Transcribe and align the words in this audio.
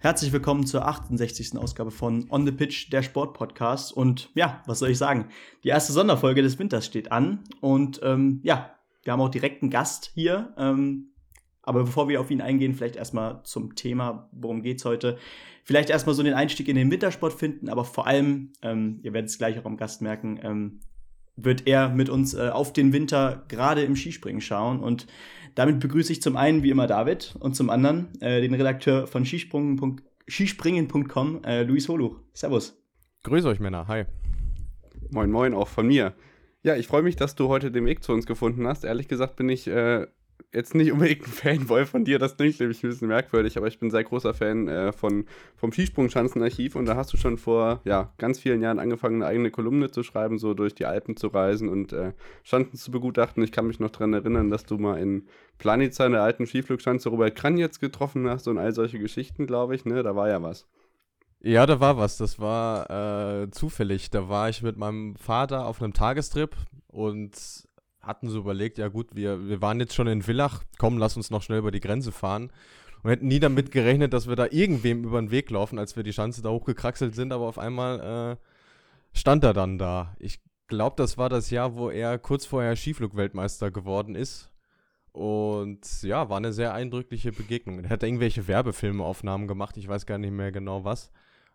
Herzlich 0.00 0.32
willkommen 0.32 0.64
zur 0.64 0.86
68. 0.86 1.58
Ausgabe 1.58 1.90
von 1.90 2.30
On 2.30 2.46
the 2.46 2.52
Pitch, 2.52 2.92
der 2.92 3.02
Sportpodcast. 3.02 3.92
Und 3.92 4.30
ja, 4.36 4.62
was 4.64 4.78
soll 4.78 4.90
ich 4.90 4.98
sagen? 4.98 5.26
Die 5.64 5.70
erste 5.70 5.92
Sonderfolge 5.92 6.40
des 6.40 6.56
Winters 6.56 6.86
steht 6.86 7.10
an. 7.10 7.42
Und 7.60 7.98
ähm, 8.04 8.38
ja, 8.44 8.78
wir 9.02 9.12
haben 9.12 9.20
auch 9.20 9.28
direkt 9.28 9.60
einen 9.60 9.72
Gast 9.72 10.12
hier. 10.14 10.54
Ähm, 10.56 11.14
aber 11.62 11.82
bevor 11.82 12.08
wir 12.08 12.20
auf 12.20 12.30
ihn 12.30 12.40
eingehen, 12.40 12.74
vielleicht 12.74 12.94
erstmal 12.94 13.42
zum 13.42 13.74
Thema, 13.74 14.28
worum 14.30 14.62
geht's 14.62 14.84
heute. 14.84 15.18
Vielleicht 15.64 15.90
erstmal 15.90 16.14
so 16.14 16.22
den 16.22 16.34
Einstieg 16.34 16.68
in 16.68 16.76
den 16.76 16.92
Wintersport 16.92 17.32
finden, 17.32 17.68
aber 17.68 17.84
vor 17.84 18.06
allem, 18.06 18.52
ähm, 18.62 19.00
ihr 19.02 19.12
werdet 19.12 19.30
es 19.30 19.38
gleich 19.38 19.58
auch 19.58 19.64
am 19.64 19.76
Gast 19.76 20.00
merken, 20.00 20.38
ähm, 20.44 20.80
wird 21.40 21.66
er 21.66 21.88
mit 21.88 22.08
uns 22.08 22.34
äh, 22.34 22.48
auf 22.48 22.72
den 22.72 22.92
Winter 22.92 23.44
gerade 23.48 23.82
im 23.82 23.96
Skispringen 23.96 24.40
schauen. 24.40 24.80
Und 24.80 25.06
damit 25.54 25.80
begrüße 25.80 26.12
ich 26.12 26.22
zum 26.22 26.36
einen 26.36 26.62
wie 26.62 26.70
immer 26.70 26.86
David 26.86 27.34
und 27.40 27.56
zum 27.56 27.70
anderen 27.70 28.08
äh, 28.20 28.40
den 28.40 28.54
Redakteur 28.54 29.06
von 29.06 29.24
skispringen.com, 29.24 31.44
äh, 31.44 31.62
Luis 31.62 31.88
Holuch. 31.88 32.20
Servus. 32.32 32.76
Grüße 33.24 33.48
euch, 33.48 33.60
Männer. 33.60 33.88
Hi. 33.88 34.04
Moin, 35.10 35.30
moin, 35.30 35.54
auch 35.54 35.68
von 35.68 35.86
mir. 35.86 36.14
Ja, 36.62 36.76
ich 36.76 36.86
freue 36.86 37.02
mich, 37.02 37.16
dass 37.16 37.34
du 37.34 37.48
heute 37.48 37.70
den 37.70 37.86
Weg 37.86 38.02
zu 38.02 38.12
uns 38.12 38.26
gefunden 38.26 38.66
hast. 38.66 38.84
Ehrlich 38.84 39.08
gesagt 39.08 39.36
bin 39.36 39.48
ich 39.48 39.66
äh, 39.68 40.06
jetzt 40.52 40.74
nicht 40.74 40.92
unbedingt 40.92 41.26
ein 41.26 41.30
Fanboy 41.30 41.84
von 41.84 42.04
dir, 42.04 42.18
das 42.18 42.36
klingt 42.36 42.58
nämlich 42.58 42.82
ein 42.82 42.90
bisschen 42.90 43.08
merkwürdig, 43.08 43.56
aber 43.56 43.66
ich 43.66 43.78
bin 43.78 43.90
sehr 43.90 44.04
großer 44.04 44.32
Fan 44.32 44.66
äh, 44.68 44.92
von, 44.92 45.26
vom 45.56 45.72
Skisprungschanzenarchiv 45.72 46.74
und 46.74 46.86
da 46.86 46.96
hast 46.96 47.12
du 47.12 47.16
schon 47.16 47.36
vor 47.36 47.80
ja, 47.84 48.12
ganz 48.18 48.38
vielen 48.38 48.62
Jahren 48.62 48.78
angefangen, 48.78 49.16
eine 49.16 49.26
eigene 49.26 49.50
Kolumne 49.50 49.90
zu 49.90 50.02
schreiben, 50.02 50.38
so 50.38 50.54
durch 50.54 50.74
die 50.74 50.86
Alpen 50.86 51.16
zu 51.16 51.28
reisen 51.28 51.68
und 51.68 51.92
äh, 51.92 52.12
Schanzen 52.42 52.78
zu 52.78 52.90
begutachten. 52.90 53.42
Ich 53.42 53.52
kann 53.52 53.66
mich 53.66 53.78
noch 53.78 53.90
daran 53.90 54.14
erinnern, 54.14 54.50
dass 54.50 54.64
du 54.64 54.78
mal 54.78 54.98
in 54.98 55.28
Planica, 55.58 56.06
in 56.06 56.12
der 56.12 56.22
alten 56.22 56.46
Skiflugschanze, 56.46 57.10
Robert 57.10 57.34
Kranjetz 57.34 57.78
getroffen 57.78 58.28
hast 58.28 58.48
und 58.48 58.58
all 58.58 58.72
solche 58.72 58.98
Geschichten, 58.98 59.46
glaube 59.46 59.74
ich, 59.74 59.84
ne? 59.84 60.02
Da 60.02 60.16
war 60.16 60.28
ja 60.28 60.42
was. 60.42 60.66
Ja, 61.40 61.66
da 61.66 61.78
war 61.80 61.96
was. 61.96 62.16
Das 62.16 62.38
war 62.38 63.42
äh, 63.42 63.50
zufällig. 63.50 64.10
Da 64.10 64.28
war 64.28 64.48
ich 64.48 64.62
mit 64.62 64.76
meinem 64.76 65.16
Vater 65.16 65.66
auf 65.66 65.82
einem 65.82 65.92
Tagestrip 65.92 66.56
und 66.88 67.67
hatten 68.08 68.28
so 68.28 68.38
überlegt, 68.38 68.78
ja 68.78 68.88
gut, 68.88 69.14
wir, 69.14 69.48
wir 69.48 69.62
waren 69.62 69.78
jetzt 69.78 69.94
schon 69.94 70.08
in 70.08 70.22
Villach, 70.22 70.64
komm, 70.78 70.98
lass 70.98 71.16
uns 71.16 71.30
noch 71.30 71.42
schnell 71.42 71.58
über 71.58 71.70
die 71.70 71.80
Grenze 71.80 72.10
fahren. 72.10 72.50
Und 73.02 73.10
hätten 73.10 73.28
nie 73.28 73.38
damit 73.38 73.70
gerechnet, 73.70 74.12
dass 74.12 74.28
wir 74.28 74.34
da 74.34 74.46
irgendwem 74.50 75.04
über 75.04 75.20
den 75.20 75.30
Weg 75.30 75.50
laufen, 75.50 75.78
als 75.78 75.94
wir 75.94 76.02
die 76.02 76.12
Schanze 76.12 76.42
da 76.42 76.50
hochgekraxelt 76.50 77.14
sind, 77.14 77.32
aber 77.32 77.46
auf 77.46 77.58
einmal 77.58 78.00
äh, 78.00 79.16
stand 79.16 79.44
er 79.44 79.52
dann 79.52 79.78
da. 79.78 80.16
Ich 80.18 80.40
glaube, 80.66 80.96
das 80.96 81.16
war 81.16 81.28
das 81.28 81.50
Jahr, 81.50 81.76
wo 81.76 81.90
er 81.90 82.18
kurz 82.18 82.44
vorher 82.44 82.74
Skiflugweltmeister 82.74 83.70
geworden 83.70 84.16
ist. 84.16 84.50
Und 85.12 86.02
ja, 86.02 86.28
war 86.28 86.38
eine 86.38 86.52
sehr 86.52 86.74
eindrückliche 86.74 87.30
Begegnung. 87.30 87.84
Er 87.84 87.90
hat 87.90 88.02
irgendwelche 88.02 88.48
Werbefilmeaufnahmen 88.48 89.46
gemacht, 89.46 89.76
ich 89.76 89.86
weiß 89.86 90.06
gar 90.06 90.18
nicht 90.18 90.32
mehr 90.32 90.50
genau 90.50 90.84
was. 90.84 91.10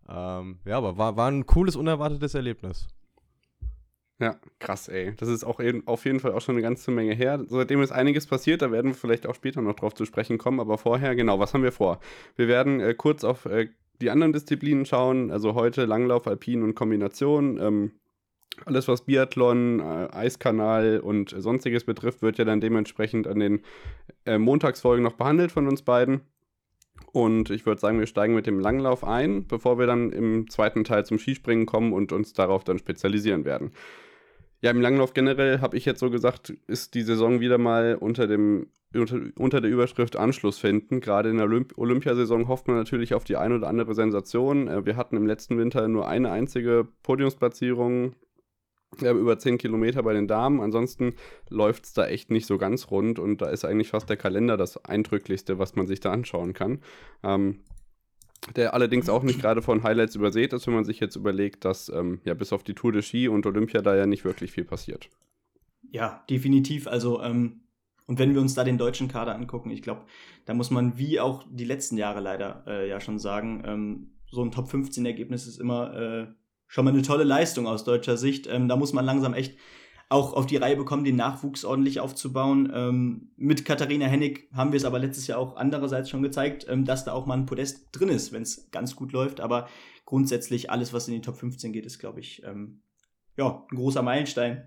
Ähm, 0.08 0.60
ja, 0.66 0.78
aber 0.78 0.98
war, 0.98 1.18
war 1.18 1.30
ein 1.30 1.46
cooles, 1.46 1.76
unerwartetes 1.76 2.36
Erlebnis. 2.36 2.88
Ja, 4.20 4.40
krass, 4.60 4.88
ey. 4.88 5.14
Das 5.18 5.28
ist 5.28 5.44
auch 5.44 5.60
eben, 5.60 5.88
auf 5.88 6.06
jeden 6.06 6.20
Fall 6.20 6.34
auch 6.34 6.42
schon 6.42 6.56
eine 6.56 6.62
ganze 6.62 6.92
Menge 6.92 7.14
her. 7.14 7.44
Seitdem 7.48 7.82
ist 7.82 7.92
einiges 7.92 8.28
passiert, 8.28 8.62
da 8.62 8.72
werden 8.72 8.92
wir 8.92 8.96
vielleicht 8.96 9.28
auch 9.28 9.36
später 9.36 9.62
noch 9.62 9.76
drauf 9.76 9.96
zu 9.96 10.06
sprechen 10.06 10.38
kommen. 10.38 10.60
Aber 10.60 10.78
vorher, 10.78 11.16
genau, 11.16 11.40
was 11.40 11.54
haben 11.54 11.64
wir 11.64 11.72
vor? 11.72 12.00
Wir 12.36 12.48
werden 12.48 12.80
äh, 12.80 12.94
kurz 12.94 13.24
auf 13.24 13.46
äh, 13.46 13.70
die 14.02 14.12
anderen 14.12 14.34
Disziplinen 14.34 14.86
schauen. 14.86 15.32
Also 15.32 15.56
heute 15.56 15.86
Langlauf, 15.86 16.28
Alpin 16.28 16.64
und 16.64 16.76
Kombination. 16.76 17.58
Ähm, 17.60 17.92
alles, 18.66 18.88
was 18.88 19.06
Biathlon, 19.06 19.80
äh, 19.80 20.08
Eiskanal 20.12 21.00
und 21.00 21.34
sonstiges 21.36 21.84
betrifft, 21.84 22.22
wird 22.22 22.38
ja 22.38 22.46
dann 22.46 22.62
dementsprechend 22.62 23.28
an 23.28 23.40
den 23.40 23.62
äh, 24.26 24.38
Montagsfolgen 24.38 25.04
noch 25.04 25.14
behandelt 25.14 25.52
von 25.52 25.68
uns 25.68 25.82
beiden. 25.82 26.22
Und 27.14 27.52
ich 27.52 27.68
würde 27.68 27.80
sagen, 27.80 28.00
wir 28.00 28.08
steigen 28.08 28.34
mit 28.34 28.48
dem 28.48 28.60
Langlauf 28.60 29.04
ein, 29.04 29.48
bevor 29.48 29.78
wir 29.78 29.86
dann 29.86 30.12
im 30.12 30.50
zweiten 30.50 30.84
Teil 30.84 31.06
zum 31.06 31.20
Skispringen 31.20 31.68
kommen 31.68 31.94
und 31.94 32.12
uns 32.12 32.34
darauf 32.34 32.64
dann 32.64 32.80
spezialisieren 32.80 33.46
werden. 33.46 33.72
Ja, 34.62 34.72
im 34.72 34.82
Langlauf 34.82 35.14
generell 35.14 35.62
habe 35.62 35.78
ich 35.78 35.86
jetzt 35.86 36.00
so 36.00 36.10
gesagt, 36.10 36.54
ist 36.66 36.96
die 36.96 37.04
Saison 37.04 37.40
wieder 37.40 37.60
mal 37.60 37.98
unter 38.00 38.26
dem 38.28 38.68
unter, 38.96 39.20
unter 39.38 39.62
der 39.62 39.70
Überschrift 39.70 40.16
Anschluss 40.16 40.58
finden. 40.58 41.02
Gerade 41.02 41.30
in 41.30 41.38
der 41.38 41.46
Olymp 41.46 41.78
Olympiasaison 41.78 42.48
hofft 42.48 42.68
man 42.68 42.78
natürlich 42.78 43.14
auf 43.14 43.24
die 43.24 43.38
ein 43.38 43.52
oder 43.52 43.68
andere 43.68 43.94
Sensation. 43.94 44.68
Äh, 44.68 44.86
wir 44.86 44.96
hatten 44.96 45.18
im 45.18 45.28
letzten 45.28 45.58
Winter 45.58 45.88
nur 45.88 46.08
eine 46.08 46.32
einzige 46.32 46.88
Podiumsplatzierung 47.04 48.16
über 49.02 49.38
10 49.38 49.58
Kilometer 49.58 50.04
bei 50.04 50.14
den 50.14 50.28
Damen. 50.28 50.62
Ansonsten 50.62 51.16
läuft 51.50 51.86
es 51.86 51.94
da 51.94 52.08
echt 52.08 52.32
nicht 52.32 52.46
so 52.46 52.58
ganz 52.58 52.92
rund 52.92 53.20
und 53.20 53.42
da 53.42 53.48
ist 53.48 53.66
eigentlich 53.66 53.90
fast 53.90 54.10
der 54.10 54.18
Kalender 54.18 54.58
das 54.58 54.84
Eindrücklichste, 54.86 55.60
was 55.60 55.76
man 55.76 55.88
sich 55.88 56.00
da 56.00 56.12
anschauen 56.12 56.54
kann. 56.54 56.80
Ähm, 57.24 57.60
der 58.56 58.74
allerdings 58.74 59.10
auch 59.10 59.24
nicht 59.24 59.40
gerade 59.40 59.62
von 59.62 59.84
Highlights 59.84 60.16
übersät 60.16 60.54
ist, 60.54 60.68
wenn 60.68 60.74
man 60.74 60.86
sich 60.86 61.00
jetzt 61.00 61.16
überlegt, 61.16 61.66
dass 61.66 61.90
ähm, 61.90 62.20
ja 62.26 62.34
bis 62.34 62.52
auf 62.52 62.64
die 62.64 62.74
Tour 62.74 62.92
de 62.92 63.02
Ski 63.02 63.28
und 63.28 63.46
Olympia 63.46 63.82
da 63.82 63.96
ja 63.96 64.06
nicht 64.06 64.26
wirklich 64.26 64.52
viel 64.52 64.66
passiert. 64.66 65.10
Ja, 65.92 66.24
definitiv. 66.30 66.88
Also, 66.88 67.22
ähm, 67.22 67.62
und 68.06 68.20
wenn 68.20 68.34
wir 68.34 68.42
uns 68.42 68.54
da 68.54 68.64
den 68.64 68.78
deutschen 68.78 69.08
Kader 69.08 69.36
angucken, 69.36 69.72
ich 69.72 69.82
glaube, 69.82 70.06
da 70.46 70.54
muss 70.54 70.72
man 70.72 70.98
wie 70.98 71.20
auch 71.20 71.46
die 71.50 71.66
letzten 71.66 71.98
Jahre 71.98 72.20
leider 72.20 72.64
äh, 72.68 72.90
ja 72.90 73.00
schon 73.00 73.18
sagen, 73.18 73.64
ähm, 73.66 74.14
so 74.30 74.44
ein 74.44 74.52
Top 74.52 74.68
15 74.68 75.06
Ergebnis 75.06 75.48
ist 75.48 75.60
immer 75.60 75.94
äh, 75.96 76.28
schon 76.74 76.86
mal 76.86 76.92
eine 76.92 77.04
tolle 77.04 77.24
Leistung 77.24 77.68
aus 77.68 77.84
deutscher 77.84 78.18
Sicht. 78.18 78.48
Ähm, 78.48 78.68
da 78.68 78.76
muss 78.76 78.94
man 78.94 79.06
langsam 79.06 79.36
echt 79.36 79.56
auch 80.10 80.34
auf 80.34 80.48
die 80.48 80.58
Reihe 80.58 80.76
bekommen, 80.76 81.04
den 81.04 81.16
Nachwuchs 81.16 81.66
ordentlich 81.66 82.00
aufzubauen. 82.00 82.72
Ähm, 82.74 83.30
mit 83.38 83.64
Katharina 83.64 84.08
Hennig 84.08 84.50
haben 84.56 84.72
wir 84.72 84.78
es 84.78 84.84
aber 84.84 84.98
letztes 84.98 85.28
Jahr 85.28 85.38
auch 85.38 85.56
andererseits 85.56 86.10
schon 86.10 86.24
gezeigt, 86.24 86.66
ähm, 86.68 86.84
dass 86.84 87.06
da 87.06 87.14
auch 87.14 87.28
mal 87.28 87.38
ein 87.38 87.46
Podest 87.46 87.90
drin 87.92 88.10
ist, 88.10 88.34
wenn 88.34 88.42
es 88.42 88.72
ganz 88.72 88.96
gut 88.96 89.12
läuft. 89.12 89.40
Aber 89.40 89.70
grundsätzlich 90.06 90.72
alles, 90.72 90.94
was 90.94 91.08
in 91.08 91.14
die 91.14 91.22
Top 91.22 91.36
15 91.36 91.74
geht, 91.74 91.86
ist, 91.86 92.00
glaube 92.00 92.22
ich, 92.22 92.42
ähm, 92.44 92.82
ja, 93.38 93.68
ein 93.70 93.78
großer 93.78 94.02
Meilenstein. 94.02 94.64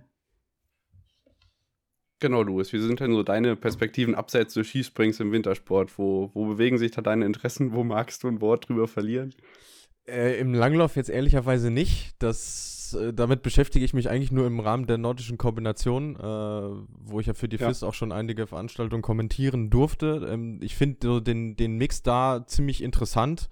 Genau, 2.21 2.43
Louis. 2.43 2.73
Wie 2.73 2.79
sind 2.79 3.01
denn 3.01 3.15
so 3.15 3.25
deine 3.25 3.57
Perspektiven 3.57 4.15
abseits 4.15 4.55
des 4.55 4.69
Skisprings 4.69 5.19
im 5.19 5.33
Wintersport? 5.33 5.99
Wo, 5.99 6.31
wo 6.35 6.47
bewegen 6.47 6.79
sich 6.79 6.93
da 6.93 7.03
deine 7.03 7.27
Interessen? 7.27 7.73
Wo 7.73 7.83
magst 7.83 8.23
du 8.23 8.29
ein 8.29 8.41
Wort 8.41 8.69
drüber 8.69 8.87
verlieren? 8.87 9.35
Äh, 10.09 10.39
Im 10.39 10.55
Langlauf 10.55 10.97
jetzt 10.97 11.11
ehrlicherweise 11.11 11.71
nicht. 11.71 12.15
Das, 12.21 12.97
äh, 13.01 13.13
damit 13.13 13.43
beschäftige 13.43 13.85
ich 13.85 13.93
mich 13.93 14.09
eigentlich 14.09 14.31
nur 14.31 14.47
im 14.47 14.61
Rahmen 14.61 14.87
der 14.87 14.99
nordischen 14.99 15.37
Kombination, 15.37 16.17
äh, 16.17 16.21
wo 16.21 17.19
ich 17.19 17.27
ja 17.27 17.35
für 17.35 17.49
die 17.49 17.57
ja. 17.57 17.69
FIS 17.69 17.83
auch 17.83 17.95
schon 17.95 18.13
einige 18.13 18.47
Veranstaltungen 18.47 19.03
kommentieren 19.03 19.69
durfte. 19.69 20.29
Ähm, 20.31 20.61
ich 20.63 20.77
finde 20.77 20.99
so 21.03 21.21
den, 21.21 21.57
den 21.57 21.77
Mix 21.77 22.03
da 22.03 22.45
ziemlich 22.47 22.83
interessant. 22.83 23.49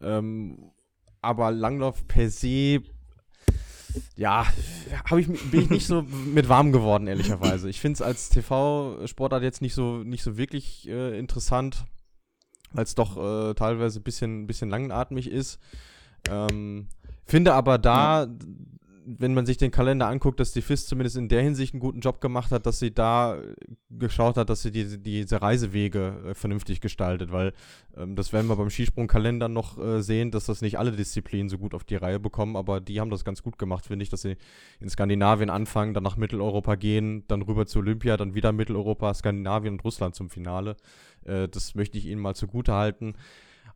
Ähm, 0.00 0.70
aber 1.20 1.50
Langlauf 1.50 2.06
per 2.06 2.30
se, 2.30 2.80
ja, 4.16 4.46
ich, 5.16 5.26
bin 5.50 5.62
ich 5.62 5.70
nicht 5.70 5.86
so 5.86 6.02
mit 6.32 6.48
warm 6.48 6.70
geworden, 6.70 7.08
ehrlicherweise. 7.08 7.68
Ich 7.68 7.80
finde 7.80 7.94
es 7.94 8.02
als 8.02 8.28
TV-Sportart 8.28 9.42
jetzt 9.42 9.62
nicht 9.62 9.74
so, 9.74 10.04
nicht 10.04 10.22
so 10.22 10.36
wirklich 10.36 10.88
äh, 10.88 11.18
interessant 11.18 11.86
weil 12.72 12.84
es 12.84 12.94
doch 12.94 13.16
äh, 13.16 13.54
teilweise 13.54 14.00
ein 14.00 14.02
bisschen, 14.02 14.46
bisschen 14.46 14.70
langatmig 14.70 15.30
ist. 15.30 15.58
Ähm, 16.30 16.86
finde 17.24 17.54
aber 17.54 17.78
da, 17.78 18.28
wenn 19.10 19.32
man 19.32 19.46
sich 19.46 19.56
den 19.56 19.70
Kalender 19.70 20.06
anguckt, 20.08 20.38
dass 20.38 20.52
die 20.52 20.60
FIS 20.60 20.86
zumindest 20.86 21.16
in 21.16 21.28
der 21.28 21.40
Hinsicht 21.40 21.72
einen 21.72 21.80
guten 21.80 22.00
Job 22.00 22.20
gemacht 22.20 22.52
hat, 22.52 22.66
dass 22.66 22.78
sie 22.78 22.92
da 22.92 23.38
geschaut 23.88 24.36
hat, 24.36 24.50
dass 24.50 24.62
sie 24.62 24.70
die, 24.70 24.98
diese 24.98 25.40
Reisewege 25.40 26.24
äh, 26.26 26.34
vernünftig 26.34 26.82
gestaltet, 26.82 27.32
weil 27.32 27.54
ähm, 27.96 28.16
das 28.16 28.34
werden 28.34 28.48
wir 28.48 28.56
beim 28.56 28.68
Skisprungkalender 28.68 29.48
noch 29.48 29.78
äh, 29.78 30.02
sehen, 30.02 30.30
dass 30.30 30.44
das 30.44 30.60
nicht 30.60 30.78
alle 30.78 30.92
Disziplinen 30.92 31.48
so 31.48 31.56
gut 31.56 31.74
auf 31.74 31.84
die 31.84 31.96
Reihe 31.96 32.20
bekommen, 32.20 32.54
aber 32.54 32.80
die 32.80 33.00
haben 33.00 33.10
das 33.10 33.24
ganz 33.24 33.42
gut 33.42 33.58
gemacht, 33.58 33.86
finde 33.86 34.02
ich, 34.02 34.10
dass 34.10 34.22
sie 34.22 34.36
in 34.78 34.90
Skandinavien 34.90 35.48
anfangen, 35.48 35.94
dann 35.94 36.02
nach 36.02 36.18
Mitteleuropa 36.18 36.74
gehen, 36.74 37.24
dann 37.28 37.40
rüber 37.40 37.66
zu 37.66 37.78
Olympia, 37.78 38.18
dann 38.18 38.34
wieder 38.34 38.52
Mitteleuropa, 38.52 39.14
Skandinavien 39.14 39.74
und 39.74 39.84
Russland 39.84 40.16
zum 40.16 40.28
Finale. 40.28 40.76
Äh, 41.28 41.48
das 41.48 41.74
möchte 41.74 41.98
ich 41.98 42.06
Ihnen 42.06 42.20
mal 42.20 42.34
zugute 42.34 42.72
halten. 42.72 43.14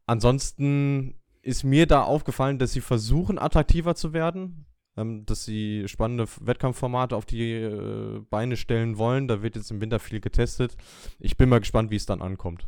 Ansonsten 0.07 1.15
ist 1.43 1.65
mir 1.65 1.87
da 1.87 2.03
aufgefallen, 2.03 2.59
dass 2.59 2.73
sie 2.73 2.81
versuchen, 2.81 3.39
attraktiver 3.39 3.95
zu 3.95 4.13
werden, 4.13 4.67
ähm, 4.97 5.27
dass 5.27 5.45
sie 5.45 5.85
spannende 5.87 6.27
Wettkampfformate 6.41 7.17
auf 7.17 7.27
die 7.27 7.53
äh, 7.53 8.21
Beine 8.31 8.57
stellen 8.57 8.97
wollen. 8.97 9.29
Da 9.29 9.43
wird 9.43 9.57
jetzt 9.57 9.71
im 9.71 9.81
Winter 9.81 9.99
viel 9.99 10.21
getestet. 10.21 10.77
Ich 11.19 11.37
bin 11.37 11.49
mal 11.49 11.61
gespannt, 11.61 11.91
wie 11.91 11.97
es 11.97 12.07
dann 12.07 12.23
ankommt. 12.23 12.67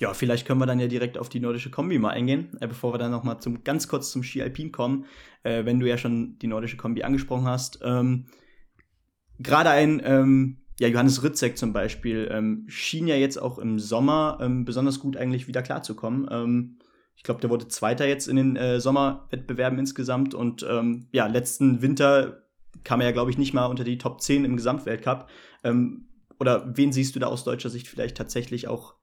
Ja, 0.00 0.14
vielleicht 0.14 0.46
können 0.46 0.60
wir 0.60 0.66
dann 0.66 0.80
ja 0.80 0.88
direkt 0.88 1.18
auf 1.18 1.28
die 1.28 1.40
nordische 1.40 1.70
Kombi 1.70 1.98
mal 1.98 2.10
eingehen, 2.10 2.56
äh, 2.60 2.66
bevor 2.66 2.94
wir 2.94 2.98
dann 2.98 3.10
noch 3.10 3.22
mal 3.22 3.38
zum, 3.38 3.62
ganz 3.64 3.86
kurz 3.86 4.10
zum 4.10 4.22
Ski 4.22 4.42
Alpin 4.42 4.72
kommen, 4.72 5.04
äh, 5.42 5.64
wenn 5.64 5.78
du 5.78 5.86
ja 5.86 5.98
schon 5.98 6.38
die 6.38 6.46
nordische 6.46 6.78
Kombi 6.78 7.02
angesprochen 7.02 7.46
hast. 7.46 7.80
Ähm, 7.84 8.26
Gerade 9.38 9.70
ein 9.70 10.02
ähm, 10.04 10.59
ja, 10.80 10.88
Johannes 10.88 11.22
Ritzek 11.22 11.58
zum 11.58 11.74
Beispiel 11.74 12.26
ähm, 12.32 12.64
schien 12.66 13.06
ja 13.06 13.14
jetzt 13.14 13.36
auch 13.36 13.58
im 13.58 13.78
Sommer 13.78 14.38
ähm, 14.40 14.64
besonders 14.64 14.98
gut 14.98 15.14
eigentlich 15.14 15.46
wieder 15.46 15.60
klarzukommen. 15.60 16.26
Ähm, 16.30 16.78
ich 17.16 17.22
glaube, 17.22 17.42
der 17.42 17.50
wurde 17.50 17.68
Zweiter 17.68 18.08
jetzt 18.08 18.28
in 18.28 18.36
den 18.36 18.56
äh, 18.56 18.80
Sommerwettbewerben 18.80 19.78
insgesamt 19.78 20.32
und 20.32 20.66
ähm, 20.66 21.06
ja, 21.12 21.26
letzten 21.26 21.82
Winter 21.82 22.46
kam 22.82 23.02
er 23.02 23.08
ja, 23.08 23.12
glaube 23.12 23.30
ich, 23.30 23.36
nicht 23.36 23.52
mal 23.52 23.66
unter 23.66 23.84
die 23.84 23.98
Top 23.98 24.22
10 24.22 24.46
im 24.46 24.56
Gesamtweltcup. 24.56 25.28
Ähm, 25.64 26.08
oder 26.38 26.74
wen 26.74 26.92
siehst 26.92 27.14
du 27.14 27.20
da 27.20 27.26
aus 27.26 27.44
deutscher 27.44 27.68
Sicht 27.68 27.86
vielleicht 27.86 28.16
tatsächlich 28.16 28.66
auch 28.66 28.94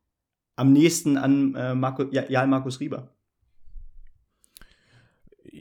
am 0.55 0.73
nächsten 0.73 1.15
an 1.15 1.53
äh, 1.53 1.75
Marco, 1.75 2.05
ja, 2.09 2.47
Markus 2.47 2.79
Rieber. 2.79 3.15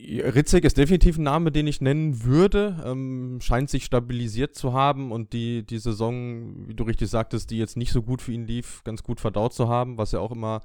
Ritzek 0.06 0.64
ist 0.64 0.78
definitiv 0.78 1.18
ein 1.18 1.24
Name, 1.24 1.50
den 1.50 1.66
ich 1.66 1.80
nennen 1.80 2.24
würde. 2.24 2.82
Ähm, 2.84 3.38
scheint 3.42 3.70
sich 3.70 3.84
stabilisiert 3.84 4.54
zu 4.54 4.72
haben 4.72 5.12
und 5.12 5.32
die, 5.32 5.64
die 5.64 5.78
Saison, 5.78 6.68
wie 6.68 6.74
du 6.74 6.84
richtig 6.84 7.10
sagtest, 7.10 7.50
die 7.50 7.58
jetzt 7.58 7.76
nicht 7.76 7.92
so 7.92 8.02
gut 8.02 8.22
für 8.22 8.32
ihn 8.32 8.46
lief, 8.46 8.82
ganz 8.84 9.02
gut 9.02 9.20
verdaut 9.20 9.52
zu 9.52 9.68
haben, 9.68 9.98
was 9.98 10.12
ja 10.12 10.20
auch 10.20 10.32
immer, 10.32 10.62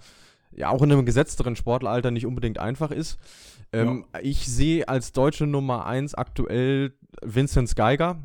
ja, 0.51 0.69
auch 0.69 0.81
in 0.81 0.91
einem 0.91 1.05
gesetzteren 1.05 1.55
Sportleralter 1.55 2.11
nicht 2.11 2.25
unbedingt 2.25 2.59
einfach 2.59 2.91
ist. 2.91 3.17
Ähm, 3.73 4.05
ja. 4.13 4.19
Ich 4.21 4.47
sehe 4.47 4.87
als 4.87 5.11
deutsche 5.11 5.47
Nummer 5.47 5.85
1 5.85 6.13
aktuell 6.15 6.93
Vincent 7.23 7.75
Geiger, 7.75 8.19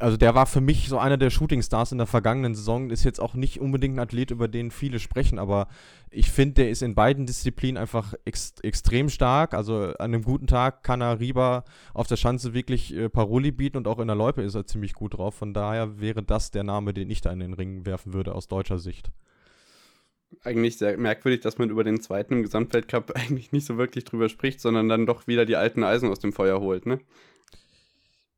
also 0.00 0.16
der 0.16 0.34
war 0.34 0.46
für 0.46 0.60
mich 0.60 0.88
so 0.88 0.98
einer 0.98 1.16
der 1.16 1.30
Shootingstars 1.30 1.92
in 1.92 1.98
der 1.98 2.06
vergangenen 2.06 2.54
Saison. 2.54 2.90
Ist 2.90 3.04
jetzt 3.04 3.20
auch 3.20 3.34
nicht 3.34 3.60
unbedingt 3.60 3.96
ein 3.96 4.00
Athlet, 4.00 4.30
über 4.30 4.48
den 4.48 4.70
viele 4.70 4.98
sprechen, 4.98 5.38
aber 5.38 5.68
ich 6.10 6.30
finde, 6.30 6.54
der 6.54 6.70
ist 6.70 6.82
in 6.82 6.94
beiden 6.94 7.26
Disziplinen 7.26 7.76
einfach 7.76 8.14
ex 8.24 8.54
extrem 8.62 9.08
stark. 9.08 9.54
Also 9.54 9.76
an 9.76 9.96
einem 9.98 10.22
guten 10.22 10.46
Tag 10.46 10.82
kann 10.82 11.00
er 11.00 11.20
Rieber 11.20 11.64
auf 11.92 12.06
der 12.06 12.16
Schanze 12.16 12.54
wirklich 12.54 12.94
äh, 12.94 13.08
Paroli 13.08 13.52
bieten 13.52 13.76
und 13.76 13.86
auch 13.86 14.00
in 14.00 14.08
der 14.08 14.16
Loipe 14.16 14.42
ist 14.42 14.54
er 14.54 14.66
ziemlich 14.66 14.94
gut 14.94 15.14
drauf. 15.16 15.36
Von 15.36 15.54
daher 15.54 16.00
wäre 16.00 16.22
das 16.22 16.50
der 16.50 16.64
Name, 16.64 16.92
den 16.92 17.08
ich 17.10 17.20
da 17.20 17.30
in 17.30 17.40
den 17.40 17.54
Ring 17.54 17.86
werfen 17.86 18.12
würde 18.12 18.34
aus 18.34 18.48
deutscher 18.48 18.78
Sicht. 18.78 19.10
Eigentlich 20.42 20.76
sehr 20.76 20.98
merkwürdig, 20.98 21.40
dass 21.40 21.58
man 21.58 21.70
über 21.70 21.84
den 21.84 22.00
zweiten 22.00 22.34
im 22.34 22.42
Gesamtweltcup 22.42 23.12
eigentlich 23.14 23.52
nicht 23.52 23.66
so 23.66 23.78
wirklich 23.78 24.04
drüber 24.04 24.28
spricht, 24.28 24.60
sondern 24.60 24.88
dann 24.88 25.06
doch 25.06 25.28
wieder 25.28 25.46
die 25.46 25.56
alten 25.56 25.84
Eisen 25.84 26.08
aus 26.08 26.18
dem 26.18 26.32
Feuer 26.32 26.60
holt, 26.60 26.86
ne? 26.86 26.98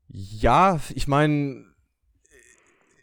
Ja, 0.09 0.79
ich 0.95 1.07
meine, 1.07 1.65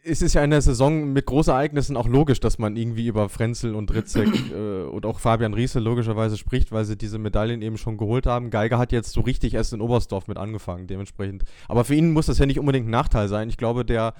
es 0.03 0.21
ist 0.21 0.33
ja 0.33 0.43
in 0.43 0.51
der 0.51 0.61
Saison 0.61 1.13
mit 1.13 1.25
Großereignissen 1.25 1.97
auch 1.97 2.07
logisch, 2.07 2.39
dass 2.39 2.59
man 2.59 2.75
irgendwie 2.75 3.07
über 3.07 3.27
Frenzel 3.27 3.73
und 3.75 3.93
Ritzek 3.93 4.27
äh, 4.51 4.83
und 4.83 5.05
auch 5.05 5.19
Fabian 5.19 5.53
Riese 5.53 5.79
logischerweise 5.79 6.37
spricht, 6.37 6.71
weil 6.71 6.85
sie 6.85 6.95
diese 6.95 7.17
Medaillen 7.17 7.61
eben 7.61 7.77
schon 7.77 7.97
geholt 7.97 8.27
haben. 8.27 8.51
Geiger 8.51 8.77
hat 8.77 8.91
jetzt 8.91 9.13
so 9.13 9.21
richtig 9.21 9.55
erst 9.55 9.73
in 9.73 9.81
Oberstdorf 9.81 10.27
mit 10.27 10.37
angefangen, 10.37 10.87
dementsprechend. 10.87 11.43
Aber 11.67 11.83
für 11.85 11.95
ihn 11.95 12.13
muss 12.13 12.27
das 12.27 12.37
ja 12.37 12.45
nicht 12.45 12.59
unbedingt 12.59 12.87
ein 12.87 12.91
Nachteil 12.91 13.27
sein. 13.27 13.49
Ich 13.49 13.57
glaube, 13.57 13.83
der 13.83 14.13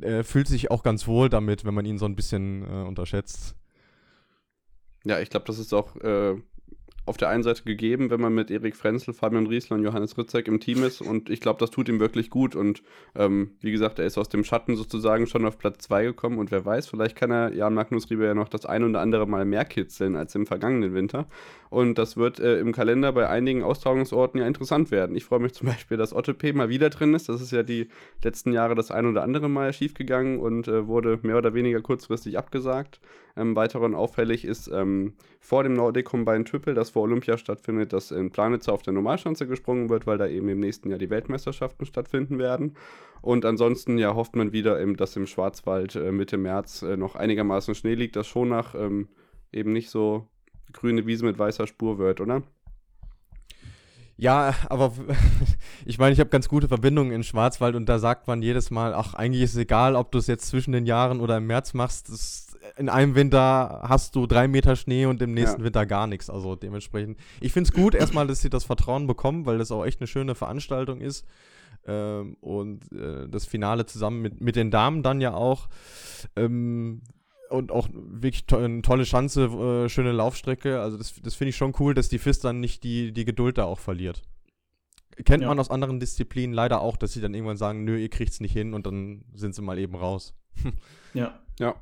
äh, 0.00 0.22
fühlt 0.24 0.48
sich 0.48 0.70
auch 0.70 0.82
ganz 0.82 1.06
wohl 1.06 1.28
damit, 1.28 1.64
wenn 1.64 1.74
man 1.74 1.84
ihn 1.84 1.98
so 1.98 2.04
ein 2.04 2.16
bisschen 2.16 2.62
äh, 2.62 2.86
unterschätzt. 2.86 3.54
Ja, 5.04 5.20
ich 5.20 5.30
glaube, 5.30 5.46
das 5.46 5.58
ist 5.58 5.72
auch 5.72 5.96
äh, 5.96 6.34
auf 7.08 7.16
der 7.16 7.28
einen 7.30 7.42
Seite 7.42 7.62
gegeben, 7.62 8.10
wenn 8.10 8.20
man 8.20 8.34
mit 8.34 8.50
Erik 8.50 8.76
Frenzel, 8.76 9.14
Fabian 9.14 9.46
Riesler 9.46 9.76
und 9.76 9.82
Johannes 9.82 10.16
Ritzek 10.16 10.46
im 10.46 10.60
Team 10.60 10.84
ist. 10.84 11.00
Und 11.00 11.30
ich 11.30 11.40
glaube, 11.40 11.58
das 11.58 11.70
tut 11.70 11.88
ihm 11.88 12.00
wirklich 12.00 12.30
gut. 12.30 12.54
Und 12.54 12.82
ähm, 13.16 13.52
wie 13.60 13.72
gesagt, 13.72 13.98
er 13.98 14.06
ist 14.06 14.18
aus 14.18 14.28
dem 14.28 14.44
Schatten 14.44 14.76
sozusagen 14.76 15.26
schon 15.26 15.46
auf 15.46 15.58
Platz 15.58 15.84
2 15.84 16.04
gekommen. 16.04 16.38
Und 16.38 16.50
wer 16.50 16.64
weiß, 16.64 16.86
vielleicht 16.86 17.16
kann 17.16 17.30
er 17.30 17.52
Jan 17.54 17.74
Magnus 17.74 18.10
Rieber 18.10 18.26
ja 18.26 18.34
noch 18.34 18.48
das 18.48 18.66
ein 18.66 18.84
oder 18.84 19.00
andere 19.00 19.26
Mal 19.26 19.44
mehr 19.44 19.64
kitzeln 19.64 20.16
als 20.16 20.34
im 20.34 20.46
vergangenen 20.46 20.94
Winter. 20.94 21.26
Und 21.70 21.98
das 21.98 22.16
wird 22.16 22.40
äh, 22.40 22.58
im 22.58 22.72
Kalender 22.72 23.12
bei 23.12 23.28
einigen 23.28 23.62
Austragungsorten 23.62 24.40
ja 24.40 24.46
interessant 24.46 24.90
werden. 24.90 25.16
Ich 25.16 25.24
freue 25.24 25.40
mich 25.40 25.52
zum 25.52 25.68
Beispiel, 25.68 25.96
dass 25.96 26.14
Otto 26.14 26.32
P. 26.34 26.52
mal 26.52 26.68
wieder 26.68 26.90
drin 26.90 27.14
ist. 27.14 27.28
Das 27.28 27.40
ist 27.40 27.50
ja 27.50 27.62
die 27.62 27.88
letzten 28.22 28.52
Jahre 28.52 28.74
das 28.74 28.90
ein 28.90 29.06
oder 29.06 29.22
andere 29.22 29.48
Mal 29.48 29.72
schiefgegangen 29.72 30.38
und 30.38 30.68
äh, 30.68 30.86
wurde 30.86 31.18
mehr 31.22 31.38
oder 31.38 31.54
weniger 31.54 31.80
kurzfristig 31.80 32.38
abgesagt. 32.38 33.00
Ähm, 33.36 33.54
weiteren 33.54 33.94
auffällig 33.94 34.44
ist 34.44 34.68
ähm, 34.68 35.14
vor 35.40 35.62
dem 35.62 35.74
Nordic 35.74 36.06
Combine 36.06 36.44
Triple, 36.44 36.74
das 36.74 36.90
vor 36.90 37.02
Olympia 37.02 37.36
stattfindet, 37.36 37.92
dass 37.92 38.10
in 38.10 38.30
Planitzer 38.30 38.72
auf 38.72 38.82
der 38.82 38.92
Normalschanze 38.92 39.46
gesprungen 39.46 39.90
wird, 39.90 40.06
weil 40.06 40.18
da 40.18 40.26
eben 40.26 40.48
im 40.48 40.60
nächsten 40.60 40.90
Jahr 40.90 40.98
die 40.98 41.10
Weltmeisterschaften 41.10 41.86
stattfinden 41.86 42.38
werden. 42.38 42.74
Und 43.20 43.44
ansonsten 43.44 43.98
ja 43.98 44.14
hofft 44.14 44.36
man 44.36 44.52
wieder, 44.52 44.80
eben, 44.80 44.96
dass 44.96 45.16
im 45.16 45.26
Schwarzwald 45.26 45.94
äh, 45.96 46.12
Mitte 46.12 46.36
März 46.36 46.82
äh, 46.82 46.96
noch 46.96 47.14
einigermaßen 47.14 47.74
Schnee 47.74 47.94
liegt, 47.94 48.16
das 48.16 48.26
schon 48.26 48.48
nach 48.48 48.74
ähm, 48.74 49.08
eben 49.52 49.72
nicht 49.72 49.90
so 49.90 50.28
grüne 50.72 51.06
Wiese 51.06 51.24
mit 51.24 51.38
weißer 51.38 51.66
Spur 51.66 51.98
wird, 51.98 52.20
oder? 52.20 52.42
Ja, 54.16 54.52
aber 54.68 54.92
ich 55.86 55.98
meine, 55.98 56.12
ich 56.12 56.20
habe 56.20 56.28
ganz 56.28 56.48
gute 56.48 56.66
Verbindungen 56.66 57.12
in 57.12 57.22
Schwarzwald 57.22 57.76
und 57.76 57.88
da 57.88 58.00
sagt 58.00 58.26
man 58.26 58.42
jedes 58.42 58.70
Mal, 58.70 58.92
ach, 58.92 59.14
eigentlich 59.14 59.42
ist 59.42 59.52
es 59.52 59.58
egal, 59.58 59.94
ob 59.94 60.10
du 60.10 60.18
es 60.18 60.26
jetzt 60.26 60.48
zwischen 60.48 60.72
den 60.72 60.86
Jahren 60.86 61.20
oder 61.20 61.36
im 61.36 61.46
März 61.46 61.72
machst. 61.72 62.08
Das, 62.08 62.48
in 62.76 62.88
einem 62.88 63.14
Winter 63.14 63.82
hast 63.84 64.16
du 64.16 64.26
drei 64.26 64.48
Meter 64.48 64.74
Schnee 64.74 65.06
und 65.06 65.22
im 65.22 65.34
nächsten 65.34 65.60
ja. 65.60 65.66
Winter 65.66 65.86
gar 65.86 66.08
nichts. 66.08 66.28
Also 66.28 66.56
dementsprechend. 66.56 67.16
Ich 67.40 67.52
finde 67.52 67.68
es 67.68 67.72
gut 67.72 67.94
erstmal, 67.94 68.26
dass 68.26 68.40
sie 68.40 68.50
das 68.50 68.64
Vertrauen 68.64 69.06
bekommen, 69.06 69.46
weil 69.46 69.58
das 69.58 69.70
auch 69.70 69.84
echt 69.84 70.00
eine 70.00 70.08
schöne 70.08 70.34
Veranstaltung 70.34 71.00
ist. 71.00 71.24
Ähm, 71.86 72.36
und 72.40 72.92
äh, 72.92 73.28
das 73.28 73.46
Finale 73.46 73.86
zusammen 73.86 74.20
mit, 74.20 74.40
mit 74.40 74.56
den 74.56 74.72
Damen 74.72 75.04
dann 75.04 75.20
ja 75.20 75.32
auch. 75.32 75.68
Ähm, 76.34 77.02
und 77.50 77.72
auch 77.72 77.88
wirklich 77.92 78.46
to 78.46 78.56
eine 78.56 78.82
tolle 78.82 79.04
Chance, 79.04 79.44
äh, 79.44 79.88
schöne 79.88 80.12
Laufstrecke. 80.12 80.80
Also 80.80 80.96
das, 80.96 81.14
das 81.22 81.34
finde 81.34 81.50
ich 81.50 81.56
schon 81.56 81.74
cool, 81.78 81.94
dass 81.94 82.08
die 82.08 82.18
FIS 82.18 82.40
dann 82.40 82.60
nicht 82.60 82.84
die, 82.84 83.12
die 83.12 83.24
Geduld 83.24 83.58
da 83.58 83.64
auch 83.64 83.78
verliert. 83.78 84.22
Kennt 85.24 85.42
ja. 85.42 85.48
man 85.48 85.58
aus 85.58 85.70
anderen 85.70 85.98
Disziplinen 85.98 86.54
leider 86.54 86.80
auch, 86.80 86.96
dass 86.96 87.12
sie 87.12 87.20
dann 87.20 87.34
irgendwann 87.34 87.56
sagen, 87.56 87.84
nö, 87.84 87.98
ihr 87.98 88.08
kriegt 88.08 88.32
es 88.32 88.40
nicht 88.40 88.52
hin 88.52 88.72
und 88.72 88.86
dann 88.86 89.24
sind 89.34 89.54
sie 89.54 89.62
mal 89.62 89.78
eben 89.78 89.96
raus. 89.96 90.34
ja. 91.14 91.38
Ja. 91.58 91.74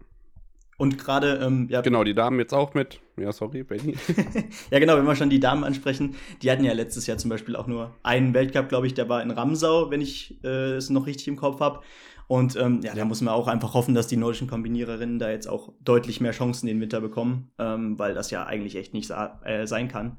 Und 0.79 0.99
gerade, 0.99 1.41
ähm, 1.43 1.69
ja. 1.71 1.81
Genau, 1.81 2.05
die 2.05 2.15
Damen 2.15 2.39
jetzt 2.39 2.53
auch 2.53 2.75
mit. 2.75 3.01
Ja, 3.19 3.33
sorry, 3.33 3.63
Benny. 3.63 3.95
ja, 4.71 4.79
genau, 4.79 4.97
wenn 4.97 5.07
wir 5.07 5.17
schon 5.17 5.31
die 5.31 5.41
Damen 5.41 5.65
ansprechen, 5.65 6.17
die 6.43 6.51
hatten 6.51 6.65
ja 6.65 6.75
letztes 6.75 7.07
Jahr 7.07 7.17
zum 7.17 7.31
Beispiel 7.31 7.57
auch 7.57 7.67
nur 7.67 7.95
einen 8.03 8.35
Weltcup, 8.35 8.69
glaube 8.69 8.87
ich, 8.87 8.93
der 8.93 9.09
war 9.09 9.23
in 9.23 9.31
Ramsau, 9.31 9.91
wenn 9.91 10.03
ich 10.03 10.37
äh, 10.45 10.75
es 10.75 10.91
noch 10.91 11.07
richtig 11.07 11.29
im 11.29 11.37
Kopf 11.37 11.61
habe. 11.61 11.81
Und 12.29 12.57
ähm, 12.57 12.81
ja, 12.83 12.95
da 12.95 13.05
muss 13.05 13.21
man 13.21 13.35
auch 13.35 13.47
einfach 13.47 13.75
hoffen, 13.75 13.95
dass 13.95 14.09
die 14.09 14.17
nordischen 14.17 14.49
Kombiniererinnen 14.49 15.19
da 15.19 15.31
jetzt 15.31 15.47
auch 15.47 15.73
deutlich 15.81 16.21
mehr 16.21 16.33
Chancen 16.33 16.67
den 16.67 16.81
Winter 16.81 17.01
bekommen, 17.01 17.53
ähm, 17.59 17.99
weil 17.99 18.15
das 18.15 18.31
ja 18.31 18.45
eigentlich 18.45 18.77
echt 18.77 18.95
nicht 18.95 19.11
äh, 19.11 19.67
sein 19.67 19.89
kann. 19.89 20.17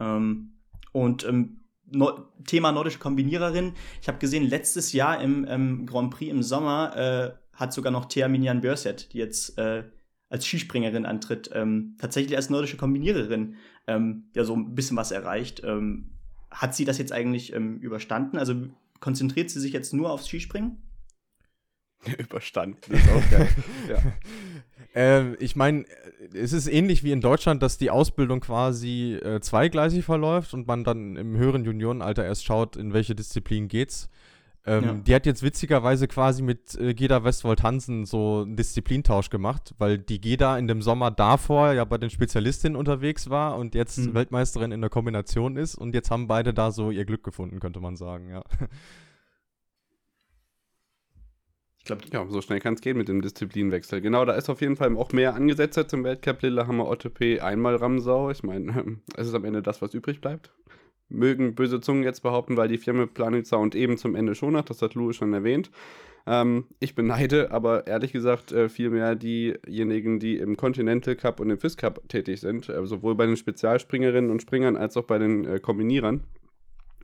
Ähm, 0.00 0.54
und 0.92 1.24
ähm, 1.24 1.60
no 1.90 2.30
Thema 2.46 2.72
nordische 2.72 2.98
Kombiniererin. 2.98 3.72
Ich 4.02 4.08
habe 4.08 4.18
gesehen, 4.18 4.48
letztes 4.48 4.92
Jahr 4.92 5.20
im 5.20 5.46
ähm, 5.48 5.86
Grand 5.86 6.12
Prix 6.12 6.30
im 6.30 6.42
Sommer 6.42 6.96
äh, 6.96 7.56
hat 7.56 7.72
sogar 7.72 7.92
noch 7.92 8.06
Thea 8.06 8.28
Minyan 8.28 8.60
Börset, 8.60 9.12
die 9.12 9.18
jetzt 9.18 9.56
äh, 9.58 9.84
als 10.28 10.46
Skispringerin 10.46 11.06
antritt, 11.06 11.50
ähm, 11.52 11.96
tatsächlich 12.00 12.36
als 12.36 12.50
nordische 12.50 12.76
Kombiniererin 12.76 13.56
ähm, 13.86 14.24
ja 14.34 14.44
so 14.44 14.56
ein 14.56 14.74
bisschen 14.74 14.96
was 14.96 15.12
erreicht. 15.12 15.62
Ähm, 15.64 16.10
hat 16.50 16.74
sie 16.74 16.84
das 16.84 16.98
jetzt 16.98 17.12
eigentlich 17.12 17.52
ähm, 17.52 17.78
überstanden? 17.78 18.38
Also 18.38 18.54
konzentriert 19.00 19.50
sie 19.50 19.60
sich 19.60 19.72
jetzt 19.72 19.94
nur 19.94 20.10
aufs 20.10 20.26
Skispringen? 20.26 20.82
Überstanden, 22.18 22.80
das 22.88 23.00
ist 23.00 23.10
auch 23.10 23.30
geil. 23.30 23.48
ja. 23.88 24.02
Ähm, 24.94 25.36
ich 25.40 25.56
meine, 25.56 25.84
es 26.32 26.52
ist 26.52 26.68
ähnlich 26.68 27.02
wie 27.02 27.12
in 27.12 27.20
Deutschland, 27.20 27.62
dass 27.62 27.78
die 27.78 27.90
Ausbildung 27.90 28.40
quasi 28.40 29.14
äh, 29.14 29.40
zweigleisig 29.40 30.04
verläuft 30.04 30.54
und 30.54 30.66
man 30.66 30.84
dann 30.84 31.16
im 31.16 31.36
höheren 31.36 31.64
Juniorenalter 31.64 32.24
erst 32.24 32.44
schaut, 32.44 32.76
in 32.76 32.92
welche 32.92 33.14
Disziplin 33.14 33.68
geht's. 33.68 34.08
Ähm, 34.66 34.84
ja. 34.84 34.92
Die 34.94 35.14
hat 35.14 35.26
jetzt 35.26 35.42
witzigerweise 35.42 36.08
quasi 36.08 36.42
mit 36.42 36.74
äh, 36.76 36.94
Geda 36.94 37.22
Westwold 37.22 37.62
Hansen 37.62 38.06
so 38.06 38.42
einen 38.42 38.56
Disziplintausch 38.56 39.28
gemacht, 39.28 39.74
weil 39.78 39.98
die 39.98 40.20
Geda 40.20 40.56
in 40.56 40.68
dem 40.68 40.80
Sommer 40.80 41.10
davor 41.10 41.72
ja 41.72 41.84
bei 41.84 41.98
den 41.98 42.08
Spezialistinnen 42.08 42.76
unterwegs 42.76 43.28
war 43.28 43.58
und 43.58 43.74
jetzt 43.74 43.98
mhm. 43.98 44.14
Weltmeisterin 44.14 44.72
in 44.72 44.80
der 44.80 44.88
Kombination 44.88 45.58
ist 45.58 45.74
und 45.74 45.94
jetzt 45.94 46.10
haben 46.10 46.28
beide 46.28 46.54
da 46.54 46.70
so 46.70 46.90
ihr 46.90 47.04
Glück 47.04 47.24
gefunden, 47.24 47.60
könnte 47.60 47.80
man 47.80 47.96
sagen, 47.96 48.30
ja. 48.30 48.42
Ich 51.84 51.86
glaube, 51.86 52.02
ja, 52.10 52.26
so 52.30 52.40
schnell 52.40 52.60
kann 52.60 52.74
es 52.74 52.80
gehen 52.80 52.96
mit 52.96 53.08
dem 53.08 53.20
Disziplinwechsel. 53.20 54.00
Genau, 54.00 54.24
da 54.24 54.32
ist 54.32 54.48
auf 54.48 54.62
jeden 54.62 54.74
Fall 54.74 54.96
auch 54.96 55.12
mehr 55.12 55.34
angesetzt 55.34 55.90
zum 55.90 56.02
Weltcup. 56.02 56.40
Lillehammer, 56.40 56.88
OTP, 56.88 57.40
einmal 57.40 57.76
Ramsau. 57.76 58.30
Ich 58.30 58.42
meine, 58.42 59.00
es 59.18 59.28
ist 59.28 59.34
am 59.34 59.44
Ende 59.44 59.60
das, 59.60 59.82
was 59.82 59.92
übrig 59.92 60.22
bleibt 60.22 60.50
mögen 61.10 61.54
böse 61.54 61.82
Zungen 61.82 62.02
jetzt 62.02 62.22
behaupten, 62.22 62.56
weil 62.56 62.68
die 62.68 62.78
Firma 62.78 63.04
Planitza 63.04 63.56
und 63.56 63.74
eben 63.74 63.98
zum 63.98 64.14
Ende 64.14 64.34
schon 64.34 64.56
hat, 64.56 64.70
das 64.70 64.80
hat 64.80 64.94
Louis 64.94 65.14
schon 65.14 65.34
erwähnt. 65.34 65.70
Ähm, 66.26 66.64
ich 66.80 66.94
beneide 66.94 67.50
aber 67.50 67.86
ehrlich 67.86 68.12
gesagt 68.12 68.50
äh, 68.50 68.70
vielmehr 68.70 69.14
diejenigen, 69.14 70.18
die 70.18 70.38
im 70.38 70.56
Continental 70.56 71.16
Cup 71.16 71.38
und 71.38 71.50
im 71.50 71.58
FIS 71.58 71.76
Cup 71.76 72.08
tätig 72.08 72.40
sind, 72.40 72.68
äh, 72.70 72.86
sowohl 72.86 73.14
bei 73.14 73.26
den 73.26 73.36
Spezialspringerinnen 73.36 74.30
und 74.30 74.40
Springern 74.40 74.76
als 74.76 74.96
auch 74.96 75.04
bei 75.04 75.18
den 75.18 75.44
äh, 75.44 75.60
Kombinierern. 75.60 76.24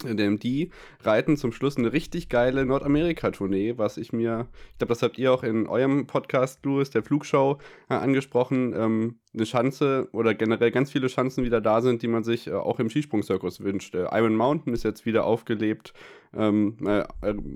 Denn 0.04 0.38
die 0.38 0.70
reiten 1.02 1.36
zum 1.36 1.52
Schluss 1.52 1.76
eine 1.76 1.92
richtig 1.92 2.28
geile 2.28 2.64
Nordamerika-Tournee, 2.64 3.76
was 3.76 3.96
ich 3.96 4.12
mir, 4.12 4.48
ich 4.72 4.78
glaube, 4.78 4.90
das 4.90 5.02
habt 5.02 5.18
ihr 5.18 5.32
auch 5.32 5.42
in 5.42 5.66
eurem 5.66 6.06
Podcast, 6.06 6.64
Louis, 6.64 6.90
der 6.90 7.02
Flugshow, 7.02 7.58
äh, 7.88 7.94
angesprochen. 7.94 8.72
Ähm, 8.74 9.16
eine 9.32 9.46
Schanze 9.46 10.08
oder 10.12 10.34
generell 10.34 10.70
ganz 10.70 10.90
viele 10.90 11.08
Schanzen 11.08 11.44
wieder 11.44 11.60
da 11.60 11.80
sind, 11.80 12.02
die 12.02 12.08
man 12.08 12.24
sich 12.24 12.48
äh, 12.48 12.52
auch 12.52 12.80
im 12.80 12.90
Skisprungzirkus 12.90 13.60
wünscht. 13.60 13.94
Äh, 13.94 14.06
Iron 14.12 14.34
Mountain 14.34 14.72
ist 14.72 14.82
jetzt 14.82 15.06
wieder 15.06 15.24
aufgelebt, 15.24 15.92
ähm, 16.34 16.76
äh, 16.86 17.04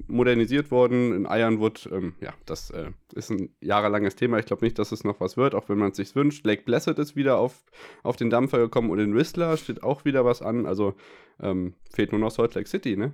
modernisiert 0.08 0.70
worden. 0.70 1.14
In 1.14 1.24
Ironwood, 1.24 1.88
ähm, 1.92 2.14
ja, 2.20 2.32
das 2.46 2.70
äh, 2.70 2.90
ist 3.14 3.30
ein 3.30 3.54
jahrelanges 3.60 4.16
Thema. 4.16 4.38
Ich 4.38 4.46
glaube 4.46 4.64
nicht, 4.64 4.78
dass 4.78 4.92
es 4.92 5.04
noch 5.04 5.20
was 5.20 5.36
wird, 5.36 5.54
auch 5.54 5.68
wenn 5.68 5.78
man 5.78 5.90
es 5.90 5.96
sich 5.96 6.14
wünscht. 6.16 6.44
Lake 6.44 6.62
Blessed 6.64 6.98
ist 6.98 7.16
wieder 7.16 7.38
auf, 7.38 7.64
auf 8.02 8.16
den 8.16 8.30
Dampfer 8.30 8.58
gekommen 8.58 8.90
und 8.90 8.98
in 8.98 9.14
Whistler 9.14 9.56
steht 9.56 9.82
auch 9.82 10.04
wieder 10.04 10.24
was 10.24 10.42
an. 10.42 10.66
Also 10.66 10.94
ähm, 11.40 11.74
fehlt 11.92 12.12
nur 12.12 12.20
noch 12.20 12.30
Salt 12.30 12.54
Lake 12.54 12.68
City, 12.68 12.96
ne? 12.96 13.12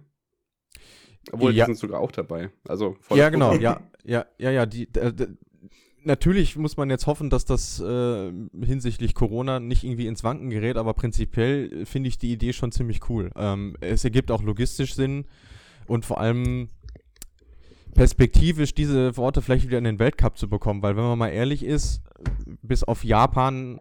Obwohl, 1.33 1.53
ja. 1.53 1.67
die 1.67 1.73
sind 1.73 1.79
sogar 1.79 2.01
auch 2.01 2.13
dabei. 2.13 2.51
Also 2.67 2.97
Ja, 3.15 3.29
genau, 3.29 3.53
ja, 3.61 3.81
ja, 4.05 4.27
ja, 4.39 4.51
ja. 4.51 4.67
Die, 4.67 4.89
natürlich 6.05 6.57
muss 6.57 6.77
man 6.77 6.91
jetzt 6.91 7.07
hoffen, 7.07 7.31
dass 7.31 7.45
das 7.45 7.81
äh, 7.81 8.33
hinsichtlich 8.63 9.15
Corona 9.15 9.61
nicht 9.61 9.85
irgendwie 9.85 10.07
ins 10.07 10.25
Wanken 10.25 10.51
gerät, 10.51 10.77
aber 10.77 10.95
prinzipiell 10.95 11.87
finde 11.87 12.09
ich 12.09 12.19
die 12.19 12.33
Idee 12.33 12.53
schon 12.53 12.73
ziemlich 12.73 13.09
cool. 13.09 13.31
Ähm, 13.37 13.77
es 13.81 14.05
ergibt 14.05 14.31
auch 14.31 14.43
logistisch 14.43 14.95
Sinn 14.95 15.27
und 15.87 16.05
vor 16.05 16.21
allem 16.21 16.69
perspektivisch 17.95 18.75
diese 18.75 19.17
Worte 19.17 19.43
vielleicht 19.43 19.67
wieder 19.67 19.79
in 19.79 19.85
den 19.85 19.99
Weltcup 19.99 20.39
zu 20.39 20.49
bekommen, 20.49 20.83
weil 20.83 20.97
wenn 20.97 21.05
man 21.05 21.19
mal 21.19 21.29
ehrlich 21.29 21.65
ist, 21.65 22.03
bis 22.63 22.85
auf 22.85 23.05
Japan 23.05 23.81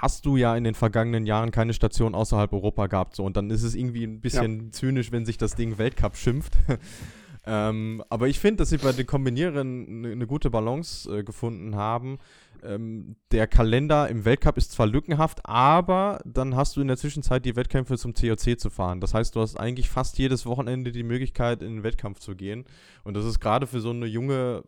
hast 0.00 0.24
du 0.24 0.36
ja 0.36 0.56
in 0.56 0.64
den 0.64 0.74
vergangenen 0.74 1.26
Jahren 1.26 1.50
keine 1.50 1.74
Station 1.74 2.14
außerhalb 2.14 2.52
Europa 2.52 2.86
gehabt. 2.86 3.16
So. 3.16 3.24
Und 3.24 3.36
dann 3.36 3.50
ist 3.50 3.62
es 3.62 3.74
irgendwie 3.74 4.04
ein 4.04 4.20
bisschen 4.20 4.64
ja. 4.64 4.70
zynisch, 4.70 5.12
wenn 5.12 5.26
sich 5.26 5.36
das 5.36 5.54
Ding 5.54 5.78
Weltcup 5.78 6.16
schimpft. 6.16 6.56
ähm, 7.46 8.02
aber 8.10 8.28
ich 8.28 8.38
finde, 8.38 8.58
dass 8.58 8.70
sie 8.70 8.78
bei 8.78 8.92
den 8.92 9.06
Kombinieren 9.06 9.56
eine 10.04 10.16
ne 10.16 10.26
gute 10.26 10.50
Balance 10.50 11.10
äh, 11.10 11.22
gefunden 11.22 11.74
haben. 11.74 12.18
Ähm, 12.62 13.16
der 13.30 13.46
Kalender 13.46 14.08
im 14.08 14.26
Weltcup 14.26 14.58
ist 14.58 14.72
zwar 14.72 14.86
lückenhaft, 14.86 15.40
aber 15.46 16.20
dann 16.26 16.54
hast 16.54 16.76
du 16.76 16.82
in 16.82 16.88
der 16.88 16.98
Zwischenzeit 16.98 17.44
die 17.46 17.56
Wettkämpfe 17.56 17.96
zum 17.96 18.12
COC 18.12 18.58
zu 18.58 18.68
fahren. 18.68 19.00
Das 19.00 19.14
heißt, 19.14 19.34
du 19.34 19.40
hast 19.40 19.58
eigentlich 19.58 19.88
fast 19.88 20.18
jedes 20.18 20.44
Wochenende 20.44 20.92
die 20.92 21.02
Möglichkeit, 21.02 21.62
in 21.62 21.76
den 21.76 21.82
Wettkampf 21.82 22.20
zu 22.20 22.36
gehen. 22.36 22.66
Und 23.04 23.14
das 23.14 23.24
ist 23.24 23.40
gerade 23.40 23.66
für 23.66 23.80
so 23.80 23.90
eine 23.90 24.06
junge, 24.06 24.62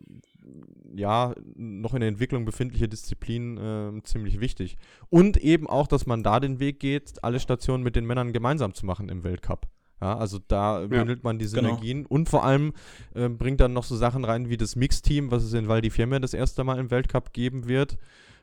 ja, 0.95 1.35
noch 1.55 1.93
in 1.93 2.01
der 2.01 2.09
Entwicklung 2.09 2.47
befindliche 2.47 2.89
Disziplin 2.89 3.59
äh, 3.59 4.03
ziemlich 4.05 4.41
wichtig. 4.41 4.79
Und 5.11 5.37
eben 5.37 5.69
auch, 5.69 5.87
dass 5.87 6.07
man 6.07 6.23
da 6.23 6.41
den 6.41 6.59
Weg 6.59 6.81
geht, 6.81 7.23
alle 7.23 7.41
Stationen 7.41 7.85
mit 7.85 7.97
den 7.97 8.07
Männern 8.07 8.33
gemeinsam 8.33 8.73
zu 8.73 8.87
machen 8.87 9.11
im 9.11 9.25
Weltcup. 9.25 9.67
Ja, 10.03 10.19
also 10.19 10.41
da 10.49 10.81
bündelt 10.81 11.21
ja, 11.21 11.23
man 11.23 11.39
die 11.39 11.45
genau. 11.45 11.61
Synergien 11.61 11.99
genau. 11.99 12.09
und 12.09 12.29
vor 12.29 12.45
allem 12.45 12.73
äh, 13.15 13.29
bringt 13.29 13.61
dann 13.61 13.73
noch 13.73 13.85
so 13.85 13.95
Sachen 13.95 14.25
rein 14.25 14.49
wie 14.49 14.57
das 14.57 14.75
Mixteam, 14.75 15.31
was 15.31 15.45
es 15.45 15.53
in 15.53 15.69
Val 15.69 15.81
di 15.81 15.91
Fiemme 15.91 16.21
das 16.21 16.35
erste 16.35 16.65
Mal 16.65 16.81
im 16.81 16.91
Weltcup 16.91 17.33
geben 17.33 17.69
wird. 17.69 17.97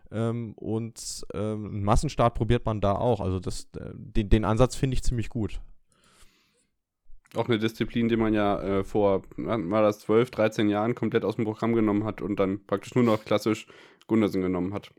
Ähm, 0.09 0.53
und 0.55 1.25
ähm, 1.33 1.65
einen 1.65 1.83
Massenstart 1.83 2.33
probiert 2.33 2.65
man 2.65 2.79
da 2.79 2.93
auch. 2.93 3.19
Also 3.19 3.41
das, 3.41 3.67
äh, 3.77 3.91
den, 3.93 4.29
den 4.29 4.45
Ansatz 4.45 4.77
finde 4.77 4.93
ich 4.95 5.03
ziemlich 5.03 5.27
gut. 5.27 5.59
Auch 7.35 7.49
eine 7.49 7.59
Disziplin, 7.59 8.07
die 8.07 8.15
man 8.15 8.33
ja 8.33 8.61
äh, 8.61 8.83
vor, 8.85 9.23
war 9.35 9.81
das 9.81 9.99
12, 9.99 10.31
13 10.31 10.69
Jahren 10.69 10.95
komplett 10.95 11.25
aus 11.25 11.35
dem 11.35 11.43
Programm 11.43 11.73
genommen 11.73 12.05
hat 12.05 12.21
und 12.21 12.37
dann 12.39 12.65
praktisch 12.65 12.95
nur 12.95 13.03
noch 13.03 13.25
klassisch 13.25 13.67
Gundersen 14.07 14.41
genommen 14.41 14.73
hat. 14.73 14.91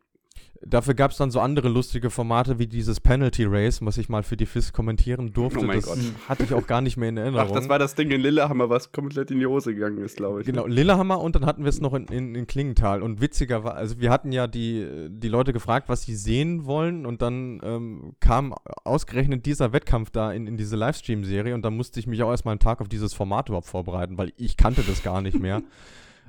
Dafür 0.62 0.92
gab 0.92 1.10
es 1.10 1.16
dann 1.16 1.30
so 1.30 1.40
andere 1.40 1.70
lustige 1.70 2.10
Formate 2.10 2.58
wie 2.58 2.66
dieses 2.66 3.00
Penalty 3.00 3.44
Race, 3.46 3.80
was 3.80 3.96
ich 3.96 4.10
mal 4.10 4.22
für 4.22 4.36
die 4.36 4.44
FIS 4.44 4.74
kommentieren 4.74 5.32
durfte. 5.32 5.64
Oh 5.64 5.66
das 5.66 5.86
Gott. 5.86 5.98
hatte 6.28 6.44
ich 6.44 6.52
auch 6.52 6.66
gar 6.66 6.82
nicht 6.82 6.98
mehr 6.98 7.08
in 7.08 7.16
Erinnerung. 7.16 7.48
Ach, 7.50 7.54
das 7.54 7.70
war 7.70 7.78
das 7.78 7.94
Ding 7.94 8.10
in 8.10 8.20
Lillehammer, 8.20 8.68
was 8.68 8.92
komplett 8.92 9.30
in 9.30 9.38
die 9.38 9.46
Hose 9.46 9.74
gegangen 9.74 10.04
ist, 10.04 10.18
glaube 10.18 10.40
ich. 10.40 10.46
Genau, 10.46 10.66
Lillehammer 10.66 11.18
und 11.22 11.34
dann 11.34 11.46
hatten 11.46 11.64
wir 11.64 11.70
es 11.70 11.80
noch 11.80 11.94
in, 11.94 12.04
in, 12.08 12.34
in, 12.34 12.46
Klingenthal. 12.46 13.00
Und 13.00 13.22
witziger 13.22 13.64
war, 13.64 13.74
also 13.74 14.00
wir 14.00 14.10
hatten 14.10 14.32
ja 14.32 14.46
die, 14.46 15.08
die 15.08 15.28
Leute 15.28 15.54
gefragt, 15.54 15.88
was 15.88 16.02
sie 16.02 16.14
sehen 16.14 16.66
wollen 16.66 17.06
und 17.06 17.22
dann 17.22 17.60
ähm, 17.64 18.12
kam 18.20 18.54
ausgerechnet 18.84 19.46
dieser 19.46 19.72
Wettkampf 19.72 20.10
da 20.10 20.30
in, 20.30 20.46
in 20.46 20.58
diese 20.58 20.76
Livestream-Serie 20.76 21.54
und 21.54 21.62
dann 21.62 21.74
musste 21.74 22.00
ich 22.00 22.06
mich 22.06 22.22
auch 22.22 22.30
erstmal 22.30 22.52
einen 22.52 22.60
Tag 22.60 22.82
auf 22.82 22.88
dieses 22.88 23.14
Format 23.14 23.48
überhaupt 23.48 23.66
vorbereiten, 23.66 24.18
weil 24.18 24.34
ich 24.36 24.58
kannte 24.58 24.82
das 24.82 25.02
gar 25.02 25.22
nicht 25.22 25.40
mehr. 25.40 25.62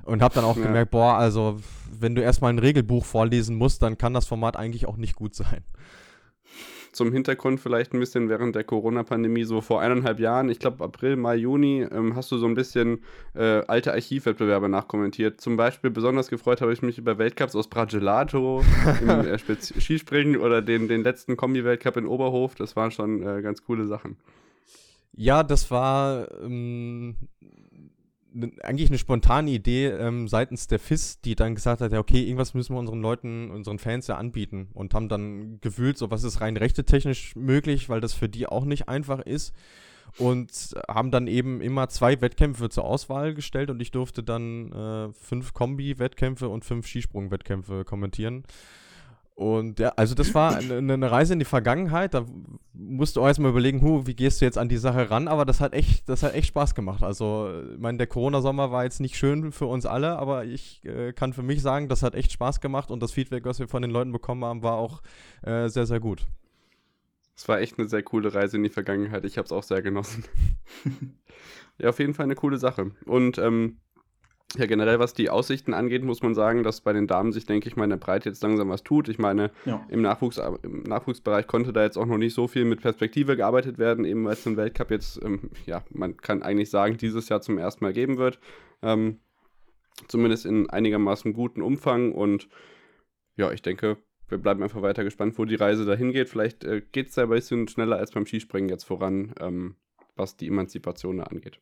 Und 0.04 0.22
habe 0.22 0.34
dann 0.34 0.44
auch 0.44 0.56
ja. 0.56 0.64
gemerkt, 0.64 0.90
boah, 0.90 1.14
also 1.14 1.60
wenn 1.98 2.14
du 2.14 2.22
erstmal 2.22 2.52
ein 2.52 2.58
Regelbuch 2.58 3.04
vorlesen 3.04 3.56
musst, 3.56 3.82
dann 3.82 3.98
kann 3.98 4.14
das 4.14 4.26
Format 4.26 4.56
eigentlich 4.56 4.86
auch 4.86 4.96
nicht 4.96 5.14
gut 5.14 5.34
sein. 5.34 5.64
Zum 6.92 7.10
Hintergrund 7.10 7.58
vielleicht 7.58 7.94
ein 7.94 8.00
bisschen 8.00 8.28
während 8.28 8.54
der 8.54 8.64
Corona-Pandemie, 8.64 9.44
so 9.44 9.62
vor 9.62 9.80
eineinhalb 9.80 10.20
Jahren, 10.20 10.50
ich 10.50 10.58
glaube 10.58 10.84
April, 10.84 11.16
Mai, 11.16 11.36
Juni, 11.36 11.86
ähm, 11.90 12.14
hast 12.14 12.30
du 12.30 12.36
so 12.36 12.44
ein 12.44 12.54
bisschen 12.54 13.02
äh, 13.34 13.62
alte 13.66 13.92
Archivwettbewerbe 13.94 14.68
nachkommentiert. 14.68 15.40
Zum 15.40 15.56
Beispiel 15.56 15.90
besonders 15.90 16.28
gefreut 16.28 16.60
habe 16.60 16.72
ich 16.74 16.82
mich 16.82 16.98
über 16.98 17.16
Weltcups 17.16 17.56
aus 17.56 17.68
Bragelato 17.68 18.62
im 19.00 19.08
äh, 19.26 19.38
Skispringen 19.38 20.38
oder 20.38 20.60
den, 20.60 20.86
den 20.86 21.02
letzten 21.02 21.38
Kombi-Weltcup 21.38 21.96
in 21.96 22.06
Oberhof. 22.06 22.56
Das 22.56 22.76
waren 22.76 22.90
schon 22.90 23.22
äh, 23.22 23.40
ganz 23.40 23.64
coole 23.64 23.86
Sachen. 23.86 24.18
Ja, 25.14 25.42
das 25.42 25.70
war 25.70 26.28
ähm, 26.42 27.16
eigentlich 28.62 28.88
eine 28.88 28.98
spontane 28.98 29.50
Idee 29.50 29.88
ähm, 29.88 30.28
seitens 30.28 30.66
der 30.66 30.78
FIS, 30.78 31.20
die 31.20 31.34
dann 31.34 31.54
gesagt 31.54 31.80
hat, 31.80 31.92
ja, 31.92 31.98
okay, 31.98 32.22
irgendwas 32.22 32.54
müssen 32.54 32.74
wir 32.74 32.78
unseren 32.80 33.02
Leuten, 33.02 33.50
unseren 33.50 33.78
Fans 33.78 34.06
ja 34.06 34.16
anbieten 34.16 34.68
und 34.74 34.94
haben 34.94 35.08
dann 35.08 35.60
gefühlt, 35.60 35.98
so 35.98 36.10
was 36.10 36.24
ist 36.24 36.40
rein 36.40 36.56
rechtetechnisch 36.56 37.36
möglich, 37.36 37.88
weil 37.88 38.00
das 38.00 38.14
für 38.14 38.28
die 38.28 38.46
auch 38.46 38.64
nicht 38.64 38.88
einfach 38.88 39.20
ist 39.20 39.54
und 40.18 40.74
haben 40.88 41.10
dann 41.10 41.26
eben 41.26 41.60
immer 41.60 41.88
zwei 41.88 42.20
Wettkämpfe 42.20 42.68
zur 42.68 42.84
Auswahl 42.84 43.34
gestellt 43.34 43.70
und 43.70 43.80
ich 43.80 43.90
durfte 43.90 44.22
dann 44.22 44.72
äh, 44.72 45.12
fünf 45.12 45.54
Kombi-Wettkämpfe 45.54 46.48
und 46.48 46.64
fünf 46.64 46.86
Skisprung-Wettkämpfe 46.86 47.84
kommentieren. 47.84 48.44
Und 49.34 49.78
ja, 49.80 49.88
also 49.96 50.14
das 50.14 50.34
war 50.34 50.56
eine, 50.56 50.76
eine, 50.76 51.10
Reise 51.10 51.32
in 51.32 51.38
die 51.38 51.46
Vergangenheit. 51.46 52.12
Da 52.12 52.26
musst 52.74 53.16
du 53.16 53.22
auch 53.22 53.26
erstmal 53.26 53.50
überlegen, 53.50 53.80
hu, 53.80 54.06
wie 54.06 54.14
gehst 54.14 54.40
du 54.40 54.44
jetzt 54.44 54.58
an 54.58 54.68
die 54.68 54.76
Sache 54.76 55.10
ran? 55.10 55.26
Aber 55.26 55.44
das 55.46 55.60
hat 55.60 55.72
echt, 55.72 56.08
das 56.08 56.22
hat 56.22 56.34
echt 56.34 56.48
Spaß 56.48 56.74
gemacht. 56.74 57.02
Also, 57.02 57.50
ich 57.72 57.78
meine, 57.78 57.98
der 57.98 58.06
Corona-Sommer 58.06 58.70
war 58.70 58.84
jetzt 58.84 59.00
nicht 59.00 59.16
schön 59.16 59.50
für 59.50 59.66
uns 59.66 59.86
alle, 59.86 60.18
aber 60.18 60.44
ich 60.44 60.84
äh, 60.84 61.12
kann 61.12 61.32
für 61.32 61.42
mich 61.42 61.62
sagen, 61.62 61.88
das 61.88 62.02
hat 62.02 62.14
echt 62.14 62.32
Spaß 62.32 62.60
gemacht 62.60 62.90
und 62.90 63.02
das 63.02 63.12
Feedback, 63.12 63.44
was 63.46 63.58
wir 63.58 63.68
von 63.68 63.82
den 63.82 63.90
Leuten 63.90 64.12
bekommen 64.12 64.44
haben, 64.44 64.62
war 64.62 64.74
auch 64.74 65.02
äh, 65.42 65.68
sehr, 65.68 65.86
sehr 65.86 66.00
gut. 66.00 66.26
Es 67.34 67.48
war 67.48 67.60
echt 67.60 67.78
eine 67.78 67.88
sehr 67.88 68.02
coole 68.02 68.34
Reise 68.34 68.58
in 68.58 68.62
die 68.62 68.68
Vergangenheit. 68.68 69.24
Ich 69.24 69.38
habe 69.38 69.46
es 69.46 69.52
auch 69.52 69.62
sehr 69.62 69.80
genossen. 69.80 70.24
ja, 71.78 71.88
auf 71.88 71.98
jeden 71.98 72.12
Fall 72.12 72.24
eine 72.24 72.34
coole 72.34 72.58
Sache. 72.58 72.90
Und 73.06 73.38
ähm, 73.38 73.78
ja, 74.56 74.66
generell, 74.66 74.98
was 74.98 75.14
die 75.14 75.30
Aussichten 75.30 75.72
angeht, 75.74 76.04
muss 76.04 76.22
man 76.22 76.34
sagen, 76.34 76.62
dass 76.62 76.80
bei 76.80 76.92
den 76.92 77.06
Damen 77.06 77.32
sich, 77.32 77.46
denke 77.46 77.68
ich 77.68 77.76
mal, 77.76 77.84
in 77.84 77.90
der 77.90 77.96
Breite 77.96 78.28
jetzt 78.28 78.42
langsam 78.42 78.68
was 78.68 78.82
tut. 78.82 79.08
Ich 79.08 79.18
meine, 79.18 79.50
ja. 79.64 79.84
im, 79.88 80.02
Nachwuchs, 80.02 80.40
im 80.62 80.82
Nachwuchsbereich 80.82 81.46
konnte 81.46 81.72
da 81.72 81.82
jetzt 81.82 81.96
auch 81.96 82.06
noch 82.06 82.18
nicht 82.18 82.34
so 82.34 82.48
viel 82.48 82.64
mit 82.64 82.82
Perspektive 82.82 83.36
gearbeitet 83.36 83.78
werden, 83.78 84.04
eben 84.04 84.24
weil 84.24 84.34
es 84.34 84.44
den 84.44 84.56
Weltcup 84.56 84.90
jetzt, 84.90 85.22
ähm, 85.24 85.50
ja, 85.66 85.82
man 85.90 86.16
kann 86.16 86.42
eigentlich 86.42 86.70
sagen, 86.70 86.96
dieses 86.96 87.28
Jahr 87.28 87.40
zum 87.40 87.58
ersten 87.58 87.84
Mal 87.84 87.92
geben 87.92 88.18
wird. 88.18 88.38
Ähm, 88.82 89.20
zumindest 90.08 90.46
in 90.46 90.68
einigermaßen 90.68 91.32
guten 91.32 91.62
Umfang. 91.62 92.12
Und 92.12 92.48
ja, 93.36 93.52
ich 93.52 93.62
denke, 93.62 93.98
wir 94.28 94.38
bleiben 94.38 94.62
einfach 94.62 94.82
weiter 94.82 95.04
gespannt, 95.04 95.38
wo 95.38 95.44
die 95.44 95.54
Reise 95.54 95.84
dahin 95.84 96.12
geht. 96.12 96.28
Vielleicht 96.28 96.64
äh, 96.64 96.82
geht 96.92 97.08
es 97.08 97.14
da 97.14 97.24
ein 97.24 97.30
bisschen 97.30 97.68
schneller 97.68 97.96
als 97.96 98.12
beim 98.12 98.26
Skispringen 98.26 98.68
jetzt 98.68 98.84
voran, 98.84 99.34
ähm, 99.40 99.76
was 100.16 100.36
die 100.36 100.48
Emanzipation 100.48 101.18
da 101.18 101.24
angeht. 101.24 101.60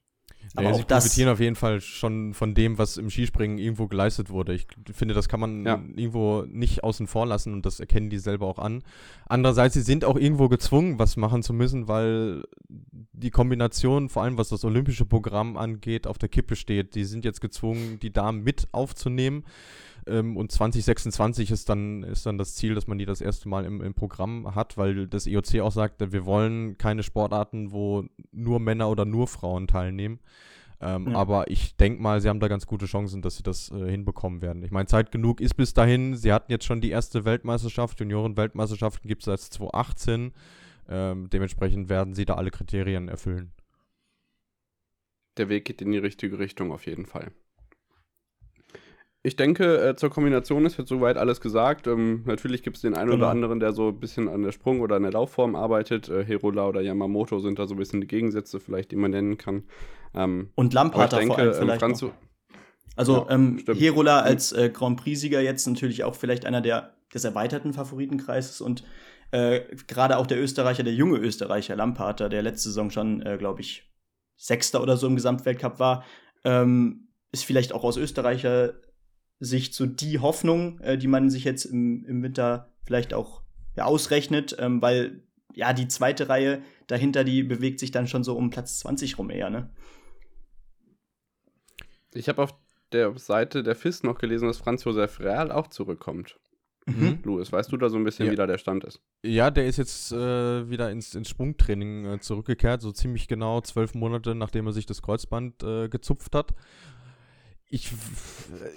Aber 0.54 0.64
ja, 0.64 0.70
auch 0.72 0.78
sie 0.78 0.84
das 0.84 1.04
profitieren 1.04 1.32
auf 1.32 1.40
jeden 1.40 1.54
Fall 1.54 1.80
schon 1.80 2.34
von 2.34 2.54
dem, 2.54 2.76
was 2.76 2.96
im 2.96 3.08
Skispringen 3.08 3.58
irgendwo 3.58 3.86
geleistet 3.86 4.30
wurde. 4.30 4.54
Ich 4.54 4.66
finde, 4.92 5.14
das 5.14 5.28
kann 5.28 5.38
man 5.38 5.64
ja. 5.64 5.82
irgendwo 5.94 6.42
nicht 6.42 6.82
außen 6.82 7.06
vor 7.06 7.26
lassen 7.26 7.52
und 7.52 7.64
das 7.66 7.78
erkennen 7.78 8.10
die 8.10 8.18
selber 8.18 8.46
auch 8.46 8.58
an. 8.58 8.82
Andererseits, 9.28 9.74
sie 9.74 9.82
sind 9.82 10.04
auch 10.04 10.16
irgendwo 10.16 10.48
gezwungen, 10.48 10.98
was 10.98 11.16
machen 11.16 11.42
zu 11.42 11.52
müssen, 11.52 11.86
weil 11.86 12.42
die 12.68 13.30
Kombination, 13.30 14.08
vor 14.08 14.24
allem 14.24 14.38
was 14.38 14.48
das 14.48 14.64
olympische 14.64 15.04
Programm 15.04 15.56
angeht, 15.56 16.06
auf 16.06 16.18
der 16.18 16.28
Kippe 16.28 16.56
steht. 16.56 16.94
Die 16.94 17.04
sind 17.04 17.24
jetzt 17.24 17.40
gezwungen, 17.40 18.00
die 18.00 18.12
Damen 18.12 18.42
mit 18.42 18.68
aufzunehmen. 18.72 19.44
Ähm, 20.06 20.36
und 20.36 20.52
2026 20.52 21.50
ist 21.50 21.68
dann, 21.68 22.02
ist 22.02 22.26
dann 22.26 22.38
das 22.38 22.54
Ziel, 22.54 22.74
dass 22.74 22.86
man 22.86 22.98
die 22.98 23.06
das 23.06 23.20
erste 23.20 23.48
Mal 23.48 23.64
im, 23.64 23.80
im 23.80 23.94
Programm 23.94 24.54
hat, 24.54 24.76
weil 24.76 25.06
das 25.06 25.26
IOC 25.26 25.54
e 25.54 25.60
auch 25.60 25.72
sagt, 25.72 26.00
wir 26.12 26.24
wollen 26.24 26.78
keine 26.78 27.02
Sportarten, 27.02 27.72
wo 27.72 28.04
nur 28.32 28.60
Männer 28.60 28.88
oder 28.88 29.04
nur 29.04 29.26
Frauen 29.26 29.66
teilnehmen. 29.66 30.20
Ähm, 30.80 31.08
ja. 31.10 31.14
Aber 31.14 31.50
ich 31.50 31.76
denke 31.76 32.02
mal, 32.02 32.20
sie 32.20 32.28
haben 32.28 32.40
da 32.40 32.48
ganz 32.48 32.66
gute 32.66 32.86
Chancen, 32.86 33.20
dass 33.20 33.36
sie 33.36 33.42
das 33.42 33.70
äh, 33.70 33.90
hinbekommen 33.90 34.40
werden. 34.40 34.62
Ich 34.62 34.70
meine, 34.70 34.86
Zeit 34.86 35.12
genug 35.12 35.40
ist 35.40 35.54
bis 35.54 35.74
dahin. 35.74 36.16
Sie 36.16 36.32
hatten 36.32 36.50
jetzt 36.50 36.64
schon 36.64 36.80
die 36.80 36.90
erste 36.90 37.24
Weltmeisterschaft. 37.24 38.00
Junioren-Weltmeisterschaften 38.00 39.06
gibt 39.06 39.22
es 39.22 39.26
seit 39.26 39.40
2018. 39.40 40.32
Ähm, 40.88 41.28
dementsprechend 41.30 41.88
werden 41.90 42.14
sie 42.14 42.24
da 42.24 42.34
alle 42.34 42.50
Kriterien 42.50 43.08
erfüllen. 43.08 43.52
Der 45.36 45.48
Weg 45.48 45.66
geht 45.66 45.82
in 45.82 45.92
die 45.92 45.98
richtige 45.98 46.38
Richtung 46.38 46.72
auf 46.72 46.86
jeden 46.86 47.06
Fall. 47.06 47.30
Ich 49.22 49.36
denke, 49.36 49.88
äh, 49.90 49.96
zur 49.96 50.08
Kombination 50.08 50.64
ist 50.64 50.78
jetzt 50.78 50.88
soweit 50.88 51.18
alles 51.18 51.42
gesagt. 51.42 51.86
Ähm, 51.86 52.22
natürlich 52.24 52.62
gibt 52.62 52.76
es 52.76 52.82
den 52.82 52.94
einen 52.94 53.10
genau. 53.10 53.24
oder 53.24 53.30
anderen, 53.30 53.60
der 53.60 53.72
so 53.72 53.88
ein 53.88 54.00
bisschen 54.00 54.28
an 54.28 54.42
der 54.42 54.52
Sprung- 54.52 54.80
oder 54.80 54.96
an 54.96 55.02
der 55.02 55.12
Laufform 55.12 55.56
arbeitet. 55.56 56.08
Äh, 56.08 56.24
Herola 56.24 56.66
oder 56.66 56.80
Yamamoto 56.80 57.38
sind 57.38 57.58
da 57.58 57.66
so 57.66 57.74
ein 57.74 57.78
bisschen 57.78 58.00
die 58.00 58.06
Gegensätze, 58.06 58.60
vielleicht, 58.60 58.92
die 58.92 58.96
man 58.96 59.10
nennen 59.10 59.36
kann. 59.36 59.64
Ähm, 60.14 60.50
Und 60.54 60.72
Lampard 60.72 61.10
vor 61.10 61.18
allem 61.18 61.48
ähm, 61.48 61.54
vielleicht 61.54 61.80
Franz 61.80 62.04
Also 62.96 63.26
ja, 63.28 63.34
ähm, 63.34 63.62
Herola 63.66 64.20
als 64.20 64.52
äh, 64.52 64.70
Grand 64.70 64.98
Prix-Sieger 64.98 65.42
jetzt 65.42 65.66
natürlich 65.66 66.02
auch 66.02 66.14
vielleicht 66.14 66.46
einer 66.46 66.62
der, 66.62 66.94
des 67.12 67.24
erweiterten 67.24 67.74
Favoritenkreises 67.74 68.62
und 68.62 68.84
äh, 69.32 69.60
gerade 69.86 70.16
auch 70.16 70.26
der 70.26 70.40
Österreicher, 70.40 70.82
der 70.82 70.94
junge 70.94 71.18
Österreicher 71.18 71.76
Lampard, 71.76 72.20
der 72.20 72.42
letzte 72.42 72.70
Saison 72.70 72.90
schon, 72.90 73.20
äh, 73.22 73.36
glaube 73.36 73.60
ich, 73.60 73.88
Sechster 74.36 74.82
oder 74.82 74.96
so 74.96 75.06
im 75.06 75.14
Gesamtweltcup 75.14 75.78
war, 75.78 76.04
ähm, 76.44 77.08
ist 77.30 77.44
vielleicht 77.44 77.74
auch 77.74 77.84
aus 77.84 77.98
Österreicher 77.98 78.72
sich 79.40 79.74
so 79.74 79.86
die 79.86 80.18
Hoffnung, 80.18 80.78
äh, 80.80 80.98
die 80.98 81.08
man 81.08 81.30
sich 81.30 81.44
jetzt 81.44 81.64
im, 81.64 82.04
im 82.04 82.22
Winter 82.22 82.72
vielleicht 82.84 83.14
auch 83.14 83.42
ja, 83.76 83.86
ausrechnet, 83.86 84.54
ähm, 84.58 84.82
weil 84.82 85.22
ja 85.54 85.72
die 85.72 85.88
zweite 85.88 86.28
Reihe 86.28 86.62
dahinter, 86.86 87.24
die 87.24 87.42
bewegt 87.42 87.80
sich 87.80 87.90
dann 87.90 88.06
schon 88.06 88.22
so 88.22 88.36
um 88.36 88.50
Platz 88.50 88.78
20 88.80 89.18
rum 89.18 89.30
eher, 89.30 89.50
ne? 89.50 89.70
Ich 92.12 92.28
habe 92.28 92.42
auf 92.42 92.54
der 92.92 93.16
Seite 93.18 93.62
der 93.62 93.76
FIS 93.76 94.02
noch 94.02 94.18
gelesen, 94.18 94.48
dass 94.48 94.58
Franz 94.58 94.84
Josef 94.84 95.20
Real 95.20 95.52
auch 95.52 95.68
zurückkommt. 95.68 96.36
Mhm. 96.86 97.20
Louis, 97.22 97.52
weißt 97.52 97.70
du 97.70 97.76
da 97.76 97.88
so 97.88 97.96
ein 97.96 98.04
bisschen, 98.04 98.26
ja. 98.26 98.32
wie 98.32 98.36
da 98.36 98.46
der 98.46 98.58
Stand 98.58 98.84
ist? 98.84 99.00
Ja, 99.22 99.50
der 99.50 99.66
ist 99.66 99.76
jetzt 99.76 100.12
äh, 100.12 100.68
wieder 100.68 100.90
ins, 100.90 101.14
ins 101.14 101.28
Sprungtraining 101.28 102.06
äh, 102.06 102.20
zurückgekehrt, 102.20 102.80
so 102.80 102.90
ziemlich 102.90 103.28
genau 103.28 103.60
zwölf 103.60 103.94
Monate, 103.94 104.34
nachdem 104.34 104.66
er 104.66 104.72
sich 104.72 104.86
das 104.86 105.02
Kreuzband 105.02 105.62
äh, 105.62 105.88
gezupft 105.88 106.34
hat. 106.34 106.54
Ich, 107.72 107.92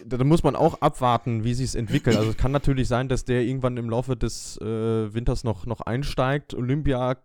da 0.05 0.23
muss 0.23 0.43
man 0.43 0.55
auch 0.55 0.81
abwarten, 0.81 1.43
wie 1.43 1.55
sich 1.55 1.69
es 1.69 1.75
entwickelt. 1.75 2.15
Also 2.15 2.29
es 2.29 2.37
kann 2.37 2.51
natürlich 2.51 2.87
sein, 2.87 3.09
dass 3.09 3.25
der 3.25 3.41
irgendwann 3.41 3.75
im 3.77 3.89
Laufe 3.89 4.15
des 4.15 4.57
äh, 4.61 5.13
Winters 5.13 5.43
noch, 5.43 5.65
noch 5.65 5.81
einsteigt. 5.81 6.53
Olympia 6.53 7.17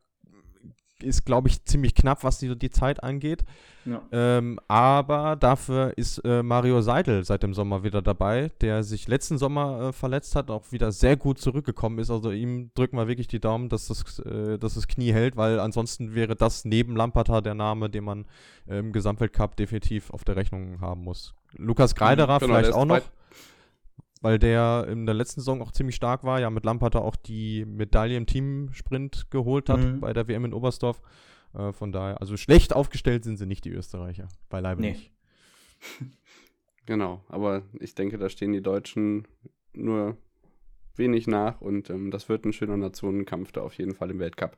ist, 1.02 1.24
glaube 1.24 1.48
ich, 1.48 1.64
ziemlich 1.64 1.94
knapp, 1.94 2.24
was 2.24 2.38
die, 2.38 2.58
die 2.58 2.70
Zeit 2.70 3.02
angeht. 3.02 3.44
Ja. 3.84 4.02
Ähm, 4.12 4.58
aber 4.66 5.36
dafür 5.36 5.96
ist 5.96 6.18
äh, 6.24 6.42
Mario 6.42 6.80
Seidel 6.82 7.24
seit 7.24 7.42
dem 7.42 7.54
Sommer 7.54 7.84
wieder 7.84 8.02
dabei, 8.02 8.50
der 8.60 8.82
sich 8.82 9.06
letzten 9.06 9.38
Sommer 9.38 9.88
äh, 9.88 9.92
verletzt 9.92 10.34
hat, 10.34 10.50
auch 10.50 10.72
wieder 10.72 10.90
sehr 10.90 11.16
gut 11.16 11.38
zurückgekommen 11.38 11.98
ist. 11.98 12.10
Also 12.10 12.32
ihm 12.32 12.70
drücken 12.74 12.96
wir 12.96 13.08
wirklich 13.08 13.28
die 13.28 13.40
Daumen, 13.40 13.68
dass 13.68 13.86
das, 13.86 14.18
äh, 14.20 14.58
dass 14.58 14.74
das 14.74 14.88
Knie 14.88 15.12
hält, 15.12 15.36
weil 15.36 15.60
ansonsten 15.60 16.14
wäre 16.14 16.34
das 16.34 16.64
neben 16.64 16.96
Lampata 16.96 17.40
der 17.40 17.54
Name, 17.54 17.88
den 17.90 18.04
man 18.04 18.26
im 18.66 18.92
Gesamtweltcup 18.92 19.56
definitiv 19.56 20.10
auf 20.10 20.24
der 20.24 20.36
Rechnung 20.36 20.80
haben 20.82 21.02
muss. 21.02 21.34
Lukas 21.56 21.94
Greiderer 21.94 22.38
genau, 22.38 22.54
vielleicht 22.54 22.74
auch 22.74 22.84
noch 22.84 23.00
weil 24.20 24.38
der 24.38 24.86
in 24.88 25.06
der 25.06 25.14
letzten 25.14 25.40
Saison 25.40 25.62
auch 25.62 25.72
ziemlich 25.72 25.96
stark 25.96 26.24
war. 26.24 26.40
Ja, 26.40 26.50
mit 26.50 26.64
Lampard 26.64 26.96
auch 26.96 27.16
die 27.16 27.64
Medaille 27.64 28.16
im 28.16 28.26
Teamsprint 28.26 29.30
geholt 29.30 29.68
hat 29.68 29.80
mhm. 29.80 30.00
bei 30.00 30.12
der 30.12 30.26
WM 30.28 30.44
in 30.44 30.54
Oberstdorf. 30.54 31.00
Äh, 31.54 31.72
von 31.72 31.92
daher, 31.92 32.20
also 32.20 32.36
schlecht 32.36 32.74
aufgestellt 32.74 33.24
sind 33.24 33.36
sie 33.36 33.46
nicht, 33.46 33.64
die 33.64 33.70
Österreicher. 33.70 34.28
Beileibe 34.48 34.80
nee. 34.80 34.90
nicht. 34.92 35.12
Genau, 36.86 37.22
aber 37.28 37.64
ich 37.80 37.94
denke, 37.94 38.16
da 38.16 38.30
stehen 38.30 38.54
die 38.54 38.62
Deutschen 38.62 39.28
nur 39.74 40.16
wenig 40.98 41.26
nach 41.26 41.60
und 41.60 41.90
ähm, 41.90 42.10
das 42.10 42.28
wird 42.28 42.44
ein 42.44 42.52
schöner 42.52 42.76
Nationenkampf 42.76 43.52
da 43.52 43.62
auf 43.62 43.74
jeden 43.74 43.94
Fall 43.94 44.10
im 44.10 44.18
Weltcup. 44.18 44.56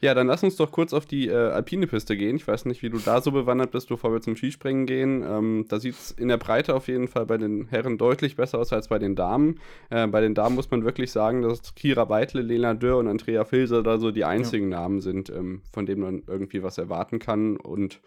Ja, 0.00 0.14
dann 0.14 0.28
lass 0.28 0.44
uns 0.44 0.54
doch 0.54 0.70
kurz 0.70 0.92
auf 0.92 1.06
die 1.06 1.26
äh, 1.26 1.34
alpine 1.34 1.88
Piste 1.88 2.16
gehen. 2.16 2.36
Ich 2.36 2.46
weiß 2.46 2.66
nicht, 2.66 2.82
wie 2.82 2.90
du 2.90 2.98
da 2.98 3.20
so 3.20 3.32
bewandert 3.32 3.72
bist, 3.72 3.88
bevor 3.88 4.12
wir 4.12 4.20
zum 4.20 4.36
Skispringen 4.36 4.86
gehen. 4.86 5.24
Ähm, 5.26 5.64
da 5.68 5.80
sieht 5.80 5.94
es 5.94 6.12
in 6.12 6.28
der 6.28 6.36
Breite 6.36 6.76
auf 6.76 6.86
jeden 6.86 7.08
Fall 7.08 7.26
bei 7.26 7.36
den 7.36 7.66
Herren 7.66 7.98
deutlich 7.98 8.36
besser 8.36 8.60
aus 8.60 8.72
als 8.72 8.88
bei 8.88 9.00
den 9.00 9.16
Damen. 9.16 9.58
Äh, 9.90 10.06
bei 10.06 10.20
den 10.20 10.34
Damen 10.34 10.54
muss 10.54 10.70
man 10.70 10.84
wirklich 10.84 11.10
sagen, 11.10 11.42
dass 11.42 11.74
Kira 11.74 12.08
Weitle, 12.08 12.42
Lena 12.42 12.74
Dürr 12.74 12.98
und 12.98 13.08
Andrea 13.08 13.44
Filser 13.44 13.82
da 13.82 13.98
so 13.98 14.12
die 14.12 14.24
einzigen 14.24 14.70
ja. 14.70 14.78
Namen 14.78 15.00
sind, 15.00 15.30
ähm, 15.30 15.62
von 15.72 15.84
denen 15.84 16.02
man 16.02 16.22
irgendwie 16.28 16.62
was 16.62 16.78
erwarten 16.78 17.18
kann. 17.18 17.56
Und 17.56 18.00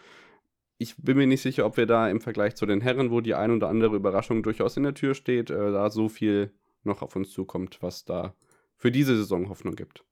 ich 0.77 0.95
bin 0.95 1.17
mir 1.17 1.27
nicht 1.27 1.41
sicher, 1.41 1.65
ob 1.65 1.75
wir 1.75 1.87
da 1.87 2.09
im 2.09 2.21
Vergleich 2.21 2.55
zu 2.55 2.65
den 2.65 2.79
Herren, 2.79 3.11
wo 3.11 3.19
die 3.19 3.35
ein 3.35 3.51
oder 3.51 3.67
andere 3.67 3.97
Überraschung 3.97 4.43
durchaus 4.43 4.77
in 4.77 4.83
der 4.83 4.93
Tür 4.93 5.13
steht, 5.13 5.49
äh, 5.49 5.71
da 5.73 5.89
so 5.89 6.07
viel 6.07 6.53
noch 6.83 7.01
auf 7.01 7.15
uns 7.15 7.31
zukommt, 7.31 7.81
was 7.81 8.05
da 8.05 8.35
für 8.75 8.91
diese 8.91 9.15
Saison 9.15 9.49
Hoffnung 9.49 9.75
gibt. 9.75 10.03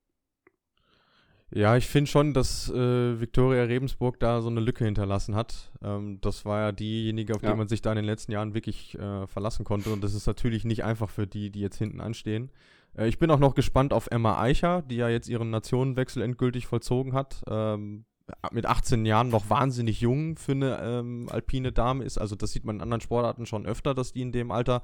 Ja, 1.52 1.76
ich 1.76 1.88
finde 1.88 2.08
schon, 2.08 2.32
dass 2.32 2.70
äh, 2.70 3.20
Viktoria 3.20 3.64
Rebensburg 3.64 4.20
da 4.20 4.40
so 4.40 4.48
eine 4.48 4.60
Lücke 4.60 4.84
hinterlassen 4.84 5.34
hat. 5.34 5.72
Ähm, 5.82 6.20
das 6.20 6.44
war 6.44 6.60
ja 6.60 6.72
diejenige, 6.72 7.34
auf 7.34 7.42
ja. 7.42 7.50
die 7.50 7.58
man 7.58 7.66
sich 7.66 7.82
da 7.82 7.90
in 7.90 7.96
den 7.96 8.04
letzten 8.04 8.30
Jahren 8.30 8.54
wirklich 8.54 8.96
äh, 8.96 9.26
verlassen 9.26 9.64
konnte. 9.64 9.92
Und 9.92 10.04
das 10.04 10.14
ist 10.14 10.28
natürlich 10.28 10.64
nicht 10.64 10.84
einfach 10.84 11.10
für 11.10 11.26
die, 11.26 11.50
die 11.50 11.60
jetzt 11.60 11.78
hinten 11.78 12.00
anstehen. 12.00 12.52
Äh, 12.96 13.08
ich 13.08 13.18
bin 13.18 13.32
auch 13.32 13.40
noch 13.40 13.56
gespannt 13.56 13.92
auf 13.92 14.08
Emma 14.12 14.40
Eicher, 14.40 14.82
die 14.82 14.96
ja 14.96 15.08
jetzt 15.08 15.28
ihren 15.28 15.50
Nationenwechsel 15.50 16.22
endgültig 16.22 16.68
vollzogen 16.68 17.14
hat. 17.14 17.42
Ähm, 17.48 18.04
mit 18.52 18.66
18 18.66 19.06
Jahren 19.06 19.30
noch 19.30 19.50
wahnsinnig 19.50 20.00
jung 20.00 20.36
für 20.36 20.52
eine 20.52 20.78
ähm, 20.82 21.28
alpine 21.30 21.72
Dame 21.72 22.04
ist. 22.04 22.18
Also 22.18 22.36
das 22.36 22.52
sieht 22.52 22.64
man 22.64 22.76
in 22.76 22.82
anderen 22.82 23.00
Sportarten 23.00 23.46
schon 23.46 23.66
öfter, 23.66 23.94
dass 23.94 24.12
die 24.12 24.22
in 24.22 24.32
dem 24.32 24.50
Alter 24.50 24.82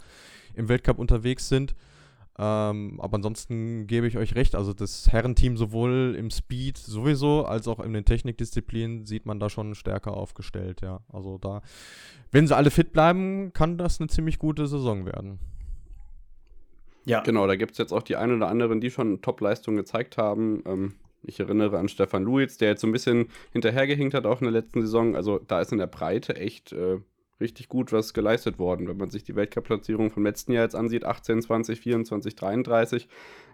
im 0.55 0.69
Weltcup 0.69 0.99
unterwegs 0.99 1.49
sind. 1.49 1.75
Ähm, 2.39 3.01
aber 3.01 3.17
ansonsten 3.17 3.87
gebe 3.87 4.07
ich 4.07 4.19
euch 4.19 4.35
recht. 4.35 4.55
Also 4.55 4.75
das 4.75 5.11
Herrenteam 5.11 5.57
sowohl 5.57 6.15
im 6.19 6.31
Speed 6.31 6.77
sowieso 6.77 7.47
als 7.47 7.67
auch 7.67 7.81
in 7.81 7.95
den 7.95 8.05
Technikdisziplinen 8.05 9.07
sieht 9.07 9.25
man 9.25 9.41
da 9.41 9.49
schon 9.49 9.75
stärker 9.75 10.15
aufgestellt. 10.15 10.83
Ja, 10.83 11.01
also 11.11 11.39
da, 11.39 11.63
wenn 12.33 12.47
sie 12.47 12.55
alle 12.55 12.71
fit 12.71 12.93
bleiben, 12.93 13.53
kann 13.55 13.79
das 13.79 14.01
eine 14.01 14.09
ziemlich 14.09 14.39
gute 14.39 14.67
Saison 14.67 15.07
werden. 15.07 15.39
Ja. 17.07 17.21
Genau, 17.21 17.47
da 17.47 17.57
gibt 17.57 17.73
es 17.73 17.79
jetzt 17.79 17.93
auch 17.93 18.03
die 18.03 18.17
ein 18.17 18.33
oder 18.33 18.49
anderen, 18.49 18.81
die 18.81 18.91
schon 18.91 19.23
Top-Leistungen 19.23 19.77
gezeigt 19.77 20.19
haben. 20.19 20.63
Ähm, 20.67 20.95
ich 21.27 21.41
erinnere 21.41 21.79
an 21.79 21.89
Stefan 21.89 22.25
Luiz, 22.25 22.59
der 22.59 22.71
jetzt 22.71 22.81
so 22.81 22.87
ein 22.87 22.93
bisschen 22.93 23.29
hinterhergehinkt 23.53 24.15
hat, 24.15 24.27
auch 24.27 24.41
in 24.41 24.45
der 24.45 24.53
letzten 24.53 24.81
Saison. 24.81 25.17
Also 25.17 25.39
da 25.39 25.61
ist 25.61 25.73
in 25.73 25.79
der 25.79 25.87
Breite 25.87 26.37
echt 26.37 26.73
äh, 26.73 26.99
richtig 27.41 27.69
gut 27.69 27.93
was 27.93 28.15
geleistet 28.15 28.59
worden. 28.59 28.89
Wenn 28.89 28.97
man 28.97 29.11
sich 29.11 29.25
die 29.25 29.37
Weltcup-Platzierung 29.37 30.11
vom 30.11 30.25
letzten 30.25 30.53
Jahr 30.53 30.65
jetzt 30.65 30.77
ansieht, 30.77 31.05
18, 31.05 31.43
20, 31.43 31.81
24, 31.81 32.35
33. 32.35 33.09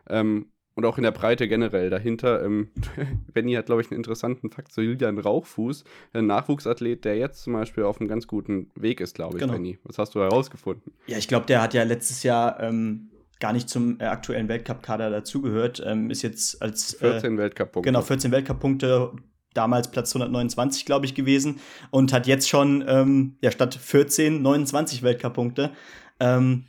Ähm, 0.09 0.47
und 0.75 0.87
auch 0.87 0.97
in 0.97 1.05
der 1.05 1.11
Breite 1.11 1.49
generell 1.49 1.91
dahinter. 1.91 2.43
Ähm, 2.43 2.71
Benny 3.33 3.55
hat, 3.55 3.67
glaube 3.67 3.83
ich, 3.83 3.91
einen 3.91 3.99
interessanten 3.99 4.51
Fakt 4.51 4.73
zu 4.73 4.81
Julian 4.81 5.19
Rauchfuß, 5.19 5.85
ein 6.15 6.27
Nachwuchsathlet, 6.27 7.05
der 7.05 7.17
jetzt 7.17 7.43
zum 7.43 7.53
Beispiel 7.53 7.85
auf 7.85 8.01
einem 8.01 8.09
ganz 8.09 8.27
guten 8.27 8.71
Weg 8.75 9.01
ist, 9.01 9.15
glaube 9.15 9.37
ich, 9.37 9.41
genau. 9.43 9.53
Benny. 9.53 9.79
Was 9.85 9.99
hast 9.99 10.15
du 10.15 10.21
herausgefunden? 10.21 10.95
Ja, 11.07 11.19
ich 11.19 11.29
glaube, 11.29 11.47
der 11.47 11.61
hat 11.61 11.75
ja 11.75 11.83
letztes 11.83 12.23
Jahr 12.23 12.59
ähm, 12.61 13.11
gar 13.43 13.53
nicht 13.53 13.69
zum 13.69 14.01
äh, 14.01 14.05
aktuellen 14.05 14.49
Weltcup-Kader 14.49 15.11
dazugehört. 15.11 15.83
Ähm, 15.85 16.11
ist 16.11 16.23
jetzt 16.23 16.63
als. 16.63 16.95
Äh, 16.95 17.11
14 17.11 17.37
Weltcup-Punkte. 17.37 17.89
Genau, 17.89 18.01
14 18.01 18.31
Weltcup-Punkte 18.31 19.13
damals 19.53 19.91
Platz 19.91 20.15
129, 20.15 20.87
glaube 20.87 21.05
ich, 21.05 21.15
gewesen 21.15 21.61
und 21.91 22.13
hat 22.13 22.27
jetzt 22.27 22.49
schon 22.49 22.83
ähm, 22.87 23.37
ja, 23.43 23.51
statt 23.51 23.75
14 23.75 24.41
29 24.41 25.03
Weltcup-Punkte. 25.03 25.73
Ähm, 26.21 26.67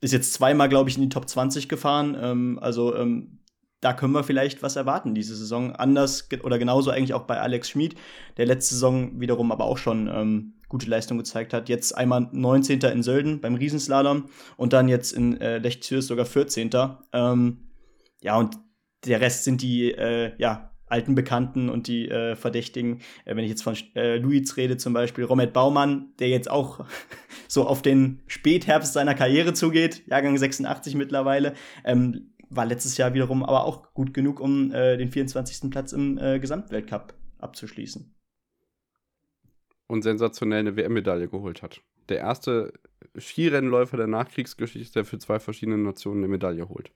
ist 0.00 0.12
jetzt 0.12 0.32
zweimal, 0.32 0.68
glaube 0.68 0.88
ich, 0.88 0.96
in 0.96 1.02
die 1.02 1.08
Top 1.08 1.28
20 1.28 1.68
gefahren. 1.68 2.16
Ähm, 2.18 2.58
also 2.62 2.94
ähm, 2.94 3.40
da 3.80 3.92
können 3.92 4.12
wir 4.12 4.22
vielleicht 4.22 4.62
was 4.62 4.76
erwarten 4.76 5.14
diese 5.14 5.34
Saison. 5.34 5.72
Anders 5.72 6.28
oder 6.42 6.58
genauso 6.58 6.90
eigentlich 6.90 7.14
auch 7.14 7.24
bei 7.24 7.40
Alex 7.40 7.70
Schmid, 7.70 7.96
der 8.36 8.46
letzte 8.46 8.74
Saison 8.74 9.20
wiederum 9.20 9.50
aber 9.50 9.64
auch 9.64 9.78
schon 9.78 10.08
ähm, 10.08 10.54
gute 10.68 10.88
Leistung 10.88 11.18
gezeigt 11.18 11.52
hat. 11.52 11.68
Jetzt 11.68 11.96
einmal 11.96 12.28
19. 12.32 12.80
in 12.80 13.02
Sölden 13.02 13.40
beim 13.40 13.54
Riesenslalom 13.54 14.26
und 14.56 14.72
dann 14.72 14.88
jetzt 14.88 15.12
in 15.12 15.40
äh, 15.40 15.58
Lechzürs 15.58 16.06
sogar 16.06 16.26
14. 16.26 16.70
Ähm, 17.12 17.68
ja, 18.20 18.36
und 18.36 18.56
der 19.04 19.20
Rest 19.20 19.44
sind 19.44 19.62
die 19.62 19.92
äh, 19.92 20.32
ja, 20.38 20.72
alten 20.86 21.14
Bekannten 21.14 21.68
und 21.68 21.88
die 21.88 22.08
äh, 22.08 22.36
Verdächtigen. 22.36 23.00
Äh, 23.24 23.36
wenn 23.36 23.44
ich 23.44 23.50
jetzt 23.50 23.62
von 23.62 23.76
äh, 23.94 24.16
Luiz 24.16 24.56
rede 24.56 24.76
zum 24.76 24.92
Beispiel, 24.92 25.24
Romet 25.24 25.52
Baumann, 25.52 26.12
der 26.18 26.28
jetzt 26.28 26.50
auch 26.50 26.84
so 27.48 27.66
auf 27.66 27.82
den 27.82 28.22
Spätherbst 28.26 28.92
seiner 28.92 29.14
Karriere 29.14 29.52
zugeht, 29.52 30.06
Jahrgang 30.06 30.36
86 30.36 30.94
mittlerweile, 30.94 31.54
ähm, 31.84 32.32
war 32.48 32.66
letztes 32.66 32.96
Jahr 32.96 33.14
wiederum 33.14 33.42
aber 33.42 33.64
auch 33.64 33.92
gut 33.92 34.14
genug, 34.14 34.40
um 34.40 34.72
äh, 34.72 34.96
den 34.96 35.10
24. 35.10 35.70
Platz 35.70 35.92
im 35.92 36.18
äh, 36.18 36.38
Gesamtweltcup 36.38 37.14
abzuschließen. 37.38 38.14
Und 39.88 40.02
sensationell 40.02 40.60
eine 40.60 40.76
WM-Medaille 40.76 41.28
geholt 41.28 41.62
hat. 41.62 41.80
Der 42.08 42.18
erste 42.18 42.72
Skirennläufer 43.18 43.96
der 43.96 44.08
Nachkriegsgeschichte, 44.08 44.94
der 44.94 45.04
für 45.04 45.18
zwei 45.18 45.38
verschiedene 45.38 45.78
Nationen 45.78 46.18
eine 46.24 46.28
Medaille 46.28 46.68
holt. 46.68 46.90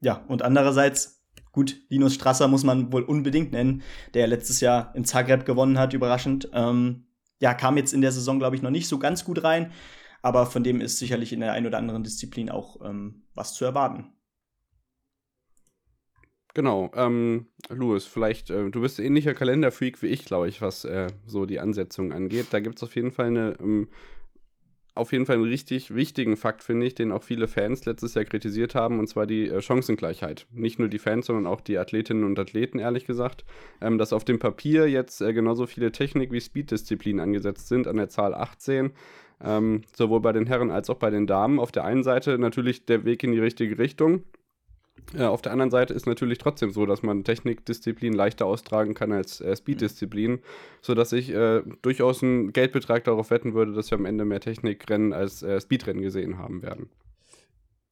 Ja, 0.00 0.24
und 0.28 0.42
andererseits 0.42 1.22
Gut, 1.52 1.76
Linus 1.90 2.14
Strasser 2.14 2.48
muss 2.48 2.64
man 2.64 2.92
wohl 2.92 3.02
unbedingt 3.02 3.52
nennen, 3.52 3.82
der 4.14 4.26
letztes 4.26 4.60
Jahr 4.60 4.94
in 4.94 5.04
Zagreb 5.04 5.44
gewonnen 5.44 5.78
hat, 5.78 5.92
überraschend. 5.92 6.48
Ähm, 6.54 7.04
ja, 7.40 7.52
kam 7.52 7.76
jetzt 7.76 7.92
in 7.92 8.00
der 8.00 8.12
Saison, 8.12 8.38
glaube 8.38 8.56
ich, 8.56 8.62
noch 8.62 8.70
nicht 8.70 8.88
so 8.88 8.98
ganz 8.98 9.24
gut 9.24 9.44
rein, 9.44 9.70
aber 10.22 10.46
von 10.46 10.64
dem 10.64 10.80
ist 10.80 10.98
sicherlich 10.98 11.32
in 11.32 11.40
der 11.40 11.52
ein 11.52 11.66
oder 11.66 11.76
anderen 11.76 12.04
Disziplin 12.04 12.48
auch 12.48 12.80
ähm, 12.82 13.24
was 13.34 13.52
zu 13.52 13.66
erwarten. 13.66 14.12
Genau, 16.54 16.90
ähm, 16.94 17.46
Louis, 17.70 18.04
vielleicht, 18.04 18.50
äh, 18.50 18.70
du 18.70 18.82
bist 18.82 18.98
ähnlicher 18.98 19.32
Kalenderfreak 19.32 20.02
wie 20.02 20.08
ich, 20.08 20.26
glaube 20.26 20.48
ich, 20.48 20.60
was 20.60 20.84
äh, 20.84 21.06
so 21.26 21.46
die 21.46 21.60
Ansetzung 21.60 22.12
angeht. 22.12 22.48
Da 22.50 22.60
gibt 22.60 22.76
es 22.76 22.82
auf 22.82 22.94
jeden 22.94 23.10
Fall 23.10 23.26
eine 23.28 23.56
ähm, 23.58 23.88
auf 24.94 25.12
jeden 25.12 25.24
Fall 25.24 25.36
einen 25.36 25.44
richtig 25.44 25.94
wichtigen 25.94 26.36
Fakt, 26.36 26.62
finde 26.62 26.86
ich, 26.86 26.94
den 26.94 27.12
auch 27.12 27.22
viele 27.22 27.48
Fans 27.48 27.84
letztes 27.86 28.14
Jahr 28.14 28.26
kritisiert 28.26 28.74
haben, 28.74 28.98
und 28.98 29.06
zwar 29.06 29.26
die 29.26 29.48
äh, 29.48 29.62
Chancengleichheit. 29.62 30.46
Nicht 30.52 30.78
nur 30.78 30.88
die 30.88 30.98
Fans, 30.98 31.26
sondern 31.26 31.46
auch 31.46 31.62
die 31.62 31.78
Athletinnen 31.78 32.24
und 32.24 32.38
Athleten, 32.38 32.78
ehrlich 32.78 33.06
gesagt. 33.06 33.44
Ähm, 33.80 33.96
dass 33.96 34.12
auf 34.12 34.24
dem 34.24 34.38
Papier 34.38 34.88
jetzt 34.88 35.22
äh, 35.22 35.32
genauso 35.32 35.66
viele 35.66 35.92
Technik- 35.92 36.32
wie 36.32 36.40
Speed-Disziplinen 36.40 37.20
angesetzt 37.20 37.68
sind, 37.68 37.86
an 37.86 37.96
der 37.96 38.10
Zahl 38.10 38.34
18. 38.34 38.90
Ähm, 39.42 39.82
sowohl 39.96 40.20
bei 40.20 40.32
den 40.32 40.46
Herren 40.46 40.70
als 40.70 40.90
auch 40.90 40.98
bei 40.98 41.10
den 41.10 41.26
Damen. 41.26 41.58
Auf 41.58 41.72
der 41.72 41.84
einen 41.84 42.02
Seite 42.02 42.38
natürlich 42.38 42.84
der 42.84 43.04
Weg 43.04 43.22
in 43.24 43.32
die 43.32 43.40
richtige 43.40 43.78
Richtung. 43.78 44.24
Äh, 45.14 45.24
auf 45.24 45.42
der 45.42 45.52
anderen 45.52 45.70
Seite 45.70 45.94
ist 45.94 46.06
natürlich 46.06 46.38
trotzdem 46.38 46.70
so, 46.70 46.86
dass 46.86 47.02
man 47.02 47.24
Technikdisziplin 47.24 48.12
leichter 48.12 48.46
austragen 48.46 48.94
kann 48.94 49.12
als 49.12 49.40
äh, 49.40 49.54
Speeddisziplin, 49.56 50.40
sodass 50.80 51.12
ich 51.12 51.30
äh, 51.30 51.62
durchaus 51.82 52.22
einen 52.22 52.52
Geldbetrag 52.52 53.04
darauf 53.04 53.30
wetten 53.30 53.54
würde, 53.54 53.72
dass 53.72 53.90
wir 53.90 53.98
am 53.98 54.06
Ende 54.06 54.24
mehr 54.24 54.40
Technikrennen 54.40 55.12
als 55.12 55.42
äh, 55.42 55.60
Speedrennen 55.60 56.02
gesehen 56.02 56.38
haben 56.38 56.62
werden. 56.62 56.88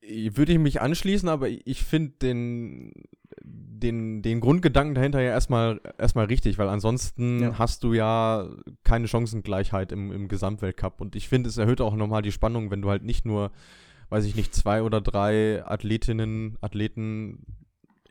Würde 0.02 0.52
ich 0.52 0.58
mich 0.58 0.80
anschließen, 0.80 1.28
aber 1.28 1.48
ich 1.48 1.84
finde 1.84 2.14
den, 2.22 2.92
den, 3.44 4.22
den 4.22 4.40
Grundgedanken 4.40 4.94
dahinter 4.94 5.20
ja 5.20 5.30
erstmal, 5.30 5.80
erstmal 5.98 6.24
richtig, 6.24 6.58
weil 6.58 6.68
ansonsten 6.68 7.42
ja. 7.42 7.58
hast 7.58 7.84
du 7.84 7.92
ja 7.92 8.48
keine 8.82 9.08
Chancengleichheit 9.08 9.92
im, 9.92 10.10
im 10.10 10.28
Gesamtweltcup. 10.28 11.00
Und 11.00 11.16
ich 11.16 11.28
finde, 11.28 11.48
es 11.48 11.58
erhöht 11.58 11.80
auch 11.80 11.94
nochmal 11.94 12.22
die 12.22 12.32
Spannung, 12.32 12.70
wenn 12.70 12.82
du 12.82 12.88
halt 12.90 13.04
nicht 13.04 13.26
nur, 13.26 13.52
weiß 14.10 14.24
ich 14.24 14.36
nicht, 14.36 14.54
zwei 14.54 14.82
oder 14.82 15.00
drei 15.00 15.64
Athletinnen, 15.64 16.58
Athleten 16.60 17.46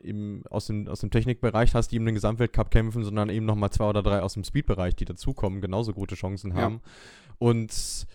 im, 0.01 0.43
aus, 0.49 0.67
dem, 0.67 0.87
aus 0.87 1.01
dem 1.01 1.11
Technikbereich 1.11 1.75
hast, 1.75 1.89
die 1.89 1.97
im 1.97 2.05
Gesamtweltcup 2.05 2.71
kämpfen, 2.71 3.03
sondern 3.03 3.29
eben 3.29 3.45
nochmal 3.45 3.69
zwei 3.69 3.89
oder 3.89 4.01
drei 4.01 4.21
aus 4.21 4.33
dem 4.33 4.43
Speedbereich, 4.43 4.95
die 4.95 5.05
dazukommen, 5.05 5.61
genauso 5.61 5.93
gute 5.93 6.15
Chancen 6.15 6.53
haben. 6.53 6.81
Ja. 6.83 6.91
Und 7.37 8.07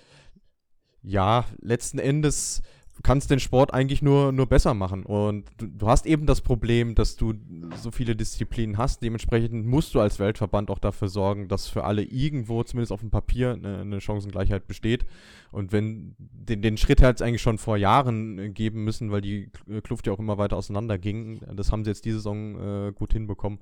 ja, 1.03 1.44
letzten 1.61 1.99
Endes 1.99 2.62
kannst 3.03 3.31
den 3.31 3.41
Sport 3.41 3.75
eigentlich 3.75 4.03
nur, 4.03 4.33
nur 4.33 4.47
besser 4.47 4.73
machen. 4.73 5.05
Und 5.05 5.45
du, 5.59 5.67
du, 5.67 5.89
hast 5.89 6.07
eben 6.07 6.27
das 6.27 6.41
Problem, 6.41 6.95
dass 6.95 7.17
du 7.17 7.35
so 7.77 7.91
viele 7.91 8.15
Disziplinen 8.15 8.79
hast. 8.79 9.03
Dementsprechend 9.03 9.67
musst 9.67 9.95
du 9.95 10.01
als 10.01 10.19
Weltverband 10.19 10.71
auch 10.71 10.79
dafür 10.79 11.09
sorgen, 11.09 11.49
dass 11.49 11.67
für 11.69 11.85
alle 11.85 12.03
irgendwo, 12.03 12.63
zumindest 12.63 12.93
auf 12.93 13.01
dem 13.01 13.11
Papier, 13.11 13.53
eine, 13.53 13.79
eine 13.79 14.01
Chancengleichheit 14.01 14.67
besteht. 14.67 15.07
Und 15.51 15.73
wenn 15.73 16.15
den, 16.19 16.63
den 16.63 16.77
Schritt 16.77 17.03
halt 17.03 17.21
eigentlich 17.21 17.43
schon 17.43 17.59
vor 17.59 17.77
Jahren 17.77 18.55
geben 18.55 18.85
müssen, 18.85 19.11
weil 19.11 19.21
die 19.21 19.51
Kluft 19.83 20.07
ja 20.07 20.13
auch 20.13 20.19
immer 20.19 20.39
weiter 20.39 20.57
auseinander 20.57 20.97
ging, 20.97 21.41
das 21.55 21.73
haben 21.73 21.85
sie 21.85 21.91
jetzt 21.91 22.05
diese 22.05 22.19
Saison 22.19 22.89
äh, 22.89 22.93
gut 22.93 23.13
hinbekommen. 23.13 23.59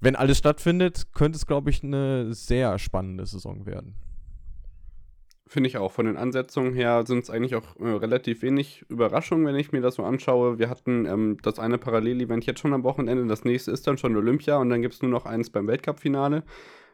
Wenn 0.00 0.16
alles 0.16 0.38
stattfindet, 0.38 1.12
könnte 1.12 1.36
es, 1.36 1.46
glaube 1.46 1.70
ich, 1.70 1.84
eine 1.84 2.34
sehr 2.34 2.78
spannende 2.78 3.26
Saison 3.26 3.66
werden. 3.66 3.94
Finde 5.52 5.68
ich 5.68 5.78
auch. 5.78 5.90
Von 5.90 6.06
den 6.06 6.16
Ansetzungen 6.16 6.74
her 6.74 7.02
sind 7.04 7.24
es 7.24 7.28
eigentlich 7.28 7.56
auch 7.56 7.74
äh, 7.80 7.88
relativ 7.88 8.42
wenig 8.42 8.84
Überraschungen, 8.88 9.44
wenn 9.44 9.56
ich 9.56 9.72
mir 9.72 9.80
das 9.80 9.96
so 9.96 10.04
anschaue. 10.04 10.60
Wir 10.60 10.70
hatten 10.70 11.06
ähm, 11.06 11.38
das 11.42 11.58
eine 11.58 11.76
Parallelevent 11.76 12.46
jetzt 12.46 12.60
schon 12.60 12.72
am 12.72 12.84
Wochenende, 12.84 13.26
das 13.26 13.44
nächste 13.44 13.72
ist 13.72 13.84
dann 13.88 13.98
schon 13.98 14.14
Olympia 14.14 14.58
und 14.58 14.70
dann 14.70 14.80
gibt 14.80 14.94
es 14.94 15.02
nur 15.02 15.10
noch 15.10 15.26
eins 15.26 15.50
beim 15.50 15.66
Weltcup-Finale. 15.66 16.44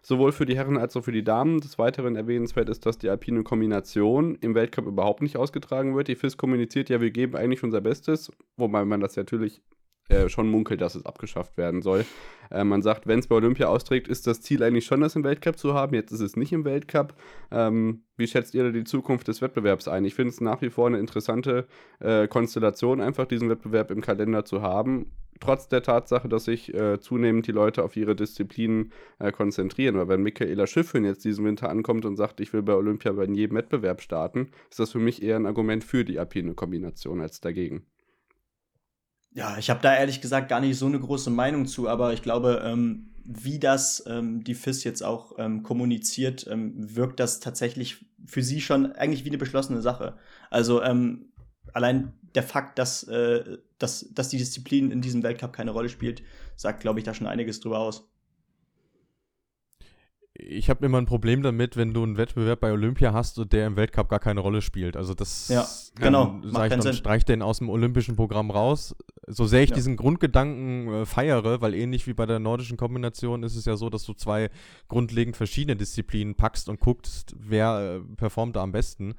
Sowohl 0.00 0.32
für 0.32 0.46
die 0.46 0.56
Herren 0.56 0.78
als 0.78 0.96
auch 0.96 1.04
für 1.04 1.12
die 1.12 1.22
Damen. 1.22 1.60
Des 1.60 1.78
Weiteren 1.78 2.16
erwähnenswert 2.16 2.70
ist, 2.70 2.86
dass 2.86 2.96
die 2.96 3.10
alpine 3.10 3.42
Kombination 3.42 4.36
im 4.36 4.54
Weltcup 4.54 4.86
überhaupt 4.86 5.20
nicht 5.20 5.36
ausgetragen 5.36 5.94
wird. 5.94 6.08
Die 6.08 6.16
FIS 6.16 6.38
kommuniziert 6.38 6.88
ja, 6.88 7.02
wir 7.02 7.10
geben 7.10 7.36
eigentlich 7.36 7.62
unser 7.62 7.82
Bestes, 7.82 8.32
wobei 8.56 8.86
man 8.86 9.00
das 9.02 9.16
natürlich 9.16 9.60
äh, 10.08 10.28
schon 10.28 10.48
munkelt, 10.48 10.80
dass 10.80 10.94
es 10.94 11.04
abgeschafft 11.04 11.56
werden 11.56 11.82
soll. 11.82 12.04
Äh, 12.50 12.64
man 12.64 12.82
sagt, 12.82 13.06
wenn 13.06 13.18
es 13.18 13.26
bei 13.26 13.34
Olympia 13.34 13.66
austrägt, 13.66 14.08
ist 14.08 14.26
das 14.26 14.40
Ziel 14.40 14.62
eigentlich 14.62 14.86
schon, 14.86 15.00
das 15.00 15.16
im 15.16 15.24
Weltcup 15.24 15.58
zu 15.58 15.74
haben. 15.74 15.94
Jetzt 15.94 16.12
ist 16.12 16.20
es 16.20 16.36
nicht 16.36 16.52
im 16.52 16.64
Weltcup. 16.64 17.14
Ähm, 17.50 18.02
wie 18.16 18.26
schätzt 18.26 18.54
ihr 18.54 18.64
da 18.64 18.70
die 18.70 18.84
Zukunft 18.84 19.28
des 19.28 19.42
Wettbewerbs 19.42 19.88
ein? 19.88 20.04
Ich 20.04 20.14
finde 20.14 20.30
es 20.30 20.40
nach 20.40 20.62
wie 20.62 20.70
vor 20.70 20.86
eine 20.86 20.98
interessante 20.98 21.66
äh, 22.00 22.28
Konstellation, 22.28 23.00
einfach 23.00 23.26
diesen 23.26 23.48
Wettbewerb 23.48 23.90
im 23.90 24.00
Kalender 24.00 24.44
zu 24.44 24.62
haben. 24.62 25.10
Trotz 25.40 25.68
der 25.68 25.82
Tatsache, 25.82 26.28
dass 26.28 26.44
sich 26.44 26.72
äh, 26.72 26.98
zunehmend 26.98 27.46
die 27.46 27.52
Leute 27.52 27.84
auf 27.84 27.96
ihre 27.96 28.16
Disziplinen 28.16 28.92
äh, 29.18 29.32
konzentrieren. 29.32 29.96
Weil 29.96 30.08
wenn 30.08 30.22
Michaela 30.22 30.66
Schiffrin 30.66 31.04
jetzt 31.04 31.24
diesen 31.24 31.44
Winter 31.44 31.68
ankommt 31.68 32.06
und 32.06 32.16
sagt, 32.16 32.40
ich 32.40 32.52
will 32.52 32.62
bei 32.62 32.74
Olympia 32.74 33.12
bei 33.12 33.24
jedem 33.24 33.56
Wettbewerb 33.56 34.00
starten, 34.00 34.50
ist 34.70 34.78
das 34.78 34.92
für 34.92 34.98
mich 34.98 35.22
eher 35.22 35.36
ein 35.36 35.46
Argument 35.46 35.84
für 35.84 36.04
die 36.04 36.18
alpine 36.18 36.54
Kombination 36.54 37.20
als 37.20 37.40
dagegen. 37.40 37.84
Ja, 39.36 39.58
ich 39.58 39.68
habe 39.68 39.82
da 39.82 39.94
ehrlich 39.94 40.22
gesagt 40.22 40.48
gar 40.48 40.60
nicht 40.60 40.78
so 40.78 40.86
eine 40.86 40.98
große 40.98 41.28
Meinung 41.28 41.66
zu, 41.66 41.90
aber 41.90 42.14
ich 42.14 42.22
glaube, 42.22 42.62
ähm, 42.64 43.10
wie 43.22 43.58
das 43.58 44.02
ähm, 44.06 44.42
die 44.42 44.54
FIS 44.54 44.82
jetzt 44.82 45.02
auch 45.02 45.34
ähm, 45.36 45.62
kommuniziert, 45.62 46.46
ähm, 46.50 46.72
wirkt 46.96 47.20
das 47.20 47.38
tatsächlich 47.38 48.06
für 48.24 48.42
sie 48.42 48.62
schon 48.62 48.92
eigentlich 48.92 49.26
wie 49.26 49.28
eine 49.28 49.36
beschlossene 49.36 49.82
Sache. 49.82 50.16
Also 50.48 50.82
ähm, 50.82 51.32
allein 51.74 52.14
der 52.34 52.44
Fakt, 52.44 52.78
dass, 52.78 53.02
äh, 53.02 53.58
dass, 53.78 54.08
dass 54.14 54.30
die 54.30 54.38
Disziplin 54.38 54.90
in 54.90 55.02
diesem 55.02 55.22
Weltcup 55.22 55.52
keine 55.52 55.72
Rolle 55.72 55.90
spielt, 55.90 56.22
sagt, 56.56 56.80
glaube 56.80 57.00
ich, 57.00 57.04
da 57.04 57.12
schon 57.12 57.26
einiges 57.26 57.60
drüber 57.60 57.80
aus 57.80 58.08
ich 60.38 60.68
habe 60.68 60.84
immer 60.84 60.98
ein 60.98 61.06
Problem 61.06 61.42
damit, 61.42 61.76
wenn 61.76 61.94
du 61.94 62.02
einen 62.02 62.16
Wettbewerb 62.16 62.60
bei 62.60 62.72
Olympia 62.72 63.12
hast 63.12 63.38
und 63.38 63.52
der 63.52 63.66
im 63.66 63.76
Weltcup 63.76 64.08
gar 64.08 64.18
keine 64.18 64.40
Rolle 64.40 64.60
spielt. 64.60 64.96
Also 64.96 65.14
das 65.14 65.48
ja, 65.48 65.66
genau. 65.98 66.40
Sag 66.44 66.72
ich 66.72 66.82
dann, 66.82 66.94
streich 66.94 67.24
den 67.24 67.42
aus 67.42 67.58
dem 67.58 67.68
olympischen 67.70 68.16
Programm 68.16 68.50
raus. 68.50 68.94
So 69.26 69.46
sehr 69.46 69.62
ich 69.62 69.70
ja. 69.70 69.76
diesen 69.76 69.96
Grundgedanken 69.96 70.92
äh, 70.92 71.06
feiere, 71.06 71.60
weil 71.60 71.74
ähnlich 71.74 72.06
wie 72.06 72.12
bei 72.12 72.26
der 72.26 72.38
nordischen 72.38 72.76
Kombination 72.76 73.42
ist 73.42 73.56
es 73.56 73.64
ja 73.64 73.76
so, 73.76 73.88
dass 73.88 74.04
du 74.04 74.12
zwei 74.12 74.50
grundlegend 74.88 75.36
verschiedene 75.36 75.76
Disziplinen 75.76 76.34
packst 76.34 76.68
und 76.68 76.80
guckst, 76.80 77.34
wer 77.38 77.96
äh, 77.96 78.16
performt 78.16 78.56
da 78.56 78.62
am 78.62 78.72
besten. 78.72 79.14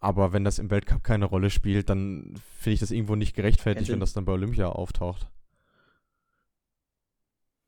Aber 0.00 0.32
wenn 0.32 0.44
das 0.44 0.58
im 0.58 0.70
Weltcup 0.70 1.02
keine 1.02 1.24
Rolle 1.24 1.50
spielt, 1.50 1.88
dann 1.88 2.34
finde 2.56 2.74
ich 2.74 2.80
das 2.80 2.90
irgendwo 2.90 3.16
nicht 3.16 3.34
gerechtfertigt, 3.34 3.90
wenn 3.90 4.00
das 4.00 4.12
dann 4.12 4.24
bei 4.24 4.32
Olympia 4.32 4.68
auftaucht. 4.68 5.28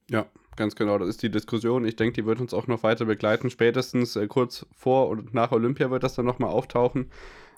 Ja, 0.09 0.27
ganz 0.61 0.77
genau. 0.77 0.99
Das 0.99 1.09
ist 1.09 1.23
die 1.23 1.31
Diskussion. 1.31 1.87
Ich 1.87 1.97
denke, 1.97 2.21
die 2.21 2.27
wird 2.27 2.39
uns 2.39 2.55
auch 2.55 2.67
noch 2.67 2.83
weiter 2.83 3.07
begleiten. 3.07 3.51
Spätestens 3.51 4.15
äh, 4.15 4.29
kurz 4.29 4.67
vor 4.77 5.09
und 5.09 5.33
nach 5.35 5.53
Olympia 5.53 5.91
wird 5.91 6.05
das 6.05 6.15
dann 6.15 6.27
nochmal 6.27 6.51
auftauchen. 6.51 7.11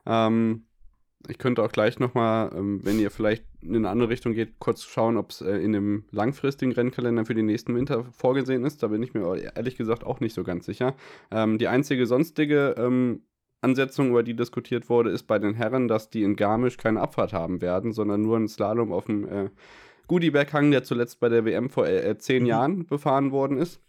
Ähm, 0.06 0.66
ich 1.28 1.38
könnte 1.38 1.62
auch 1.62 1.72
gleich 1.72 1.98
nochmal, 1.98 2.52
ähm, 2.56 2.80
wenn 2.84 3.00
ihr 3.00 3.10
vielleicht 3.10 3.44
in 3.60 3.76
eine 3.76 3.90
andere 3.90 4.08
Richtung 4.08 4.34
geht, 4.34 4.58
kurz 4.60 4.84
schauen, 4.84 5.16
ob 5.16 5.30
es 5.30 5.40
äh, 5.40 5.56
in 5.56 5.72
dem 5.72 6.04
langfristigen 6.12 6.72
Rennkalender 6.72 7.26
für 7.26 7.34
den 7.34 7.46
nächsten 7.46 7.74
Winter 7.74 8.04
vorgesehen 8.12 8.64
ist. 8.64 8.82
Da 8.84 8.88
bin 8.88 9.02
ich 9.02 9.14
mir 9.14 9.52
ehrlich 9.54 9.76
gesagt 9.76 10.04
auch 10.04 10.20
nicht 10.20 10.34
so 10.34 10.44
ganz 10.44 10.64
sicher. 10.64 10.94
Ähm, 11.32 11.58
die 11.58 11.68
einzige 11.68 12.06
sonstige 12.06 12.76
ähm, 12.78 13.22
Ansetzung, 13.62 14.10
über 14.10 14.22
die 14.22 14.34
diskutiert 14.34 14.88
wurde, 14.88 15.10
ist 15.10 15.24
bei 15.24 15.40
den 15.40 15.54
Herren, 15.54 15.88
dass 15.88 16.08
die 16.08 16.22
in 16.22 16.36
Garmisch 16.36 16.76
keine 16.76 17.00
Abfahrt 17.00 17.32
haben 17.32 17.60
werden, 17.60 17.92
sondern 17.92 18.22
nur 18.22 18.36
einen 18.36 18.48
Slalom 18.48 18.92
auf 18.92 19.06
dem 19.06 19.28
äh, 19.28 19.50
Goodieberg-Hang, 20.08 20.70
der 20.70 20.84
zuletzt 20.84 21.20
bei 21.20 21.28
der 21.28 21.44
WM 21.44 21.70
vor 21.70 21.86
äh, 21.86 22.16
zehn 22.18 22.42
mhm. 22.42 22.48
Jahren 22.48 22.86
befahren 22.86 23.32
worden 23.32 23.58
ist. 23.58 23.80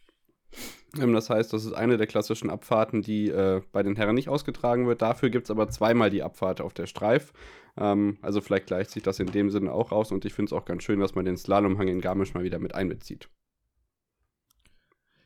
Ähm, 1.00 1.14
das 1.14 1.30
heißt, 1.30 1.52
das 1.54 1.66
ist 1.66 1.74
eine 1.74 1.98
der 1.98 2.08
klassischen 2.08 2.50
Abfahrten, 2.50 3.02
die 3.02 3.30
äh, 3.30 3.62
bei 3.72 3.84
den 3.84 3.96
Herren 3.96 4.16
nicht 4.16 4.30
ausgetragen 4.30 4.88
wird. 4.88 5.02
Dafür 5.02 5.30
gibt 5.30 5.46
es 5.46 5.52
aber 5.52 5.70
zweimal 5.70 6.10
die 6.10 6.24
Abfahrt 6.24 6.62
auf 6.62 6.74
der 6.74 6.88
Streif. 6.88 7.34
Ähm, 7.78 8.18
also 8.22 8.42
vielleicht 8.42 8.68
gleicht 8.68 8.92
sich 8.92 9.04
das 9.04 9.20
in 9.20 9.28
dem 9.28 9.50
Sinne 9.50 9.72
auch 9.72 9.92
aus 9.92 10.12
und 10.12 10.26
ich 10.26 10.34
finde 10.34 10.50
es 10.50 10.54
auch 10.54 10.66
ganz 10.66 10.84
schön, 10.84 11.00
dass 11.00 11.16
man 11.16 11.26
den 11.26 11.38
Slalomhang 11.38 11.88
in 11.88 12.02
Garmisch 12.02 12.34
mal 12.34 12.44
wieder 12.44 12.60
mit 12.60 12.76
einbezieht. 12.76 13.30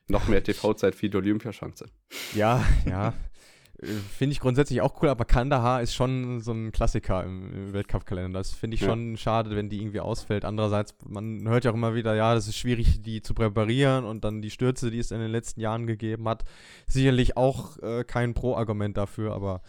Noch 0.07 0.29
mehr 0.29 0.41
TV-Zeit 0.41 0.95
für 0.95 1.09
die 1.09 1.17
Olympiaschanze. 1.17 1.87
Ja, 2.33 2.63
ja. 2.85 3.13
Finde 3.79 4.33
ich 4.33 4.39
grundsätzlich 4.39 4.81
auch 4.81 5.01
cool, 5.01 5.09
aber 5.09 5.23
Kandahar 5.23 5.83
ist 5.83 5.93
schon 5.93 6.39
so 6.39 6.51
ein 6.51 6.71
Klassiker 6.71 7.23
im, 7.23 7.53
im 7.53 7.73
Weltcup-Kalender. 7.73 8.39
Das 8.39 8.51
finde 8.51 8.73
ich 8.73 8.81
ja. 8.81 8.87
schon 8.87 9.17
schade, 9.17 9.55
wenn 9.55 9.69
die 9.69 9.79
irgendwie 9.79 9.99
ausfällt. 9.99 10.45
Andererseits, 10.45 10.95
man 11.07 11.47
hört 11.47 11.63
ja 11.63 11.69
auch 11.69 11.75
immer 11.75 11.93
wieder, 11.93 12.15
ja, 12.15 12.33
das 12.33 12.47
ist 12.47 12.57
schwierig, 12.57 13.03
die 13.03 13.21
zu 13.21 13.35
präparieren 13.35 14.03
und 14.03 14.23
dann 14.23 14.41
die 14.41 14.49
Stürze, 14.49 14.89
die 14.89 14.97
es 14.97 15.11
in 15.11 15.19
den 15.19 15.29
letzten 15.29 15.61
Jahren 15.61 15.85
gegeben 15.85 16.27
hat. 16.27 16.43
Sicherlich 16.87 17.37
auch 17.37 17.77
äh, 17.83 18.03
kein 18.03 18.33
Pro-Argument 18.33 18.97
dafür, 18.97 19.33
aber 19.33 19.61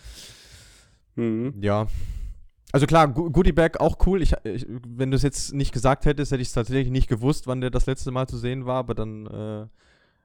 mhm. 1.16 1.52
ja. 1.60 1.86
Also 2.72 2.86
klar, 2.86 3.08
Goodie 3.08 3.52
Bag 3.52 3.78
auch 3.78 4.06
cool. 4.06 4.22
Ich, 4.22 4.32
ich 4.44 4.66
wenn 4.86 5.10
du 5.10 5.16
es 5.16 5.22
jetzt 5.22 5.52
nicht 5.52 5.72
gesagt 5.72 6.06
hättest, 6.06 6.32
hätte 6.32 6.40
ich 6.40 6.48
es 6.48 6.54
tatsächlich 6.54 6.90
nicht 6.90 7.08
gewusst, 7.08 7.46
wann 7.46 7.60
der 7.60 7.70
das 7.70 7.84
letzte 7.84 8.10
Mal 8.10 8.26
zu 8.26 8.38
sehen 8.38 8.64
war, 8.64 8.76
aber 8.76 8.94
dann, 8.94 9.26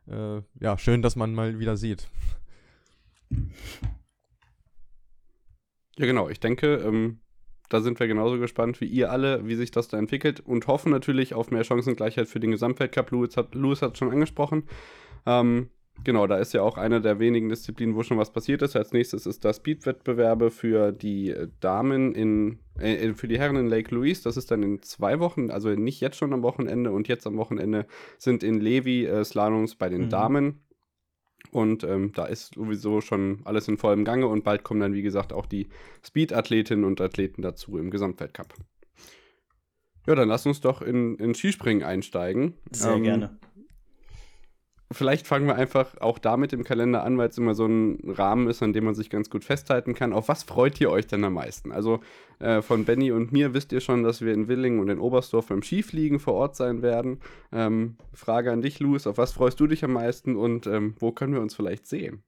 äh, 0.08 0.12
äh, 0.14 0.42
ja, 0.62 0.78
schön, 0.78 1.02
dass 1.02 1.18
man 1.18 1.34
mal 1.34 1.60
wieder 1.60 1.76
sieht. 1.76 2.08
Ja, 5.98 6.06
genau. 6.06 6.30
Ich 6.30 6.40
denke, 6.40 6.76
ähm, 6.76 7.20
da 7.70 7.82
sind 7.82 8.00
wir 8.00 8.08
genauso 8.08 8.40
gespannt 8.40 8.82
wie 8.82 8.86
ihr 8.86 9.12
alle, 9.12 9.48
wie 9.48 9.56
sich 9.56 9.72
das 9.72 9.88
da 9.88 9.98
entwickelt 9.98 10.40
und 10.40 10.68
hoffen 10.68 10.92
natürlich 10.92 11.34
auf 11.34 11.52
mehr 11.52 11.64
Chancengleichheit 11.64 12.28
für 12.28 12.40
den 12.40 12.52
Gesamtweltcup. 12.52 13.12
Louis 13.12 13.82
hat 13.82 13.94
es 13.94 13.98
schon 13.98 14.12
angesprochen. 14.12 14.64
Ähm, 15.26 15.70
genau, 16.04 16.28
da 16.28 16.38
ist 16.38 16.54
ja 16.54 16.62
auch 16.62 16.78
eine 16.78 17.02
der 17.02 17.20
wenigen 17.20 17.50
Disziplinen, 17.50 17.96
wo 17.96 18.04
schon 18.04 18.18
was 18.18 18.32
passiert 18.32 18.62
ist. 18.62 18.76
Als 18.76 18.92
nächstes 18.92 19.26
ist 19.26 19.46
das 19.46 19.58
Speed-Wettbewerbe 19.58 20.52
für 20.52 20.92
die 20.92 21.34
Damen 21.62 22.14
in, 22.14 22.60
äh, 22.78 23.14
für 23.14 23.28
die 23.28 23.40
Herren 23.40 23.56
in 23.56 23.68
Lake 23.68 23.94
Louise. 23.94 24.24
Das 24.24 24.38
ist 24.38 24.52
dann 24.52 24.62
in 24.62 24.82
zwei 24.82 25.20
Wochen, 25.20 25.50
also 25.50 25.70
nicht 25.70 26.02
jetzt 26.02 26.18
schon 26.18 26.34
am 26.34 26.44
Wochenende 26.44 26.92
und 26.92 27.08
jetzt 27.08 27.26
am 27.26 27.38
Wochenende 27.38 27.88
sind 28.18 28.44
in 28.44 28.60
Levi 28.60 29.06
äh, 29.06 29.24
Slaloms 29.24 29.76
bei 29.76 29.90
den 29.90 30.06
mhm. 30.06 30.10
Damen. 30.10 30.63
Und 31.54 31.84
ähm, 31.84 32.12
da 32.14 32.26
ist 32.26 32.56
sowieso 32.56 33.00
schon 33.00 33.42
alles 33.46 33.68
in 33.68 33.78
vollem 33.78 34.06
Gange 34.06 34.28
und 34.28 34.44
bald 34.44 34.64
kommen 34.64 34.80
dann, 34.80 34.94
wie 34.94 35.04
gesagt, 35.04 35.32
auch 35.32 35.46
die 35.46 35.68
Speed-Athletinnen 36.04 36.84
und 36.84 37.00
Athleten 37.00 37.42
dazu 37.42 37.78
im 37.78 37.92
Gesamtweltcup. 37.92 38.54
Ja, 40.08 40.16
dann 40.16 40.28
lass 40.28 40.46
uns 40.46 40.60
doch 40.60 40.82
in, 40.82 41.16
in 41.16 41.34
Skispringen 41.34 41.84
einsteigen. 41.84 42.56
Sehr 42.72 42.94
ähm, 42.94 43.04
gerne 43.04 43.40
vielleicht 44.94 45.28
fangen 45.28 45.48
wir 45.48 45.56
einfach 45.56 46.00
auch 46.00 46.20
damit 46.20 46.54
im 46.54 46.64
Kalender 46.64 47.04
an, 47.04 47.18
weil 47.18 47.30
es 47.30 47.38
immer 47.38 47.56
so 47.56 47.66
ein 47.66 48.00
Rahmen 48.06 48.48
ist, 48.48 48.64
an 48.64 48.74
dem 48.74 48.86
man 48.86 48.96
sich 48.96 49.10
ganz 49.10 49.30
gut 49.30 49.44
festhalten 49.44 49.94
kann. 49.94 50.14
Auf 50.14 50.28
was 50.28 50.44
freut 50.44 50.80
ihr 50.82 50.90
euch 50.90 51.08
denn 51.08 51.24
am 51.24 51.34
meisten? 51.34 51.72
Also 51.72 52.00
äh, 52.40 52.62
von 52.62 52.86
Benny 52.86 53.12
und 53.12 53.32
mir 53.32 53.54
wisst 53.54 53.72
ihr 53.72 53.82
schon, 53.82 54.04
dass 54.04 54.22
wir 54.22 54.34
in 54.34 54.48
Willingen 54.48 54.80
und 54.80 54.90
in 54.90 55.00
Oberstdorf 55.00 55.48
beim 55.48 55.62
Skifliegen 55.62 56.20
vor 56.20 56.34
Ort 56.34 56.56
sein 56.56 56.82
werden. 56.82 57.20
Ähm, 57.52 57.98
Frage 58.14 58.52
an 58.52 58.62
dich, 58.62 58.80
Louis, 58.80 59.08
auf 59.08 59.18
was 59.18 59.32
freust 59.32 59.60
du 59.60 59.68
dich 59.68 59.84
am 59.84 59.94
meisten 59.94 60.36
und 60.36 60.68
ähm, 60.68 60.96
wo 61.00 61.12
können 61.12 61.34
wir 61.34 61.42
uns 61.42 61.56
vielleicht 61.56 61.88
sehen? 61.88 62.24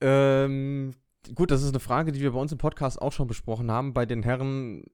Ähm, 0.00 0.92
gut, 1.34 1.50
das 1.50 1.62
ist 1.62 1.70
eine 1.70 1.80
Frage, 1.80 2.12
die 2.12 2.20
wir 2.20 2.32
bei 2.32 2.40
uns 2.40 2.52
im 2.52 2.58
Podcast 2.58 3.00
auch 3.00 3.12
schon 3.12 3.26
besprochen 3.26 3.70
haben. 3.70 3.94
Bei 3.94 4.06
den 4.06 4.22
Herren 4.22 4.84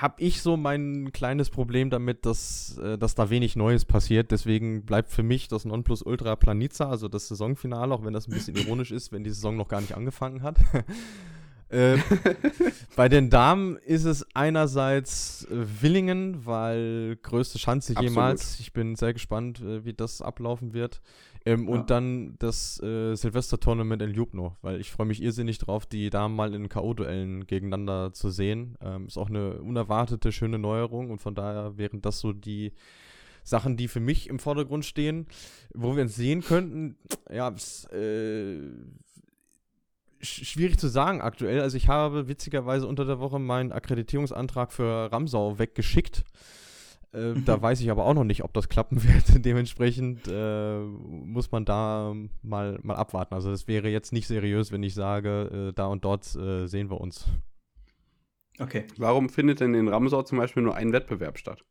habe 0.00 0.22
ich 0.22 0.42
so 0.42 0.56
mein 0.56 1.12
kleines 1.12 1.50
Problem 1.50 1.90
damit, 1.90 2.26
dass, 2.26 2.78
äh, 2.78 2.98
dass 2.98 3.14
da 3.14 3.30
wenig 3.30 3.56
Neues 3.56 3.84
passiert. 3.84 4.30
Deswegen 4.30 4.84
bleibt 4.84 5.10
für 5.10 5.22
mich 5.22 5.48
das 5.48 5.64
Nonplusultra 5.64 6.36
Planica, 6.36 6.88
also 6.88 7.08
das 7.08 7.28
Saisonfinale, 7.28 7.94
auch 7.94 8.04
wenn 8.04 8.12
das 8.12 8.28
ein 8.28 8.32
bisschen 8.32 8.56
ironisch 8.56 8.90
ist, 8.90 9.12
wenn 9.12 9.24
die 9.24 9.30
Saison 9.30 9.56
noch 9.56 9.68
gar 9.68 9.80
nicht 9.80 9.96
angefangen 9.96 10.42
hat. 10.42 10.56
äh, 11.68 11.98
bei 12.96 13.08
den 13.08 13.30
Damen 13.30 13.76
ist 13.76 14.04
es 14.04 14.26
einerseits 14.34 15.46
Willingen, 15.50 16.46
weil 16.46 17.16
größte 17.22 17.58
Chance 17.58 17.94
jemals. 18.00 18.60
Ich 18.60 18.72
bin 18.72 18.96
sehr 18.96 19.12
gespannt, 19.12 19.60
äh, 19.60 19.84
wie 19.84 19.94
das 19.94 20.22
ablaufen 20.22 20.72
wird. 20.72 21.00
Ähm, 21.46 21.68
ja. 21.68 21.74
Und 21.74 21.90
dann 21.90 22.36
das 22.38 22.82
äh, 22.82 23.14
Silvester-Tournament 23.14 24.00
in 24.00 24.10
Ljubno, 24.10 24.56
weil 24.62 24.80
ich 24.80 24.90
freue 24.90 25.06
mich 25.06 25.22
irrsinnig 25.22 25.58
drauf, 25.58 25.84
die 25.84 26.08
Damen 26.08 26.34
mal 26.34 26.54
in 26.54 26.68
K.O.-Duellen 26.68 27.44
gegeneinander 27.44 28.12
zu 28.12 28.30
sehen. 28.30 28.78
Ähm, 28.80 29.06
ist 29.06 29.18
auch 29.18 29.28
eine 29.28 29.60
unerwartete, 29.60 30.32
schöne 30.32 30.58
Neuerung 30.58 31.10
und 31.10 31.20
von 31.20 31.34
daher 31.34 31.76
wären 31.76 32.00
das 32.00 32.20
so 32.20 32.32
die 32.32 32.72
Sachen, 33.42 33.76
die 33.76 33.88
für 33.88 34.00
mich 34.00 34.28
im 34.28 34.38
Vordergrund 34.38 34.86
stehen. 34.86 35.26
Wo 35.74 35.96
wir 35.96 36.02
uns 36.02 36.16
sehen 36.16 36.40
könnten, 36.40 36.96
ja, 37.30 37.48
ist, 37.48 37.92
äh, 37.92 38.60
schwierig 40.24 40.78
zu 40.78 40.88
sagen 40.88 41.20
aktuell. 41.20 41.60
Also 41.60 41.76
ich 41.76 41.88
habe 41.88 42.28
witzigerweise 42.28 42.86
unter 42.86 43.04
der 43.04 43.20
Woche 43.20 43.38
meinen 43.38 43.72
Akkreditierungsantrag 43.72 44.72
für 44.72 45.12
Ramsau 45.12 45.58
weggeschickt. 45.58 46.24
Äh, 47.14 47.34
da 47.44 47.62
weiß 47.62 47.80
ich 47.80 47.90
aber 47.90 48.04
auch 48.04 48.14
noch 48.14 48.24
nicht, 48.24 48.42
ob 48.44 48.52
das 48.52 48.68
klappen 48.68 49.02
wird. 49.04 49.44
Dementsprechend 49.44 50.28
äh, 50.28 50.78
muss 50.80 51.50
man 51.52 51.64
da 51.64 52.14
mal, 52.42 52.78
mal 52.82 52.96
abwarten. 52.96 53.34
Also 53.34 53.50
es 53.50 53.68
wäre 53.68 53.88
jetzt 53.88 54.12
nicht 54.12 54.26
seriös, 54.26 54.72
wenn 54.72 54.82
ich 54.82 54.94
sage, 54.94 55.70
äh, 55.70 55.72
da 55.72 55.86
und 55.86 56.04
dort 56.04 56.34
äh, 56.34 56.66
sehen 56.66 56.90
wir 56.90 57.00
uns. 57.00 57.26
Okay. 58.58 58.84
Warum 58.98 59.28
findet 59.28 59.60
denn 59.60 59.74
in 59.74 59.88
Ramsau 59.88 60.22
zum 60.22 60.38
Beispiel 60.38 60.62
nur 60.62 60.76
ein 60.76 60.92
Wettbewerb 60.92 61.38
statt? 61.38 61.64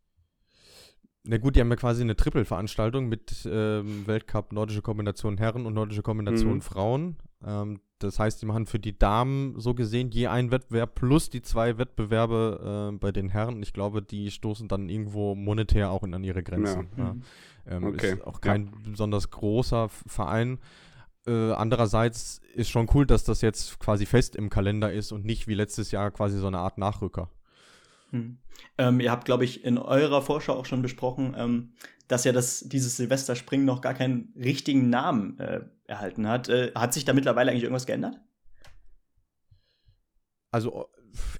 Na 1.25 1.37
gut, 1.37 1.55
die 1.55 1.61
haben 1.61 1.69
ja 1.69 1.77
quasi 1.77 2.01
eine 2.01 2.17
Triple-Veranstaltung 2.17 3.07
mit 3.07 3.47
ähm, 3.49 4.05
Weltcup 4.05 4.51
Nordische 4.51 4.81
Kombination 4.81 5.37
Herren 5.37 5.65
und 5.65 5.73
Nordische 5.73 6.01
Kombination 6.01 6.55
mhm. 6.55 6.61
Frauen. 6.61 7.15
Ähm, 7.45 7.79
das 7.99 8.19
heißt, 8.19 8.41
die 8.41 8.45
machen 8.45 8.65
für 8.65 8.79
die 8.79 8.97
Damen 8.97 9.59
so 9.59 9.73
gesehen 9.73 10.11
je 10.11 10.27
einen 10.27 10.51
Wettbewerb 10.51 10.95
plus 10.95 11.29
die 11.29 11.41
zwei 11.41 11.77
Wettbewerbe 11.77 12.91
äh, 12.93 12.97
bei 12.97 13.11
den 13.11 13.29
Herren. 13.29 13.63
Ich 13.63 13.73
glaube, 13.73 14.01
die 14.01 14.29
stoßen 14.29 14.67
dann 14.67 14.89
irgendwo 14.89 15.35
monetär 15.35 15.89
auch 15.89 16.03
in, 16.03 16.13
an 16.13 16.23
ihre 16.23 16.43
Grenzen. 16.43 16.89
Ja. 16.97 17.03
Ja. 17.03 17.13
Mhm. 17.13 17.23
Ähm, 17.65 17.83
okay. 17.85 18.13
Ist 18.13 18.27
auch 18.27 18.41
kein 18.41 18.65
ja. 18.65 18.71
besonders 18.91 19.29
großer 19.29 19.89
Verein. 19.89 20.59
Äh, 21.25 21.51
andererseits 21.53 22.41
ist 22.53 22.69
schon 22.69 22.89
cool, 22.93 23.05
dass 23.05 23.23
das 23.23 23.41
jetzt 23.41 23.79
quasi 23.79 24.05
fest 24.05 24.35
im 24.35 24.49
Kalender 24.49 24.91
ist 24.91 25.13
und 25.13 25.23
nicht 25.23 25.47
wie 25.47 25.53
letztes 25.53 25.91
Jahr 25.91 26.11
quasi 26.11 26.37
so 26.37 26.47
eine 26.47 26.59
Art 26.59 26.77
Nachrücker. 26.77 27.29
Hm. 28.09 28.37
Ähm, 28.77 28.99
ihr 28.99 29.11
habt, 29.11 29.25
glaube 29.25 29.45
ich, 29.45 29.63
in 29.63 29.77
eurer 29.77 30.21
Vorschau 30.21 30.53
auch 30.53 30.65
schon 30.65 30.81
besprochen, 30.81 31.33
ähm, 31.37 31.73
dass 32.07 32.25
ja 32.25 32.33
das, 32.33 32.59
dieses 32.67 32.97
Silvesterspringen 32.97 33.65
noch 33.65 33.81
gar 33.81 33.93
keinen 33.93 34.33
richtigen 34.35 34.89
Namen 34.89 35.39
äh, 35.39 35.61
erhalten 35.93 36.27
hat. 36.27 36.49
Äh, 36.49 36.71
hat 36.75 36.93
sich 36.93 37.05
da 37.05 37.13
mittlerweile 37.13 37.51
eigentlich 37.51 37.63
irgendwas 37.63 37.85
geändert? 37.85 38.19
Also 40.51 40.87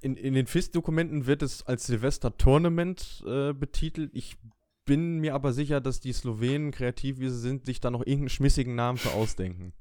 in, 0.02 0.16
in 0.16 0.34
den 0.34 0.48
FIS-Dokumenten 0.48 1.28
wird 1.28 1.42
es 1.42 1.66
als 1.66 1.86
Silvester-Tournament 1.86 3.24
äh, 3.28 3.54
betitelt. 3.54 4.12
Ich 4.14 4.38
bin 4.86 5.20
mir 5.20 5.34
aber 5.34 5.54
sicher, 5.54 5.82
dass 5.82 6.00
die 6.00 6.14
Slowenen, 6.14 6.72
kreativ 6.72 7.20
wie 7.20 7.30
sie 7.30 7.40
sind, 7.40 7.66
sich 7.66 7.80
da 7.80 7.92
noch 7.92 8.02
irgendeinen 8.02 8.30
schmissigen 8.30 8.76
Namen 8.76 8.98
für 8.98 9.12
ausdenken. 9.12 9.74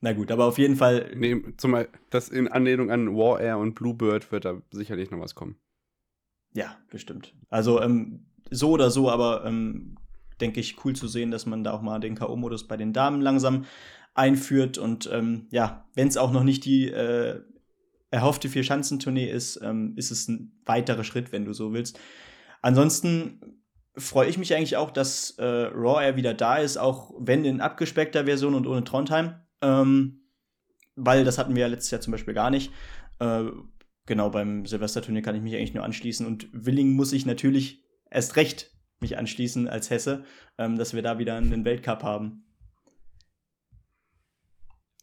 Na 0.00 0.12
gut, 0.12 0.30
aber 0.30 0.44
auf 0.46 0.58
jeden 0.58 0.76
Fall. 0.76 1.12
Nee, 1.14 1.42
zumal 1.56 1.88
das 2.10 2.28
in 2.28 2.48
Anlehnung 2.48 2.90
an 2.90 3.16
War 3.16 3.40
Air 3.40 3.58
und 3.58 3.74
Bluebird 3.74 4.30
wird 4.30 4.44
da 4.44 4.60
sicherlich 4.70 5.10
noch 5.10 5.20
was 5.20 5.34
kommen. 5.34 5.56
Ja, 6.54 6.76
bestimmt. 6.90 7.34
Also 7.48 7.80
ähm, 7.80 8.26
so 8.50 8.70
oder 8.70 8.90
so, 8.90 9.10
aber 9.10 9.44
ähm, 9.44 9.96
denke 10.42 10.60
ich, 10.60 10.84
cool 10.84 10.94
zu 10.94 11.08
sehen, 11.08 11.30
dass 11.30 11.46
man 11.46 11.64
da 11.64 11.72
auch 11.72 11.80
mal 11.80 12.00
den 12.00 12.16
K.O.-Modus 12.16 12.68
bei 12.68 12.76
den 12.76 12.92
Damen 12.92 13.22
langsam 13.22 13.64
einführt. 14.14 14.76
Und 14.76 15.08
ähm, 15.10 15.46
ja, 15.50 15.86
wenn 15.94 16.08
es 16.08 16.16
auch 16.18 16.32
noch 16.32 16.44
nicht 16.44 16.64
die 16.64 16.88
äh, 16.88 17.40
erhoffte 18.10 18.48
Vier-Schanzentournee 18.48 19.30
ist, 19.30 19.60
ähm, 19.62 19.94
ist 19.96 20.10
es 20.10 20.28
ein 20.28 20.60
weiterer 20.66 21.04
Schritt, 21.04 21.32
wenn 21.32 21.46
du 21.46 21.54
so 21.54 21.72
willst. 21.72 21.98
Ansonsten 22.60 23.62
freue 23.96 24.28
ich 24.28 24.38
mich 24.38 24.54
eigentlich 24.54 24.76
auch, 24.76 24.90
dass 24.90 25.30
äh, 25.38 25.44
Raw 25.44 26.02
Air 26.02 26.16
wieder 26.16 26.34
da 26.34 26.56
ist, 26.56 26.76
auch 26.76 27.14
wenn 27.18 27.44
in 27.44 27.60
abgespeckter 27.60 28.24
Version 28.24 28.54
und 28.54 28.66
ohne 28.66 28.84
Trondheim. 28.84 29.34
Ähm, 29.60 30.20
weil 30.94 31.24
das 31.24 31.38
hatten 31.38 31.54
wir 31.54 31.62
ja 31.62 31.68
letztes 31.68 31.90
Jahr 31.90 32.00
zum 32.00 32.12
Beispiel 32.12 32.34
gar 32.34 32.50
nicht. 32.50 32.70
Äh, 33.18 33.44
genau, 34.06 34.30
beim 34.30 34.66
Silvesterturnier 34.66 35.22
kann 35.22 35.34
ich 35.34 35.42
mich 35.42 35.54
eigentlich 35.54 35.74
nur 35.74 35.84
anschließen. 35.84 36.26
Und 36.26 36.48
Willing 36.52 36.92
muss 36.92 37.12
ich 37.12 37.24
natürlich 37.24 37.82
erst 38.10 38.36
recht 38.36 38.71
mich 39.02 39.18
anschließen 39.18 39.68
als 39.68 39.90
Hesse, 39.90 40.24
ähm, 40.56 40.78
dass 40.78 40.94
wir 40.94 41.02
da 41.02 41.18
wieder 41.18 41.36
einen 41.36 41.64
Weltcup 41.66 42.02
haben. 42.02 42.44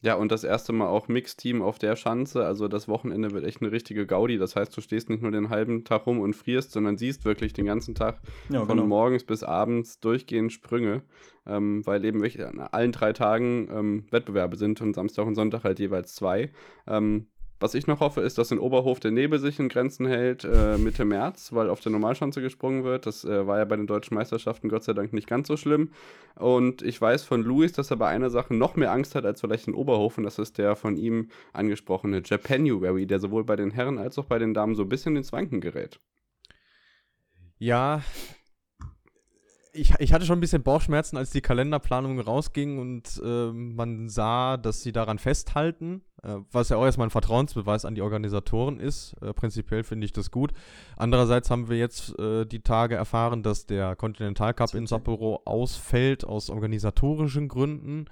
Ja, 0.02 0.16
und 0.16 0.32
das 0.32 0.46
erste 0.46 0.72
Mal 0.72 0.88
auch 0.88 1.10
Mixteam 1.10 1.62
auf 1.62 1.78
der 1.78 1.98
Schanze. 1.98 2.46
Also 2.46 2.70
das 2.70 2.88
Wochenende 2.88 3.32
wird 3.32 3.44
echt 3.44 3.62
eine 3.62 3.72
richtige 3.72 4.08
Gaudi. 4.08 4.38
Das 4.38 4.56
heißt, 4.56 4.76
du 4.76 4.80
stehst 4.80 5.10
nicht 5.10 5.22
nur 5.22 5.32
den 5.32 5.50
halben 5.50 5.84
Tag 5.84 6.08
rum 6.08 6.22
und 6.22 6.36
frierst, 6.36 6.72
sondern 6.72 6.98
siehst 6.98 7.26
wirklich 7.26 7.52
den 7.52 7.66
ganzen 7.66 7.96
Tag 7.96 8.22
ja, 8.50 8.60
von 8.60 8.78
genau. 8.78 8.88
morgens 8.88 9.26
bis 9.26 9.44
abends 9.44 10.00
durchgehend 10.00 10.54
Sprünge, 10.54 11.04
ähm, 11.46 11.86
weil 11.86 12.06
eben 12.06 12.22
wirklich 12.22 12.46
an 12.46 12.60
allen 12.60 12.94
drei 12.94 13.12
Tagen 13.12 13.68
ähm, 13.72 14.08
Wettbewerbe 14.10 14.56
sind 14.56 14.80
und 14.80 14.94
Samstag 14.94 15.26
und 15.26 15.36
Sonntag 15.36 15.66
halt 15.66 15.80
jeweils 15.80 16.16
zwei. 16.16 16.54
Ähm, 16.88 17.28
was 17.60 17.74
ich 17.74 17.88
noch 17.88 18.00
hoffe, 18.00 18.22
ist, 18.22 18.38
dass 18.38 18.52
in 18.52 18.60
Oberhof 18.60 19.00
der 19.00 19.12
Nebel 19.12 19.38
sich 19.40 19.60
in 19.60 19.70
Grenzen 19.70 20.08
hält 20.08 20.46
äh, 20.46 20.78
Mitte 20.78 21.04
März, 21.04 21.52
weil 21.54 21.70
auf 21.70 21.82
der 21.82 21.92
Normalschanze 21.92 22.42
gesprungen 22.42 22.84
wird. 22.84 23.06
Das 23.06 23.26
äh, 23.26 23.46
war 23.46 23.58
ja 23.58 23.66
bei 23.66 23.76
den 23.76 23.88
deutschen 23.88 24.16
Meisterschaften 24.16 24.70
Gott 24.70 24.84
sei 24.84 24.94
Dank 24.94 25.12
nicht 25.12 25.28
ganz 25.28 25.48
so 25.48 25.58
schlimm. 25.58 25.92
Und 26.36 26.82
ich 26.82 27.00
weiß 27.00 27.24
von 27.24 27.44
Luis, 27.44 27.74
dass 27.74 27.92
er 27.92 27.98
bei 27.98 28.08
einer 28.08 28.30
Sache 28.30 28.54
noch 28.54 28.76
mehr 28.76 28.92
Angst 28.92 29.16
hat 29.16 29.26
als 29.26 29.42
vielleicht 29.42 29.68
in 29.68 29.74
Oberhof. 29.74 30.18
Und 30.18 30.24
das 30.24 30.40
ist 30.40 30.58
der 30.58 30.76
von 30.76 30.96
ihm 30.96 31.30
angesprochene 31.52 32.22
Japanuary, 32.24 33.06
der 33.06 33.20
sowohl 33.20 33.44
bei 33.44 33.58
den 33.58 33.72
Herren 33.72 33.98
als 33.98 34.18
auch 34.18 34.26
bei 34.26 34.40
den 34.40 34.54
Damen 34.54 34.76
so 34.76 34.84
ein 34.84 34.90
bisschen 34.90 35.16
ins 35.18 35.34
Wanken 35.34 35.60
gerät. 35.60 36.00
Ja, 37.58 38.02
ich, 39.80 39.94
ich 40.00 40.14
hatte 40.14 40.26
schon 40.26 40.38
ein 40.38 40.42
bisschen 40.42 40.64
Bauchschmerzen, 40.64 41.18
als 41.18 41.32
die 41.32 41.42
Kalenderplanung 41.42 42.20
rausging 42.20 42.80
und 42.80 43.22
äh, 43.24 43.52
man 43.52 44.10
sah, 44.10 44.58
dass 44.58 44.82
sie 44.82 44.92
daran 44.92 45.20
festhalten, 45.20 46.02
äh, 46.24 46.36
was 46.52 46.70
ja 46.70 46.78
auch 46.78 46.86
erstmal 46.86 47.08
ein 47.08 47.12
Vertrauensbeweis 47.12 47.86
an 47.86 47.96
die 47.96 48.02
Organisatoren 48.02 48.80
ist. 48.80 49.16
Äh, 49.22 49.34
prinzipiell 49.34 49.84
finde 49.84 50.06
ich 50.06 50.14
das 50.14 50.32
gut. 50.32 50.52
Andererseits 50.98 51.50
haben 51.50 51.70
wir 51.70 51.78
jetzt 51.78 52.18
äh, 52.20 52.46
die 52.46 52.62
Tage 52.62 52.96
erfahren, 52.96 53.44
dass 53.44 53.66
der 53.66 53.96
Continental 53.96 54.54
Cup 54.54 54.74
in 54.74 54.88
Sapporo 54.88 55.42
ausfällt 55.46 56.26
aus 56.26 56.50
organisatorischen 56.50 57.48
Gründen. 57.48 58.06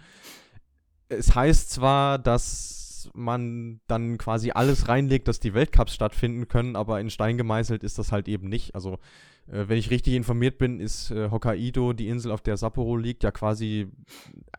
Es 1.10 1.36
heißt 1.36 1.72
zwar, 1.72 2.20
dass 2.20 2.77
man 3.14 3.80
dann 3.88 4.18
quasi 4.18 4.52
alles 4.52 4.88
reinlegt, 4.88 5.28
dass 5.28 5.40
die 5.40 5.54
Weltcups 5.54 5.94
stattfinden 5.94 6.48
können, 6.48 6.76
aber 6.76 7.00
in 7.00 7.10
Stein 7.10 7.38
gemeißelt 7.38 7.84
ist 7.84 7.98
das 8.00 8.12
halt 8.12 8.28
eben 8.28 8.50
nicht. 8.50 8.76
Also 8.76 9.00
äh, 9.48 9.68
wenn 9.68 9.78
ich 9.78 9.90
richtig 9.90 10.14
informiert 10.14 10.58
bin, 10.58 10.80
ist 10.80 11.12
äh, 11.12 11.30
Hokkaido, 11.32 11.94
die 11.94 12.10
Insel, 12.10 12.32
auf 12.32 12.42
der 12.42 12.58
Sapporo 12.58 12.98
liegt, 12.98 13.24
ja 13.24 13.32
quasi 13.32 13.88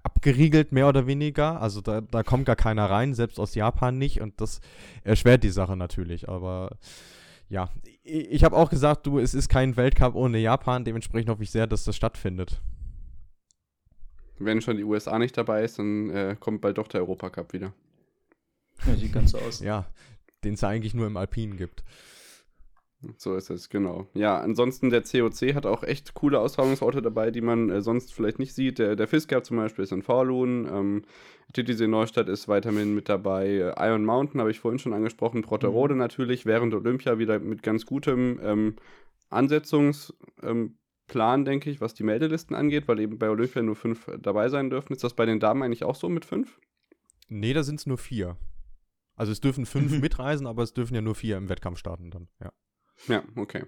abgeriegelt, 0.03 0.73
mehr 0.73 0.89
oder 0.89 1.07
weniger. 1.07 1.61
Also 1.61 1.81
da, 1.81 2.01
da 2.01 2.23
kommt 2.23 2.47
gar 2.47 2.57
keiner 2.57 2.89
rein, 2.89 3.15
selbst 3.15 3.39
aus 3.39 3.55
Japan 3.55 3.99
nicht. 3.99 4.21
Und 4.21 4.41
das 4.41 4.61
erschwert 5.05 5.45
die 5.45 5.51
Sache 5.51 5.77
natürlich. 5.77 6.29
Aber 6.29 6.77
ja, 7.49 7.69
ich, 8.03 8.45
habe 8.45 8.57
auch 8.57 8.71
gesagt, 8.71 9.07
du, 9.07 9.19
es 9.19 9.35
ist 9.35 9.49
kein 9.49 9.77
Weltcup 9.77 10.15
ohne 10.15 10.39
Japan. 10.39 10.85
Dementsprechend 10.85 11.31
hoffe 11.31 11.43
ich 11.43 11.51
sehr, 11.51 11.67
dass 11.67 11.85
das 11.85 11.97
stattfindet. 11.97 12.61
Wenn 14.39 14.61
schon 14.61 14.77
die 14.77 14.85
USA 14.85 15.19
nicht 15.19 15.37
dabei 15.37 15.65
ist, 15.65 15.79
dann 15.79 16.11
äh, 16.11 16.37
kommt 16.39 16.61
bald 16.61 16.79
doch 16.79 16.89
der 16.89 17.01
Europacup 17.01 17.53
wieder. 17.53 17.73
Ja, 18.87 18.97
sieht 18.97 19.13
ganz 19.13 19.33
so 19.33 19.39
aus. 19.39 19.61
ja, 19.61 19.87
den 20.45 20.55
es 20.55 20.61
ja 20.61 20.69
eigentlich 20.69 20.95
nur 20.95 21.07
im 21.07 21.17
Alpinen 21.17 21.57
gibt. 21.57 21.85
So 23.17 23.37
ist 23.37 23.49
es, 23.49 23.69
genau. 23.69 24.09
Ja, 24.15 24.41
ansonsten 24.41 24.91
der 24.91 25.03
COC 25.03 25.55
hat 25.55 25.67
auch 25.67 25.85
echt 25.85 26.15
coole 26.15 26.41
Austragungsorte 26.41 27.01
dabei, 27.01 27.31
die 27.31 27.41
man 27.41 27.71
äh, 27.71 27.81
sonst 27.81 28.13
vielleicht 28.13 28.41
nicht 28.41 28.55
sieht. 28.55 28.81
Der, 28.81 28.97
der 28.97 29.07
Fisker 29.07 29.45
zum 29.45 29.57
Beispiel 29.57 29.85
ist 29.85 29.93
in 29.93 30.03
Falun, 30.03 30.67
ähm, 30.67 31.03
Titisee 31.53 31.87
Neustadt 31.87 32.29
ist 32.29 32.49
weiterhin 32.49 32.97
mit 32.97 33.09
dabei. 33.09 33.47
Äh, 33.47 33.89
Iron 33.89 34.05
Mountain 34.05 34.41
habe 34.41 34.51
ich 34.51 34.59
vorhin 34.59 34.81
schon 34.81 34.95
angesprochen, 34.95 35.43
Protterode 35.43 35.95
mhm. 35.95 36.01
natürlich, 36.01 36.45
während 36.45 36.75
Olympia 36.75 37.19
wieder 37.19 37.39
mit 37.39 37.63
ganz 37.63 37.87
gutem 37.87 38.41
ähm, 38.43 38.75
Ansetzungsplan, 39.31 40.13
ähm, 40.43 41.45
denke 41.45 41.71
ich, 41.71 41.81
was 41.81 41.95
die 41.95 42.03
Meldelisten 42.03 42.57
angeht, 42.57 42.89
weil 42.89 42.99
eben 42.99 43.17
bei 43.17 43.31
Olympia 43.31 43.63
nur 43.63 43.77
fünf 43.77 44.11
dabei 44.21 44.49
sein 44.49 44.71
dürfen. 44.71 44.93
Ist 44.93 45.05
das 45.05 45.15
bei 45.15 45.25
den 45.25 45.39
Damen 45.39 45.63
eigentlich 45.63 45.85
auch 45.85 45.95
so 45.95 46.09
mit 46.09 46.25
fünf? 46.25 46.59
Nee, 47.29 47.53
da 47.53 47.63
sind 47.63 47.79
es 47.79 47.87
nur 47.87 47.99
vier. 47.99 48.37
Also 49.19 49.33
es 49.33 49.41
dürfen 49.41 49.67
fünf 49.67 49.93
mhm. 49.93 50.01
mitreisen, 50.01 50.47
aber 50.47 50.63
es 50.63 50.73
dürfen 50.73 50.95
ja 50.95 51.03
nur 51.03 51.15
vier 51.15 51.37
im 51.37 51.49
Wettkampf 51.49 51.79
starten 51.79 52.11
dann, 52.11 52.29
ja. 52.41 52.53
Ja, 53.07 53.23
okay. 53.37 53.65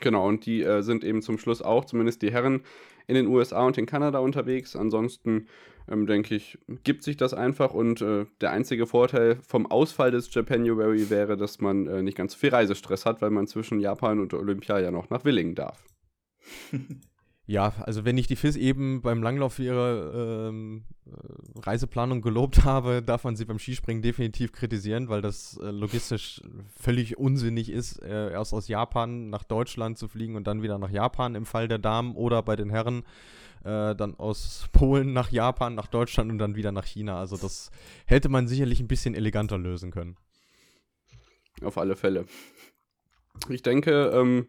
Genau, 0.00 0.28
und 0.28 0.46
die 0.46 0.62
äh, 0.62 0.82
sind 0.82 1.04
eben 1.04 1.22
zum 1.22 1.38
Schluss 1.38 1.62
auch, 1.62 1.84
zumindest 1.84 2.22
die 2.22 2.30
Herren, 2.30 2.62
in 3.06 3.14
den 3.14 3.28
USA 3.28 3.64
und 3.64 3.78
in 3.78 3.86
Kanada 3.86 4.18
unterwegs. 4.18 4.76
Ansonsten 4.76 5.46
ähm, 5.88 6.06
denke 6.06 6.34
ich, 6.34 6.58
gibt 6.84 7.02
sich 7.02 7.16
das 7.16 7.34
einfach 7.34 7.72
und 7.72 8.02
äh, 8.02 8.26
der 8.40 8.50
einzige 8.50 8.86
Vorteil 8.86 9.38
vom 9.42 9.66
Ausfall 9.66 10.10
des 10.10 10.32
Japanuary 10.34 11.08
wäre, 11.08 11.36
dass 11.36 11.60
man 11.60 11.86
äh, 11.86 12.02
nicht 12.02 12.16
ganz 12.16 12.32
so 12.32 12.38
viel 12.38 12.50
Reisestress 12.50 13.06
hat, 13.06 13.22
weil 13.22 13.30
man 13.30 13.46
zwischen 13.46 13.80
Japan 13.80 14.20
und 14.20 14.34
Olympia 14.34 14.78
ja 14.80 14.90
noch 14.90 15.08
nach 15.10 15.24
Willingen 15.24 15.54
darf. 15.54 15.82
Ja, 17.48 17.74
also 17.82 18.04
wenn 18.04 18.18
ich 18.18 18.26
die 18.26 18.34
FIS 18.34 18.56
eben 18.56 19.02
beim 19.02 19.22
Langlauf 19.22 19.54
für 19.54 19.62
ihre 19.62 20.48
ähm, 20.48 20.82
äh, 21.06 21.60
Reiseplanung 21.60 22.20
gelobt 22.20 22.64
habe, 22.64 23.02
darf 23.02 23.22
man 23.22 23.36
sie 23.36 23.44
beim 23.44 23.60
Skispringen 23.60 24.02
definitiv 24.02 24.50
kritisieren, 24.50 25.08
weil 25.08 25.22
das 25.22 25.56
äh, 25.62 25.70
logistisch 25.70 26.42
völlig 26.76 27.18
unsinnig 27.18 27.70
ist, 27.70 28.02
äh, 28.02 28.32
erst 28.32 28.52
aus 28.52 28.66
Japan 28.66 29.30
nach 29.30 29.44
Deutschland 29.44 29.96
zu 29.96 30.08
fliegen 30.08 30.34
und 30.34 30.48
dann 30.48 30.62
wieder 30.62 30.78
nach 30.78 30.90
Japan 30.90 31.36
im 31.36 31.46
Fall 31.46 31.68
der 31.68 31.78
Damen 31.78 32.16
oder 32.16 32.42
bei 32.42 32.56
den 32.56 32.68
Herren 32.68 33.04
äh, 33.62 33.94
dann 33.94 34.16
aus 34.18 34.68
Polen 34.72 35.12
nach 35.12 35.30
Japan, 35.30 35.76
nach 35.76 35.86
Deutschland 35.86 36.32
und 36.32 36.38
dann 36.38 36.56
wieder 36.56 36.72
nach 36.72 36.84
China. 36.84 37.20
Also 37.20 37.36
das 37.36 37.70
hätte 38.06 38.28
man 38.28 38.48
sicherlich 38.48 38.80
ein 38.80 38.88
bisschen 38.88 39.14
eleganter 39.14 39.56
lösen 39.56 39.92
können. 39.92 40.16
Auf 41.62 41.78
alle 41.78 41.94
Fälle. 41.94 42.26
Ich 43.48 43.62
denke, 43.62 44.10
ähm, 44.12 44.48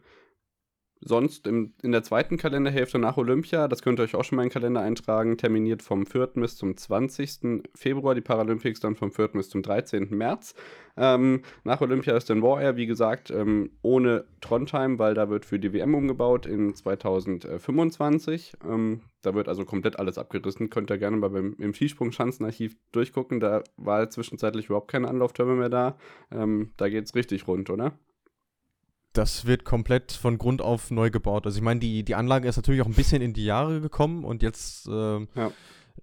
sonst 1.01 1.47
im, 1.47 1.73
in 1.81 1.91
der 1.91 2.03
zweiten 2.03 2.37
Kalenderhälfte 2.37 2.99
nach 2.99 3.17
Olympia, 3.17 3.67
das 3.67 3.81
könnt 3.81 3.99
ihr 3.99 4.03
euch 4.03 4.15
auch 4.15 4.23
schon 4.23 4.37
mal 4.37 4.43
in 4.43 4.49
den 4.49 4.53
Kalender 4.53 4.81
eintragen, 4.81 5.37
terminiert 5.37 5.81
vom 5.81 6.05
4. 6.05 6.27
bis 6.35 6.57
zum 6.57 6.75
20. 6.75 7.63
Februar, 7.75 8.15
die 8.15 8.21
Paralympics 8.21 8.79
dann 8.79 8.95
vom 8.95 9.11
4. 9.11 9.29
bis 9.29 9.49
zum 9.49 9.61
13. 9.61 10.09
März. 10.09 10.55
Ähm, 10.97 11.43
nach 11.63 11.81
Olympia 11.81 12.17
ist 12.17 12.29
dann 12.29 12.41
War 12.41 12.61
Air, 12.61 12.75
wie 12.75 12.87
gesagt, 12.87 13.29
ähm, 13.29 13.69
ohne 13.83 14.25
Trondheim, 14.41 14.97
weil 14.97 15.13
da 15.13 15.29
wird 15.29 15.45
für 15.45 15.59
die 15.59 15.71
WM 15.71 15.93
umgebaut 15.93 16.45
in 16.45 16.73
2025. 16.73 18.53
Ähm, 18.67 19.01
da 19.21 19.35
wird 19.35 19.47
also 19.47 19.63
komplett 19.63 19.99
alles 19.99 20.17
abgerissen. 20.17 20.69
Könnt 20.69 20.89
ihr 20.89 20.97
gerne 20.97 21.17
mal 21.17 21.29
beim, 21.29 21.55
im 21.59 21.73
Skisprung-Schanzenarchiv 21.73 22.75
durchgucken. 22.91 23.39
Da 23.39 23.63
war 23.77 24.09
zwischenzeitlich 24.09 24.67
überhaupt 24.67 24.89
keine 24.89 25.07
Anlauftürme 25.07 25.55
mehr 25.55 25.69
da. 25.69 25.97
Ähm, 26.31 26.71
da 26.77 26.89
geht 26.89 27.05
es 27.05 27.13
richtig 27.13 27.47
rund, 27.47 27.69
oder? 27.69 27.93
Das 29.17 29.45
wird 29.45 29.65
komplett 29.65 30.11
von 30.11 30.37
Grund 30.37 30.61
auf 30.61 30.91
neu 30.91 31.09
gebaut. 31.09 31.45
Also 31.45 31.57
ich 31.57 31.63
meine, 31.63 31.79
die, 31.79 32.03
die 32.03 32.15
Anlage 32.15 32.47
ist 32.47 32.57
natürlich 32.57 32.81
auch 32.81 32.87
ein 32.87 32.93
bisschen 32.93 33.21
in 33.21 33.33
die 33.33 33.45
Jahre 33.45 33.81
gekommen 33.81 34.23
und 34.23 34.43
jetzt 34.43 34.87
äh, 34.87 35.19
ja. 35.19 35.51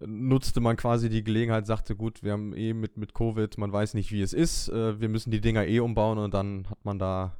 nutzte 0.01 0.61
man 0.61 0.77
quasi 0.77 1.09
die 1.09 1.23
Gelegenheit, 1.23 1.67
sagte, 1.67 1.95
gut, 1.97 2.23
wir 2.23 2.33
haben 2.33 2.55
eh 2.57 2.73
mit, 2.73 2.97
mit 2.97 3.15
Covid, 3.15 3.57
man 3.59 3.73
weiß 3.73 3.95
nicht, 3.95 4.11
wie 4.11 4.23
es 4.23 4.33
ist, 4.33 4.69
äh, 4.69 5.01
wir 5.01 5.09
müssen 5.09 5.31
die 5.31 5.41
Dinger 5.41 5.67
eh 5.67 5.81
umbauen 5.81 6.19
und 6.19 6.35
dann 6.35 6.69
hat 6.69 6.85
man 6.85 6.99
da 6.99 7.37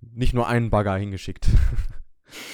nicht 0.00 0.34
nur 0.34 0.46
einen 0.46 0.70
Bagger 0.70 0.96
hingeschickt. 0.96 1.48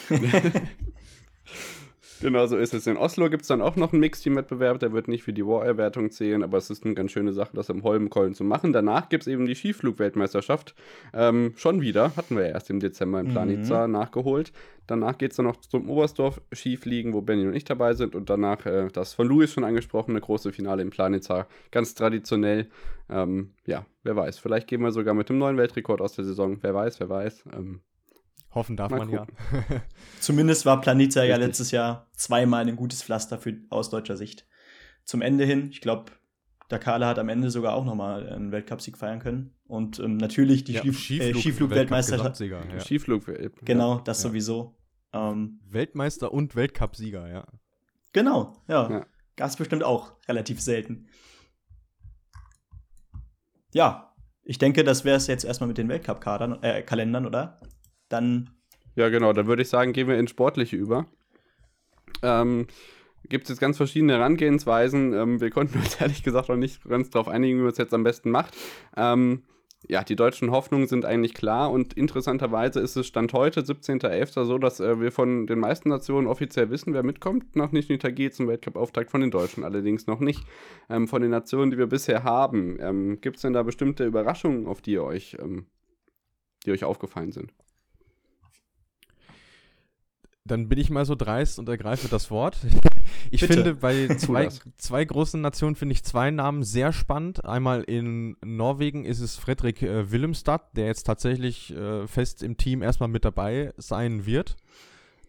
Genau 2.23 2.47
so 2.47 2.57
ist 2.57 2.73
es. 2.73 2.87
In 2.87 2.97
Oslo 2.97 3.29
gibt 3.29 3.43
es 3.43 3.49
dann 3.49 3.61
auch 3.61 3.77
noch 3.77 3.93
einen 3.93 4.01
Mixteam-Wettbewerb, 4.01 4.79
der 4.79 4.93
wird 4.93 5.09
nicht 5.09 5.25
für 5.25 5.33
die 5.33 5.45
War-Erwertung 5.45 6.11
zählen, 6.11 6.43
aber 6.43 6.57
es 6.59 6.71
ist 6.71 6.85
eine 6.85 6.95
ganz 6.95 7.11
schöne 7.11 7.33
Sache, 7.33 7.51
das 7.55 7.69
im 7.69 7.83
Holmenkollen 7.83 8.35
zu 8.35 8.45
machen. 8.45 8.73
Danach 8.73 9.09
gibt 9.09 9.25
es 9.25 9.27
eben 9.27 9.47
die 9.47 9.55
Skiflug-Weltmeisterschaft. 9.55 10.75
Ähm, 11.13 11.53
schon 11.57 11.81
wieder, 11.81 12.15
hatten 12.17 12.37
wir 12.37 12.45
ja 12.47 12.51
erst 12.51 12.71
im 12.71 12.81
Dezember 12.81 13.21
in 13.21 13.29
Planica 13.29 13.87
mhm. 13.87 13.93
nachgeholt. 13.93 14.53
Danach 14.87 15.19
geht 15.19 15.31
es 15.33 15.37
dann 15.37 15.47
noch 15.47 15.57
zum 15.57 15.89
Oberstdorf 15.89 16.41
Skifliegen, 16.53 17.13
wo 17.13 17.23
Benny 17.23 17.47
und 17.47 17.55
ich 17.55 17.65
dabei 17.65 17.95
sind. 17.95 18.15
Und 18.15 18.31
danach 18.31 18.67
äh, 18.67 18.89
das 18.93 19.15
von 19.15 19.27
Louis 19.27 19.53
schon 19.53 19.65
angesprochene 19.65 20.21
große 20.21 20.53
Finale 20.53 20.83
in 20.83 20.91
Planica. 20.91 21.47
Ganz 21.71 21.95
traditionell. 21.95 22.69
Ähm, 23.09 23.53
ja, 23.67 23.87
wer 24.03 24.17
weiß. 24.17 24.39
Vielleicht 24.39 24.67
gehen 24.67 24.83
wir 24.83 24.93
sogar 24.93 25.15
mit 25.15 25.29
dem 25.29 25.39
neuen 25.39 25.57
Weltrekord 25.57 26.01
aus 26.01 26.15
der 26.15 26.25
Saison. 26.25 26.59
Wer 26.61 26.75
weiß, 26.75 27.01
wer 27.01 27.09
weiß. 27.09 27.45
Ähm, 27.57 27.81
Hoffen 28.55 28.77
darf 28.77 28.91
Mal 28.91 28.99
man 28.99 29.11
gucken. 29.11 29.35
ja. 29.71 29.83
Zumindest 30.21 30.67
war 30.67 30.81
Planita 30.81 31.25
ja 31.25 31.37
letztes 31.37 31.71
Jahr 31.71 32.11
zweimal 32.15 32.67
ein 32.67 32.77
gutes 32.77 33.03
Pflaster 33.03 33.39
für, 33.39 33.57
aus 33.71 33.91
deutscher 33.91 34.17
Sicht. 34.17 34.47
Zum 35.05 35.23
Ende 35.23 35.45
hin, 35.45 35.71
ich 35.71 35.81
glaube, 35.81 36.13
Dakala 36.69 37.09
hat 37.09 37.19
am 37.19 37.29
Ende 37.29 37.51
sogar 37.51 37.75
auch 37.75 37.85
nochmal 37.85 38.29
einen 38.29 38.53
Weltcupsieg 38.53 38.97
feiern 38.97 39.21
können. 39.21 39.55
Und 39.67 39.99
ähm, 39.99 40.17
natürlich 40.17 40.65
die 40.65 40.73
ja, 40.73 40.81
Skiflug, 40.81 41.21
äh, 41.21 41.35
Skiflug-Weltmeisterschaft. 41.35 42.41
Ja. 42.41 42.81
Skiflug 42.81 43.25
genau, 43.65 44.01
das 44.01 44.23
ja. 44.23 44.29
sowieso. 44.29 44.77
Ähm, 45.13 45.61
Weltmeister 45.69 46.33
und 46.33 46.57
Weltcupsieger, 46.57 47.29
ja. 47.29 47.47
Genau, 48.13 48.57
ja. 48.69 48.91
ja. 48.91 49.07
Gab 49.37 49.57
bestimmt 49.57 49.83
auch 49.83 50.13
relativ 50.29 50.61
selten. 50.61 51.09
Ja, 53.73 54.15
ich 54.45 54.59
denke, 54.59 54.85
das 54.85 55.05
wäre 55.05 55.17
es 55.17 55.27
jetzt 55.27 55.45
erstmal 55.45 55.69
mit 55.69 55.79
den 55.79 55.89
Weltcup-Kalendern, 55.89 57.25
äh, 57.25 57.27
oder? 57.27 57.59
Dann. 58.13 58.51
Ja, 58.95 59.09
genau, 59.09 59.33
dann 59.33 59.47
würde 59.47 59.63
ich 59.63 59.69
sagen, 59.69 59.93
gehen 59.93 60.09
wir 60.09 60.19
ins 60.19 60.31
Sportliche 60.31 60.77
über. 60.77 61.07
Ähm, 62.23 62.67
Gibt 63.29 63.45
es 63.45 63.51
jetzt 63.51 63.61
ganz 63.61 63.77
verschiedene 63.77 64.15
Herangehensweisen. 64.15 65.13
Ähm, 65.15 65.41
wir 65.41 65.51
konnten 65.51 65.79
uns 65.79 65.95
ehrlich 66.01 66.23
gesagt 66.23 66.49
noch 66.49 66.57
nicht 66.57 66.85
ganz 66.85 67.11
darauf 67.11 67.29
einigen, 67.29 67.59
wie 67.59 67.63
man 67.63 67.73
es 67.73 67.79
jetzt 67.79 67.95
am 67.95 68.05
besten 68.05 68.31
macht. 68.31 68.57
Ähm, 68.97 69.43
ja, 69.89 70.05
die 70.05 70.17
deutschen 70.17 70.51
Hoffnungen 70.51 70.87
sind 70.87 71.05
eigentlich 71.05 71.35
klar 71.35 71.71
und 71.71 71.95
interessanterweise 71.95 72.79
ist 72.79 72.97
es 72.97 73.07
Stand 73.07 73.33
heute, 73.33 73.63
17.11., 73.63 74.45
so, 74.45 74.59
dass 74.59 74.79
äh, 74.79 75.01
wir 75.01 75.11
von 75.11 75.47
den 75.47 75.59
meisten 75.59 75.89
Nationen 75.89 76.29
offiziell 76.29 76.71
wissen, 76.71 76.95
wer 76.95 77.03
mitkommt 77.03 77.57
nach 77.57 77.73
Nizhny 77.73 77.99
Tagil 77.99 78.31
zum 78.31 78.47
Weltcup-Auftakt, 78.47 79.11
von 79.11 79.21
den 79.21 79.33
Deutschen 79.33 79.65
allerdings 79.65 80.07
noch 80.07 80.21
nicht. 80.21 80.45
Ähm, 80.89 81.09
von 81.09 81.21
den 81.21 81.33
Nationen, 81.33 81.73
die 81.73 81.79
wir 81.79 81.89
bisher 81.89 82.23
haben, 82.23 82.79
ähm, 82.81 83.21
gibt 83.21 83.37
es 83.37 83.43
denn 83.43 83.53
da 83.53 83.63
bestimmte 83.65 84.05
Überraschungen, 84.05 84.67
auf 84.67 84.83
die 84.83 84.99
euch, 85.01 85.37
ähm, 85.41 85.67
die 86.65 86.71
euch 86.71 86.85
aufgefallen 86.85 87.33
sind? 87.33 87.53
Dann 90.45 90.69
bin 90.69 90.79
ich 90.79 90.91
mal 90.91 91.05
so 91.05 91.15
dreist 91.15 91.59
und 91.59 91.69
ergreife 91.69 92.09
das 92.09 92.31
Wort. 92.31 92.59
Ich 93.31 93.41
Bitte. 93.41 93.55
finde 93.55 93.75
bei 93.75 94.09
zwei, 94.17 94.49
zwei 94.77 95.05
großen 95.05 95.41
Nationen 95.41 95.75
finde 95.75 95.95
ich 95.95 96.05
zwei 96.05 96.31
Namen 96.31 96.63
sehr 96.63 96.93
spannend. 96.93 97.45
Einmal 97.45 97.83
in 97.83 98.37
Norwegen 98.45 99.05
ist 99.05 99.21
es 99.21 99.37
Fredrik 99.37 99.83
äh, 99.83 100.11
Willemstad, 100.11 100.77
der 100.77 100.87
jetzt 100.87 101.05
tatsächlich 101.05 101.75
äh, 101.75 102.07
fest 102.07 102.43
im 102.43 102.57
Team 102.57 102.83
erstmal 102.83 103.09
mit 103.09 103.25
dabei 103.25 103.73
sein 103.77 104.25
wird. 104.27 104.57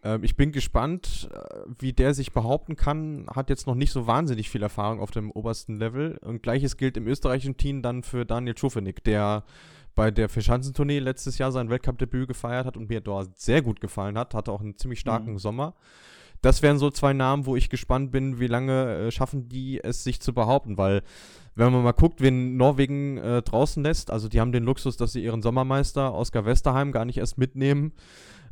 Ähm, 0.04 0.24
ich 0.24 0.36
bin 0.36 0.52
gespannt, 0.52 1.30
äh, 1.34 1.38
wie 1.80 1.94
der 1.94 2.14
sich 2.14 2.32
behaupten 2.32 2.76
kann. 2.76 3.26
Hat 3.34 3.50
jetzt 3.50 3.68
noch 3.68 3.76
nicht 3.76 3.92
so 3.92 4.06
wahnsinnig 4.08 4.50
viel 4.50 4.62
Erfahrung 4.62 5.00
auf 5.00 5.12
dem 5.12 5.32
obersten 5.32 5.78
Level. 5.78 6.18
Und 6.22 6.44
gleiches 6.44 6.78
gilt 6.78 6.98
im 6.98 7.08
österreichischen 7.08 7.58
Team 7.58 7.82
dann 7.82 8.04
für 8.04 8.26
Daniel 8.26 8.58
Schufenig, 8.58 9.04
der 9.04 9.44
bei 9.96 10.12
der 10.12 10.30
Vierschanzentournee 10.30 11.00
letztes 11.00 11.38
Jahr 11.38 11.52
sein 11.52 11.70
Weltcup-Debüt 11.70 12.28
gefeiert 12.28 12.66
hat 12.66 12.78
und 12.78 12.90
mir 12.90 13.02
dort 13.02 13.38
sehr 13.38 13.62
gut 13.62 13.82
gefallen 13.82 14.18
hat. 14.18 14.34
Hatte 14.34 14.52
auch 14.52 14.62
einen 14.62 14.78
ziemlich 14.78 15.00
starken 15.00 15.34
mhm. 15.34 15.40
Sommer. 15.40 15.76
Das 16.42 16.62
wären 16.62 16.78
so 16.78 16.90
zwei 16.90 17.14
Namen, 17.14 17.46
wo 17.46 17.56
ich 17.56 17.70
gespannt 17.70 18.12
bin, 18.12 18.40
wie 18.40 18.48
lange 18.48 19.08
äh, 19.08 19.12
schaffen 19.12 19.48
die 19.48 19.82
es 19.82 20.04
sich 20.04 20.20
zu 20.20 20.34
behaupten, 20.34 20.78
weil 20.78 21.02
wenn 21.56 21.72
man 21.72 21.84
mal 21.84 21.94
guckt, 21.94 22.20
wen 22.20 22.58
Norwegen 22.58 23.18
äh, 23.18 23.42
draußen 23.42 23.82
lässt, 23.82 24.12
also 24.12 24.28
die 24.28 24.42
haben 24.42 24.52
den 24.52 24.64
Luxus, 24.64 24.98
dass 24.98 25.14
sie 25.14 25.24
ihren 25.24 25.42
Sommermeister 25.42 26.14
Oskar 26.14 26.46
Westerheim 26.46 26.92
gar 26.92 27.06
nicht 27.06 27.20
erst 27.20 27.38
mitnehmen. 27.38 27.94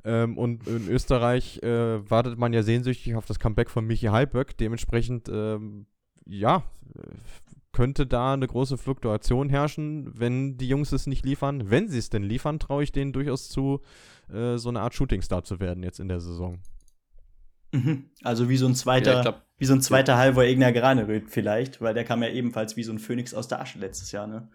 Ähm, 0.04 0.38
und 0.38 0.67
in 0.67 0.88
Österreich 0.88 1.62
äh, 1.63 2.10
wartet 2.10 2.38
man 2.38 2.54
ja 2.54 2.63
sehnsüchtig 2.63 3.15
auf 3.15 3.25
das 3.25 3.39
Comeback 3.39 3.69
von 3.69 3.86
Michi 3.86 4.08
Heiböck. 4.08 4.58
Dementsprechend, 4.58 5.30
ähm, 5.30 5.86
ja, 6.25 6.63
könnte 7.73 8.05
da 8.05 8.34
eine 8.34 8.47
große 8.47 8.77
Fluktuation 8.77 9.49
herrschen, 9.49 10.12
wenn 10.19 10.57
die 10.57 10.67
Jungs 10.67 10.91
es 10.91 11.07
nicht 11.07 11.25
liefern. 11.25 11.69
Wenn 11.69 11.88
sie 11.88 11.99
es 11.99 12.10
denn 12.10 12.23
liefern, 12.23 12.60
traue 12.60 12.84
ich 12.84 12.91
denen 12.91 13.13
durchaus 13.13 13.49
zu, 13.49 13.81
äh, 14.31 14.57
so 14.57 14.69
eine 14.69 14.81
Art 14.81 14.93
Shootingstar 14.93 15.43
zu 15.43 15.60
werden 15.60 15.84
jetzt 15.84 15.99
in 15.99 16.07
der 16.07 16.19
Saison. 16.19 16.60
Mhm. 17.71 18.10
Also 18.23 18.49
wie 18.49 18.57
so 18.57 18.67
ein 18.67 18.75
zweiter, 18.75 19.13
ja, 19.13 19.21
glaub, 19.21 19.41
wie 19.57 19.65
so 19.65 19.73
ein 19.73 19.81
zweiter 19.81 20.13
ja. 20.13 20.19
Halvor 20.19 20.43
Egner 20.43 20.73
Graneröd 20.73 21.29
vielleicht, 21.29 21.81
weil 21.81 21.93
der 21.93 22.03
kam 22.03 22.21
ja 22.21 22.29
ebenfalls 22.29 22.75
wie 22.75 22.84
so 22.84 22.91
ein 22.91 22.99
Phönix 22.99 23.34
aus 23.34 23.47
der 23.47 23.62
Asche 23.62 23.79
letztes 23.79 24.12
Jahr, 24.12 24.27
ne? 24.27 24.49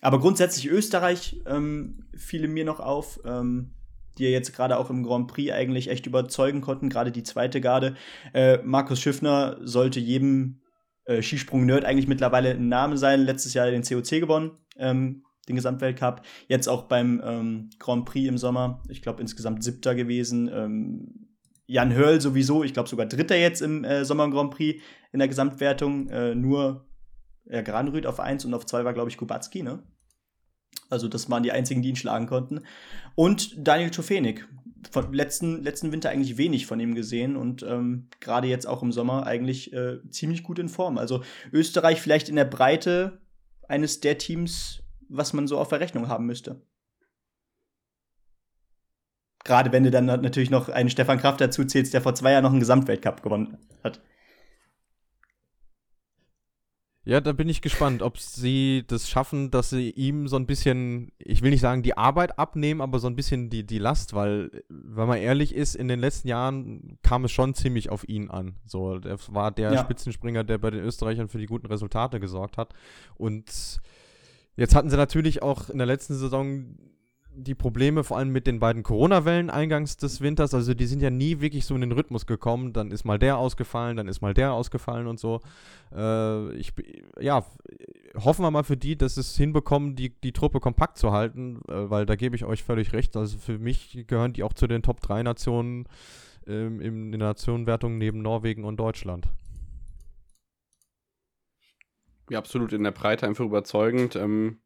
Aber 0.00 0.20
grundsätzlich 0.20 0.68
Österreich 0.68 1.40
ähm, 1.46 2.04
fiel 2.14 2.46
mir 2.46 2.66
noch 2.66 2.78
auf, 2.78 3.20
ähm, 3.24 3.70
die 4.18 4.24
ja 4.24 4.30
jetzt 4.30 4.54
gerade 4.54 4.76
auch 4.76 4.90
im 4.90 5.02
Grand 5.02 5.28
Prix 5.28 5.50
eigentlich 5.50 5.88
echt 5.88 6.06
überzeugen 6.06 6.60
konnten, 6.60 6.90
gerade 6.90 7.10
die 7.10 7.22
zweite 7.22 7.62
Garde. 7.62 7.96
Äh, 8.34 8.58
Markus 8.62 9.00
Schiffner 9.00 9.56
sollte 9.62 10.00
jedem 10.00 10.60
äh, 11.04 11.22
Skisprung-Nerd 11.22 11.84
eigentlich 11.84 12.08
mittlerweile 12.08 12.50
ein 12.50 12.68
Name 12.68 12.96
sein. 12.96 13.20
Letztes 13.20 13.54
Jahr 13.54 13.70
den 13.70 13.82
COC 13.82 14.20
gewonnen, 14.20 14.52
ähm, 14.76 15.24
den 15.48 15.56
Gesamtweltcup. 15.56 16.22
Jetzt 16.48 16.68
auch 16.68 16.84
beim 16.84 17.22
ähm, 17.24 17.70
Grand 17.78 18.04
Prix 18.06 18.28
im 18.28 18.38
Sommer. 18.38 18.82
Ich 18.88 19.02
glaube, 19.02 19.20
insgesamt 19.20 19.62
siebter 19.62 19.94
gewesen. 19.94 20.50
Ähm, 20.52 21.28
Jan 21.66 21.94
Hörl 21.94 22.20
sowieso, 22.20 22.62
ich 22.62 22.74
glaube 22.74 22.88
sogar 22.88 23.06
dritter 23.06 23.36
jetzt 23.36 23.62
im 23.62 23.84
äh, 23.84 24.04
Sommer 24.04 24.28
Grand 24.30 24.50
Prix 24.50 24.82
in 25.12 25.18
der 25.18 25.28
Gesamtwertung. 25.28 26.08
Äh, 26.08 26.34
nur 26.34 26.86
äh, 27.46 27.62
Granrüd 27.62 28.06
auf 28.06 28.20
1 28.20 28.44
und 28.44 28.54
auf 28.54 28.66
2 28.66 28.84
war, 28.84 28.92
glaube 28.92 29.10
ich, 29.10 29.16
Kubacki, 29.16 29.62
ne? 29.62 29.82
Also, 30.90 31.08
das 31.08 31.30
waren 31.30 31.42
die 31.42 31.52
einzigen, 31.52 31.82
die 31.82 31.88
ihn 31.88 31.96
schlagen 31.96 32.26
konnten. 32.26 32.60
Und 33.14 33.54
Daniel 33.56 33.90
Tofenik, 33.90 34.46
von 34.88 35.12
letzten, 35.12 35.62
letzten 35.62 35.92
Winter 35.92 36.10
eigentlich 36.10 36.36
wenig 36.36 36.66
von 36.66 36.80
ihm 36.80 36.94
gesehen 36.94 37.36
und 37.36 37.62
ähm, 37.62 38.08
gerade 38.20 38.48
jetzt 38.48 38.66
auch 38.66 38.82
im 38.82 38.92
Sommer 38.92 39.26
eigentlich 39.26 39.72
äh, 39.72 39.98
ziemlich 40.10 40.42
gut 40.42 40.58
in 40.58 40.68
Form. 40.68 40.98
Also 40.98 41.22
Österreich 41.52 42.00
vielleicht 42.00 42.28
in 42.28 42.36
der 42.36 42.44
Breite 42.44 43.20
eines 43.68 44.00
der 44.00 44.18
Teams, 44.18 44.82
was 45.08 45.32
man 45.32 45.46
so 45.46 45.58
auf 45.58 45.68
der 45.68 45.80
Rechnung 45.80 46.08
haben 46.08 46.26
müsste. 46.26 46.60
Gerade 49.44 49.72
wenn 49.72 49.84
du 49.84 49.90
dann 49.90 50.06
natürlich 50.06 50.50
noch 50.50 50.70
einen 50.70 50.88
Stefan 50.88 51.18
Kraft 51.18 51.40
dazu 51.40 51.64
zählst, 51.64 51.92
der 51.92 52.00
vor 52.00 52.14
zwei 52.14 52.32
Jahren 52.32 52.44
noch 52.44 52.50
einen 52.50 52.60
Gesamtweltcup 52.60 53.22
gewonnen 53.22 53.58
hat. 53.82 54.00
Ja, 57.06 57.20
da 57.20 57.32
bin 57.32 57.50
ich 57.50 57.60
gespannt, 57.60 58.00
ob 58.00 58.18
sie 58.18 58.84
das 58.86 59.10
schaffen, 59.10 59.50
dass 59.50 59.68
sie 59.68 59.90
ihm 59.90 60.26
so 60.26 60.36
ein 60.36 60.46
bisschen, 60.46 61.12
ich 61.18 61.42
will 61.42 61.50
nicht 61.50 61.60
sagen 61.60 61.82
die 61.82 61.98
Arbeit 61.98 62.38
abnehmen, 62.38 62.80
aber 62.80 62.98
so 62.98 63.08
ein 63.08 63.16
bisschen 63.16 63.50
die, 63.50 63.66
die 63.66 63.78
Last, 63.78 64.14
weil, 64.14 64.50
wenn 64.70 65.06
man 65.06 65.18
ehrlich 65.18 65.54
ist, 65.54 65.74
in 65.74 65.88
den 65.88 66.00
letzten 66.00 66.28
Jahren 66.28 66.98
kam 67.02 67.26
es 67.26 67.32
schon 67.32 67.52
ziemlich 67.52 67.90
auf 67.90 68.08
ihn 68.08 68.30
an. 68.30 68.54
So, 68.64 69.00
er 69.04 69.18
war 69.28 69.50
der 69.50 69.72
ja. 69.72 69.84
Spitzenspringer, 69.84 70.44
der 70.44 70.56
bei 70.56 70.70
den 70.70 70.82
Österreichern 70.82 71.28
für 71.28 71.38
die 71.38 71.46
guten 71.46 71.66
Resultate 71.66 72.20
gesorgt 72.20 72.56
hat. 72.56 72.72
Und 73.16 73.80
jetzt 74.56 74.74
hatten 74.74 74.88
sie 74.88 74.96
natürlich 74.96 75.42
auch 75.42 75.68
in 75.68 75.76
der 75.76 75.86
letzten 75.86 76.14
Saison 76.14 76.74
die 77.36 77.54
Probleme 77.54 78.04
vor 78.04 78.18
allem 78.18 78.30
mit 78.30 78.46
den 78.46 78.60
beiden 78.60 78.82
Corona-Wellen 78.82 79.50
eingangs 79.50 79.96
des 79.96 80.20
Winters. 80.20 80.54
Also 80.54 80.74
die 80.74 80.86
sind 80.86 81.02
ja 81.02 81.10
nie 81.10 81.40
wirklich 81.40 81.64
so 81.66 81.74
in 81.74 81.80
den 81.80 81.92
Rhythmus 81.92 82.26
gekommen. 82.26 82.72
Dann 82.72 82.90
ist 82.90 83.04
mal 83.04 83.18
der 83.18 83.38
ausgefallen, 83.38 83.96
dann 83.96 84.08
ist 84.08 84.20
mal 84.20 84.34
der 84.34 84.52
ausgefallen 84.52 85.06
und 85.06 85.18
so. 85.18 85.40
Äh, 85.94 86.52
ich, 86.54 86.72
ja, 87.20 87.44
hoffen 88.16 88.44
wir 88.44 88.50
mal 88.50 88.64
für 88.64 88.76
die, 88.76 88.96
dass 88.96 89.16
es 89.16 89.36
hinbekommen, 89.36 89.96
die, 89.96 90.10
die 90.10 90.32
Truppe 90.32 90.60
kompakt 90.60 90.98
zu 90.98 91.12
halten, 91.12 91.60
äh, 91.68 91.90
weil 91.90 92.06
da 92.06 92.14
gebe 92.14 92.36
ich 92.36 92.44
euch 92.44 92.62
völlig 92.62 92.92
recht. 92.92 93.16
Also 93.16 93.38
für 93.38 93.58
mich 93.58 94.04
gehören 94.06 94.32
die 94.32 94.42
auch 94.42 94.52
zu 94.52 94.66
den 94.66 94.82
Top 94.82 95.00
3 95.00 95.22
Nationen 95.22 95.86
ähm, 96.46 96.80
in 96.80 97.12
der 97.12 97.20
Nationenwertung 97.20 97.98
neben 97.98 98.22
Norwegen 98.22 98.64
und 98.64 98.78
Deutschland. 98.78 99.28
Ja, 102.30 102.38
absolut 102.38 102.72
in 102.72 102.84
der 102.84 102.90
Breite 102.90 103.26
einfach 103.26 103.44
überzeugend. 103.44 104.16
Ähm, 104.16 104.58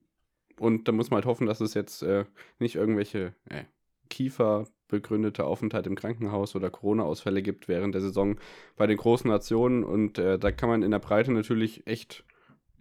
und 0.59 0.89
da 0.89 0.93
muss 0.93 1.11
man 1.11 1.19
halt 1.19 1.27
hoffen, 1.27 1.47
dass 1.47 1.61
es 1.61 1.75
jetzt 1.75 2.03
äh, 2.03 2.25
nicht 2.59 2.77
irgendwelche 2.77 3.35
äh, 3.49 3.65
Kiefer 4.09 4.67
begründete 4.89 5.45
Aufenthalt 5.45 5.87
im 5.87 5.95
Krankenhaus 5.95 6.57
oder 6.57 6.71
Corona-Ausfälle 6.71 7.43
gibt 7.43 7.69
während 7.69 7.95
der 7.95 8.03
Saison 8.03 8.37
bei 8.77 8.87
den 8.87 8.97
großen 8.97 9.31
Nationen. 9.31 9.85
Und 9.85 10.19
äh, 10.19 10.39
da 10.39 10.51
kann 10.51 10.69
man 10.69 10.83
in 10.83 10.91
der 10.91 10.99
Breite 10.99 11.33
natürlich 11.33 11.87
echt 11.87 12.25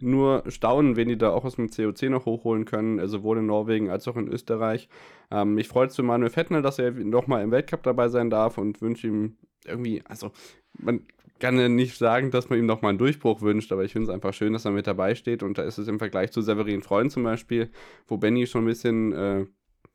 nur 0.00 0.44
staunen, 0.48 0.96
wen 0.96 1.08
die 1.08 1.18
da 1.18 1.30
auch 1.30 1.44
aus 1.44 1.56
dem 1.56 1.70
COC 1.70 2.02
noch 2.04 2.24
hochholen 2.24 2.64
können, 2.64 2.98
äh, 2.98 3.08
sowohl 3.08 3.38
in 3.38 3.46
Norwegen 3.46 3.90
als 3.90 4.08
auch 4.08 4.16
in 4.16 4.28
Österreich. 4.28 4.88
Ähm, 5.30 5.54
mich 5.54 5.68
freut 5.68 5.90
es 5.90 5.96
für 5.96 6.02
Manuel 6.02 6.30
Fettner, 6.30 6.62
dass 6.62 6.78
er 6.78 6.92
nochmal 6.92 7.42
im 7.42 7.50
Weltcup 7.50 7.82
dabei 7.82 8.08
sein 8.08 8.30
darf 8.30 8.58
und 8.58 8.80
wünsche 8.80 9.08
ihm 9.08 9.36
irgendwie, 9.64 10.02
also 10.06 10.32
man 10.78 11.02
kann 11.38 11.58
ja 11.58 11.68
nicht 11.68 11.96
sagen, 11.96 12.30
dass 12.30 12.48
man 12.48 12.58
ihm 12.58 12.66
nochmal 12.66 12.90
einen 12.90 12.98
Durchbruch 12.98 13.40
wünscht, 13.42 13.72
aber 13.72 13.84
ich 13.84 13.92
finde 13.92 14.08
es 14.08 14.14
einfach 14.14 14.34
schön, 14.34 14.52
dass 14.52 14.64
er 14.64 14.70
mit 14.70 14.86
dabei 14.86 15.14
steht 15.14 15.42
und 15.42 15.58
da 15.58 15.62
ist 15.62 15.78
es 15.78 15.88
im 15.88 15.98
Vergleich 15.98 16.32
zu 16.32 16.42
Severin 16.42 16.82
Freund 16.82 17.12
zum 17.12 17.22
Beispiel, 17.22 17.70
wo 18.06 18.16
Benny 18.16 18.46
schon 18.46 18.64
ein 18.64 18.66
bisschen, 18.66 19.12
äh, 19.12 19.46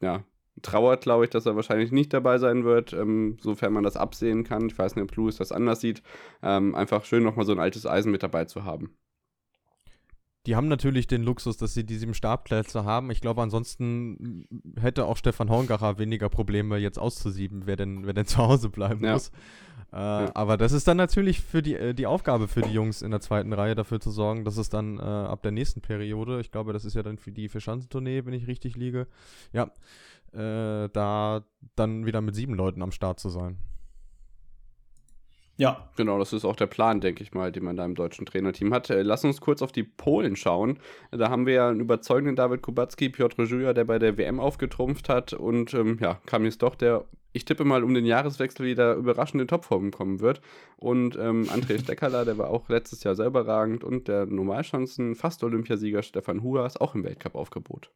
ja, 0.02 0.24
trauert, 0.62 1.02
glaube 1.02 1.24
ich, 1.24 1.30
dass 1.32 1.46
er 1.46 1.56
wahrscheinlich 1.56 1.91
nicht 1.91 2.14
dabei 2.14 2.38
sein 2.38 2.64
wird, 2.64 2.94
ähm, 2.94 3.38
sofern 3.41 3.74
man 3.74 3.84
das 3.84 3.98
absehen 3.98 4.44
kann. 4.44 4.68
Ich 4.68 4.78
weiß 4.78 4.96
nicht, 4.96 5.04
ob 5.04 5.16
Louis 5.16 5.38
das 5.38 5.52
anders 5.52 5.82
sieht. 5.82 6.04
Ähm, 6.44 6.76
einfach 6.76 7.06
schön, 7.06 7.24
nochmal 7.24 7.46
so 7.46 7.52
ein 7.52 7.60
altes 7.60 7.86
Eisen 7.86 8.12
mit 8.12 8.22
dabei 8.24 8.46
zu 8.46 8.64
haben. 8.64 8.96
Die 10.46 10.58
haben 10.58 10.68
natürlich 10.68 11.08
den 11.08 11.24
Luxus, 11.24 11.56
dass 11.56 11.74
sie 11.74 11.86
die 11.86 11.96
sieben 11.96 12.14
Stabplätze 12.14 12.84
haben. 12.84 13.10
Ich 13.12 13.22
glaube, 13.22 13.41
ansonsten 13.41 14.46
hätte 14.78 15.06
auch 15.06 15.16
Stefan 15.16 15.50
Horngacher 15.50 15.98
weniger 16.00 16.28
Probleme, 16.28 16.78
jetzt 16.78 17.00
auszusieben, 17.00 17.62
wer 17.66 17.78
denn, 17.78 18.06
wer 18.06 18.14
denn 18.14 18.26
zu 18.26 18.38
Hause 18.39 18.70
bleiben 18.70 19.06
ja. 19.06 19.14
muss. 19.14 19.32
Äh, 19.94 19.96
ja. 19.96 20.32
Aber 20.34 20.58
das 20.58 20.72
ist 20.72 20.88
dann 20.88 20.98
natürlich 20.98 21.41
für 21.41 21.62
die, 21.62 21.76
äh, 21.76 21.94
die 21.94 22.08
Aufgabe 22.08 22.48
für 22.48 22.62
die 22.62 22.74
Jungs 22.74 23.04
in 23.04 23.12
der 23.12 23.22
zweiten 23.22 23.54
Reihe, 23.54 23.76
dafür 23.76 24.00
zu 24.00 24.10
sorgen, 24.10 24.44
dass 24.44 24.58
es 24.58 24.70
dann 24.70 24.98
äh, 24.98 25.04
ab 25.04 25.44
der 25.44 25.52
nächsten 25.52 25.82
Periode, 25.82 26.39
ich 26.39 26.52
glaube, 26.52 26.74
das 26.74 26.84
ist 26.84 26.96
ja 26.96 27.04
dann 27.04 27.18
für 27.18 27.32
die 27.32 27.48
Verschanzentournee, 27.48 28.26
wenn 28.26 28.34
ich 28.34 28.48
richtig 28.48 28.76
liege, 28.76 29.08
ja, 29.52 29.70
äh, 30.34 30.89
da 30.89 31.44
dann 31.76 32.08
wieder 32.08 32.22
mit 32.22 32.34
sieben 32.34 32.56
Leuten 32.56 32.82
am 32.82 32.91
Start 32.91 33.20
zu 33.20 33.30
sein. 33.30 33.58
Ja. 35.58 35.89
Genau, 35.97 36.18
das 36.18 36.34
ist 36.34 36.45
auch 36.45 36.56
der 36.56 36.68
Plan, 36.68 36.99
denke 36.99 37.22
ich 37.22 37.34
mal, 37.34 37.51
den 37.51 37.64
man 37.64 37.78
da 37.78 37.86
im 37.86 37.95
deutschen 37.95 38.26
Trainerteam 38.26 38.74
hat. 38.74 38.89
Äh, 38.89 39.04
lass 39.04 39.24
uns 39.24 39.39
kurz 39.39 39.62
auf 39.62 39.72
die 39.72 39.84
Polen 39.84 40.36
schauen. 40.36 40.80
Da 41.12 41.30
haben 41.30 41.45
wir 41.45 41.54
ja 41.54 41.70
einen 41.70 41.80
überzeugenden 41.80 42.36
David 42.36 42.62
Kubacki, 42.62 43.10
Piotr 43.10 43.43
Juja, 43.43 43.74
der 43.74 43.86
bei 43.86 43.99
der 43.99 44.18
WM 44.18 44.39
aufgetrumpft 44.39 45.10
hat 45.10 45.34
und 45.34 45.74
ähm, 45.74 45.99
ja, 46.01 46.20
Kamis 46.26 46.58
doch, 46.58 46.76
der 46.76 47.06
ich 47.34 47.45
tippe 47.45 47.66
mal 47.66 47.84
um 47.84 47.93
den 47.93 48.06
Jahreswechsel 48.06 48.66
wieder 48.66 48.93
überraschend 48.93 49.41
in 49.41 49.47
Topform 49.47 49.91
kommen 49.91 50.20
wird. 50.20 50.41
Und 50.78 51.16
ähm, 51.18 51.43
André 51.49 51.80
Steckerler, 51.80 52.26
der 52.26 52.38
war 52.38 52.49
auch 52.49 52.70
letztes 52.70 53.04
Jahr 53.04 53.16
sehr 53.16 53.26
überragend 53.26 53.84
und 53.84 54.08
der 54.08 54.28
Normalchancen 54.28 55.16
fast 55.16 55.43
Olympiasieger 55.43 56.04
Stefan 56.04 56.43
Hua 56.43 56.66
ist 56.66 56.80
auch 56.80 56.93
im 56.93 57.04
Weltcup-Aufgebot. 57.04 57.89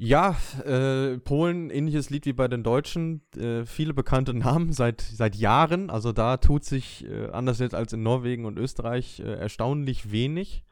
Ja, 0.00 0.36
äh, 0.64 1.18
Polen, 1.18 1.70
ähnliches 1.70 2.08
Lied 2.08 2.24
wie 2.24 2.32
bei 2.32 2.46
den 2.46 2.62
Deutschen. 2.62 3.20
Äh, 3.36 3.66
viele 3.66 3.92
bekannte 3.92 4.32
Namen 4.38 4.72
seit, 4.72 5.00
seit 5.00 5.34
Jahren. 5.34 5.90
Also 5.90 6.12
da 6.12 6.36
tut 6.36 6.64
sich, 6.64 7.04
äh, 7.04 7.30
anders 7.30 7.58
jetzt 7.58 7.74
als 7.74 7.92
in 7.92 8.04
Norwegen 8.04 8.44
und 8.44 8.58
Österreich, 8.58 9.18
äh, 9.18 9.34
erstaunlich 9.34 10.12
wenig. 10.12 10.62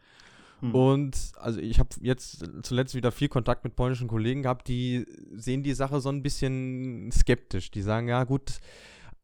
Hm. 0.61 0.75
Und 0.77 1.33
also 1.39 1.59
ich 1.61 1.81
habe 1.81 1.89
jetzt 2.01 2.45
zuletzt 2.63 2.95
wieder 2.95 3.11
viel 3.11 3.29
Kontakt 3.29 3.65
mit 3.65 3.75
polnischen 3.75 4.07
Kollegen 4.07 4.43
gehabt, 4.43 4.69
die 4.69 5.05
sehen 5.35 5.65
die 5.65 5.75
Sache 5.75 6.01
so 6.01 6.09
ein 6.09 6.23
bisschen 6.23 7.11
skeptisch. 7.11 7.73
Die 7.73 7.83
sagen, 7.83 8.09
ja 8.09 8.23
gut, 8.23 8.61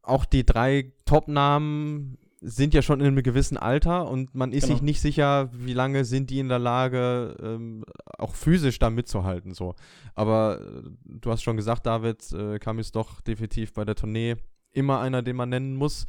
auch 0.02 0.24
die 0.24 0.44
drei 0.44 0.92
Top-Namen 1.04 2.18
sind 2.44 2.74
ja 2.74 2.82
schon 2.82 3.00
in 3.00 3.06
einem 3.06 3.22
gewissen 3.22 3.56
Alter 3.56 4.08
und 4.08 4.34
man 4.34 4.52
ist 4.52 4.64
genau. 4.64 4.74
sich 4.74 4.82
nicht 4.82 5.00
sicher, 5.00 5.48
wie 5.52 5.74
lange 5.74 6.04
sind 6.04 6.28
die 6.28 6.40
in 6.40 6.48
der 6.48 6.58
Lage, 6.58 7.36
ähm, 7.40 7.84
auch 8.18 8.34
physisch 8.34 8.80
da 8.80 8.90
mitzuhalten. 8.90 9.54
So. 9.54 9.76
Aber 10.14 10.60
äh, 10.60 10.90
du 11.04 11.30
hast 11.30 11.42
schon 11.42 11.56
gesagt, 11.56 11.86
David, 11.86 12.32
äh, 12.32 12.58
kam 12.58 12.80
es 12.80 12.90
doch 12.90 13.20
definitiv 13.20 13.72
bei 13.72 13.84
der 13.84 13.94
Tournee 13.94 14.36
immer 14.72 15.00
einer, 15.00 15.22
den 15.22 15.36
man 15.36 15.50
nennen 15.50 15.76
muss. 15.76 16.04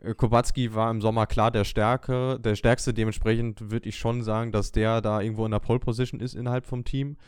Äh, 0.00 0.14
Kowalski 0.14 0.74
war 0.74 0.90
im 0.90 1.02
Sommer 1.02 1.26
klar 1.26 1.50
der 1.50 1.64
Stärke, 1.64 2.40
der 2.40 2.56
Stärkste. 2.56 2.94
Dementsprechend 2.94 3.70
würde 3.70 3.88
ich 3.88 3.98
schon 3.98 4.22
sagen, 4.22 4.52
dass 4.52 4.72
der 4.72 5.02
da 5.02 5.20
irgendwo 5.20 5.44
in 5.44 5.52
der 5.52 5.60
Pole 5.60 5.78
Position 5.78 6.20
ist 6.20 6.34
innerhalb 6.34 6.64
vom 6.64 6.84
Team. 6.84 7.18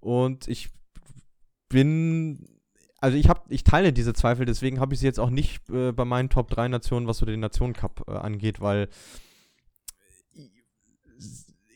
Und 0.00 0.48
ich 0.48 0.70
bin 1.68 2.55
also 3.00 3.16
ich 3.16 3.28
habe, 3.28 3.40
ich 3.48 3.64
teile 3.64 3.92
diese 3.92 4.14
Zweifel, 4.14 4.46
deswegen 4.46 4.80
habe 4.80 4.94
ich 4.94 5.00
sie 5.00 5.06
jetzt 5.06 5.20
auch 5.20 5.30
nicht 5.30 5.68
äh, 5.70 5.92
bei 5.92 6.04
meinen 6.04 6.30
Top 6.30 6.48
3 6.50 6.68
Nationen, 6.68 7.06
was 7.06 7.18
so 7.18 7.26
den 7.26 7.40
Nationen 7.40 7.74
Cup 7.74 8.04
äh, 8.08 8.12
angeht, 8.12 8.60
weil 8.60 8.88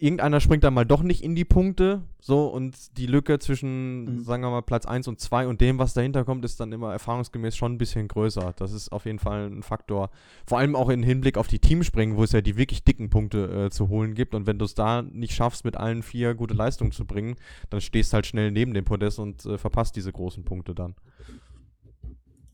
irgendeiner 0.00 0.40
springt 0.40 0.64
dann 0.64 0.74
mal 0.74 0.86
doch 0.86 1.02
nicht 1.02 1.22
in 1.22 1.34
die 1.34 1.44
Punkte, 1.44 2.02
so 2.20 2.46
und 2.46 2.96
die 2.96 3.06
Lücke 3.06 3.38
zwischen, 3.38 4.04
mhm. 4.04 4.24
sagen 4.24 4.42
wir 4.42 4.50
mal, 4.50 4.62
Platz 4.62 4.86
1 4.86 5.08
und 5.08 5.20
2 5.20 5.46
und 5.46 5.60
dem, 5.60 5.78
was 5.78 5.94
dahinter 5.94 6.24
kommt, 6.24 6.44
ist 6.44 6.58
dann 6.58 6.72
immer 6.72 6.92
erfahrungsgemäß 6.92 7.56
schon 7.56 7.74
ein 7.74 7.78
bisschen 7.78 8.08
größer. 8.08 8.54
Das 8.56 8.72
ist 8.72 8.90
auf 8.92 9.04
jeden 9.04 9.18
Fall 9.18 9.46
ein 9.46 9.62
Faktor. 9.62 10.10
Vor 10.46 10.58
allem 10.58 10.74
auch 10.74 10.88
im 10.88 11.02
Hinblick 11.02 11.36
auf 11.36 11.48
die 11.48 11.58
Teamspringen, 11.58 12.16
wo 12.16 12.24
es 12.24 12.32
ja 12.32 12.40
die 12.40 12.56
wirklich 12.56 12.82
dicken 12.82 13.10
Punkte 13.10 13.66
äh, 13.66 13.70
zu 13.70 13.88
holen 13.88 14.14
gibt 14.14 14.34
und 14.34 14.46
wenn 14.46 14.58
du 14.58 14.64
es 14.64 14.74
da 14.74 15.02
nicht 15.02 15.34
schaffst, 15.34 15.64
mit 15.64 15.76
allen 15.76 16.02
vier 16.02 16.34
gute 16.34 16.54
Leistungen 16.54 16.92
zu 16.92 17.04
bringen, 17.04 17.36
dann 17.68 17.80
stehst 17.80 18.12
du 18.12 18.14
halt 18.14 18.26
schnell 18.26 18.50
neben 18.50 18.74
dem 18.74 18.84
Podest 18.84 19.18
und 19.18 19.44
äh, 19.44 19.58
verpasst 19.58 19.96
diese 19.96 20.12
großen 20.12 20.44
Punkte 20.44 20.74
dann. 20.74 20.94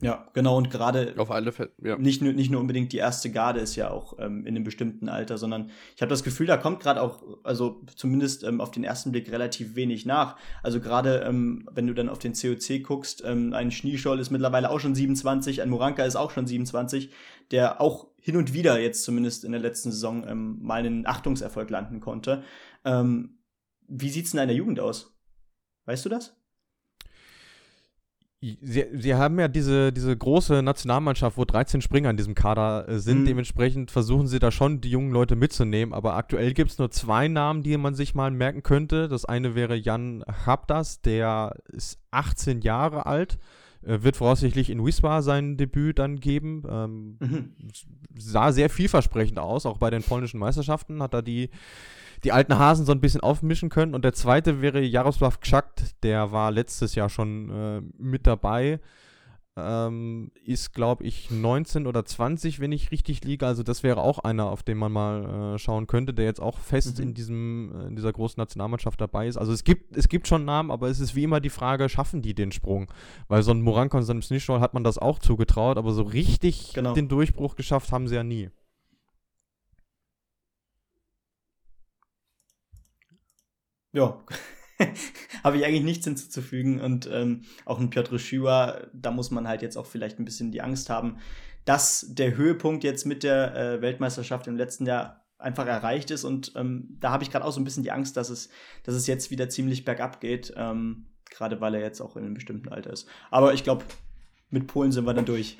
Ja, 0.02 0.28
genau. 0.34 0.58
Und 0.58 0.70
gerade 0.70 1.14
auf 1.16 1.30
alle 1.30 1.52
Fälle, 1.52 1.70
ja. 1.82 1.96
nicht, 1.96 2.20
nur, 2.20 2.34
nicht 2.34 2.50
nur 2.50 2.60
unbedingt 2.60 2.92
die 2.92 2.98
erste 2.98 3.30
Garde 3.30 3.60
ist 3.60 3.76
ja 3.76 3.90
auch 3.90 4.18
ähm, 4.18 4.40
in 4.40 4.54
einem 4.54 4.64
bestimmten 4.64 5.08
Alter, 5.08 5.38
sondern 5.38 5.70
ich 5.94 6.02
habe 6.02 6.10
das 6.10 6.22
Gefühl, 6.22 6.46
da 6.46 6.58
kommt 6.58 6.80
gerade 6.80 7.00
auch, 7.00 7.22
also 7.44 7.80
zumindest 7.96 8.44
ähm, 8.44 8.60
auf 8.60 8.70
den 8.70 8.84
ersten 8.84 9.10
Blick 9.10 9.30
relativ 9.32 9.74
wenig 9.74 10.04
nach. 10.04 10.36
Also 10.62 10.80
gerade 10.80 11.24
ähm, 11.26 11.66
wenn 11.72 11.86
du 11.86 11.94
dann 11.94 12.10
auf 12.10 12.18
den 12.18 12.34
COC 12.34 12.82
guckst, 12.82 13.22
ähm, 13.24 13.54
ein 13.54 13.70
Schneescholl 13.70 14.20
ist 14.20 14.30
mittlerweile 14.30 14.70
auch 14.70 14.80
schon 14.80 14.94
27, 14.94 15.62
ein 15.62 15.70
Moranka 15.70 16.04
ist 16.04 16.16
auch 16.16 16.30
schon 16.30 16.46
27, 16.46 17.10
der 17.50 17.80
auch 17.80 18.08
hin 18.20 18.36
und 18.36 18.52
wieder 18.52 18.78
jetzt 18.78 19.02
zumindest 19.02 19.44
in 19.44 19.52
der 19.52 19.60
letzten 19.60 19.92
Saison 19.92 20.26
ähm, 20.28 20.58
mal 20.60 20.80
einen 20.80 21.06
Achtungserfolg 21.06 21.70
landen 21.70 22.00
konnte. 22.00 22.42
Ähm, 22.84 23.38
wie 23.88 24.10
sieht's 24.10 24.32
denn 24.32 24.42
in 24.42 24.48
der 24.48 24.56
Jugend 24.56 24.78
aus? 24.78 25.16
Weißt 25.86 26.04
du 26.04 26.08
das? 26.10 26.36
Sie, 28.42 28.86
sie 28.92 29.14
haben 29.14 29.40
ja 29.40 29.48
diese, 29.48 29.92
diese 29.92 30.14
große 30.16 30.62
Nationalmannschaft, 30.62 31.38
wo 31.38 31.44
13 31.44 31.80
Springer 31.80 32.10
in 32.10 32.16
diesem 32.16 32.34
Kader 32.34 32.88
äh, 32.88 32.98
sind. 32.98 33.22
Mhm. 33.22 33.26
Dementsprechend 33.26 33.90
versuchen 33.90 34.26
sie 34.26 34.38
da 34.38 34.50
schon, 34.50 34.80
die 34.80 34.90
jungen 34.90 35.10
Leute 35.10 35.36
mitzunehmen. 35.36 35.94
Aber 35.94 36.14
aktuell 36.14 36.52
gibt 36.52 36.70
es 36.70 36.78
nur 36.78 36.90
zwei 36.90 37.28
Namen, 37.28 37.62
die 37.62 37.76
man 37.78 37.94
sich 37.94 38.14
mal 38.14 38.30
merken 38.30 38.62
könnte. 38.62 39.08
Das 39.08 39.24
eine 39.24 39.54
wäre 39.54 39.74
Jan 39.74 40.22
Habdas, 40.44 41.00
der 41.00 41.56
ist 41.68 41.98
18 42.10 42.60
Jahre 42.60 43.06
alt. 43.06 43.38
Äh, 43.86 44.02
wird 44.02 44.16
voraussichtlich 44.16 44.70
in 44.70 44.84
Wisła 44.84 45.22
sein 45.22 45.56
Debüt 45.56 45.98
dann 45.98 46.20
geben. 46.20 46.64
Ähm, 46.68 47.16
mhm. 47.20 47.52
Sah 48.18 48.52
sehr 48.52 48.68
vielversprechend 48.68 49.38
aus, 49.38 49.64
auch 49.64 49.78
bei 49.78 49.90
den 49.90 50.02
polnischen 50.02 50.40
Meisterschaften 50.40 51.02
hat 51.02 51.14
er 51.14 51.22
die 51.22 51.50
die 52.24 52.32
alten 52.32 52.58
Hasen 52.58 52.86
so 52.86 52.92
ein 52.92 53.00
bisschen 53.00 53.20
aufmischen 53.20 53.68
können. 53.68 53.94
Und 53.94 54.04
der 54.04 54.12
zweite 54.12 54.60
wäre 54.62 54.80
Jaroslav 54.80 55.40
Kschakt, 55.40 56.02
der 56.02 56.32
war 56.32 56.50
letztes 56.50 56.94
Jahr 56.94 57.08
schon 57.08 57.50
äh, 57.50 57.80
mit 57.98 58.26
dabei. 58.26 58.80
ähm, 59.58 60.30
ist, 60.44 60.74
glaube 60.74 61.04
ich, 61.04 61.30
19 61.30 61.86
oder 61.86 62.04
20, 62.04 62.60
wenn 62.60 62.72
ich 62.72 62.90
richtig 62.90 63.24
liege. 63.24 63.46
Also 63.46 63.62
das 63.62 63.82
wäre 63.82 64.02
auch 64.02 64.18
einer, 64.18 64.46
auf 64.46 64.62
den 64.62 64.76
man 64.76 64.92
mal 64.92 65.54
äh, 65.54 65.58
schauen 65.58 65.86
könnte, 65.86 66.12
der 66.12 66.26
jetzt 66.26 66.40
auch 66.40 66.58
fest 66.58 66.98
mhm. 66.98 67.04
in, 67.04 67.14
diesem, 67.14 67.72
äh, 67.74 67.86
in 67.86 67.96
dieser 67.96 68.12
großen 68.12 68.38
Nationalmannschaft 68.38 69.00
dabei 69.00 69.28
ist. 69.28 69.38
Also 69.38 69.52
es 69.52 69.64
gibt, 69.64 69.96
es 69.96 70.08
gibt 70.08 70.28
schon 70.28 70.44
Namen, 70.44 70.70
aber 70.70 70.88
es 70.88 71.00
ist 71.00 71.14
wie 71.14 71.24
immer 71.24 71.40
die 71.40 71.50
Frage, 71.50 71.88
schaffen 71.88 72.20
die 72.20 72.34
den 72.34 72.52
Sprung? 72.52 72.92
Weil 73.28 73.42
so 73.42 73.50
ein 73.50 73.62
Moranka 73.62 73.96
und 73.96 74.04
so 74.04 74.12
einem 74.12 74.22
Snishol 74.22 74.60
hat 74.60 74.74
man 74.74 74.84
das 74.84 74.98
auch 74.98 75.18
zugetraut, 75.18 75.78
aber 75.78 75.92
so 75.92 76.02
richtig 76.02 76.74
genau. 76.74 76.92
den 76.92 77.08
Durchbruch 77.08 77.56
geschafft 77.56 77.92
haben 77.92 78.08
sie 78.08 78.14
ja 78.14 78.24
nie. 78.24 78.50
Ja, 83.96 84.22
habe 85.42 85.56
ich 85.56 85.64
eigentlich 85.64 85.82
nichts 85.82 86.04
hinzuzufügen. 86.04 86.80
Und 86.82 87.08
ähm, 87.10 87.44
auch 87.64 87.80
ein 87.80 87.88
Piotr 87.88 88.18
Schüwa, 88.18 88.82
da 88.92 89.10
muss 89.10 89.30
man 89.30 89.48
halt 89.48 89.62
jetzt 89.62 89.78
auch 89.78 89.86
vielleicht 89.86 90.18
ein 90.18 90.26
bisschen 90.26 90.52
die 90.52 90.60
Angst 90.60 90.90
haben, 90.90 91.16
dass 91.64 92.04
der 92.10 92.36
Höhepunkt 92.36 92.84
jetzt 92.84 93.06
mit 93.06 93.22
der 93.22 93.56
äh, 93.56 93.80
Weltmeisterschaft 93.80 94.48
im 94.48 94.56
letzten 94.56 94.84
Jahr 94.84 95.24
einfach 95.38 95.66
erreicht 95.66 96.10
ist. 96.10 96.24
Und 96.24 96.52
ähm, 96.56 96.98
da 97.00 97.10
habe 97.10 97.24
ich 97.24 97.30
gerade 97.30 97.46
auch 97.46 97.52
so 97.52 97.60
ein 97.60 97.64
bisschen 97.64 97.84
die 97.84 97.90
Angst, 97.90 98.18
dass 98.18 98.28
es, 98.28 98.50
dass 98.84 98.94
es 98.94 99.06
jetzt 99.06 99.30
wieder 99.30 99.48
ziemlich 99.48 99.86
bergab 99.86 100.20
geht. 100.20 100.52
Ähm, 100.58 101.06
gerade 101.30 101.62
weil 101.62 101.74
er 101.74 101.80
jetzt 101.80 102.02
auch 102.02 102.16
in 102.16 102.24
einem 102.24 102.34
bestimmten 102.34 102.68
Alter 102.68 102.92
ist. 102.92 103.08
Aber 103.30 103.54
ich 103.54 103.64
glaube, 103.64 103.86
mit 104.50 104.66
Polen 104.66 104.92
sind 104.92 105.06
wir 105.06 105.14
dann 105.14 105.24
durch. 105.24 105.56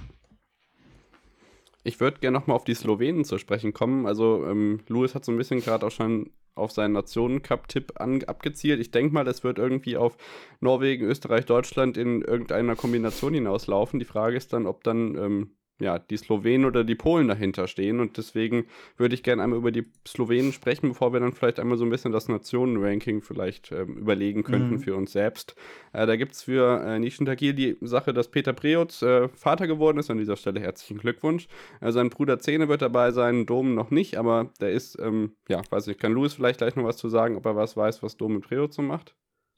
Ich 1.85 2.01
würde 2.01 2.21
gerne 2.21 2.39
nochmal 2.39 2.57
auf 2.57 2.65
die 2.65 2.75
Slowenen 2.75 3.25
zu 3.25 3.39
sprechen 3.39 3.73
kommen. 3.73 4.07
Also, 4.07 4.45
ähm, 4.45 4.81
Louis 4.89 5.15
hat 5.15 5.25
so 5.25 5.33
ein 5.33 5.39
bisschen 5.39 5.61
gerade 5.61 5.87
auch 5.87 5.91
schon 5.91 6.31
auf 6.57 6.73
seinen 6.73 6.93
Nationen-Cup-Tipp 6.93 7.93
abgezielt. 8.01 8.81
Ich 8.81 8.91
denke 8.91 9.15
mal, 9.15 9.25
das 9.25 9.45
wird 9.45 9.59
irgendwie 9.59 9.97
auf 9.97 10.17
Norwegen, 10.61 11.05
Österreich, 11.05 11.47
Deutschland 11.47 11.97
in 11.97 12.23
irgendeiner 12.23 12.75
Kombination 12.75 13.35
hinauslaufen. 13.35 13.99
Die 13.99 14.05
Frage 14.05 14.37
ist 14.37 14.53
dann, 14.53 14.67
ob 14.67 14.83
dann 14.83 15.17
ähm, 15.17 15.57
ja, 15.79 15.99
die 15.99 16.17
Slowenen 16.17 16.65
oder 16.65 16.85
die 16.85 16.95
Polen 16.95 17.29
dahinter 17.29 17.69
stehen. 17.69 18.01
Und 18.01 18.17
deswegen 18.17 18.67
würde 18.97 19.15
ich 19.15 19.23
gerne 19.23 19.43
einmal 19.43 19.59
über 19.59 19.71
die 19.71 19.85
Slowenen 20.07 20.53
sprechen, 20.53 20.89
bevor 20.89 21.13
wir 21.13 21.21
dann 21.21 21.33
vielleicht 21.33 21.61
einmal 21.61 21.77
so 21.77 21.85
ein 21.85 21.91
bisschen 21.91 22.13
das 22.13 22.29
Nationenranking 22.29 23.21
vielleicht 23.21 23.73
ähm, 23.73 23.97
überlegen 23.97 24.43
könnten 24.43 24.75
mhm. 24.75 24.81
für 24.81 24.97
uns 24.97 25.13
selbst. 25.13 25.55
Äh, 25.93 26.07
da 26.07 26.17
gibt 26.17 26.33
es 26.33 26.45
für 26.45 26.83
äh, 26.83 26.99
Nischen 26.99 27.27
Tagil 27.27 27.53
die 27.53 27.77
Sache, 27.81 28.15
dass 28.15 28.31
Peter 28.31 28.53
Preutz 28.53 29.03
äh, 29.03 29.29
Vater 29.29 29.67
geworden 29.67 29.99
ist. 29.99 30.11
An 30.11 30.19
dieser 30.19 30.37
Stelle 30.37 30.61
herzlichen 30.61 30.99
Glückwunsch. 30.99 31.49
Äh, 31.81 31.93
sein 31.93 32.09
Bruder 32.11 32.39
Zähne 32.39 32.69
wird 32.69 32.83
dabei 32.83 33.11
sein, 33.11 33.45
Dom 33.45 33.75
noch 33.75 33.91
nicht, 33.91 34.17
aber 34.17 34.51
der 34.61 34.71
ist, 34.71 34.99
ähm, 34.99 35.33
ja, 35.49 35.63
weiß 35.69 35.89
ich, 35.89 35.99
kann 35.99 36.13
Louis 36.13 36.35
vielleicht 36.35 36.59
gleich 36.59 36.77
noch 36.77 36.85
was 36.85 36.97
zu 36.97 37.09
sagen, 37.09 37.37
ob 37.37 37.45
er 37.45 37.57
was 37.57 37.77
weiß, 37.77 38.03
was 38.03 38.17
Dom 38.17 38.35
mit 38.35 38.49
Preutz 38.49 38.77
so 38.77 38.83
macht? 38.83 39.15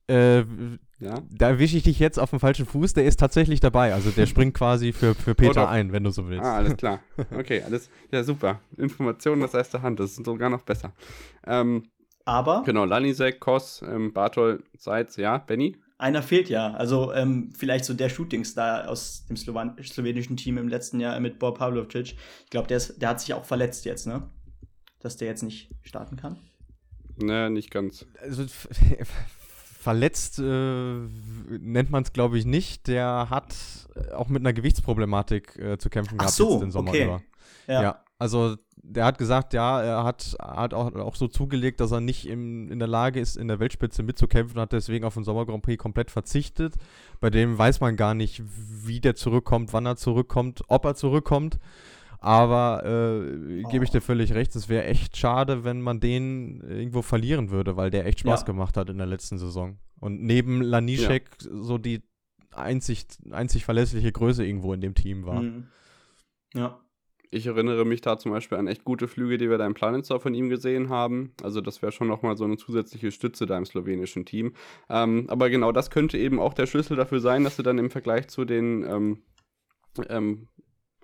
Äh, 0.08 0.44
ja? 1.00 1.22
Da 1.30 1.48
erwische 1.50 1.76
ich 1.76 1.84
dich 1.84 1.98
jetzt 1.98 2.18
auf 2.18 2.30
dem 2.30 2.40
falschen 2.40 2.66
Fuß. 2.66 2.94
Der 2.94 3.04
ist 3.04 3.20
tatsächlich 3.20 3.60
dabei. 3.60 3.94
Also 3.94 4.10
der 4.10 4.26
springt 4.26 4.54
quasi 4.54 4.92
für, 4.92 5.14
für 5.14 5.34
Peter 5.34 5.64
oh, 5.64 5.68
ein, 5.68 5.92
wenn 5.92 6.02
du 6.02 6.10
so 6.10 6.28
willst. 6.28 6.44
Ah, 6.44 6.56
alles 6.56 6.76
klar. 6.76 7.00
Okay, 7.36 7.62
alles. 7.62 7.88
Ja, 8.10 8.24
super. 8.24 8.60
Informationen 8.76 9.42
aus 9.42 9.54
erster 9.54 9.82
Hand. 9.82 10.00
Das 10.00 10.12
ist 10.12 10.24
sogar 10.24 10.50
noch 10.50 10.62
besser. 10.62 10.92
Ähm, 11.46 11.84
Aber. 12.24 12.62
Genau, 12.64 12.84
Lanisek, 12.84 13.38
Kos, 13.38 13.82
ähm, 13.86 14.12
Bartol, 14.12 14.64
Seitz, 14.76 15.16
ja, 15.16 15.38
Benny? 15.38 15.76
Einer 15.98 16.22
fehlt 16.22 16.48
ja. 16.48 16.72
Also 16.74 17.12
ähm, 17.12 17.50
vielleicht 17.56 17.84
so 17.84 17.92
der 17.92 18.08
Shootingstar 18.08 18.88
aus 18.88 19.26
dem 19.26 19.36
Slowan 19.36 19.76
slowenischen 19.82 20.36
Team 20.36 20.56
im 20.56 20.68
letzten 20.68 21.00
Jahr 21.00 21.18
mit 21.20 21.38
Bob 21.38 21.58
Pavlovic. 21.58 22.16
Ich 22.44 22.50
glaube, 22.50 22.68
der, 22.68 22.80
der 22.96 23.08
hat 23.08 23.20
sich 23.20 23.34
auch 23.34 23.44
verletzt 23.44 23.84
jetzt, 23.84 24.06
ne? 24.06 24.28
Dass 25.00 25.16
der 25.16 25.28
jetzt 25.28 25.42
nicht 25.42 25.70
starten 25.82 26.16
kann. 26.16 26.38
Naja, 27.16 27.50
nicht 27.50 27.70
ganz. 27.70 28.06
Also 28.20 28.44
verletzt 29.78 30.40
äh, 30.40 30.42
nennt 30.42 31.90
man 31.90 32.02
es, 32.02 32.12
glaube 32.12 32.36
ich, 32.36 32.44
nicht. 32.44 32.88
Der 32.88 33.28
hat 33.30 33.54
äh, 33.94 34.12
auch 34.12 34.28
mit 34.28 34.42
einer 34.42 34.52
Gewichtsproblematik 34.52 35.56
äh, 35.56 35.78
zu 35.78 35.88
kämpfen 35.88 36.18
gehabt 36.18 36.34
so, 36.34 36.52
jetzt 36.52 36.62
den 36.62 36.70
Sommer 36.72 36.90
okay. 36.90 37.04
über. 37.04 37.22
Ja. 37.68 37.82
ja. 37.82 38.00
also 38.18 38.56
der 38.82 39.04
hat 39.04 39.18
gesagt, 39.18 39.52
ja, 39.52 39.80
er 39.80 40.04
hat, 40.04 40.36
hat 40.40 40.74
auch, 40.74 40.94
auch 40.94 41.14
so 41.14 41.28
zugelegt, 41.28 41.80
dass 41.80 41.92
er 41.92 42.00
nicht 42.00 42.26
im, 42.26 42.70
in 42.72 42.78
der 42.78 42.88
Lage 42.88 43.20
ist, 43.20 43.36
in 43.36 43.46
der 43.46 43.60
Weltspitze 43.60 44.02
mitzukämpfen, 44.02 44.56
und 44.56 44.62
hat 44.62 44.72
deswegen 44.72 45.04
auf 45.04 45.14
den 45.14 45.24
Sommer 45.24 45.46
Grand 45.46 45.62
Prix 45.62 45.80
komplett 45.80 46.10
verzichtet. 46.10 46.74
Bei 47.20 47.30
dem 47.30 47.56
weiß 47.56 47.80
man 47.80 47.96
gar 47.96 48.14
nicht, 48.14 48.42
wie 48.84 49.00
der 49.00 49.14
zurückkommt, 49.14 49.72
wann 49.72 49.86
er 49.86 49.96
zurückkommt, 49.96 50.62
ob 50.68 50.86
er 50.86 50.94
zurückkommt. 50.94 51.58
Aber 52.20 52.82
äh, 52.84 53.62
oh. 53.64 53.68
gebe 53.68 53.84
ich 53.84 53.90
dir 53.90 54.00
völlig 54.00 54.32
recht, 54.34 54.54
es 54.56 54.68
wäre 54.68 54.84
echt 54.84 55.16
schade, 55.16 55.64
wenn 55.64 55.80
man 55.80 56.00
den 56.00 56.60
irgendwo 56.62 57.02
verlieren 57.02 57.50
würde, 57.50 57.76
weil 57.76 57.90
der 57.90 58.06
echt 58.06 58.20
Spaß 58.20 58.40
ja. 58.40 58.46
gemacht 58.46 58.76
hat 58.76 58.90
in 58.90 58.98
der 58.98 59.06
letzten 59.06 59.38
Saison. 59.38 59.78
Und 60.00 60.22
neben 60.22 60.60
Lanischek 60.60 61.28
ja. 61.40 61.50
so 61.52 61.78
die 61.78 62.02
einzig, 62.52 63.06
einzig 63.30 63.64
verlässliche 63.64 64.10
Größe 64.10 64.44
irgendwo 64.44 64.72
in 64.72 64.80
dem 64.80 64.94
Team 64.94 65.26
war. 65.26 65.42
Mhm. 65.42 65.68
Ja. 66.54 66.80
Ich 67.30 67.46
erinnere 67.46 67.84
mich 67.84 68.00
da 68.00 68.16
zum 68.16 68.32
Beispiel 68.32 68.56
an 68.56 68.68
echt 68.68 68.84
gute 68.84 69.06
Flüge, 69.06 69.36
die 69.36 69.50
wir 69.50 69.58
da 69.58 69.66
im 69.66 69.74
Planetstar 69.74 70.18
von 70.18 70.32
ihm 70.32 70.48
gesehen 70.48 70.88
haben. 70.88 71.34
Also 71.42 71.60
das 71.60 71.82
wäre 71.82 71.92
schon 71.92 72.08
nochmal 72.08 72.38
so 72.38 72.44
eine 72.44 72.56
zusätzliche 72.56 73.12
Stütze 73.12 73.44
da 73.44 73.58
im 73.58 73.66
slowenischen 73.66 74.24
Team. 74.24 74.54
Ähm, 74.88 75.26
aber 75.28 75.50
genau 75.50 75.70
das 75.70 75.90
könnte 75.90 76.16
eben 76.16 76.40
auch 76.40 76.54
der 76.54 76.66
Schlüssel 76.66 76.96
dafür 76.96 77.20
sein, 77.20 77.44
dass 77.44 77.56
sie 77.56 77.62
dann 77.62 77.76
im 77.76 77.90
Vergleich 77.90 78.28
zu 78.28 78.46
den 78.46 78.82
ähm, 78.84 79.22
ähm, 80.08 80.48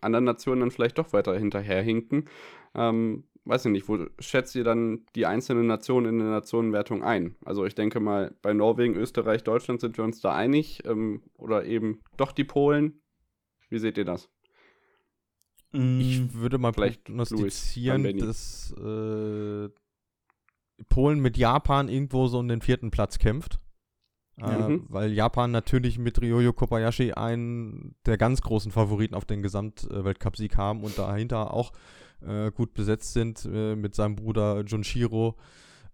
anderen 0.05 0.25
Nationen 0.25 0.61
dann 0.61 0.71
vielleicht 0.71 0.99
doch 0.99 1.13
weiter 1.13 1.37
hinterherhinken. 1.37 2.29
Ähm, 2.75 3.25
weiß 3.45 3.67
ich 3.67 3.73
nicht, 3.73 3.89
wo 3.89 4.07
schätzt 4.19 4.55
ihr 4.55 4.65
dann 4.65 5.05
die 5.15 5.27
einzelnen 5.27 5.67
Nationen 5.67 6.15
in 6.15 6.19
der 6.19 6.29
Nationenwertung 6.29 7.03
ein? 7.03 7.37
Also 7.45 7.65
ich 7.65 7.75
denke 7.75 8.01
mal, 8.01 8.35
bei 8.43 8.53
Norwegen, 8.55 8.95
Österreich, 8.95 9.45
Deutschland 9.45 9.81
sind 9.81 9.97
wir 9.97 10.05
uns 10.05 10.21
da 10.21 10.35
einig 10.35 10.83
ähm, 10.87 11.23
oder 11.37 11.65
eben 11.65 12.01
doch 12.17 12.33
die 12.33 12.45
Polen. 12.45 13.01
Wie 13.69 13.79
seht 13.79 13.99
ihr 13.99 14.05
das? 14.05 14.31
Mm, 15.73 16.01
ich 16.01 16.35
würde 16.35 16.59
mal 16.59 16.73
vielleicht 16.73 17.05
prognostizieren, 17.05 18.19
dass 18.19 18.73
äh, 18.79 19.69
Polen 20.89 21.21
mit 21.21 21.37
Japan 21.37 21.89
irgendwo 21.89 22.27
so 22.27 22.39
um 22.39 22.49
den 22.49 22.63
vierten 22.63 22.91
Platz 22.91 23.19
kämpft. 23.19 23.61
Äh, 24.41 24.69
mhm. 24.69 24.87
Weil 24.89 25.13
Japan 25.13 25.51
natürlich 25.51 25.99
mit 25.99 26.21
Ryoyo 26.21 26.53
Kobayashi 26.53 27.13
einen 27.13 27.95
der 28.05 28.17
ganz 28.17 28.43
großen 28.43 28.73
Favoriten 28.73 29.15
auf 29.15 29.25
den 29.25 29.43
Gesamtweltcup-Sieg 29.43 30.57
haben 30.57 30.83
und 30.83 30.99
dahinter 30.99 31.55
auch 31.55 31.73
äh, 32.27 32.51
gut 32.51 32.75
besetzt 32.75 33.13
sind 33.13 33.45
äh, 33.45 33.77
mit 33.77 33.95
seinem 33.95 34.17
Bruder 34.17 34.63
Junshiro 34.67 35.37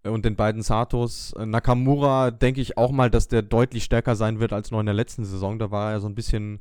äh, 0.03 0.09
und 0.09 0.25
den 0.25 0.37
beiden 0.37 0.63
Satos. 0.63 1.33
Äh, 1.35 1.45
Nakamura 1.45 2.31
denke 2.31 2.61
ich 2.61 2.79
auch 2.79 2.93
mal, 2.93 3.11
dass 3.11 3.29
der 3.29 3.43
deutlich 3.43 3.85
stärker 3.85 4.17
sein 4.17 4.41
wird 4.41 4.53
als 4.53 4.71
noch 4.71 4.81
in 4.81 4.87
der 4.87 4.95
letzten 4.95 5.25
Saison. 5.25 5.59
Da 5.59 5.71
war 5.71 5.93
er 5.93 6.01
so 6.01 6.09
ein 6.09 6.15
bisschen 6.15 6.61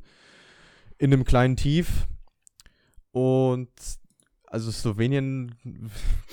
in 0.98 1.12
einem 1.12 1.24
kleinen 1.24 1.56
Tief. 1.56 2.06
Und 3.12 3.70
also 4.46 4.70
Slowenien 4.70 5.54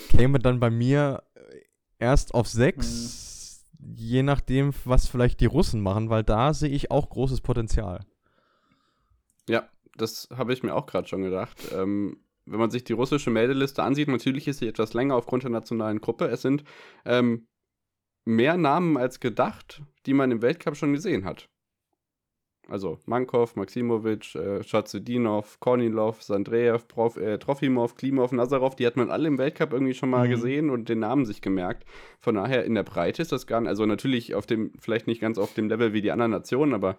käme 0.09 0.39
dann 0.39 0.59
bei 0.59 0.69
mir 0.69 1.23
erst 1.99 2.33
auf 2.33 2.47
6 2.47 3.26
je 3.95 4.23
nachdem, 4.23 4.73
was 4.85 5.07
vielleicht 5.07 5.39
die 5.39 5.45
Russen 5.45 5.81
machen, 5.81 6.09
weil 6.09 6.23
da 6.23 6.53
sehe 6.53 6.69
ich 6.69 6.91
auch 6.91 7.09
großes 7.09 7.41
Potenzial. 7.41 8.05
Ja, 9.47 9.69
das 9.95 10.27
habe 10.35 10.53
ich 10.53 10.63
mir 10.63 10.75
auch 10.75 10.85
gerade 10.85 11.07
schon 11.07 11.23
gedacht. 11.23 11.57
Ähm, 11.73 12.19
wenn 12.45 12.59
man 12.59 12.71
sich 12.71 12.83
die 12.83 12.93
russische 12.93 13.29
Meldeliste 13.29 13.83
ansieht, 13.83 14.07
natürlich 14.07 14.47
ist 14.47 14.59
sie 14.59 14.67
etwas 14.67 14.93
länger 14.93 15.15
aufgrund 15.15 15.43
der 15.43 15.51
nationalen 15.51 16.01
Gruppe. 16.01 16.27
Es 16.27 16.41
sind 16.41 16.63
ähm, 17.05 17.47
mehr 18.25 18.57
Namen 18.57 18.97
als 18.97 19.19
gedacht, 19.19 19.81
die 20.05 20.13
man 20.13 20.31
im 20.31 20.41
Weltcup 20.41 20.75
schon 20.75 20.93
gesehen 20.93 21.25
hat. 21.25 21.49
Also 22.69 22.99
Mankov, 23.05 23.55
Maximovic, 23.55 24.35
äh, 24.35 24.63
Schazudinov, 24.63 25.59
Kornilov, 25.59 26.21
Sandreev, 26.21 26.87
Prof, 26.87 27.17
äh, 27.17 27.37
Trofimov, 27.37 27.95
Klimov, 27.95 28.31
Nazarov, 28.31 28.75
die 28.75 28.85
hat 28.85 28.97
man 28.97 29.09
alle 29.09 29.27
im 29.27 29.37
Weltcup 29.37 29.71
irgendwie 29.71 29.93
schon 29.93 30.09
mal 30.09 30.25
mhm. 30.25 30.31
gesehen 30.31 30.69
und 30.69 30.89
den 30.89 30.99
Namen 30.99 31.25
sich 31.25 31.41
gemerkt. 31.41 31.85
Von 32.19 32.35
daher 32.35 32.65
in 32.65 32.75
der 32.75 32.83
Breite 32.83 33.21
ist 33.21 33.31
das 33.31 33.47
gar 33.47 33.61
nicht, 33.61 33.69
also 33.69 33.85
natürlich 33.85 34.35
auf 34.35 34.45
dem, 34.45 34.71
vielleicht 34.79 35.07
nicht 35.07 35.21
ganz 35.21 35.37
auf 35.37 35.53
dem 35.53 35.69
Level 35.69 35.93
wie 35.93 36.01
die 36.01 36.11
anderen 36.11 36.31
Nationen, 36.31 36.73
aber 36.73 36.97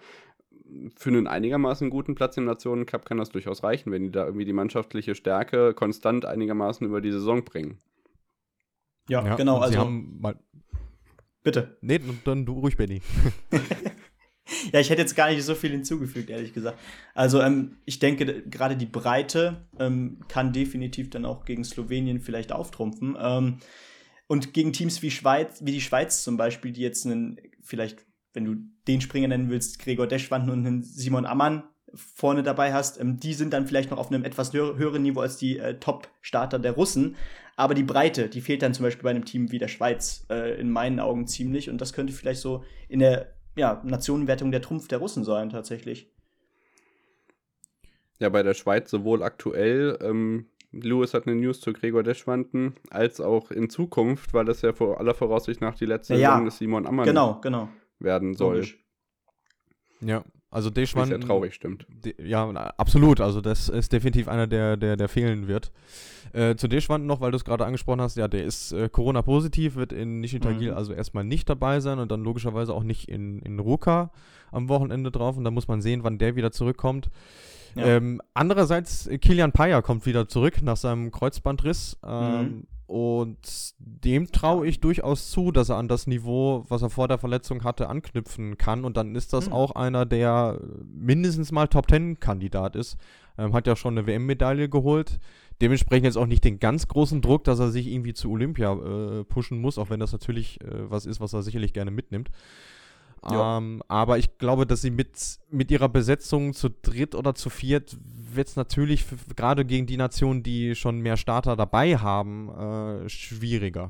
für 0.97 1.11
einen 1.11 1.27
einigermaßen 1.27 1.91
guten 1.91 2.14
Platz 2.14 2.37
im 2.37 2.45
Nationencup 2.45 3.05
kann 3.05 3.19
das 3.19 3.31
durchaus 3.31 3.62
reichen, 3.62 3.91
wenn 3.93 4.05
die 4.05 4.11
da 4.11 4.25
irgendwie 4.25 4.45
die 4.45 4.53
mannschaftliche 4.53 5.14
Stärke 5.14 5.75
konstant 5.75 6.25
einigermaßen 6.25 6.87
über 6.87 7.01
die 7.01 7.12
Saison 7.12 7.45
bringen. 7.45 7.79
Ja, 9.09 9.25
ja 9.25 9.37
genau. 9.37 9.59
Also, 9.59 9.79
haben 9.79 10.19
mal 10.21 10.37
Bitte. 11.43 11.79
Nee, 11.81 12.01
dann 12.25 12.45
du 12.45 12.53
ruhig, 12.53 12.77
Benny. 12.77 13.01
ja, 14.73 14.81
ich 14.81 14.91
hätte 14.91 15.03
jetzt 15.03 15.17
gar 15.17 15.31
nicht 15.31 15.43
so 15.43 15.55
viel 15.55 15.71
hinzugefügt, 15.71 16.31
ehrlich 16.31 16.53
gesagt. 16.53 16.79
Also, 17.15 17.41
ähm, 17.41 17.77
ich 17.85 17.99
denke, 17.99 18.43
gerade 18.43 18.77
die 18.77 18.87
Breite 18.87 19.67
ähm, 19.79 20.21
kann 20.29 20.53
definitiv 20.53 21.11
dann 21.11 21.25
auch 21.25 21.45
gegen 21.45 21.65
Slowenien 21.65 22.21
vielleicht 22.21 22.53
auftrumpfen. 22.53 23.17
Ähm, 23.21 23.59
und 24.27 24.53
gegen 24.53 24.73
Teams 24.73 25.01
wie, 25.03 25.11
Schweiz, 25.11 25.65
wie 25.65 25.73
die 25.73 25.81
Schweiz 25.81 26.23
zum 26.23 26.37
Beispiel, 26.37 26.73
die 26.73 26.83
jetzt 26.83 27.07
einen, 27.07 27.39
vielleicht, 27.63 28.05
wenn 28.35 28.45
du 28.45 28.57
den 28.87 29.01
Springer 29.01 29.29
nennen 29.29 29.51
willst, 29.51 29.79
Gregor 29.79 30.07
Deschwanden 30.07 30.51
und 30.51 30.67
einen 30.67 30.83
Simon 30.83 31.25
Ammann 31.25 31.65
vorne 31.95 32.43
dabei 32.43 32.73
hast, 32.73 33.01
ähm, 33.01 33.19
die 33.19 33.35
sind 33.35 33.53
dann 33.53 33.67
vielleicht 33.67 33.91
noch 33.91 33.99
auf 33.99 34.11
einem 34.11 34.25
etwas 34.25 34.53
höheren 34.53 35.03
Niveau 35.03 35.21
als 35.21 35.37
die 35.37 35.59
äh, 35.59 35.79
Top-Starter 35.79 36.59
der 36.59 36.73
Russen. 36.73 37.17
Aber 37.57 37.75
die 37.75 37.83
Breite, 37.83 38.29
die 38.29 38.41
fehlt 38.41 38.63
dann 38.63 38.75
zum 38.75 38.85
Beispiel 38.85 39.03
bei 39.03 39.11
einem 39.11 39.25
Team 39.25 39.51
wie 39.51 39.59
der 39.59 39.69
Schweiz 39.69 40.25
äh, 40.31 40.61
in 40.61 40.71
meinen 40.71 41.01
Augen 41.01 41.27
ziemlich. 41.27 41.71
Und 41.71 41.81
das 41.81 41.93
könnte 41.93 42.13
vielleicht 42.13 42.41
so 42.41 42.63
in 42.89 43.01
der 43.01 43.35
ja, 43.59 43.81
Nationenwertung 43.85 44.51
der 44.53 44.63
Trumpf 44.63 44.89
der 44.89 44.99
Russen 44.99 45.25
sein, 45.25 45.51
tatsächlich. 45.51 46.11
ja 48.21 48.29
bei 48.31 48.43
der 48.43 48.55
Schweiz 48.55 48.91
sowohl 48.91 49.23
aktuell, 49.23 49.99
ähm, 50.01 50.47
Lewis 50.73 51.15
hat 51.15 51.27
eine 51.27 51.37
News 51.37 51.61
zu 51.61 51.73
Gregor 51.73 52.03
Deschwanden, 52.03 52.75
als 52.91 53.21
auch 53.21 53.51
in 53.51 53.71
Zukunft, 53.71 54.35
weil 54.35 54.45
das 54.45 54.63
ja 54.63 54.73
vor 54.73 54.99
aller 55.01 55.15
Voraussicht 55.15 55.61
nach 55.61 55.75
die 55.77 55.87
letzte 55.87 56.15
Ja. 56.15 56.31
Saison 56.33 56.45
des 56.45 56.59
Simon 56.59 56.87
Ammann 56.87 57.07
Genau, 57.07 57.41
genau. 57.41 57.69
werden 57.99 58.35
soll. 58.35 58.57
Logisch. 58.57 58.79
Ja, 60.01 60.25
also 60.51 60.69
Was 60.71 60.75
Deschwand. 60.75 61.09
sehr 61.09 61.21
traurig 61.21 61.55
stimmt. 61.55 61.87
De- 62.05 62.15
Ja, 62.27 62.49
absolut. 62.77 63.21
Also 63.21 63.41
das 63.41 63.69
ist 63.69 63.93
definitiv 63.93 64.29
einer, 64.29 64.47
der, 64.47 64.77
der, 64.77 64.97
der 64.97 65.09
fehlen 65.09 65.47
wird. 65.49 65.73
Äh, 66.33 66.57
zu 66.57 66.69
Deschwand 66.69 67.07
noch, 67.07 67.21
weil 67.21 67.31
du 67.31 67.37
es 67.37 67.45
gerade 67.45 67.65
angesprochen 67.65 68.01
hast, 68.03 68.17
ja, 68.17 68.29
der 68.29 68.45
ist 68.45 68.73
äh, 68.73 68.89
Corona-positiv, 68.91 69.77
wird 69.77 69.93
in 69.93 70.21
Nishitagil 70.21 70.71
Mhm. 70.73 70.77
also 70.77 70.93
erstmal 70.93 71.25
nicht 71.25 71.49
dabei 71.49 71.81
sein 71.81 71.99
und 71.99 72.11
dann 72.13 72.23
logischerweise 72.23 72.75
auch 72.75 72.83
nicht 72.85 73.09
in, 73.09 73.41
in 73.41 73.59
Ruka 73.59 74.11
am 74.53 74.69
Wochenende 74.69 75.11
drauf 75.11 75.37
und 75.37 75.45
da 75.45 75.51
muss 75.51 75.69
man 75.69 75.81
sehen, 75.81 76.05
wann 76.05 76.19
der 76.19 76.37
wieder 76.37 76.53
zurückkommt. 76.53 77.09
Ja. 77.75 77.85
Ähm, 77.87 78.21
andererseits, 78.35 79.09
Kilian 79.21 79.53
Paya 79.53 79.83
kommt 79.83 80.05
wieder 80.07 80.29
zurück 80.29 80.63
nach 80.63 80.77
seinem 80.77 81.11
Kreuzbandriss. 81.11 81.99
Ähm, 82.07 82.41
Mhm. 82.43 82.67
Und 82.89 83.74
dem 83.78 84.32
traue 84.32 84.66
ich 84.66 84.80
durchaus 84.80 85.30
zu, 85.30 85.53
dass 85.53 85.68
er 85.68 85.76
an 85.76 85.89
das 85.89 86.07
Niveau, 86.07 86.64
was 86.68 86.80
er 86.80 86.89
vor 86.89 87.07
der 87.07 87.18
Verletzung 87.18 87.62
hatte, 87.62 87.86
anknüpfen 87.91 88.57
kann. 88.57 88.82
Und 88.86 88.97
dann 88.97 89.14
ist 89.14 89.34
das 89.34 89.49
Mhm. 89.49 89.53
auch 89.53 89.72
einer, 89.72 90.07
der 90.07 90.59
mindestens 90.91 91.53
mal 91.53 91.68
Top 91.68 91.86
Ten-Kandidat 91.86 92.76
ist. 92.76 92.97
Ähm, 93.36 93.53
hat 93.53 93.66
ja 93.66 93.76
schon 93.76 93.97
eine 93.99 94.07
WM-Medaille 94.07 94.70
geholt. 94.70 95.20
Dementsprechend 95.61 96.07
jetzt 96.07 96.16
auch 96.16 96.26
nicht 96.26 96.45
den 96.45 96.61
ganz 96.61 96.89
großen 96.89 97.20
Druck, 97.20 97.45
dass 97.45 97.59
er 97.59 97.70
sich 97.70 97.89
irgendwie 97.89 98.14
zu 98.14 98.30
Olympia 98.30 98.72
äh, 98.72 99.24
pushen 99.24 99.61
muss, 99.61 99.76
auch 99.76 99.91
wenn 99.91 100.01
das 100.01 100.12
natürlich 100.12 100.59
äh, 100.62 100.91
was 100.91 101.05
ist, 101.05 101.20
was 101.20 101.34
er 101.34 101.43
sicherlich 101.43 101.74
gerne 101.74 101.91
mitnimmt. 101.91 102.30
Ja. 103.28 103.59
Ähm, 103.59 103.82
aber 103.89 104.16
ich 104.18 104.39
glaube, 104.39 104.64
dass 104.64 104.80
sie 104.80 104.91
mit, 104.93 105.11
mit 105.51 105.70
ihrer 105.70 105.89
Besetzung 105.89 106.55
zu 106.55 106.70
dritt 106.70 107.14
oder 107.14 107.34
zu 107.34 107.51
viert 107.51 107.99
wird 108.35 108.49
es 108.49 108.57
natürlich 108.57 109.05
gerade 109.37 109.64
gegen 109.64 109.87
die 109.87 109.97
Nationen, 109.97 110.43
die 110.43 110.74
schon 110.74 111.01
mehr 111.01 111.16
Starter 111.16 111.57
dabei 111.57 111.97
haben, 111.99 112.49
äh, 113.05 113.09
schwieriger. 113.09 113.89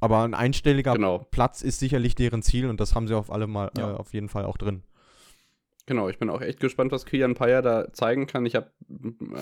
Aber 0.00 0.22
ein 0.22 0.34
einstelliger 0.34 0.92
Genau. 0.94 1.18
Platz 1.30 1.62
ist 1.62 1.80
sicherlich 1.80 2.14
deren 2.14 2.42
Ziel 2.42 2.66
und 2.68 2.78
das 2.80 2.94
haben 2.94 3.08
sie 3.08 3.14
auf 3.14 3.32
alle 3.32 3.46
mal 3.46 3.70
Ja. 3.76 3.90
äh, 3.90 3.94
auf 3.94 4.12
jeden 4.12 4.28
Fall 4.28 4.44
auch 4.44 4.56
drin. 4.56 4.82
Genau, 5.88 6.10
ich 6.10 6.18
bin 6.18 6.28
auch 6.28 6.42
echt 6.42 6.60
gespannt, 6.60 6.92
was 6.92 7.06
Kilian 7.06 7.34
Paya 7.34 7.62
da 7.62 7.90
zeigen 7.94 8.26
kann. 8.26 8.44
Ich 8.44 8.54
habe 8.54 8.70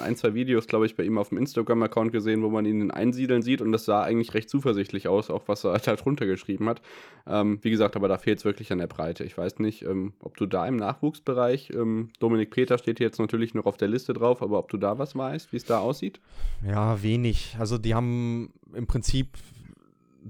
ein, 0.05 0.15
zwei 0.15 0.33
Videos, 0.33 0.69
glaube 0.69 0.87
ich, 0.87 0.95
bei 0.95 1.03
ihm 1.03 1.19
auf 1.19 1.31
dem 1.31 1.39
Instagram-Account 1.39 2.13
gesehen, 2.13 2.41
wo 2.45 2.51
man 2.51 2.65
ihn 2.65 2.81
in 2.81 2.93
Einsiedeln 2.93 3.43
sieht 3.43 3.61
und 3.61 3.73
das 3.73 3.85
sah 3.85 4.05
eigentlich 4.05 4.33
recht 4.33 4.49
zuversichtlich 4.49 5.09
aus, 5.09 5.29
auch 5.29 5.49
was 5.49 5.65
er 5.65 5.77
da 5.81 5.97
drunter 5.97 6.25
geschrieben 6.25 6.69
hat. 6.69 6.83
Ähm, 7.27 7.59
wie 7.63 7.71
gesagt, 7.71 7.97
aber 7.97 8.07
da 8.07 8.17
fehlt 8.17 8.39
es 8.39 8.45
wirklich 8.45 8.71
an 8.71 8.79
der 8.79 8.87
Breite. 8.87 9.25
Ich 9.25 9.37
weiß 9.37 9.59
nicht, 9.59 9.83
ähm, 9.83 10.13
ob 10.21 10.37
du 10.37 10.47
da 10.47 10.69
im 10.69 10.77
Nachwuchsbereich, 10.77 11.71
ähm, 11.75 12.11
Dominik 12.21 12.53
Peter 12.53 12.79
steht 12.79 13.01
jetzt 13.01 13.19
natürlich 13.19 13.55
noch 13.55 13.67
auf 13.67 13.77
der 13.77 13.89
Liste 13.89 14.13
drauf, 14.13 14.41
aber 14.41 14.61
ob 14.61 14.71
du 14.71 14.77
da 14.77 15.01
was 15.01 15.17
weißt, 15.17 15.53
wie 15.53 15.57
es 15.57 15.65
da 15.65 15.81
aussieht? 15.81 16.21
Ja, 16.65 17.03
wenig. 17.03 17.57
Also 17.59 17.77
die 17.77 17.97
haben 17.97 18.53
im 18.73 18.87
Prinzip 18.87 19.31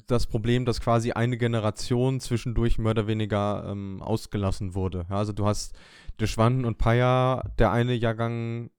das 0.07 0.27
Problem, 0.27 0.65
dass 0.65 0.81
quasi 0.81 1.13
eine 1.13 1.39
Generation 1.39 2.21
zwischendurch 2.21 2.79
mehr 2.79 2.91
oder 2.91 3.07
weniger 3.07 3.65
ähm, 3.69 4.03
ausgelassen 4.03 4.75
wurde. 4.75 5.07
Ja, 5.11 5.17
also 5.17 5.33
du 5.33 5.47
hast 5.47 5.75
Deschwanden 6.21 6.65
und 6.65 6.79
Paya, 6.79 7.43
der 7.59 7.73
eine 7.73 7.95
Jahrgang 7.95 8.71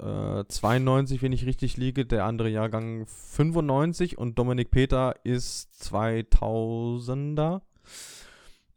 äh, 0.00 0.44
92, 0.48 1.22
wenn 1.22 1.32
ich 1.32 1.46
richtig 1.46 1.76
liege, 1.76 2.04
der 2.04 2.24
andere 2.24 2.48
Jahrgang 2.48 3.06
95 3.06 4.18
und 4.18 4.38
Dominik 4.38 4.70
Peter 4.70 5.14
ist 5.24 5.70
2000er. 5.82 7.62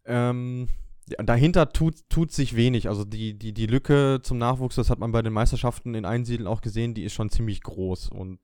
Ähm, 0.05 0.69
dahinter 1.07 1.71
tut, 1.71 2.09
tut 2.09 2.31
sich 2.31 2.55
wenig. 2.55 2.87
Also 2.89 3.03
die, 3.03 3.33
die, 3.33 3.53
die 3.53 3.67
Lücke 3.67 4.19
zum 4.21 4.37
Nachwuchs, 4.37 4.75
das 4.75 4.89
hat 4.89 4.99
man 4.99 5.11
bei 5.11 5.21
den 5.21 5.33
Meisterschaften 5.33 5.95
in 5.95 6.05
Einsiedeln 6.05 6.47
auch 6.47 6.61
gesehen, 6.61 6.93
die 6.93 7.03
ist 7.03 7.13
schon 7.13 7.29
ziemlich 7.29 7.61
groß. 7.61 8.09
Und 8.09 8.39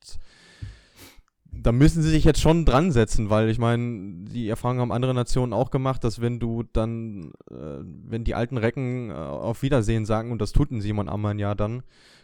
da 1.61 1.71
müssen 1.71 2.01
sie 2.01 2.09
sich 2.09 2.23
jetzt 2.23 2.41
schon 2.41 2.65
dran 2.65 2.91
setzen, 2.91 3.29
weil 3.29 3.49
ich 3.49 3.57
meine, 3.57 4.25
die 4.25 4.49
Erfahrung 4.49 4.79
haben 4.79 4.91
andere 4.91 5.13
Nationen 5.13 5.53
auch 5.53 5.71
gemacht, 5.71 6.03
dass 6.03 6.19
wenn 6.19 6.39
du 6.39 6.63
dann, 6.73 7.31
äh, 7.49 7.83
wenn 8.07 8.23
die 8.23 8.35
alten 8.35 8.57
Recken 8.57 9.11
äh, 9.11 9.13
auf 9.13 9.61
Wiedersehen 9.61 10.05
sagen, 10.05 10.31
und 10.31 10.41
das 10.41 10.51
tut 10.51 10.71
ein 10.71 10.81
Simon 10.81 11.09
Ammann 11.09 11.39
ja 11.39 11.55
dann, 11.55 11.83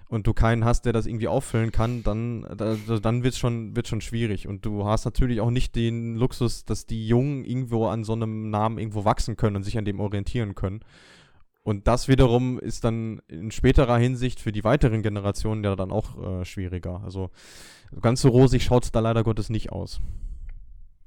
und 0.10 0.26
du 0.26 0.34
keinen 0.34 0.66
hast, 0.66 0.86
der 0.86 0.94
das 0.94 1.06
irgendwie 1.06 1.28
auffüllen 1.28 1.72
kann, 1.72 2.02
dann, 2.02 2.42
da, 2.58 2.76
dann 2.76 3.24
wird 3.24 3.36
es 3.36 3.40
schon, 3.40 3.76
wird's 3.76 3.90
schon 3.90 4.02
schwierig. 4.02 4.48
Und 4.48 4.66
du 4.66 4.86
hast 4.86 5.06
natürlich 5.06 5.40
auch 5.40 5.52
nicht 5.52 5.76
den 5.76 6.16
Luxus, 6.16 6.66
dass 6.66 6.88
die 6.88 7.08
Jungen 7.08 7.46
irgendwo 7.46 7.86
an 7.88 8.04
so 8.04 8.14
einem 8.14 8.50
Namen 8.50 8.80
irgendwo 8.80 9.06
wachsen 9.06 9.38
können 9.38 9.56
und 9.56 9.64
sich 9.64 9.78
an 9.78 9.86
dem 9.86 10.00
orientieren 10.00 10.56
können. 10.56 10.80
Und 11.64 11.88
das 11.88 12.08
wiederum 12.08 12.58
ist 12.60 12.84
dann 12.84 13.22
in 13.28 13.52
späterer 13.52 13.98
Hinsicht 13.98 14.40
für 14.40 14.52
die 14.52 14.64
weiteren 14.64 15.02
Generationen 15.02 15.64
ja 15.64 15.76
dann 15.76 15.92
auch 15.92 16.42
äh, 16.42 16.46
schwieriger. 16.46 17.02
Also 17.04 17.30
ganz 18.02 18.22
so 18.22 18.30
rosig 18.30 18.64
schaut 18.64 18.86
es 18.86 18.92
da 18.92 19.00
leider 19.00 19.24
Gottes 19.24 19.50
nicht 19.50 19.72
aus. 19.72 20.00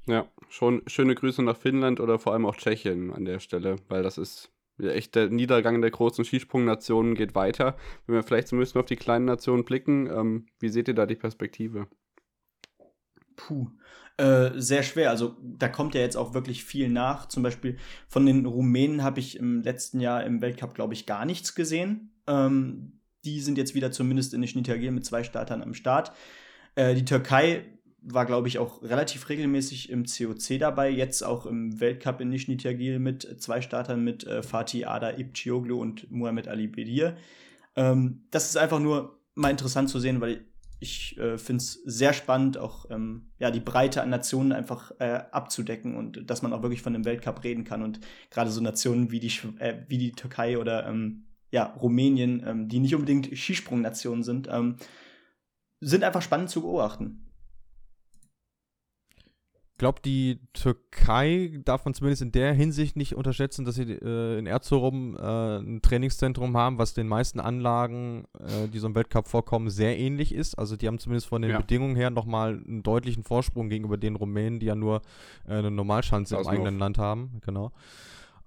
Ja, 0.05 0.27
schon 0.49 0.81
schöne 0.87 1.15
Grüße 1.15 1.41
nach 1.43 1.57
Finnland 1.57 1.99
oder 1.99 2.19
vor 2.19 2.33
allem 2.33 2.45
auch 2.45 2.55
Tschechien 2.55 3.11
an 3.11 3.25
der 3.25 3.39
Stelle, 3.39 3.77
weil 3.87 4.03
das 4.03 4.17
ist 4.17 4.51
ja 4.77 4.91
echt 4.91 5.15
der 5.15 5.29
Niedergang 5.29 5.81
der 5.81 5.91
großen 5.91 6.25
Skisprungnationen 6.25 7.15
geht 7.15 7.35
weiter. 7.35 7.77
Wenn 8.05 8.15
wir 8.15 8.23
vielleicht 8.23 8.49
so 8.49 8.55
ein 8.55 8.59
bisschen 8.59 8.81
auf 8.81 8.87
die 8.87 8.95
kleinen 8.95 9.25
Nationen 9.25 9.63
blicken, 9.63 10.07
ähm, 10.07 10.45
wie 10.59 10.69
seht 10.69 10.87
ihr 10.87 10.93
da 10.93 11.05
die 11.05 11.15
Perspektive? 11.15 11.87
Puh. 13.35 13.67
Äh, 14.17 14.51
sehr 14.55 14.83
schwer. 14.83 15.09
Also 15.09 15.37
da 15.41 15.67
kommt 15.67 15.95
ja 15.95 16.01
jetzt 16.01 16.17
auch 16.17 16.33
wirklich 16.33 16.63
viel 16.63 16.87
nach. 16.87 17.27
Zum 17.27 17.41
Beispiel 17.41 17.77
von 18.07 18.25
den 18.25 18.45
Rumänen 18.45 19.03
habe 19.03 19.19
ich 19.19 19.37
im 19.37 19.61
letzten 19.61 19.99
Jahr 19.99 20.23
im 20.23 20.41
Weltcup, 20.41 20.75
glaube 20.75 20.93
ich, 20.93 21.07
gar 21.07 21.25
nichts 21.25 21.55
gesehen. 21.55 22.11
Ähm, 22.27 22.99
die 23.25 23.39
sind 23.39 23.57
jetzt 23.57 23.73
wieder 23.73 23.91
zumindest 23.91 24.33
in 24.33 24.41
Nizhny 24.41 24.91
mit 24.91 25.05
zwei 25.05 25.23
Startern 25.23 25.63
am 25.63 25.73
Start. 25.73 26.11
Äh, 26.75 26.93
die 26.93 27.05
Türkei 27.05 27.65
war, 28.01 28.25
glaube 28.25 28.49
ich, 28.49 28.59
auch 28.59 28.83
relativ 28.83 29.29
regelmäßig 29.29 29.89
im 29.89 30.05
COC 30.05 30.59
dabei. 30.59 30.89
Jetzt 30.89 31.23
auch 31.23 31.47
im 31.47 31.79
Weltcup 31.79 32.21
in 32.21 32.29
Nizhny 32.29 32.99
mit 32.99 33.41
zwei 33.41 33.61
Startern 33.61 34.03
mit 34.03 34.27
äh, 34.27 34.43
Fatih 34.43 34.85
Ada 34.85 35.17
Ipcioglu 35.17 35.81
und 35.81 36.11
Muhammed 36.11 36.47
Ali 36.47 36.67
Bedir. 36.67 37.15
Ähm, 37.75 38.25
das 38.29 38.49
ist 38.49 38.57
einfach 38.57 38.79
nur 38.79 39.19
mal 39.33 39.49
interessant 39.49 39.89
zu 39.89 39.99
sehen, 39.99 40.21
weil 40.21 40.45
ich 40.83 41.17
äh, 41.17 41.39
finde 41.39 41.63
es 41.63 41.81
sehr 41.85 42.13
spannend, 42.13 42.59
auch 42.59 42.85
ähm, 42.91 43.31
ja, 43.39 43.49
die 43.49 43.59
Breite 43.59 44.03
an 44.03 44.11
Nationen 44.11 44.51
einfach 44.51 44.91
äh, 44.99 45.23
abzudecken 45.31 45.95
und 45.95 46.29
dass 46.29 46.43
man 46.43 46.53
auch 46.53 46.61
wirklich 46.61 46.83
von 46.83 46.93
einem 46.93 47.05
Weltcup 47.05 47.43
reden 47.43 47.63
kann. 47.63 47.81
Und 47.81 47.99
gerade 48.29 48.51
so 48.51 48.61
Nationen 48.61 49.09
wie 49.09 49.19
die, 49.19 49.31
Schw- 49.31 49.57
äh, 49.59 49.85
wie 49.87 49.97
die 49.97 50.11
Türkei 50.11 50.59
oder 50.59 50.85
ähm, 50.87 51.25
ja, 51.49 51.65
Rumänien, 51.65 52.43
ähm, 52.45 52.67
die 52.67 52.79
nicht 52.79 52.93
unbedingt 52.93 53.35
Skisprungnationen 53.35 54.23
sind, 54.23 54.47
ähm, 54.51 54.75
sind 55.79 56.03
einfach 56.03 56.21
spannend 56.21 56.49
zu 56.49 56.61
beobachten. 56.61 57.32
Ich 59.83 59.85
glaube, 59.85 59.99
die 60.01 60.39
Türkei 60.53 61.59
darf 61.65 61.83
man 61.83 61.93
zumindest 61.93 62.21
in 62.21 62.31
der 62.31 62.53
Hinsicht 62.53 62.95
nicht 62.95 63.15
unterschätzen, 63.17 63.65
dass 63.65 63.75
sie 63.75 63.83
äh, 63.91 64.39
in 64.39 64.45
Erzurum 64.47 65.17
äh, 65.17 65.57
ein 65.57 65.81
Trainingszentrum 65.81 66.55
haben, 66.55 66.77
was 66.77 66.93
den 66.93 67.05
meisten 67.09 67.41
Anlagen, 67.41 68.23
äh, 68.39 68.69
die 68.69 68.79
so 68.79 68.87
im 68.87 68.95
Weltcup 68.95 69.27
vorkommen, 69.27 69.69
sehr 69.69 69.99
ähnlich 69.99 70.33
ist. 70.33 70.57
Also 70.57 70.77
die 70.77 70.87
haben 70.87 70.99
zumindest 70.99 71.27
von 71.27 71.41
den 71.41 71.51
Ja. 71.51 71.57
Bedingungen 71.57 71.97
her 71.97 72.11
nochmal 72.11 72.61
einen 72.65 72.81
deutlichen 72.81 73.25
Vorsprung 73.25 73.67
gegenüber 73.67 73.97
den 73.97 74.15
Rumänen, 74.15 74.61
die 74.61 74.67
ja 74.67 74.75
nur 74.75 75.01
äh, 75.45 75.55
eine 75.55 75.69
Normalschanze 75.69 76.37
im 76.37 76.47
eigenen 76.47 76.79
Land 76.79 76.97
haben. 76.97 77.41
Genau. 77.45 77.73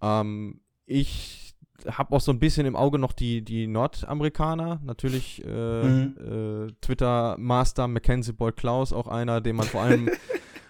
Ähm, 0.00 0.62
ich 0.86 1.54
habe 1.86 2.16
auch 2.16 2.22
so 2.22 2.32
ein 2.32 2.38
bisschen 2.38 2.64
im 2.64 2.76
Auge 2.76 2.98
noch 2.98 3.12
die, 3.12 3.42
die 3.42 3.66
Nordamerikaner. 3.66 4.80
Natürlich 4.82 5.44
äh, 5.44 5.82
Mhm. 5.82 6.68
äh, 6.68 6.72
Twitter-Master 6.80 7.88
Mackenzie 7.88 8.32
Boyd 8.32 8.56
Klaus, 8.56 8.94
auch 8.94 9.06
einer, 9.08 9.42
den 9.42 9.56
man 9.56 9.66
vor 9.66 9.82
allem 9.82 10.08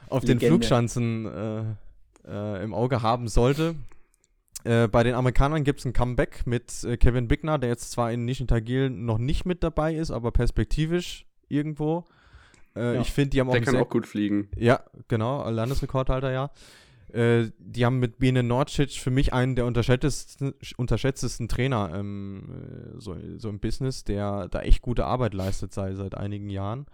auf 0.09 0.25
den 0.25 0.39
Legende. 0.39 0.47
Flugschanzen 0.47 1.27
äh, 1.27 1.63
äh, 2.27 2.63
im 2.65 2.75
Auge 2.75 3.03
haben 3.03 3.29
sollte. 3.29 3.75
Äh, 4.65 4.89
bei 4.89 5.03
den 5.03 5.15
Amerikanern 5.15 5.65
gibt 5.65 5.81
es 5.81 5.85
ein 5.85 5.93
Comeback 5.93 6.47
mit 6.47 6.85
äh, 6.85 6.97
Kevin 6.97 7.29
Bickner, 7.29 7.59
der 7.59 7.69
jetzt 7.69 7.93
zwar 7.93 8.13
in 8.13 8.25
Nischen 8.25 8.49
Tagil 8.49 8.91
noch 8.91 9.19
nicht 9.19 9.47
mit 9.47 9.63
dabei 9.63 9.95
ist, 9.95 10.11
aber 10.11 10.33
perspektivisch 10.33 11.27
irgendwo. 11.49 12.05
Ja. 12.75 13.01
Ich 13.01 13.11
finde, 13.11 13.31
die 13.31 13.41
haben 13.41 13.49
auch 13.49 13.53
Der 13.55 13.63
kann 13.63 13.77
auch 13.77 13.89
gut 13.89 14.07
fliegen. 14.07 14.51
ja, 14.55 14.81
genau, 15.09 15.49
Landesrekordhalter, 15.49 16.31
ja. 16.31 16.51
Die 17.15 17.87
haben 17.87 18.01
mit 18.01 18.19
Bene 18.19 18.43
Norcic 18.43 18.91
für 18.91 19.11
mich 19.11 19.33
einen 19.33 19.57
der 19.57 19.65
unterschätztesten, 19.65 20.53
unterschätztesten 20.77 21.49
Trainer 21.49 21.93
ähm, 21.95 22.51
äh, 22.51 23.01
so, 23.01 23.17
so 23.39 23.49
im 23.49 23.61
Business, 23.61 24.05
der 24.05 24.49
da 24.49 24.61
echt 24.61 24.83
gute 24.83 25.07
Arbeit 25.07 25.33
leistet 25.33 25.73
seit, 25.73 25.97
seit 25.97 26.17
einigen 26.17 26.51
Jahren. 26.51 26.85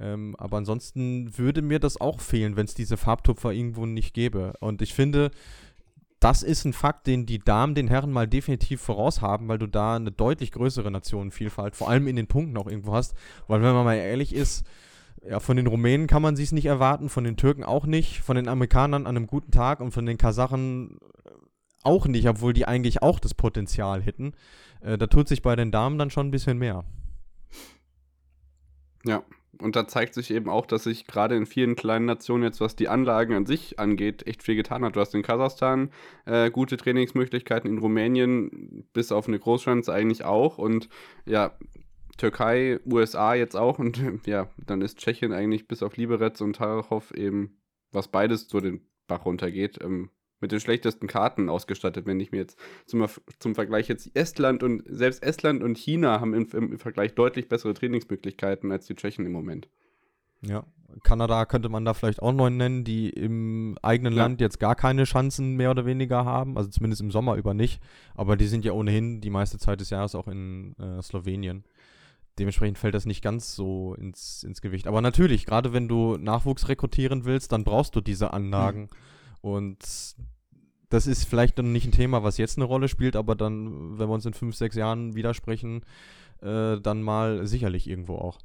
Ähm, 0.00 0.34
aber 0.38 0.56
ansonsten 0.56 1.36
würde 1.36 1.60
mir 1.60 1.78
das 1.78 2.00
auch 2.00 2.20
fehlen, 2.20 2.56
wenn 2.56 2.64
es 2.64 2.74
diese 2.74 2.96
Farbtupfer 2.96 3.52
irgendwo 3.52 3.84
nicht 3.84 4.14
gäbe. 4.14 4.54
Und 4.60 4.80
ich 4.80 4.94
finde, 4.94 5.30
das 6.20 6.42
ist 6.42 6.64
ein 6.64 6.72
Fakt, 6.72 7.06
den 7.06 7.26
die 7.26 7.38
Damen 7.38 7.74
den 7.74 7.88
Herren 7.88 8.10
mal 8.10 8.26
definitiv 8.26 8.80
voraus 8.80 9.20
haben, 9.20 9.48
weil 9.48 9.58
du 9.58 9.66
da 9.66 9.96
eine 9.96 10.10
deutlich 10.10 10.52
größere 10.52 10.90
Nationenvielfalt, 10.90 11.76
vor 11.76 11.88
allem 11.88 12.06
in 12.08 12.16
den 12.16 12.26
Punkten 12.26 12.56
auch 12.56 12.66
irgendwo 12.66 12.94
hast. 12.94 13.14
Weil 13.46 13.62
wenn 13.62 13.74
man 13.74 13.84
mal 13.84 13.96
ehrlich 13.96 14.34
ist, 14.34 14.66
ja, 15.22 15.38
von 15.38 15.56
den 15.56 15.66
Rumänen 15.66 16.06
kann 16.06 16.22
man 16.22 16.36
sich 16.36 16.52
nicht 16.52 16.66
erwarten, 16.66 17.10
von 17.10 17.24
den 17.24 17.36
Türken 17.36 17.64
auch 17.64 17.84
nicht, 17.84 18.20
von 18.20 18.36
den 18.36 18.48
Amerikanern 18.48 19.06
an 19.06 19.16
einem 19.16 19.26
guten 19.26 19.50
Tag 19.50 19.80
und 19.80 19.92
von 19.92 20.06
den 20.06 20.16
Kasachen 20.16 20.98
äh, 21.24 21.30
auch 21.82 22.06
nicht, 22.06 22.26
obwohl 22.26 22.54
die 22.54 22.66
eigentlich 22.66 23.02
auch 23.02 23.18
das 23.18 23.34
Potenzial 23.34 24.02
hätten. 24.02 24.32
Äh, 24.80 24.96
da 24.96 25.06
tut 25.06 25.28
sich 25.28 25.42
bei 25.42 25.56
den 25.56 25.70
Damen 25.70 25.98
dann 25.98 26.10
schon 26.10 26.28
ein 26.28 26.30
bisschen 26.30 26.56
mehr. 26.56 26.84
Ja, 29.04 29.22
und 29.60 29.76
da 29.76 29.86
zeigt 29.86 30.14
sich 30.14 30.30
eben 30.30 30.48
auch, 30.48 30.66
dass 30.66 30.84
sich 30.84 31.06
gerade 31.06 31.36
in 31.36 31.46
vielen 31.46 31.76
kleinen 31.76 32.06
Nationen 32.06 32.44
jetzt, 32.44 32.60
was 32.60 32.76
die 32.76 32.88
Anlagen 32.88 33.34
an 33.34 33.46
sich 33.46 33.78
angeht, 33.78 34.26
echt 34.26 34.42
viel 34.42 34.56
getan 34.56 34.84
hat. 34.84 34.96
Du 34.96 35.00
hast 35.00 35.14
in 35.14 35.22
Kasachstan 35.22 35.90
äh, 36.26 36.50
gute 36.50 36.76
Trainingsmöglichkeiten, 36.76 37.70
in 37.70 37.78
Rumänien 37.78 38.88
bis 38.92 39.12
auf 39.12 39.28
eine 39.28 39.38
Großschanze 39.38 39.92
eigentlich 39.92 40.24
auch 40.24 40.58
und 40.58 40.88
ja, 41.26 41.52
Türkei, 42.16 42.80
USA 42.84 43.34
jetzt 43.34 43.56
auch 43.56 43.78
und 43.78 44.00
ja, 44.26 44.48
dann 44.66 44.82
ist 44.82 44.98
Tschechien 44.98 45.32
eigentlich 45.32 45.68
bis 45.68 45.82
auf 45.82 45.96
Liberec 45.96 46.40
und 46.40 46.56
Tarachow 46.56 47.12
eben, 47.12 47.60
was 47.92 48.08
beides 48.08 48.48
so 48.48 48.60
den 48.60 48.86
Bach 49.06 49.24
runtergeht, 49.24 49.78
ähm, 49.82 50.10
mit 50.40 50.52
den 50.52 50.60
schlechtesten 50.60 51.06
Karten 51.06 51.48
ausgestattet, 51.48 52.06
wenn 52.06 52.20
ich 52.20 52.32
mir 52.32 52.38
jetzt 52.38 52.58
zum, 52.86 53.06
zum 53.38 53.54
Vergleich 53.54 53.88
jetzt 53.88 54.10
Estland 54.14 54.62
und 54.62 54.82
selbst 54.86 55.22
Estland 55.22 55.62
und 55.62 55.76
China 55.76 56.20
haben 56.20 56.34
im, 56.34 56.48
im 56.52 56.78
Vergleich 56.78 57.14
deutlich 57.14 57.48
bessere 57.48 57.74
Trainingsmöglichkeiten 57.74 58.72
als 58.72 58.86
die 58.86 58.94
Tschechen 58.94 59.26
im 59.26 59.32
Moment. 59.32 59.68
Ja, 60.42 60.64
Kanada 61.02 61.44
könnte 61.44 61.68
man 61.68 61.84
da 61.84 61.94
vielleicht 61.94 62.22
auch 62.22 62.32
neu 62.32 62.50
nennen, 62.50 62.84
die 62.84 63.10
im 63.10 63.76
eigenen 63.82 64.14
ja. 64.14 64.22
Land 64.22 64.40
jetzt 64.40 64.58
gar 64.58 64.74
keine 64.74 65.04
Chancen 65.04 65.56
mehr 65.56 65.70
oder 65.70 65.84
weniger 65.84 66.24
haben, 66.24 66.56
also 66.56 66.70
zumindest 66.70 67.02
im 67.02 67.10
Sommer 67.10 67.36
über 67.36 67.54
nicht, 67.54 67.80
aber 68.14 68.36
die 68.36 68.46
sind 68.46 68.64
ja 68.64 68.72
ohnehin 68.72 69.20
die 69.20 69.30
meiste 69.30 69.58
Zeit 69.58 69.80
des 69.80 69.90
Jahres 69.90 70.14
auch 70.14 70.28
in 70.28 70.74
äh, 70.78 71.02
Slowenien. 71.02 71.64
Dementsprechend 72.38 72.78
fällt 72.78 72.94
das 72.94 73.04
nicht 73.04 73.22
ganz 73.22 73.54
so 73.54 73.94
ins, 73.94 74.44
ins 74.44 74.62
Gewicht. 74.62 74.86
Aber 74.86 75.02
natürlich, 75.02 75.44
gerade 75.44 75.74
wenn 75.74 75.88
du 75.88 76.16
Nachwuchs 76.16 76.68
rekrutieren 76.68 77.26
willst, 77.26 77.52
dann 77.52 77.64
brauchst 77.64 77.94
du 77.96 78.00
diese 78.00 78.32
Anlagen. 78.32 78.82
Mhm. 78.82 78.88
Und 79.40 79.78
das 80.88 81.06
ist 81.06 81.24
vielleicht 81.24 81.58
dann 81.58 81.72
nicht 81.72 81.86
ein 81.86 81.92
Thema, 81.92 82.22
was 82.22 82.36
jetzt 82.38 82.58
eine 82.58 82.64
Rolle 82.64 82.88
spielt, 82.88 83.16
aber 83.16 83.34
dann, 83.34 83.98
wenn 83.98 84.08
wir 84.08 84.14
uns 84.14 84.26
in 84.26 84.34
fünf, 84.34 84.56
sechs 84.56 84.76
Jahren 84.76 85.14
widersprechen, 85.14 85.84
äh, 86.42 86.78
dann 86.80 87.02
mal 87.02 87.46
sicherlich 87.46 87.88
irgendwo 87.88 88.16
auch. 88.16 88.38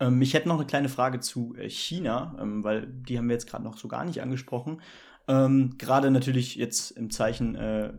Ähm, 0.00 0.20
ich 0.20 0.34
hätte 0.34 0.48
noch 0.48 0.56
eine 0.56 0.66
kleine 0.66 0.88
Frage 0.88 1.20
zu 1.20 1.54
äh, 1.56 1.68
China, 1.68 2.36
ähm, 2.40 2.62
weil 2.62 2.86
die 2.86 3.18
haben 3.18 3.28
wir 3.28 3.34
jetzt 3.34 3.48
gerade 3.48 3.64
noch 3.64 3.78
so 3.78 3.88
gar 3.88 4.04
nicht 4.04 4.20
angesprochen. 4.20 4.82
Ähm, 5.28 5.76
gerade 5.78 6.10
natürlich 6.10 6.56
jetzt 6.56 6.90
im 6.92 7.10
Zeichen 7.10 7.54
äh, 7.56 7.92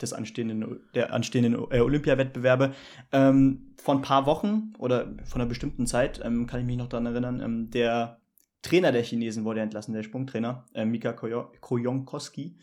des 0.00 0.12
anstehenden, 0.12 0.80
der 0.94 1.12
anstehenden 1.12 1.54
äh, 1.70 1.80
Olympiawettbewerbe. 1.80 2.74
Ähm, 3.12 3.74
vor 3.76 3.94
ein 3.94 4.02
paar 4.02 4.26
Wochen 4.26 4.72
oder 4.78 5.06
von 5.24 5.40
einer 5.40 5.48
bestimmten 5.48 5.86
Zeit 5.86 6.20
ähm, 6.22 6.46
kann 6.46 6.60
ich 6.60 6.66
mich 6.66 6.76
noch 6.76 6.88
daran 6.88 7.06
erinnern, 7.06 7.40
ähm, 7.40 7.70
der 7.70 8.19
Trainer 8.62 8.92
der 8.92 9.02
Chinesen 9.02 9.44
wurde 9.44 9.60
entlassen, 9.60 9.94
der 9.94 10.02
Sprungtrainer, 10.02 10.66
äh, 10.74 10.84
Mika 10.84 11.12
Koyonkowski. 11.12 12.56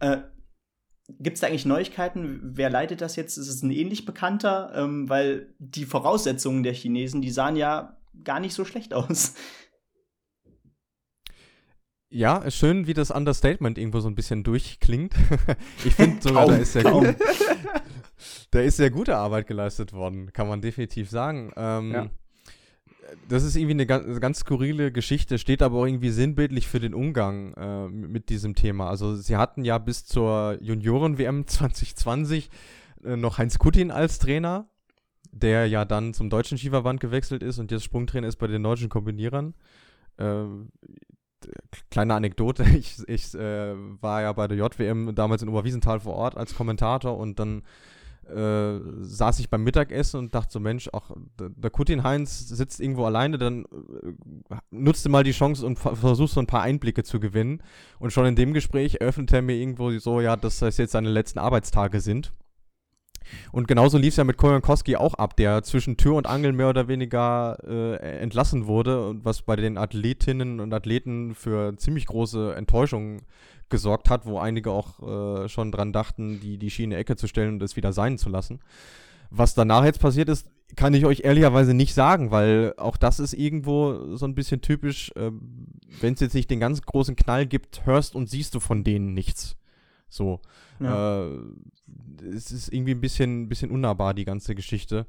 Äh, 0.00 0.18
Gibt 1.20 1.36
es 1.36 1.40
da 1.40 1.46
eigentlich 1.46 1.66
Neuigkeiten? 1.66 2.40
Wer 2.42 2.68
leitet 2.68 3.00
das 3.00 3.14
jetzt? 3.14 3.36
Ist 3.36 3.48
es 3.48 3.62
ein 3.62 3.70
ähnlich 3.70 4.04
bekannter? 4.04 4.72
Ähm, 4.74 5.08
weil 5.08 5.54
die 5.58 5.84
Voraussetzungen 5.84 6.64
der 6.64 6.72
Chinesen, 6.72 7.22
die 7.22 7.30
sahen 7.30 7.54
ja 7.54 7.96
gar 8.24 8.40
nicht 8.40 8.54
so 8.54 8.64
schlecht 8.64 8.92
aus. 8.92 9.34
Ja, 12.08 12.38
ist 12.38 12.56
schön, 12.56 12.88
wie 12.88 12.94
das 12.94 13.12
Understatement 13.12 13.78
irgendwo 13.78 14.00
so 14.00 14.08
ein 14.08 14.16
bisschen 14.16 14.42
durchklingt. 14.42 15.14
ich 15.84 15.94
finde 15.94 16.22
sogar, 16.22 16.46
da 16.46 16.56
ist 16.56 16.72
sehr 16.72 16.84
gut. 16.84 17.14
da 18.50 18.60
ist 18.60 18.76
sehr 18.78 18.90
gute 18.90 19.16
Arbeit 19.16 19.46
geleistet 19.46 19.92
worden, 19.92 20.32
kann 20.32 20.48
man 20.48 20.60
definitiv 20.60 21.08
sagen. 21.08 21.52
Ähm, 21.56 21.92
ja 21.92 22.10
das 23.28 23.42
ist 23.42 23.56
irgendwie 23.56 23.72
eine 23.72 23.86
ganz, 23.86 24.20
ganz, 24.20 24.40
skurrile 24.40 24.92
Geschichte, 24.92 25.38
steht 25.38 25.62
aber 25.62 25.78
auch 25.78 25.86
irgendwie 25.86 26.10
sinnbildlich 26.10 26.66
für 26.66 26.80
den 26.80 26.94
Umgang 26.94 27.54
äh, 27.54 27.88
mit 27.88 28.28
diesem 28.28 28.54
Thema. 28.54 28.88
Also 28.88 29.16
sie 29.16 29.36
hatten 29.36 29.64
ja 29.64 29.78
bis 29.78 30.04
zur 30.04 30.58
Junioren-WM 30.60 31.46
2020 31.46 32.50
äh, 33.04 33.16
noch 33.16 33.38
Heinz 33.38 33.58
Kutin 33.58 33.90
als 33.90 34.18
Trainer, 34.18 34.68
der 35.32 35.66
ja 35.66 35.84
dann 35.84 36.14
zum 36.14 36.30
deutschen 36.30 36.58
Skiverband 36.58 37.00
gewechselt 37.00 37.42
ist 37.42 37.58
und 37.58 37.70
jetzt 37.70 37.84
Sprungtrainer 37.84 38.28
ist 38.28 38.36
bei 38.36 38.46
den 38.46 38.62
deutschen 38.62 38.88
Kombinierern. 38.88 39.54
Äh, 40.16 40.44
kleine 41.90 42.14
Anekdote, 42.14 42.64
ich, 42.76 42.96
ich 43.06 43.34
äh, 43.34 43.74
war 44.00 44.22
ja 44.22 44.32
bei 44.32 44.48
der 44.48 44.56
JWM 44.56 45.14
damals 45.14 45.42
in 45.42 45.48
Oberwiesenthal 45.48 46.00
vor 46.00 46.14
Ort 46.14 46.36
als 46.36 46.54
Kommentator 46.54 47.16
und 47.16 47.38
dann 47.38 47.62
äh, 48.28 48.80
saß 49.02 49.38
ich 49.38 49.50
beim 49.50 49.64
Mittagessen 49.64 50.18
und 50.18 50.34
dachte 50.34 50.52
so, 50.52 50.60
Mensch, 50.60 50.88
auch 50.92 51.10
der 51.38 51.70
Kutin 51.70 52.02
Heinz 52.02 52.48
sitzt 52.48 52.80
irgendwo 52.80 53.04
alleine, 53.04 53.38
dann 53.38 53.64
äh, 53.64 54.56
nutzt 54.70 55.08
mal 55.08 55.24
die 55.24 55.32
Chance 55.32 55.64
und 55.64 55.78
versuchst 55.78 56.34
so 56.34 56.40
ein 56.40 56.46
paar 56.46 56.62
Einblicke 56.62 57.04
zu 57.04 57.20
gewinnen. 57.20 57.62
Und 57.98 58.12
schon 58.12 58.26
in 58.26 58.36
dem 58.36 58.52
Gespräch 58.52 58.96
eröffnet 59.00 59.32
er 59.32 59.42
mir 59.42 59.56
irgendwo 59.56 59.90
so, 59.98 60.20
ja, 60.20 60.36
dass 60.36 60.58
das 60.58 60.76
jetzt 60.78 60.92
seine 60.92 61.10
letzten 61.10 61.38
Arbeitstage 61.38 62.00
sind. 62.00 62.32
Und 63.52 63.68
genauso 63.68 63.98
lief 63.98 64.10
es 64.10 64.16
ja 64.16 64.24
mit 64.24 64.36
Kojankowski 64.36 64.96
auch 64.96 65.14
ab, 65.14 65.36
der 65.36 65.62
zwischen 65.62 65.96
Tür 65.96 66.14
und 66.14 66.26
Angel 66.26 66.52
mehr 66.52 66.68
oder 66.68 66.88
weniger 66.88 67.58
äh, 67.66 67.96
entlassen 68.20 68.66
wurde 68.66 69.06
und 69.06 69.24
was 69.24 69.42
bei 69.42 69.56
den 69.56 69.78
Athletinnen 69.78 70.60
und 70.60 70.72
Athleten 70.72 71.34
für 71.34 71.76
ziemlich 71.76 72.06
große 72.06 72.54
Enttäuschung 72.54 73.22
gesorgt 73.68 74.10
hat, 74.10 74.26
wo 74.26 74.38
einige 74.38 74.70
auch 74.70 75.44
äh, 75.44 75.48
schon 75.48 75.72
dran 75.72 75.92
dachten, 75.92 76.40
die, 76.40 76.58
die 76.58 76.70
Schiene 76.70 76.96
Ecke 76.96 77.16
zu 77.16 77.26
stellen 77.26 77.54
und 77.54 77.62
es 77.62 77.76
wieder 77.76 77.92
sein 77.92 78.18
zu 78.18 78.28
lassen. 78.28 78.60
Was 79.30 79.54
danach 79.54 79.84
jetzt 79.84 80.00
passiert 80.00 80.28
ist, 80.28 80.48
kann 80.74 80.94
ich 80.94 81.06
euch 81.06 81.20
ehrlicherweise 81.24 81.74
nicht 81.74 81.94
sagen, 81.94 82.30
weil 82.30 82.74
auch 82.76 82.96
das 82.96 83.20
ist 83.20 83.34
irgendwo 83.34 84.16
so 84.16 84.26
ein 84.26 84.34
bisschen 84.34 84.60
typisch. 84.60 85.12
Äh, 85.16 85.30
Wenn 86.00 86.14
es 86.14 86.20
jetzt 86.20 86.34
nicht 86.34 86.50
den 86.50 86.60
ganz 86.60 86.82
großen 86.82 87.16
Knall 87.16 87.46
gibt, 87.46 87.86
hörst 87.86 88.14
und 88.14 88.28
siehst 88.28 88.54
du 88.54 88.60
von 88.60 88.84
denen 88.84 89.14
nichts. 89.14 89.56
So. 90.08 90.40
Ja. 90.80 91.24
Äh, 91.24 91.38
es 92.34 92.50
ist 92.50 92.72
irgendwie 92.72 92.92
ein 92.92 93.00
bisschen, 93.00 93.48
bisschen 93.48 93.70
unnahbar, 93.70 94.14
die 94.14 94.24
ganze 94.24 94.54
Geschichte. 94.54 95.06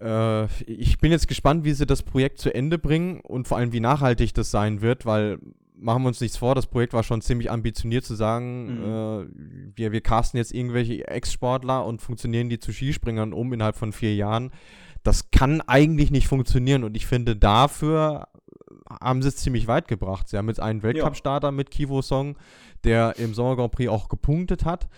Äh, 0.00 0.46
ich 0.64 0.98
bin 0.98 1.10
jetzt 1.10 1.28
gespannt, 1.28 1.64
wie 1.64 1.72
sie 1.72 1.86
das 1.86 2.02
Projekt 2.02 2.38
zu 2.38 2.54
Ende 2.54 2.78
bringen 2.78 3.20
und 3.20 3.48
vor 3.48 3.58
allem, 3.58 3.72
wie 3.72 3.80
nachhaltig 3.80 4.34
das 4.34 4.50
sein 4.50 4.80
wird, 4.80 5.06
weil 5.06 5.38
machen 5.80 6.02
wir 6.02 6.08
uns 6.08 6.20
nichts 6.20 6.36
vor, 6.36 6.54
das 6.54 6.66
Projekt 6.66 6.92
war 6.92 7.02
schon 7.02 7.22
ziemlich 7.22 7.50
ambitioniert 7.50 8.04
zu 8.04 8.14
sagen, 8.14 8.64
mhm. 8.64 8.84
äh, 8.84 9.76
wir, 9.76 9.92
wir 9.92 10.00
casten 10.00 10.38
jetzt 10.38 10.52
irgendwelche 10.52 11.06
Ex-Sportler 11.08 11.84
und 11.84 12.02
funktionieren 12.02 12.48
die 12.48 12.58
zu 12.58 12.72
Skispringern 12.72 13.32
um 13.32 13.52
innerhalb 13.52 13.76
von 13.76 13.92
vier 13.92 14.14
Jahren. 14.14 14.50
Das 15.02 15.30
kann 15.30 15.62
eigentlich 15.62 16.10
nicht 16.10 16.28
funktionieren 16.28 16.84
und 16.84 16.96
ich 16.96 17.06
finde, 17.06 17.36
dafür 17.36 18.28
haben 19.02 19.22
sie 19.22 19.28
es 19.28 19.36
ziemlich 19.36 19.66
weit 19.66 19.88
gebracht. 19.88 20.28
Sie 20.28 20.36
haben 20.36 20.48
jetzt 20.48 20.60
einen 20.60 20.82
Weltcup-Starter 20.82 21.48
ja. 21.48 21.52
mit 21.52 21.70
Kivo 21.70 22.02
Song, 22.02 22.36
der 22.84 23.16
im 23.18 23.34
Sommer 23.34 23.56
Grand 23.56 23.72
Prix 23.72 23.90
auch 23.90 24.08
gepunktet 24.08 24.64
hat. 24.64 24.88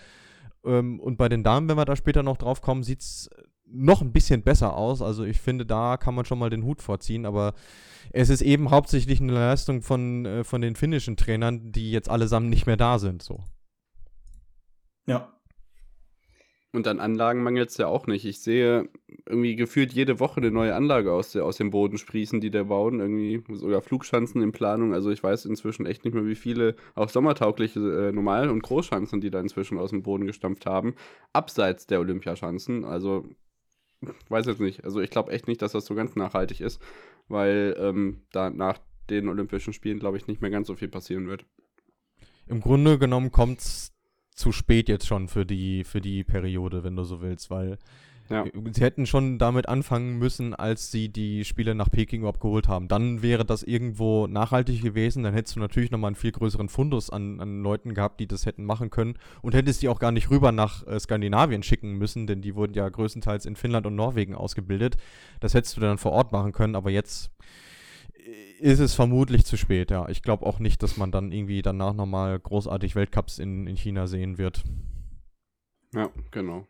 Ähm, 0.65 0.99
und 0.99 1.17
bei 1.17 1.29
den 1.29 1.43
Damen, 1.43 1.69
wenn 1.69 1.77
wir 1.77 1.85
da 1.85 1.95
später 1.95 2.23
noch 2.23 2.37
drauf 2.37 2.61
kommen, 2.61 2.83
sieht 2.83 3.01
es 3.01 3.29
noch 3.65 4.01
ein 4.01 4.11
bisschen 4.11 4.43
besser 4.43 4.75
aus. 4.75 5.01
Also 5.01 5.23
ich 5.23 5.39
finde, 5.39 5.65
da 5.65 5.97
kann 5.97 6.15
man 6.15 6.25
schon 6.25 6.39
mal 6.39 6.49
den 6.49 6.63
Hut 6.63 6.81
vorziehen, 6.81 7.25
aber 7.25 7.53
es 8.13 8.29
ist 8.29 8.41
eben 8.41 8.69
hauptsächlich 8.69 9.19
eine 9.19 9.33
Leistung 9.33 9.81
von, 9.81 10.25
äh, 10.25 10.43
von 10.43 10.61
den 10.61 10.75
finnischen 10.75 11.17
Trainern, 11.17 11.71
die 11.71 11.91
jetzt 11.91 12.09
allesamt 12.09 12.49
nicht 12.49 12.67
mehr 12.67 12.77
da 12.77 12.99
sind. 12.99 13.23
So. 13.23 13.43
Ja. 15.07 15.29
Und 16.71 16.87
an 16.87 16.99
Anlagen 16.99 17.43
mangelt 17.43 17.69
es 17.69 17.77
ja 17.77 17.87
auch 17.87 18.07
nicht. 18.07 18.25
Ich 18.25 18.41
sehe 18.41 18.89
irgendwie 19.27 19.55
gefühlt 19.55 19.93
jede 19.93 20.19
Woche 20.19 20.37
eine 20.37 20.49
neue 20.49 20.73
Anlage 20.73 21.11
aus, 21.11 21.31
der, 21.31 21.45
aus 21.45 21.57
dem 21.57 21.69
Boden 21.69 21.97
sprießen, 21.97 22.39
die 22.39 22.49
der 22.49 22.63
bauen. 22.65 22.99
Irgendwie 22.99 23.43
sogar 23.55 23.81
Flugschanzen 23.81 24.41
in 24.41 24.51
Planung. 24.51 24.93
Also 24.93 25.11
ich 25.11 25.21
weiß 25.21 25.45
inzwischen 25.45 25.85
echt 25.85 26.03
nicht 26.05 26.13
mehr, 26.13 26.25
wie 26.25 26.35
viele 26.35 26.75
auch 26.95 27.09
sommertaugliche 27.09 27.79
äh, 27.79 28.11
Normal- 28.11 28.49
und 28.49 28.63
Großschanzen, 28.63 29.21
die 29.21 29.29
da 29.29 29.39
inzwischen 29.39 29.77
aus 29.77 29.89
dem 29.89 30.03
Boden 30.03 30.25
gestampft 30.25 30.65
haben. 30.65 30.95
Abseits 31.31 31.85
der 31.85 31.99
Olympiaschanzen. 31.99 32.85
Also 32.85 33.25
weiß 34.29 34.45
jetzt 34.45 34.61
nicht. 34.61 34.83
Also 34.83 35.01
ich 35.01 35.09
glaube 35.09 35.31
echt 35.31 35.47
nicht, 35.47 35.61
dass 35.61 35.73
das 35.73 35.85
so 35.85 35.95
ganz 35.95 36.15
nachhaltig 36.15 36.61
ist 36.61 36.79
weil 37.27 37.75
ähm, 37.79 38.21
da 38.31 38.49
nach 38.49 38.79
den 39.09 39.27
Olympischen 39.27 39.73
Spielen, 39.73 39.99
glaube 39.99 40.17
ich, 40.17 40.27
nicht 40.27 40.41
mehr 40.41 40.51
ganz 40.51 40.67
so 40.67 40.75
viel 40.75 40.87
passieren 40.87 41.27
wird. 41.27 41.45
Im 42.47 42.61
Grunde 42.61 42.97
genommen 42.97 43.31
kommt 43.31 43.59
es 43.59 43.91
zu 44.35 44.51
spät 44.51 44.89
jetzt 44.89 45.07
schon 45.07 45.27
für 45.27 45.45
die, 45.45 45.83
für 45.83 46.01
die 46.01 46.23
Periode, 46.23 46.83
wenn 46.83 46.95
du 46.95 47.03
so 47.03 47.21
willst, 47.21 47.49
weil 47.49 47.77
ja. 48.29 48.45
Sie 48.71 48.81
hätten 48.81 49.05
schon 49.05 49.37
damit 49.37 49.67
anfangen 49.67 50.17
müssen, 50.17 50.53
als 50.53 50.91
sie 50.91 51.09
die 51.09 51.43
Spiele 51.43 51.75
nach 51.75 51.91
Peking 51.91 52.21
überhaupt 52.21 52.39
geholt 52.39 52.67
haben. 52.67 52.87
Dann 52.87 53.21
wäre 53.21 53.45
das 53.45 53.63
irgendwo 53.63 54.27
nachhaltig 54.27 54.81
gewesen. 54.81 55.23
Dann 55.23 55.33
hättest 55.33 55.55
du 55.55 55.59
natürlich 55.59 55.91
nochmal 55.91 56.09
einen 56.09 56.15
viel 56.15 56.31
größeren 56.31 56.69
Fundus 56.69 57.09
an, 57.09 57.39
an 57.39 57.61
Leuten 57.61 57.93
gehabt, 57.93 58.19
die 58.19 58.27
das 58.27 58.45
hätten 58.45 58.63
machen 58.63 58.89
können. 58.89 59.15
Und 59.41 59.55
hättest 59.55 59.81
die 59.81 59.89
auch 59.89 59.99
gar 59.99 60.11
nicht 60.11 60.29
rüber 60.29 60.51
nach 60.51 60.87
äh, 60.87 60.99
Skandinavien 60.99 61.63
schicken 61.63 61.93
müssen, 61.97 62.25
denn 62.25 62.41
die 62.41 62.55
wurden 62.55 62.73
ja 62.73 62.87
größtenteils 62.87 63.45
in 63.45 63.55
Finnland 63.55 63.85
und 63.85 63.95
Norwegen 63.95 64.35
ausgebildet. 64.35 64.97
Das 65.39 65.53
hättest 65.53 65.75
du 65.77 65.81
dann 65.81 65.97
vor 65.97 66.13
Ort 66.13 66.31
machen 66.31 66.53
können. 66.53 66.75
Aber 66.75 66.89
jetzt 66.89 67.31
ist 68.59 68.79
es 68.79 68.93
vermutlich 68.93 69.45
zu 69.45 69.57
spät, 69.57 69.91
ja. 69.91 70.07
Ich 70.07 70.21
glaube 70.21 70.45
auch 70.45 70.59
nicht, 70.59 70.81
dass 70.81 70.95
man 70.95 71.11
dann 71.11 71.31
irgendwie 71.31 71.61
danach 71.61 71.93
nochmal 71.93 72.39
großartig 72.39 72.95
Weltcups 72.95 73.39
in, 73.39 73.67
in 73.67 73.75
China 73.75 74.07
sehen 74.07 74.37
wird. 74.37 74.63
Ja, 75.93 76.09
genau. 76.31 76.65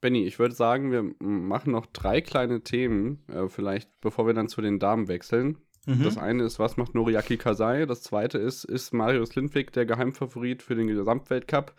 Benny, 0.00 0.24
ich 0.24 0.38
würde 0.38 0.54
sagen, 0.54 0.92
wir 0.92 1.14
machen 1.18 1.72
noch 1.72 1.86
drei 1.86 2.20
kleine 2.20 2.62
Themen, 2.62 3.24
äh, 3.28 3.48
vielleicht 3.48 3.90
bevor 4.00 4.26
wir 4.26 4.34
dann 4.34 4.48
zu 4.48 4.60
den 4.60 4.78
Damen 4.78 5.08
wechseln. 5.08 5.58
Mhm. 5.86 6.02
Das 6.04 6.18
eine 6.18 6.44
ist, 6.44 6.58
was 6.58 6.76
macht 6.76 6.94
Noriaki 6.94 7.36
Kasai? 7.36 7.86
Das 7.86 8.02
zweite 8.02 8.38
ist, 8.38 8.64
ist 8.64 8.92
Marius 8.92 9.34
Lindwig 9.34 9.72
der 9.72 9.86
Geheimfavorit 9.86 10.62
für 10.62 10.74
den 10.74 10.86
Gesamtweltcup? 10.86 11.74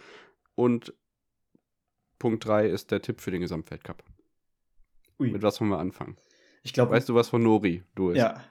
Und 0.55 0.93
Punkt 2.17 2.45
drei 2.45 2.67
ist 2.67 2.91
der 2.91 3.01
Tipp 3.01 3.22
für 3.22 3.32
den 3.32 3.41
Gesamtweltcup. 3.41 4.03
Ui. 5.20 5.32
Mit 5.32 5.43
was 5.43 5.61
wollen 5.61 5.70
wir 5.70 5.80
anfangen? 5.80 6.17
Ich 6.63 6.74
glaube. 6.74 6.91
Weißt 6.91 7.07
du, 7.07 7.15
was 7.15 7.30
von 7.30 7.41
Nori 7.43 7.84
du 7.95 8.09
ist? 8.09 8.17
Ja. 8.17 8.43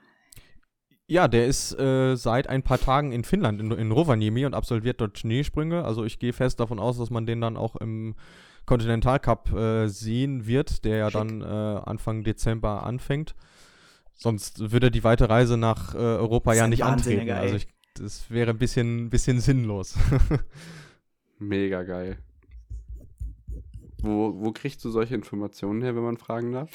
Ja, 1.10 1.26
der 1.26 1.46
ist 1.46 1.78
äh, 1.78 2.16
seit 2.16 2.48
ein 2.48 2.62
paar 2.62 2.78
Tagen 2.78 3.12
in 3.12 3.24
Finnland, 3.24 3.60
in, 3.60 3.70
in 3.72 3.92
Rovaniemi 3.92 4.44
und 4.44 4.54
absolviert 4.54 5.00
dort 5.00 5.18
Schneesprünge. 5.18 5.82
Also 5.82 6.04
ich 6.04 6.18
gehe 6.18 6.34
fest 6.34 6.60
davon 6.60 6.78
aus, 6.78 6.98
dass 6.98 7.08
man 7.08 7.24
den 7.24 7.40
dann 7.40 7.56
auch 7.56 7.76
im 7.76 8.14
Continental 8.68 9.18
Cup 9.18 9.50
äh, 9.52 9.88
sehen 9.88 10.46
wird, 10.46 10.84
der 10.84 10.98
ja 10.98 11.10
Schick. 11.10 11.20
dann 11.20 11.40
äh, 11.40 11.80
Anfang 11.84 12.22
Dezember 12.22 12.84
anfängt. 12.84 13.34
Sonst 14.14 14.72
würde 14.72 14.90
die 14.90 15.04
weite 15.04 15.30
Reise 15.30 15.56
nach 15.56 15.94
äh, 15.94 15.98
Europa 15.98 16.52
ja 16.52 16.68
nicht 16.68 16.84
antreten. 16.84 17.30
Also 17.30 17.56
ich, 17.56 17.66
das 17.94 18.30
wäre 18.30 18.50
ein 18.50 18.58
bisschen, 18.58 19.08
bisschen 19.08 19.40
sinnlos. 19.40 19.96
Mega 21.38 21.82
geil. 21.82 22.18
Wo, 24.02 24.34
wo 24.38 24.52
kriegst 24.52 24.84
du 24.84 24.90
solche 24.90 25.14
Informationen 25.14 25.80
her, 25.82 25.96
wenn 25.96 26.02
man 26.02 26.18
fragen 26.18 26.52
darf? 26.52 26.70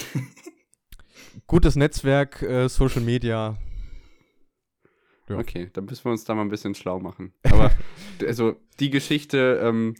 Gutes 1.48 1.76
Netzwerk, 1.76 2.41
äh, 2.41 2.68
Social 2.70 3.02
Media. 3.02 3.58
Ja. 5.30 5.38
Okay, 5.38 5.70
dann 5.74 5.86
müssen 5.86 6.06
wir 6.06 6.12
uns 6.12 6.24
da 6.26 6.34
mal 6.34 6.41
ein 6.41 6.50
bisschen 6.50 6.76
schlau 6.76 7.00
machen. 7.00 7.34
Aber 7.44 7.72
also 8.26 8.56
die 8.80 8.89
Geschichte, 8.89 9.60
ähm, 9.64 9.96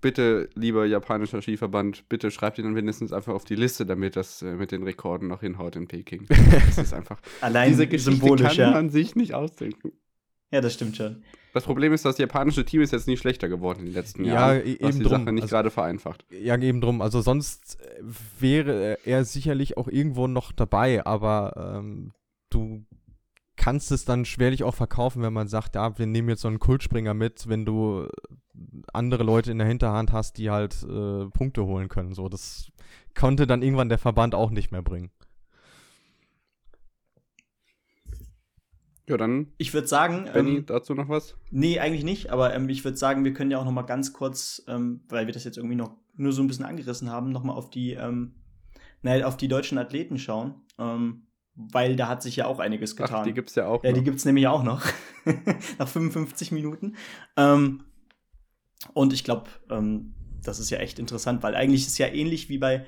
bitte, 0.00 0.48
lieber 0.54 0.86
japanischer 0.86 1.40
Skiverband, 1.40 2.08
bitte 2.08 2.30
schreibt 2.30 2.58
ihn 2.58 2.64
dann 2.64 2.74
mindestens 2.74 3.12
einfach 3.12 3.34
auf 3.34 3.44
die 3.44 3.54
Liste, 3.54 3.86
damit 3.86 4.16
das 4.16 4.42
äh, 4.42 4.54
mit 4.54 4.72
den 4.72 4.82
Rekorden 4.82 5.28
noch 5.28 5.40
hinhaut 5.40 5.76
in 5.76 5.88
Peking. 5.88 6.26
Das 6.66 6.78
ist 6.78 6.94
einfach. 6.94 7.20
Allein 7.40 7.70
diese 7.70 7.86
Geschichte 7.86 8.12
symbolisch, 8.12 8.56
kann 8.56 8.72
man 8.72 8.90
sich 8.90 9.16
nicht 9.16 9.34
ausdenken. 9.34 9.92
Ja, 10.50 10.60
das 10.60 10.74
stimmt 10.74 10.96
schon. 10.96 11.22
Das 11.52 11.64
Problem 11.64 11.92
ist, 11.92 12.04
das 12.04 12.18
japanische 12.18 12.64
Team 12.64 12.80
ist 12.80 12.92
jetzt 12.92 13.06
nicht 13.06 13.20
schlechter 13.20 13.48
geworden 13.48 13.80
in 13.80 13.86
den 13.86 13.94
letzten 13.94 14.24
ja, 14.24 14.54
Jahren, 14.54 14.76
was 14.80 14.96
die 14.96 15.02
drum. 15.02 15.10
Sache 15.10 15.32
nicht 15.32 15.42
also, 15.42 15.54
gerade 15.54 15.70
vereinfacht. 15.70 16.24
Ja, 16.30 16.56
eben 16.58 16.80
drum. 16.80 17.00
Also 17.00 17.20
sonst 17.20 17.80
äh, 17.80 18.02
wäre 18.40 18.98
er 19.04 19.24
sicherlich 19.24 19.76
auch 19.76 19.88
irgendwo 19.88 20.26
noch 20.26 20.52
dabei, 20.52 21.06
aber 21.06 21.78
ähm, 21.78 22.12
du 22.50 22.84
kannst 23.64 23.90
es 23.92 24.04
dann 24.04 24.26
schwerlich 24.26 24.62
auch 24.62 24.74
verkaufen, 24.74 25.22
wenn 25.22 25.32
man 25.32 25.48
sagt, 25.48 25.74
ja, 25.74 25.98
wir 25.98 26.06
nehmen 26.06 26.28
jetzt 26.28 26.42
so 26.42 26.48
einen 26.48 26.58
Kultspringer 26.58 27.14
mit, 27.14 27.48
wenn 27.48 27.64
du 27.64 28.06
andere 28.92 29.24
Leute 29.24 29.52
in 29.52 29.56
der 29.56 29.66
Hinterhand 29.66 30.12
hast, 30.12 30.36
die 30.36 30.50
halt 30.50 30.82
äh, 30.82 31.30
Punkte 31.30 31.64
holen 31.64 31.88
können. 31.88 32.12
So, 32.12 32.28
das 32.28 32.70
konnte 33.14 33.46
dann 33.46 33.62
irgendwann 33.62 33.88
der 33.88 33.96
Verband 33.96 34.34
auch 34.34 34.50
nicht 34.50 34.70
mehr 34.70 34.82
bringen. 34.82 35.10
Ja, 39.08 39.16
dann. 39.16 39.54
Ich 39.56 39.72
würde 39.72 39.88
sagen. 39.88 40.28
Benny, 40.30 40.56
ähm, 40.56 40.66
dazu 40.66 40.92
noch 40.92 41.08
was? 41.08 41.34
Nee, 41.50 41.78
eigentlich 41.78 42.04
nicht, 42.04 42.30
aber 42.30 42.54
ähm, 42.54 42.68
ich 42.68 42.84
würde 42.84 42.98
sagen, 42.98 43.24
wir 43.24 43.32
können 43.32 43.50
ja 43.50 43.58
auch 43.58 43.64
noch 43.64 43.72
mal 43.72 43.80
ganz 43.80 44.12
kurz, 44.12 44.62
ähm, 44.68 45.04
weil 45.08 45.24
wir 45.24 45.32
das 45.32 45.44
jetzt 45.44 45.56
irgendwie 45.56 45.76
noch 45.76 45.96
nur 46.12 46.32
so 46.32 46.42
ein 46.42 46.48
bisschen 46.48 46.66
angerissen 46.66 47.08
haben, 47.08 47.32
noch 47.32 47.44
mal 47.44 47.54
auf 47.54 47.70
die, 47.70 47.92
ähm, 47.92 48.34
naja, 49.00 49.26
auf 49.26 49.38
die 49.38 49.48
deutschen 49.48 49.78
Athleten 49.78 50.18
schauen. 50.18 50.56
Ähm, 50.78 51.28
weil 51.54 51.96
da 51.96 52.08
hat 52.08 52.22
sich 52.22 52.36
ja 52.36 52.46
auch 52.46 52.58
einiges 52.58 52.96
getan. 52.96 53.18
Ach, 53.20 53.24
die 53.24 53.32
gibt's 53.32 53.54
ja 53.54 53.66
auch 53.66 53.84
Ja, 53.84 53.90
noch. 53.90 53.98
die 53.98 54.04
gibt's 54.04 54.24
nämlich 54.24 54.46
auch 54.46 54.62
noch. 54.62 54.84
Nach 55.78 55.88
55 55.88 56.52
Minuten. 56.52 56.96
Ähm, 57.36 57.84
und 58.92 59.12
ich 59.12 59.24
glaube, 59.24 59.50
ähm, 59.70 60.14
das 60.42 60.58
ist 60.58 60.70
ja 60.70 60.78
echt 60.78 60.98
interessant, 60.98 61.42
weil 61.42 61.54
eigentlich 61.54 61.82
ist 61.82 61.88
es 61.88 61.98
ja 61.98 62.08
ähnlich 62.08 62.48
wie 62.48 62.58
bei 62.58 62.86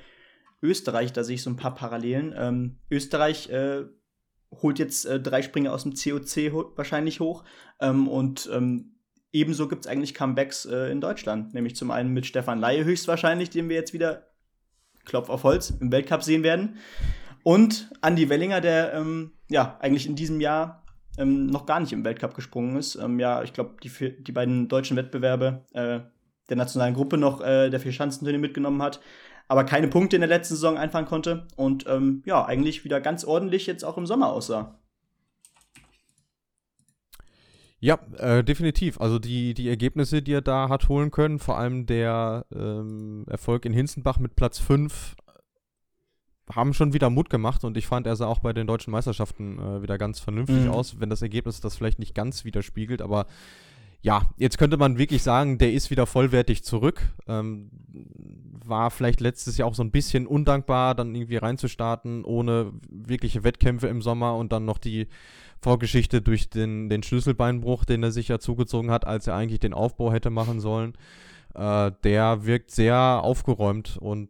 Österreich, 0.61 1.13
da 1.13 1.23
sehe 1.23 1.35
ich 1.35 1.43
so 1.43 1.49
ein 1.49 1.55
paar 1.55 1.75
Parallelen. 1.75 2.33
Ähm, 2.37 2.79
Österreich 2.91 3.49
äh, 3.49 3.85
holt 4.51 4.79
jetzt 4.79 5.05
äh, 5.05 5.19
drei 5.19 5.41
Springer 5.41 5.73
aus 5.73 5.83
dem 5.83 5.93
COC 5.93 6.51
ho 6.51 6.71
wahrscheinlich 6.75 7.19
hoch. 7.19 7.43
Ähm, 7.79 8.07
und 8.07 8.49
ähm, 8.53 8.97
ebenso 9.31 9.67
gibt 9.67 9.85
es 9.85 9.91
eigentlich 9.91 10.13
Comebacks 10.13 10.65
äh, 10.65 10.91
in 10.91 11.01
Deutschland. 11.01 11.53
Nämlich 11.53 11.75
zum 11.75 11.91
einen 11.91 12.13
mit 12.13 12.25
Stefan 12.25 12.59
Laie 12.59 12.83
höchstwahrscheinlich, 12.83 13.49
den 13.49 13.69
wir 13.69 13.75
jetzt 13.75 13.93
wieder, 13.93 14.27
Klopf 15.05 15.29
auf 15.29 15.43
Holz, 15.43 15.69
im 15.79 15.91
Weltcup 15.91 16.23
sehen 16.23 16.43
werden. 16.43 16.77
Und 17.43 17.91
Andy 18.01 18.29
Wellinger, 18.29 18.61
der 18.61 18.93
ähm, 18.93 19.31
ja 19.49 19.77
eigentlich 19.79 20.07
in 20.07 20.15
diesem 20.15 20.41
Jahr 20.41 20.83
ähm, 21.17 21.47
noch 21.47 21.65
gar 21.65 21.79
nicht 21.79 21.93
im 21.93 22.03
Weltcup 22.05 22.35
gesprungen 22.35 22.75
ist. 22.77 22.95
Ähm, 22.95 23.19
ja, 23.19 23.43
ich 23.43 23.53
glaube, 23.53 23.75
die, 23.83 24.23
die 24.23 24.31
beiden 24.31 24.67
deutschen 24.67 24.97
Wettbewerbe 24.97 25.65
äh, 25.73 25.99
der 26.49 26.57
nationalen 26.57 26.93
Gruppe 26.93 27.17
noch 27.17 27.41
äh, 27.41 27.69
der 27.69 27.79
Vier-Schanzenturnier 27.79 28.39
mitgenommen 28.39 28.81
hat 28.81 28.99
aber 29.47 29.63
keine 29.63 29.87
Punkte 29.87 30.17
in 30.17 30.21
der 30.21 30.29
letzten 30.29 30.55
Saison 30.55 30.77
einfahren 30.77 31.05
konnte 31.05 31.47
und 31.55 31.85
ähm, 31.87 32.21
ja, 32.25 32.45
eigentlich 32.45 32.83
wieder 32.83 33.01
ganz 33.01 33.23
ordentlich 33.23 33.65
jetzt 33.67 33.83
auch 33.83 33.97
im 33.97 34.05
Sommer 34.05 34.31
aussah. 34.31 34.79
Ja, 37.79 37.99
äh, 38.17 38.43
definitiv. 38.43 38.99
Also 38.99 39.19
die, 39.19 39.53
die 39.53 39.69
Ergebnisse, 39.69 40.23
die 40.23 40.33
er 40.33 40.41
da 40.41 40.67
hat 40.67 40.89
holen 40.89 41.11
können, 41.11 41.37
vor 41.37 41.59
allem 41.59 41.85
der 41.85 42.45
ähm, 42.51 43.25
Erfolg 43.29 43.65
in 43.65 43.73
Hinzenbach 43.73 44.17
mit 44.17 44.35
Platz 44.35 44.57
5, 44.57 45.15
haben 46.53 46.73
schon 46.73 46.93
wieder 46.93 47.09
Mut 47.09 47.29
gemacht 47.29 47.63
und 47.63 47.77
ich 47.77 47.87
fand, 47.87 48.07
er 48.07 48.15
sah 48.15 48.27
auch 48.27 48.39
bei 48.39 48.53
den 48.53 48.67
deutschen 48.67 48.91
Meisterschaften 48.91 49.59
äh, 49.59 49.81
wieder 49.81 49.97
ganz 49.97 50.19
vernünftig 50.19 50.65
mhm. 50.65 50.71
aus, 50.71 50.99
wenn 50.99 51.09
das 51.09 51.21
Ergebnis 51.21 51.59
das 51.59 51.75
vielleicht 51.75 51.99
nicht 51.99 52.15
ganz 52.15 52.45
widerspiegelt, 52.45 53.01
aber 53.01 53.25
ja, 54.01 54.21
jetzt 54.37 54.57
könnte 54.57 54.77
man 54.77 54.97
wirklich 54.97 55.23
sagen, 55.23 55.57
der 55.57 55.73
ist 55.73 55.89
wieder 55.89 56.05
vollwertig 56.05 56.63
zurück. 56.63 57.01
Ähm, 57.27 57.69
war 58.63 58.91
vielleicht 58.91 59.21
letztes 59.21 59.57
Jahr 59.57 59.67
auch 59.67 59.75
so 59.75 59.83
ein 59.83 59.91
bisschen 59.91 60.27
undankbar, 60.27 60.93
dann 60.93 61.15
irgendwie 61.15 61.37
reinzustarten, 61.37 62.23
ohne 62.23 62.73
wirkliche 62.89 63.43
Wettkämpfe 63.43 63.87
im 63.87 64.01
Sommer 64.01 64.35
und 64.35 64.51
dann 64.51 64.65
noch 64.65 64.77
die 64.77 65.07
Vorgeschichte 65.61 66.21
durch 66.21 66.49
den, 66.49 66.89
den 66.89 67.01
Schlüsselbeinbruch, 67.01 67.85
den 67.85 68.03
er 68.03 68.11
sich 68.11 68.27
ja 68.27 68.39
zugezogen 68.39 68.91
hat, 68.91 69.07
als 69.07 69.27
er 69.27 69.35
eigentlich 69.35 69.59
den 69.59 69.73
Aufbau 69.73 70.11
hätte 70.11 70.29
machen 70.29 70.59
sollen. 70.59 70.93
Äh, 71.55 71.91
der 72.03 72.45
wirkt 72.45 72.71
sehr 72.71 72.97
aufgeräumt 73.23 73.97
und 73.97 74.29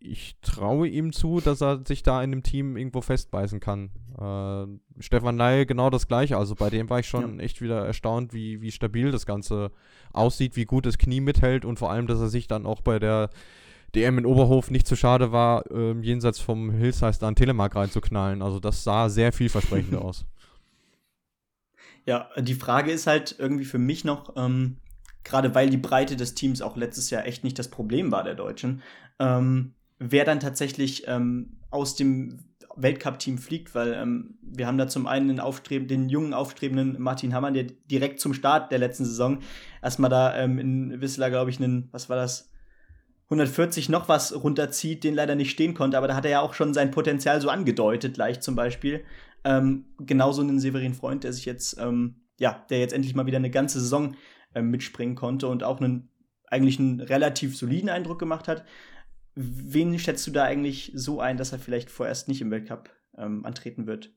ich 0.00 0.36
traue 0.40 0.88
ihm 0.88 1.12
zu, 1.12 1.40
dass 1.40 1.60
er 1.60 1.82
sich 1.86 2.02
da 2.02 2.22
in 2.22 2.30
dem 2.30 2.42
Team 2.42 2.76
irgendwo 2.76 3.02
festbeißen 3.02 3.60
kann. 3.60 3.90
Äh, 4.18 5.02
Stefan 5.02 5.36
Ney 5.36 5.66
genau 5.66 5.90
das 5.90 6.08
gleiche. 6.08 6.38
Also 6.38 6.54
bei 6.54 6.70
dem 6.70 6.88
war 6.88 7.00
ich 7.00 7.08
schon 7.08 7.38
ja. 7.38 7.44
echt 7.44 7.60
wieder 7.60 7.84
erstaunt, 7.84 8.32
wie, 8.32 8.62
wie 8.62 8.72
stabil 8.72 9.10
das 9.10 9.26
Ganze 9.26 9.70
aussieht, 10.12 10.56
wie 10.56 10.64
gut 10.64 10.86
das 10.86 10.96
Knie 10.96 11.20
mithält 11.20 11.66
und 11.66 11.78
vor 11.78 11.90
allem, 11.90 12.06
dass 12.06 12.18
er 12.18 12.28
sich 12.28 12.48
dann 12.48 12.64
auch 12.64 12.80
bei 12.80 12.98
der 12.98 13.28
DM 13.94 14.18
in 14.18 14.26
Oberhof 14.26 14.70
nicht 14.70 14.86
zu 14.86 14.96
schade 14.96 15.32
war, 15.32 15.70
äh, 15.70 15.92
jenseits 16.00 16.40
vom 16.40 16.70
Hillsize 16.70 17.18
da 17.20 17.26
einen 17.26 17.36
Telemark 17.36 17.76
reinzuknallen. 17.76 18.40
Also 18.40 18.58
das 18.58 18.82
sah 18.82 19.10
sehr 19.10 19.32
vielversprechend 19.32 19.94
aus. 19.96 20.24
Ja, 22.06 22.30
die 22.38 22.54
Frage 22.54 22.90
ist 22.90 23.06
halt 23.06 23.36
irgendwie 23.38 23.66
für 23.66 23.78
mich 23.78 24.04
noch, 24.04 24.34
ähm, 24.36 24.78
gerade 25.24 25.54
weil 25.54 25.68
die 25.68 25.76
Breite 25.76 26.16
des 26.16 26.34
Teams 26.34 26.62
auch 26.62 26.76
letztes 26.76 27.10
Jahr 27.10 27.26
echt 27.26 27.44
nicht 27.44 27.58
das 27.58 27.68
Problem 27.68 28.10
war 28.10 28.24
der 28.24 28.34
Deutschen, 28.34 28.82
ähm, 29.18 29.74
wer 30.00 30.24
dann 30.24 30.40
tatsächlich 30.40 31.04
ähm, 31.06 31.60
aus 31.70 31.94
dem 31.94 32.50
Weltcup-Team 32.76 33.38
fliegt, 33.38 33.74
weil 33.74 33.92
ähm, 33.94 34.38
wir 34.42 34.66
haben 34.66 34.78
da 34.78 34.88
zum 34.88 35.06
einen 35.06 35.28
den, 35.28 35.40
Aufstreben, 35.40 35.86
den 35.86 36.08
jungen, 36.08 36.34
aufstrebenden 36.34 37.00
Martin 37.00 37.34
Hammann, 37.34 37.54
der 37.54 37.64
direkt 37.64 38.20
zum 38.20 38.34
Start 38.34 38.72
der 38.72 38.78
letzten 38.78 39.04
Saison 39.04 39.40
erstmal 39.82 40.10
da 40.10 40.36
ähm, 40.36 40.58
in 40.58 41.00
Wissler, 41.00 41.30
glaube 41.30 41.50
ich, 41.50 41.60
einen, 41.60 41.88
was 41.92 42.08
war 42.08 42.16
das, 42.16 42.50
140 43.26 43.88
noch 43.88 44.08
was 44.08 44.34
runterzieht, 44.42 45.04
den 45.04 45.14
leider 45.14 45.36
nicht 45.36 45.52
stehen 45.52 45.74
konnte, 45.74 45.96
aber 45.96 46.08
da 46.08 46.16
hat 46.16 46.24
er 46.24 46.32
ja 46.32 46.40
auch 46.40 46.54
schon 46.54 46.74
sein 46.74 46.90
Potenzial 46.90 47.40
so 47.40 47.48
angedeutet, 47.48 48.16
leicht 48.16 48.42
zum 48.42 48.56
Beispiel. 48.56 49.04
Ähm, 49.44 49.86
genauso 49.98 50.42
einen 50.42 50.58
Severin 50.58 50.94
Freund, 50.94 51.22
der 51.22 51.32
sich 51.32 51.44
jetzt, 51.44 51.78
ähm, 51.78 52.22
ja, 52.40 52.66
der 52.70 52.80
jetzt 52.80 52.92
endlich 52.92 53.14
mal 53.14 53.26
wieder 53.26 53.36
eine 53.36 53.50
ganze 53.50 53.78
Saison 53.80 54.16
ähm, 54.54 54.70
mitspringen 54.70 55.14
konnte 55.14 55.46
und 55.46 55.62
auch 55.62 55.80
einen 55.80 56.10
eigentlich 56.48 56.80
einen 56.80 57.00
relativ 57.00 57.56
soliden 57.56 57.88
Eindruck 57.88 58.18
gemacht 58.18 58.48
hat. 58.48 58.64
Wen 59.34 59.98
schätzt 59.98 60.26
du 60.26 60.30
da 60.30 60.44
eigentlich 60.44 60.92
so 60.94 61.20
ein, 61.20 61.36
dass 61.36 61.52
er 61.52 61.58
vielleicht 61.58 61.90
vorerst 61.90 62.28
nicht 62.28 62.40
im 62.40 62.50
Weltcup 62.50 62.90
ähm, 63.16 63.44
antreten 63.44 63.86
wird? 63.86 64.10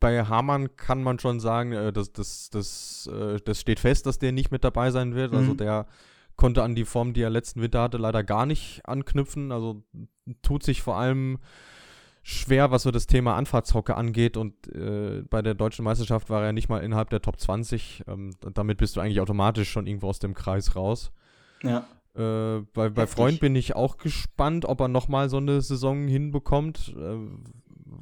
Bei 0.00 0.24
Hamann 0.24 0.76
kann 0.76 1.02
man 1.02 1.18
schon 1.18 1.38
sagen, 1.38 1.72
äh, 1.72 1.92
das, 1.92 2.12
das, 2.12 2.50
das, 2.50 3.08
äh, 3.12 3.38
das 3.44 3.60
steht 3.60 3.80
fest, 3.80 4.06
dass 4.06 4.18
der 4.18 4.32
nicht 4.32 4.50
mit 4.50 4.64
dabei 4.64 4.90
sein 4.90 5.14
wird. 5.14 5.32
Also 5.32 5.42
mhm. 5.42 5.50
Also 5.50 5.54
der 5.54 5.86
konnte 6.36 6.62
an 6.62 6.74
die 6.74 6.84
Form, 6.84 7.12
die 7.12 7.22
er 7.22 7.30
letzten 7.30 7.60
Winter 7.62 7.82
hatte, 7.82 7.98
leider 7.98 8.24
gar 8.24 8.46
nicht 8.46 8.80
anknüpfen. 8.84 9.52
Also 9.52 9.84
tut 10.42 10.64
sich 10.64 10.82
vor 10.82 10.96
allem 10.96 11.38
schwer, 12.22 12.70
was 12.70 12.84
so 12.84 12.90
das 12.90 13.06
Thema 13.06 13.36
Anfahrtshocke 13.36 13.96
angeht. 13.96 14.36
Und 14.36 14.66
äh, 14.68 15.22
bei 15.28 15.42
der 15.42 15.54
deutschen 15.54 15.84
Meisterschaft 15.84 16.30
war 16.30 16.44
er 16.44 16.52
nicht 16.52 16.68
mal 16.68 16.78
innerhalb 16.78 17.10
der 17.10 17.22
Top 17.22 17.38
20. 17.38 18.04
Ähm, 18.08 18.30
damit 18.40 18.78
bist 18.78 18.96
du 18.96 19.00
eigentlich 19.00 19.20
automatisch 19.20 19.70
schon 19.70 19.86
irgendwo 19.86 20.08
aus 20.08 20.18
dem 20.18 20.34
Kreis 20.34 20.74
raus. 20.74 21.12
Ja. 21.62 21.86
Äh, 22.14 22.60
bei, 22.72 22.90
bei 22.90 23.06
Freund 23.06 23.40
bin 23.40 23.56
ich 23.56 23.74
auch 23.74 23.96
gespannt, 23.96 24.64
ob 24.64 24.80
er 24.80 24.88
nochmal 24.88 25.28
so 25.28 25.38
eine 25.38 25.60
Saison 25.60 26.06
hinbekommt. 26.06 26.94
Äh, 26.96 27.16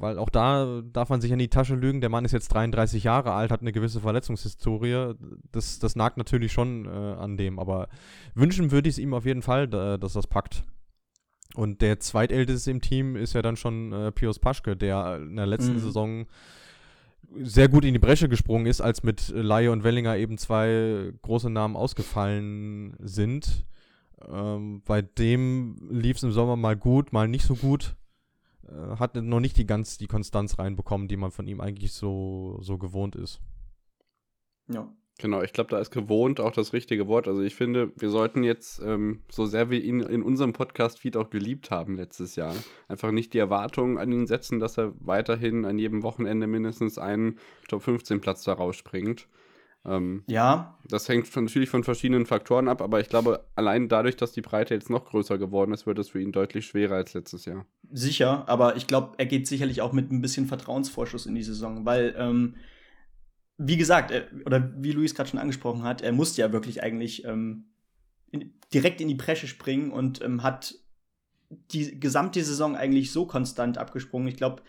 weil 0.00 0.18
auch 0.18 0.30
da 0.30 0.82
darf 0.92 1.10
man 1.10 1.20
sich 1.20 1.30
in 1.30 1.38
die 1.38 1.48
Tasche 1.48 1.74
lügen. 1.74 2.00
Der 2.00 2.10
Mann 2.10 2.24
ist 2.24 2.32
jetzt 2.32 2.48
33 2.48 3.04
Jahre 3.04 3.32
alt, 3.32 3.50
hat 3.50 3.60
eine 3.60 3.72
gewisse 3.72 4.00
Verletzungshistorie. 4.00 5.14
Das, 5.52 5.78
das 5.78 5.96
nagt 5.96 6.16
natürlich 6.16 6.52
schon 6.52 6.86
äh, 6.86 6.88
an 6.88 7.36
dem. 7.36 7.58
Aber 7.58 7.88
wünschen 8.34 8.70
würde 8.70 8.88
ich 8.88 8.94
es 8.94 8.98
ihm 8.98 9.14
auf 9.14 9.26
jeden 9.26 9.42
Fall, 9.42 9.68
da, 9.68 9.98
dass 9.98 10.14
das 10.14 10.26
packt. 10.26 10.64
Und 11.54 11.82
der 11.82 11.98
zweitälteste 12.00 12.70
im 12.70 12.80
Team 12.80 13.16
ist 13.16 13.34
ja 13.34 13.42
dann 13.42 13.56
schon 13.56 13.92
äh, 13.92 14.12
Pius 14.12 14.38
Paschke, 14.38 14.76
der 14.76 15.16
in 15.16 15.36
der 15.36 15.46
letzten 15.46 15.74
mhm. 15.74 15.80
Saison 15.80 16.26
sehr 17.42 17.68
gut 17.68 17.84
in 17.84 17.92
die 17.92 18.00
Bresche 18.00 18.28
gesprungen 18.28 18.66
ist, 18.66 18.80
als 18.80 19.02
mit 19.02 19.28
Laie 19.34 19.70
und 19.70 19.84
Wellinger 19.84 20.16
eben 20.16 20.38
zwei 20.38 21.12
große 21.22 21.50
Namen 21.50 21.76
ausgefallen 21.76 22.94
sind. 23.00 23.64
Ähm, 24.28 24.82
bei 24.84 25.02
dem 25.02 25.76
lief 25.90 26.16
es 26.16 26.22
im 26.22 26.32
Sommer 26.32 26.56
mal 26.56 26.76
gut, 26.76 27.12
mal 27.12 27.28
nicht 27.28 27.44
so 27.44 27.54
gut. 27.54 27.96
äh, 28.68 28.96
hat 28.96 29.16
noch 29.16 29.40
nicht 29.40 29.56
die 29.56 29.66
ganz 29.66 29.98
die 29.98 30.06
Konstanz 30.06 30.58
reinbekommen, 30.58 31.08
die 31.08 31.16
man 31.16 31.30
von 31.30 31.46
ihm 31.46 31.60
eigentlich 31.60 31.92
so, 31.92 32.58
so 32.60 32.78
gewohnt 32.78 33.16
ist. 33.16 33.40
Ja. 34.68 34.92
Genau, 35.20 35.42
ich 35.42 35.52
glaube, 35.52 35.68
da 35.68 35.78
ist 35.78 35.90
gewohnt 35.90 36.40
auch 36.40 36.52
das 36.52 36.72
richtige 36.72 37.06
Wort. 37.06 37.28
Also 37.28 37.42
ich 37.42 37.54
finde, 37.54 37.92
wir 37.96 38.08
sollten 38.08 38.42
jetzt, 38.42 38.80
ähm, 38.82 39.20
so 39.30 39.44
sehr 39.44 39.68
wir 39.68 39.82
ihn 39.82 40.00
in 40.00 40.22
unserem 40.22 40.54
Podcast-Feed 40.54 41.14
auch 41.18 41.28
geliebt 41.28 41.70
haben 41.70 41.96
letztes 41.96 42.36
Jahr, 42.36 42.54
einfach 42.88 43.10
nicht 43.12 43.34
die 43.34 43.38
Erwartungen 43.38 43.98
an 43.98 44.10
ihn 44.12 44.26
setzen, 44.26 44.60
dass 44.60 44.78
er 44.78 44.94
weiterhin 44.98 45.66
an 45.66 45.78
jedem 45.78 46.02
Wochenende 46.02 46.46
mindestens 46.46 46.96
einen 46.96 47.38
Top-15-Platz 47.68 48.44
da 48.44 48.54
rausspringt. 48.54 49.28
Ähm, 49.86 50.24
ja. 50.26 50.78
Das 50.88 51.08
hängt 51.08 51.26
von, 51.26 51.44
natürlich 51.44 51.70
von 51.70 51.84
verschiedenen 51.84 52.26
Faktoren 52.26 52.68
ab, 52.68 52.82
aber 52.82 53.00
ich 53.00 53.08
glaube, 53.08 53.46
allein 53.54 53.88
dadurch, 53.88 54.16
dass 54.16 54.32
die 54.32 54.42
Breite 54.42 54.74
jetzt 54.74 54.90
noch 54.90 55.06
größer 55.06 55.38
geworden 55.38 55.72
ist, 55.72 55.86
wird 55.86 55.98
es 55.98 56.10
für 56.10 56.20
ihn 56.20 56.32
deutlich 56.32 56.66
schwerer 56.66 56.96
als 56.96 57.14
letztes 57.14 57.46
Jahr. 57.46 57.66
Sicher, 57.90 58.48
aber 58.48 58.76
ich 58.76 58.86
glaube, 58.86 59.14
er 59.18 59.26
geht 59.26 59.46
sicherlich 59.46 59.80
auch 59.80 59.92
mit 59.92 60.10
ein 60.10 60.20
bisschen 60.20 60.46
Vertrauensvorschuss 60.46 61.26
in 61.26 61.34
die 61.34 61.42
Saison, 61.42 61.86
weil 61.86 62.14
ähm, 62.18 62.56
wie 63.62 63.76
gesagt, 63.76 64.10
äh, 64.10 64.26
oder 64.46 64.72
wie 64.76 64.92
Luis 64.92 65.14
gerade 65.14 65.28
schon 65.28 65.38
angesprochen 65.38 65.82
hat, 65.82 66.00
er 66.02 66.12
musste 66.12 66.40
ja 66.40 66.52
wirklich 66.52 66.82
eigentlich 66.82 67.24
ähm, 67.24 67.66
in, 68.30 68.54
direkt 68.72 69.00
in 69.00 69.08
die 69.08 69.14
Bresche 69.14 69.46
springen 69.46 69.90
und 69.90 70.22
ähm, 70.22 70.42
hat 70.42 70.74
die 71.50 71.98
gesamte 71.98 72.42
Saison 72.42 72.76
eigentlich 72.76 73.12
so 73.12 73.26
konstant 73.26 73.76
abgesprungen. 73.76 74.28
Ich 74.28 74.36
glaube, 74.36 74.62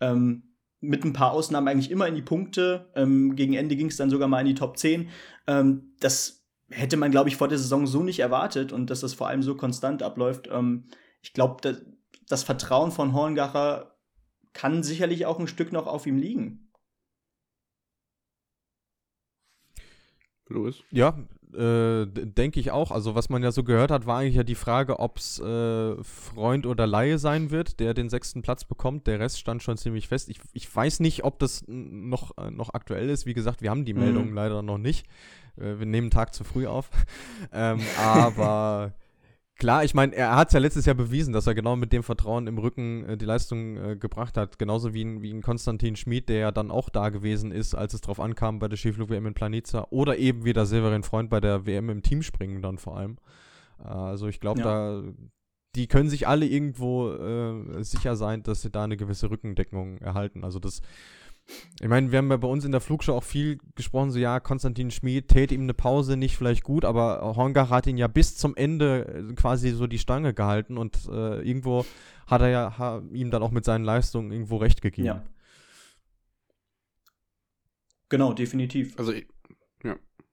ähm, 0.00 0.53
mit 0.88 1.04
ein 1.04 1.12
paar 1.12 1.32
Ausnahmen 1.32 1.68
eigentlich 1.68 1.90
immer 1.90 2.08
in 2.08 2.14
die 2.14 2.22
Punkte. 2.22 2.90
Ähm, 2.94 3.36
gegen 3.36 3.54
Ende 3.54 3.76
ging 3.76 3.88
es 3.88 3.96
dann 3.96 4.10
sogar 4.10 4.28
mal 4.28 4.40
in 4.40 4.46
die 4.46 4.54
Top 4.54 4.76
10. 4.76 5.08
Ähm, 5.46 5.94
das 6.00 6.44
hätte 6.70 6.96
man, 6.96 7.10
glaube 7.10 7.28
ich, 7.28 7.36
vor 7.36 7.48
der 7.48 7.58
Saison 7.58 7.86
so 7.86 8.02
nicht 8.02 8.20
erwartet 8.20 8.72
und 8.72 8.90
dass 8.90 9.00
das 9.00 9.14
vor 9.14 9.28
allem 9.28 9.42
so 9.42 9.54
konstant 9.54 10.02
abläuft. 10.02 10.48
Ähm, 10.50 10.84
ich 11.22 11.32
glaube, 11.32 11.56
das, 11.62 11.82
das 12.28 12.42
Vertrauen 12.42 12.90
von 12.90 13.12
Horngacher 13.12 13.96
kann 14.52 14.82
sicherlich 14.82 15.26
auch 15.26 15.38
ein 15.38 15.48
Stück 15.48 15.72
noch 15.72 15.86
auf 15.86 16.06
ihm 16.06 16.16
liegen. 16.16 16.70
Louis? 20.48 20.82
Ja, 20.90 21.18
äh, 21.54 22.06
denke 22.06 22.60
ich 22.60 22.70
auch. 22.70 22.90
Also 22.90 23.14
was 23.14 23.28
man 23.28 23.42
ja 23.42 23.52
so 23.52 23.64
gehört 23.64 23.90
hat, 23.90 24.06
war 24.06 24.18
eigentlich 24.18 24.36
ja 24.36 24.42
die 24.42 24.54
Frage, 24.54 24.98
ob 24.98 25.18
es 25.18 25.38
äh, 25.40 26.02
Freund 26.02 26.66
oder 26.66 26.86
Laie 26.86 27.18
sein 27.18 27.50
wird, 27.50 27.80
der 27.80 27.94
den 27.94 28.08
sechsten 28.08 28.42
Platz 28.42 28.64
bekommt. 28.64 29.06
Der 29.06 29.20
Rest 29.20 29.38
stand 29.38 29.62
schon 29.62 29.76
ziemlich 29.76 30.08
fest. 30.08 30.28
Ich, 30.28 30.40
ich 30.52 30.74
weiß 30.74 31.00
nicht, 31.00 31.24
ob 31.24 31.38
das 31.38 31.64
noch, 31.66 32.36
äh, 32.38 32.50
noch 32.50 32.74
aktuell 32.74 33.08
ist. 33.08 33.26
Wie 33.26 33.34
gesagt, 33.34 33.62
wir 33.62 33.70
haben 33.70 33.84
die 33.84 33.94
mhm. 33.94 34.00
Meldung 34.00 34.34
leider 34.34 34.62
noch 34.62 34.78
nicht. 34.78 35.06
Äh, 35.56 35.78
wir 35.78 35.86
nehmen 35.86 36.10
Tag 36.10 36.34
zu 36.34 36.44
früh 36.44 36.66
auf. 36.66 36.90
ähm, 37.52 37.80
aber 37.98 38.92
Klar, 39.56 39.84
ich 39.84 39.94
meine, 39.94 40.14
er 40.14 40.34
hat 40.34 40.48
es 40.48 40.54
ja 40.54 40.58
letztes 40.58 40.84
Jahr 40.84 40.96
bewiesen, 40.96 41.32
dass 41.32 41.46
er 41.46 41.54
genau 41.54 41.76
mit 41.76 41.92
dem 41.92 42.02
Vertrauen 42.02 42.48
im 42.48 42.58
Rücken 42.58 43.04
äh, 43.04 43.16
die 43.16 43.24
Leistung 43.24 43.76
äh, 43.76 43.96
gebracht 43.96 44.36
hat. 44.36 44.58
Genauso 44.58 44.94
wie 44.94 45.04
ein, 45.04 45.22
wie 45.22 45.32
ein 45.32 45.42
Konstantin 45.42 45.94
Schmid, 45.94 46.28
der 46.28 46.38
ja 46.38 46.50
dann 46.50 46.72
auch 46.72 46.88
da 46.88 47.10
gewesen 47.10 47.52
ist, 47.52 47.74
als 47.74 47.94
es 47.94 48.00
drauf 48.00 48.18
ankam 48.18 48.58
bei 48.58 48.66
der 48.66 48.76
Skiflug-WM 48.76 49.26
in 49.26 49.34
Planica. 49.34 49.86
Oder 49.90 50.18
eben 50.18 50.44
wieder 50.44 50.66
Severin 50.66 51.04
Freund 51.04 51.30
bei 51.30 51.40
der 51.40 51.66
WM 51.66 51.88
im 51.88 52.02
Teamspringen 52.02 52.62
dann 52.62 52.78
vor 52.78 52.96
allem. 52.96 53.18
Äh, 53.78 53.88
also 53.88 54.26
ich 54.26 54.40
glaube, 54.40 54.60
ja. 54.60 54.64
da 54.64 55.02
die 55.76 55.88
können 55.88 56.08
sich 56.08 56.28
alle 56.28 56.46
irgendwo 56.46 57.10
äh, 57.10 57.82
sicher 57.82 58.16
sein, 58.16 58.42
dass 58.42 58.62
sie 58.62 58.70
da 58.70 58.84
eine 58.84 58.96
gewisse 58.96 59.30
Rückendeckung 59.30 59.98
erhalten. 59.98 60.44
Also 60.44 60.60
das 60.60 60.82
ich 61.80 61.88
meine, 61.88 62.10
wir 62.10 62.18
haben 62.18 62.30
ja 62.30 62.36
bei 62.36 62.48
uns 62.48 62.64
in 62.64 62.72
der 62.72 62.80
Flugshow 62.80 63.12
auch 63.12 63.22
viel 63.22 63.58
gesprochen, 63.74 64.10
so 64.10 64.18
ja, 64.18 64.40
Konstantin 64.40 64.90
Schmid 64.90 65.28
täte 65.28 65.54
ihm 65.54 65.62
eine 65.62 65.74
Pause 65.74 66.16
nicht 66.16 66.36
vielleicht 66.36 66.62
gut, 66.62 66.84
aber 66.84 67.20
Horngach 67.36 67.70
hat 67.70 67.86
ihn 67.86 67.98
ja 67.98 68.06
bis 68.06 68.36
zum 68.36 68.56
Ende 68.56 69.06
äh, 69.06 69.34
quasi 69.34 69.70
so 69.70 69.86
die 69.86 69.98
Stange 69.98 70.34
gehalten 70.34 70.78
und 70.78 71.06
äh, 71.08 71.42
irgendwo 71.42 71.84
hat 72.26 72.40
er 72.40 72.48
ja 72.48 72.78
ha, 72.78 73.02
ihm 73.12 73.30
dann 73.30 73.42
auch 73.42 73.50
mit 73.50 73.64
seinen 73.64 73.84
Leistungen 73.84 74.32
irgendwo 74.32 74.56
recht 74.56 74.80
gegeben. 74.80 75.06
Ja. 75.06 75.22
Genau, 78.08 78.32
definitiv. 78.32 78.98
Also, 78.98 79.12
ja. 79.12 79.22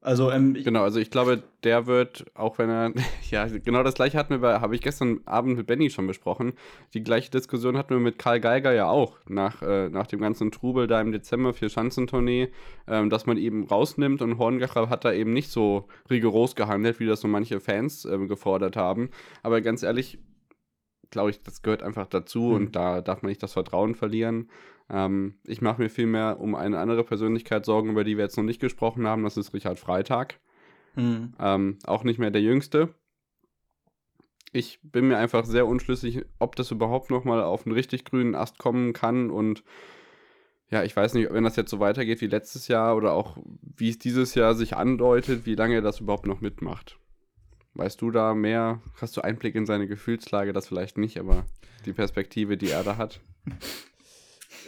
Also, 0.04 0.32
ähm, 0.32 0.56
genau, 0.56 0.82
also 0.82 1.00
ich 1.00 1.12
glaube, 1.12 1.44
der 1.64 1.86
wird, 1.86 2.26
auch 2.34 2.58
wenn 2.58 2.72
er, 2.72 2.92
ja, 3.30 3.46
genau 3.46 3.84
das 3.84 3.94
gleiche 3.94 4.18
hatten 4.18 4.42
wir, 4.42 4.60
habe 4.60 4.74
ich 4.74 4.82
gestern 4.82 5.22
Abend 5.26 5.58
mit 5.58 5.68
Benny 5.68 5.92
schon 5.92 6.08
besprochen. 6.08 6.54
Die 6.96 7.04
gleiche 7.04 7.30
Diskussion 7.30 7.78
hatten 7.78 7.92
wir 7.92 8.00
mit 8.00 8.18
Karl 8.18 8.40
Geiger 8.40 8.74
ja 8.74 8.90
auch, 8.90 9.20
nach, 9.28 9.62
äh, 9.62 9.90
nach 9.90 10.08
dem 10.08 10.20
ganzen 10.20 10.52
Trubel 10.52 10.88
da 10.88 11.00
im 11.00 11.12
Dezember 11.12 11.54
für 11.54 11.70
Schanzentournee, 11.70 12.50
ähm, 12.88 13.12
dass 13.12 13.28
man 13.28 13.38
eben 13.38 13.66
rausnimmt 13.66 14.24
und 14.24 14.40
Horngacher 14.40 14.90
hat 14.90 15.06
da 15.06 15.14
eben 15.14 15.34
nicht 15.34 15.52
so 15.52 15.88
rigoros 16.10 16.56
gehandelt, 16.56 17.00
wie 17.00 17.06
das 17.06 17.22
so 17.22 17.28
manche 17.28 17.60
Fans 17.60 18.04
ähm, 18.06 18.28
gefordert 18.28 18.76
haben. 18.76 19.12
Aber 19.44 19.62
ganz 19.62 19.84
ehrlich, 19.84 20.18
glaube 21.12 21.30
ich, 21.30 21.44
das 21.44 21.62
gehört 21.62 21.84
einfach 21.84 22.08
dazu 22.08 22.42
mhm. 22.42 22.56
und 22.56 22.76
da 22.76 23.02
darf 23.02 23.22
man 23.22 23.30
nicht 23.30 23.44
das 23.44 23.54
Vertrauen 23.54 23.96
verlieren. 23.96 24.50
Ähm, 24.90 25.36
ich 25.46 25.62
mache 25.62 25.82
mir 25.82 25.90
vielmehr 25.90 26.40
um 26.40 26.56
eine 26.56 26.80
andere 26.80 27.04
Persönlichkeit 27.04 27.66
Sorgen, 27.66 27.92
über 27.92 28.04
die 28.04 28.18
wir 28.18 28.24
jetzt 28.24 28.38
noch 28.38 28.44
nicht 28.44 28.62
gesprochen 28.62 29.08
haben. 29.08 29.24
Das 29.24 29.38
ist 29.38 29.54
Richard 29.54 29.80
Freitag. 29.80 30.40
Mhm. 30.96 31.34
Ähm, 31.40 31.78
auch 31.86 32.04
nicht 32.04 32.20
mehr 32.20 32.32
der 32.32 32.42
Jüngste. 32.42 32.94
Ich 34.54 34.80
bin 34.84 35.08
mir 35.08 35.18
einfach 35.18 35.46
sehr 35.46 35.66
unschlüssig, 35.66 36.26
ob 36.40 36.56
das 36.58 36.72
überhaupt 36.72 37.10
noch 37.10 37.24
mal 37.24 37.42
auf 37.42 37.66
einen 37.66 37.74
richtig 37.74 38.04
grünen 38.04 38.36
Ast 38.36 38.58
kommen 38.58 38.92
kann 38.92 39.30
und 39.30 39.64
ja, 40.72 40.84
ich 40.84 40.96
weiß 40.96 41.14
nicht, 41.14 41.32
wenn 41.32 41.44
das 41.44 41.58
jetzt 41.58 41.70
so 41.70 41.80
weitergeht 41.80 42.22
wie 42.22 42.28
letztes 42.28 42.70
Jahr 42.70 42.96
oder 42.96 43.14
auch 43.14 43.38
wie 43.62 43.90
es 43.90 44.00
dieses 44.00 44.36
Jahr 44.36 44.56
sich 44.56 44.76
andeutet, 44.78 45.46
wie 45.46 45.56
lange 45.56 45.76
er 45.76 45.82
das 45.82 46.00
überhaupt 46.00 46.26
noch 46.26 46.40
mitmacht. 46.40 46.98
Weißt 47.74 48.02
du 48.02 48.12
da 48.12 48.34
mehr? 48.34 48.82
Hast 49.00 49.16
du 49.16 49.22
Einblick 49.22 49.56
in 49.56 49.66
seine 49.66 49.88
Gefühlslage? 49.88 50.54
Das 50.54 50.68
vielleicht 50.68 50.98
nicht, 50.98 51.18
aber 51.18 51.46
die 51.86 51.94
Perspektive, 51.94 52.58
die 52.58 52.70
er 52.70 52.84
da 52.84 52.98
hat. 52.98 53.22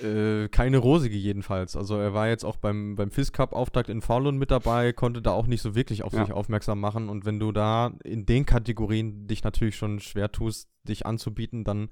Äh, 0.01 0.47
keine 0.49 0.77
rosige 0.77 1.17
jedenfalls. 1.17 1.75
Also 1.75 1.97
er 1.97 2.13
war 2.13 2.27
jetzt 2.27 2.43
auch 2.43 2.57
beim, 2.57 2.95
beim 2.95 3.11
FIS 3.11 3.31
Cup 3.31 3.53
Auftakt 3.53 3.89
in 3.89 4.01
Falun 4.01 4.37
mit 4.37 4.51
dabei, 4.51 4.93
konnte 4.93 5.21
da 5.21 5.31
auch 5.31 5.47
nicht 5.47 5.61
so 5.61 5.75
wirklich 5.75 6.03
auf 6.03 6.13
ja. 6.13 6.25
sich 6.25 6.33
aufmerksam 6.33 6.79
machen. 6.79 7.09
Und 7.09 7.25
wenn 7.25 7.39
du 7.39 7.51
da 7.51 7.93
in 8.03 8.25
den 8.25 8.45
Kategorien 8.45 9.27
dich 9.27 9.43
natürlich 9.43 9.75
schon 9.75 9.99
schwer 9.99 10.31
tust, 10.31 10.69
dich 10.83 11.05
anzubieten, 11.05 11.63
dann 11.63 11.89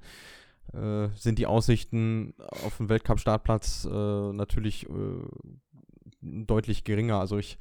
äh, 0.72 1.08
sind 1.14 1.38
die 1.38 1.46
Aussichten 1.46 2.34
auf 2.38 2.78
den 2.78 2.88
Weltcup-Startplatz 2.88 3.84
äh, 3.84 4.32
natürlich 4.32 4.88
äh, 4.88 4.92
deutlich 6.20 6.84
geringer. 6.84 7.18
Also 7.18 7.38
ich, 7.38 7.58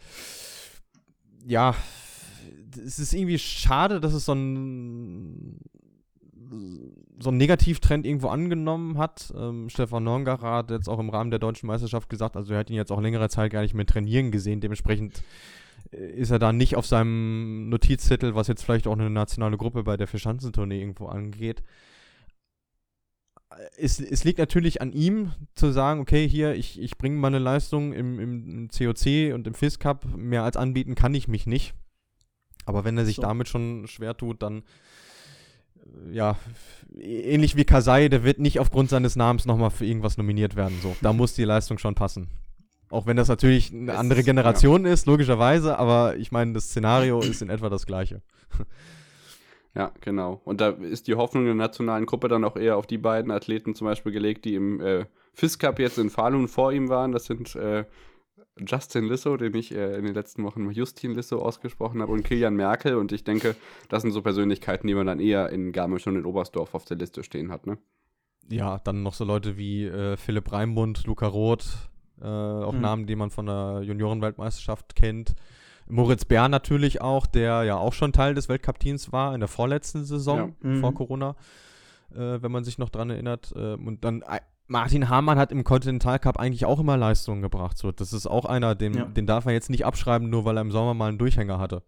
ja, 1.46 1.76
es 2.86 3.00
ist 3.00 3.14
irgendwie 3.14 3.40
schade, 3.40 4.00
dass 4.00 4.14
es 4.14 4.26
so 4.26 4.34
ein 4.34 5.60
so 7.20 7.30
einen 7.30 7.38
Negativtrend 7.38 8.06
irgendwo 8.06 8.28
angenommen 8.28 8.98
hat. 8.98 9.34
Ähm, 9.38 9.70
Stefan 9.70 10.04
Nongacher 10.04 10.52
hat 10.52 10.72
jetzt 10.72 10.90
auch 10.90 11.00
im 11.00 11.10
Rahmen 11.10 11.30
der 11.30 11.40
deutschen 11.40 11.68
Meisterschaft 11.68 12.10
gesagt, 12.10 12.36
also 12.36 12.54
er 12.54 12.60
hat 12.60 12.70
ihn 12.70 12.76
jetzt 12.76 12.92
auch 12.92 13.02
längere 13.02 13.30
Zeit 13.30 13.52
gar 13.52 13.62
nicht 13.62 13.74
mehr 13.74 13.86
trainieren 13.86 14.32
gesehen. 14.32 14.60
Dementsprechend 14.60 15.24
äh, 15.92 16.12
ist 16.12 16.32
er 16.32 16.40
da 16.40 16.52
nicht 16.52 16.76
auf 16.76 16.86
seinem 16.86 17.70
Notizzettel, 17.70 18.36
was 18.36 18.48
jetzt 18.48 18.64
vielleicht 18.64 18.88
auch 18.88 18.94
eine 18.94 19.10
nationale 19.10 19.58
Gruppe 19.58 19.84
bei 19.84 19.98
der 19.98 20.08
Verschanzentournee 20.08 20.80
irgendwo 20.80 21.08
angeht. 21.08 21.64
Es, 23.78 24.00
es, 24.00 24.24
liegt 24.24 24.40
natürlich 24.40 24.82
an 24.82 24.94
ihm 24.94 25.34
zu 25.56 25.72
sagen, 25.72 26.00
okay, 26.00 26.28
hier, 26.28 26.56
ich, 26.56 26.82
ich 26.82 26.98
bringe 26.98 27.18
meine 27.18 27.40
Leistung 27.40 27.92
im, 27.92 28.20
im, 28.20 28.70
COC 28.70 29.34
und 29.34 29.46
im 29.46 29.54
FIS 29.54 29.78
Cup, 29.78 30.06
mehr 30.16 30.44
als 30.44 30.56
anbieten 30.56 30.96
kann 30.96 31.14
ich 31.14 31.28
mich 31.28 31.46
nicht. 31.48 31.74
Aber 32.66 32.84
wenn 32.84 32.98
er 32.98 33.06
sich 33.06 33.18
so. 33.18 33.22
damit 33.22 33.48
schon 33.48 33.88
schwer 33.88 34.16
tut, 34.16 34.42
dann 34.42 34.64
ja, 36.12 36.38
ähnlich 36.96 37.56
wie 37.56 37.66
Kasai, 37.66 38.10
der 38.10 38.24
wird 38.24 38.40
nicht 38.40 38.60
aufgrund 38.60 38.90
seines 38.90 39.16
Namens 39.16 39.46
nochmal 39.46 39.72
für 39.72 39.86
irgendwas 39.86 40.18
nominiert 40.18 40.56
werden. 40.56 40.78
So, 40.82 40.96
da 41.02 41.14
muss 41.14 41.34
die 41.34 41.44
Leistung 41.44 41.78
schon 41.78 41.96
passen. 41.96 42.30
Auch 42.90 43.06
wenn 43.06 43.18
das 43.18 43.30
natürlich 43.30 43.72
eine 43.72 43.94
es 43.94 43.98
andere 43.98 44.24
Generation 44.24 44.86
ist, 44.86 45.06
logischerweise, 45.06 45.80
aber 45.80 46.18
ich 46.18 46.32
meine, 46.32 46.54
das 46.54 46.66
Szenario 46.66 47.22
ist 47.22 47.42
in 47.42 47.50
etwa 47.50 47.70
das 47.70 47.86
gleiche. 47.86 48.22
Ja, 49.74 49.94
genau. 50.02 50.42
Und 50.44 50.60
da 50.60 50.72
ist 50.72 51.08
die 51.08 51.16
Hoffnung 51.16 51.46
der 51.46 51.56
nationalen 51.56 52.06
Gruppe 52.06 52.28
dann 52.28 52.44
auch 52.44 52.58
eher 52.58 52.76
auf 52.76 52.88
die 52.88 52.98
beiden 52.98 53.32
Athleten 53.32 53.74
zum 53.74 53.88
Beispiel 53.88 54.12
gelegt, 54.12 54.44
die 54.44 54.56
im 54.56 54.82
äh, 54.82 55.06
FIS 55.34 55.60
Cup 55.60 55.80
jetzt 55.80 55.98
in 55.98 56.10
Falun 56.10 56.50
vor 56.50 56.74
ihm 56.74 56.90
waren. 56.90 57.14
Das 57.14 57.24
sind 57.24 57.56
äh, 57.56 57.86
Justin 58.60 59.06
Lissow, 59.06 59.38
den 59.38 59.56
ich 59.56 59.74
äh, 59.74 59.96
in 59.98 60.06
den 60.06 60.14
letzten 60.14 60.44
Wochen 60.44 60.64
mal 60.64 60.74
Justin 60.74 61.16
Lissow 61.16 61.42
ausgesprochen 61.42 62.02
habe, 62.02 62.12
und 62.12 62.24
Kilian 62.24 62.56
Merkel. 62.56 62.96
Und 62.96 63.12
ich 63.12 63.24
denke, 63.24 63.56
das 63.90 64.02
sind 64.02 64.12
so 64.12 64.22
Persönlichkeiten, 64.22 64.88
die 64.88 64.94
man 64.94 65.08
dann 65.08 65.20
eher 65.20 65.50
in 65.50 65.72
Garmisch 65.72 66.08
und 66.08 66.16
in 66.16 66.26
Oberstdorf 66.26 66.76
auf 66.76 66.86
der 66.86 66.98
Liste 66.98 67.24
stehen 67.24 67.52
hat, 67.52 67.66
ne? 67.66 67.78
Ja, 68.50 68.80
dann 68.80 69.04
noch 69.04 69.14
so 69.14 69.24
Leute 69.24 69.58
wie 69.58 69.86
äh, 69.86 70.18
Philipp 70.18 70.52
Reimbund, 70.52 71.06
Luca 71.06 71.28
Roth, 71.28 71.90
äh, 72.22 72.26
auch 72.26 72.74
mhm. 72.74 72.82
Namen, 72.82 73.08
die 73.08 73.16
man 73.16 73.30
von 73.30 73.46
der 73.46 73.82
Juniorenweltmeisterschaft 73.84 74.96
kennt. 74.96 75.36
Moritz 75.88 76.26
Bär 76.26 76.50
natürlich 76.50 77.02
auch, 77.02 77.28
der 77.28 77.64
ja 77.64 77.78
auch 77.78 77.94
schon 77.94 78.14
Teil 78.14 78.34
des 78.34 78.50
Weltcup-Teams 78.50 79.12
war 79.12 79.34
in 79.34 79.40
der 79.40 79.50
vorletzten 79.50 80.04
Saison 80.04 80.56
ja. 80.64 80.80
vor 80.80 80.92
mhm. 80.92 80.96
Corona, 80.96 81.36
äh, 82.14 82.42
wenn 82.42 82.52
man 82.52 82.64
sich 82.64 82.78
noch 82.78 82.90
dran 82.90 83.10
erinnert. 83.10 83.54
Äh, 83.56 83.74
und 83.76 84.04
dann 84.04 84.24
Martin 84.72 85.10
Hamann 85.10 85.38
hat 85.38 85.52
im 85.52 85.66
Continental 85.66 86.18
Cup 86.18 86.40
eigentlich 86.40 86.64
auch 86.64 86.80
immer 86.80 86.96
Leistungen 86.96 87.42
gebracht. 87.42 87.78
So, 87.78 87.92
das 87.92 88.14
ist 88.14 88.26
auch 88.26 88.46
einer, 88.46 88.74
den, 88.74 88.94
ja. 88.94 89.06
den 89.06 89.28
darf 89.28 89.46
er 89.46 89.52
jetzt 89.52 89.70
nicht 89.70 89.86
abschreiben, 89.86 90.30
nur 90.30 90.46
weil 90.46 90.58
er 90.58 90.62
im 90.62 90.72
Sommer 90.72 90.94
mal 90.94 91.10
einen 91.10 91.18
Durchhänger 91.18 91.60
hatte. 91.60 91.84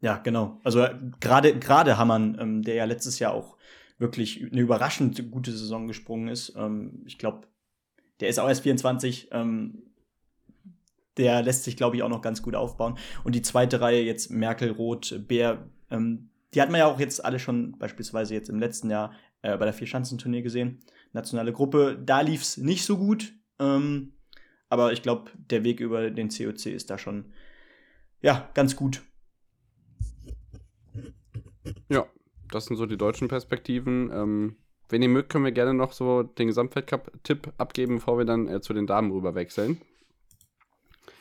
Ja, 0.00 0.18
genau. 0.18 0.60
Also 0.62 0.86
gerade 1.18 1.58
gerade 1.58 1.98
Hamann, 1.98 2.38
ähm, 2.40 2.62
der 2.62 2.76
ja 2.76 2.84
letztes 2.84 3.18
Jahr 3.18 3.34
auch 3.34 3.56
wirklich 3.98 4.40
eine 4.40 4.60
überraschend 4.60 5.30
gute 5.32 5.50
Saison 5.50 5.88
gesprungen 5.88 6.28
ist. 6.28 6.54
Ähm, 6.56 7.02
ich 7.04 7.18
glaube, 7.18 7.48
der 8.20 8.28
ist 8.28 8.38
auch 8.38 8.48
erst 8.48 8.62
24. 8.62 9.30
Ähm, 9.32 9.82
der 11.16 11.42
lässt 11.42 11.64
sich, 11.64 11.76
glaube 11.76 11.96
ich, 11.96 12.04
auch 12.04 12.08
noch 12.08 12.22
ganz 12.22 12.42
gut 12.42 12.54
aufbauen. 12.54 12.96
Und 13.24 13.34
die 13.34 13.42
zweite 13.42 13.80
Reihe 13.80 14.04
jetzt 14.04 14.30
Merkel, 14.30 14.70
Roth, 14.70 15.26
Bär, 15.26 15.66
ähm, 15.90 16.30
die 16.56 16.62
hat 16.62 16.70
man 16.70 16.78
ja 16.80 16.86
auch 16.86 16.98
jetzt 16.98 17.22
alle 17.22 17.38
schon 17.38 17.76
beispielsweise 17.78 18.32
jetzt 18.32 18.48
im 18.48 18.58
letzten 18.58 18.88
Jahr 18.88 19.12
äh, 19.42 19.58
bei 19.58 19.66
der 19.66 19.74
Vierschanzenturnier 19.74 20.40
gesehen. 20.40 20.80
Nationale 21.12 21.52
Gruppe, 21.52 22.02
da 22.02 22.22
lief 22.22 22.40
es 22.40 22.56
nicht 22.56 22.86
so 22.86 22.96
gut. 22.96 23.34
Ähm, 23.58 24.14
aber 24.70 24.94
ich 24.94 25.02
glaube, 25.02 25.30
der 25.36 25.64
Weg 25.64 25.80
über 25.80 26.10
den 26.10 26.30
COC 26.30 26.66
ist 26.66 26.88
da 26.88 26.96
schon 26.96 27.34
ja 28.22 28.48
ganz 28.54 28.74
gut. 28.74 29.02
Ja, 31.90 32.06
das 32.50 32.64
sind 32.64 32.76
so 32.76 32.86
die 32.86 32.96
deutschen 32.96 33.28
Perspektiven. 33.28 34.10
Ähm, 34.10 34.56
wenn 34.88 35.02
ihr 35.02 35.10
mögt, 35.10 35.28
können 35.30 35.44
wir 35.44 35.52
gerne 35.52 35.74
noch 35.74 35.92
so 35.92 36.22
den 36.22 36.46
Gesamtweltcup-Tipp 36.46 37.52
abgeben, 37.58 37.96
bevor 37.96 38.16
wir 38.16 38.24
dann 38.24 38.48
äh, 38.48 38.62
zu 38.62 38.72
den 38.72 38.86
Damen 38.86 39.10
rüber 39.10 39.34
wechseln. 39.34 39.78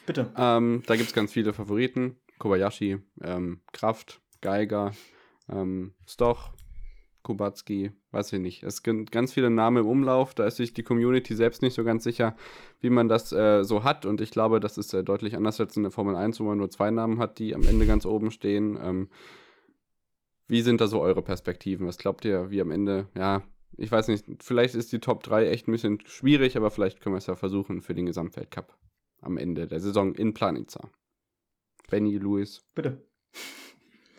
Bitte. 0.05 0.31
Ähm, 0.37 0.81
da 0.87 0.95
gibt 0.95 1.09
es 1.09 1.13
ganz 1.13 1.33
viele 1.33 1.51
Favoriten. 1.51 2.15
Kobayashi, 2.39 2.99
ähm, 3.21 3.59
Kraft, 3.73 4.21
Geiger, 4.39 4.93
ähm, 5.49 5.93
Stoch, 6.05 6.51
Kubacki, 7.23 7.91
weiß 8.11 8.33
ich 8.33 8.39
nicht. 8.39 8.63
Es 8.63 8.83
gibt 8.83 9.11
ganz 9.11 9.33
viele 9.33 9.49
Namen 9.49 9.77
im 9.77 9.87
Umlauf. 9.87 10.35
Da 10.35 10.45
ist 10.45 10.57
sich 10.57 10.73
die 10.73 10.83
Community 10.83 11.35
selbst 11.35 11.61
nicht 11.61 11.73
so 11.73 11.83
ganz 11.83 12.03
sicher, 12.03 12.35
wie 12.81 12.91
man 12.91 13.09
das 13.09 13.31
äh, 13.31 13.63
so 13.63 13.83
hat. 13.83 14.05
Und 14.05 14.21
ich 14.21 14.31
glaube, 14.31 14.59
das 14.59 14.77
ist 14.77 14.93
äh, 14.93 15.03
deutlich 15.03 15.35
anders 15.35 15.59
als 15.59 15.75
in 15.75 15.83
der 15.83 15.91
Formel 15.91 16.15
1, 16.15 16.39
wo 16.39 16.43
man 16.43 16.57
nur 16.57 16.69
zwei 16.69 16.91
Namen 16.91 17.17
hat, 17.17 17.39
die 17.39 17.55
am 17.55 17.63
Ende 17.63 17.85
ganz 17.87 18.05
oben 18.05 18.31
stehen. 18.31 18.77
Ähm, 18.81 19.09
wie 20.47 20.61
sind 20.61 20.79
da 20.79 20.87
so 20.87 21.01
eure 21.01 21.23
Perspektiven? 21.23 21.87
Was 21.87 21.97
glaubt 21.97 22.23
ihr, 22.25 22.51
wie 22.51 22.61
am 22.61 22.69
Ende, 22.69 23.07
ja, 23.15 23.41
ich 23.77 23.91
weiß 23.91 24.07
nicht, 24.07 24.25
vielleicht 24.41 24.75
ist 24.75 24.93
die 24.93 24.99
Top 24.99 25.23
3 25.23 25.47
echt 25.47 25.67
ein 25.67 25.71
bisschen 25.71 25.99
schwierig, 26.05 26.55
aber 26.55 26.69
vielleicht 26.69 27.01
können 27.01 27.15
wir 27.15 27.17
es 27.17 27.25
ja 27.25 27.35
versuchen 27.35 27.81
für 27.81 27.95
den 27.95 28.05
Gesamtweltcup 28.05 28.77
am 29.21 29.37
Ende 29.37 29.67
der 29.67 29.79
Saison 29.79 30.13
in 30.13 30.33
Planica. 30.33 30.89
Benny, 31.89 32.17
Luis. 32.17 32.61
Bitte. 32.75 33.01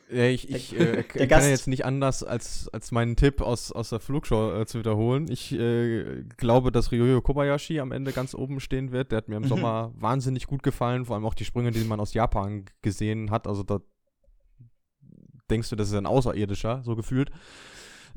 Ja, 0.09 0.25
ich, 0.25 0.49
ich 0.51 0.79
äh, 0.79 1.03
kann 1.27 1.43
ja 1.43 1.49
jetzt 1.49 1.67
nicht 1.67 1.85
anders, 1.85 2.23
als, 2.23 2.69
als 2.73 2.93
meinen 2.93 3.17
Tipp 3.17 3.41
aus, 3.41 3.73
aus 3.73 3.91
der 3.91 4.01
Flugshow 4.01 4.53
äh, 4.53 4.67
zu 4.67 4.79
wiederholen. 4.79 5.27
Ich 5.29 5.53
äh, 5.53 6.23
glaube, 6.37 6.71
dass 6.71 6.93
Ryoyo 6.93 7.21
Kobayashi 7.21 7.81
am 7.81 7.93
Ende 7.93 8.13
ganz 8.13 8.35
oben 8.35 8.61
stehen 8.61 8.93
wird. 8.93 9.11
Der 9.11 9.19
hat 9.19 9.29
mir 9.29 9.37
im 9.37 9.43
mhm. 9.43 9.49
Sommer 9.49 9.93
wahnsinnig 9.97 10.47
gut 10.47 10.63
gefallen, 10.63 11.07
vor 11.07 11.17
allem 11.17 11.27
auch 11.27 11.35
die 11.35 11.45
Sprünge, 11.45 11.73
die 11.73 11.85
man 11.85 11.99
aus 11.99 12.15
Japan 12.15 12.67
gesehen 12.83 13.31
hat. 13.31 13.49
Also 13.49 13.65
da 13.65 13.81
denkst 15.51 15.71
du, 15.71 15.77
das 15.77 15.89
ist 15.89 15.95
ein 15.95 16.07
Außerirdischer, 16.07 16.83
so 16.85 16.95
gefühlt. 16.95 17.31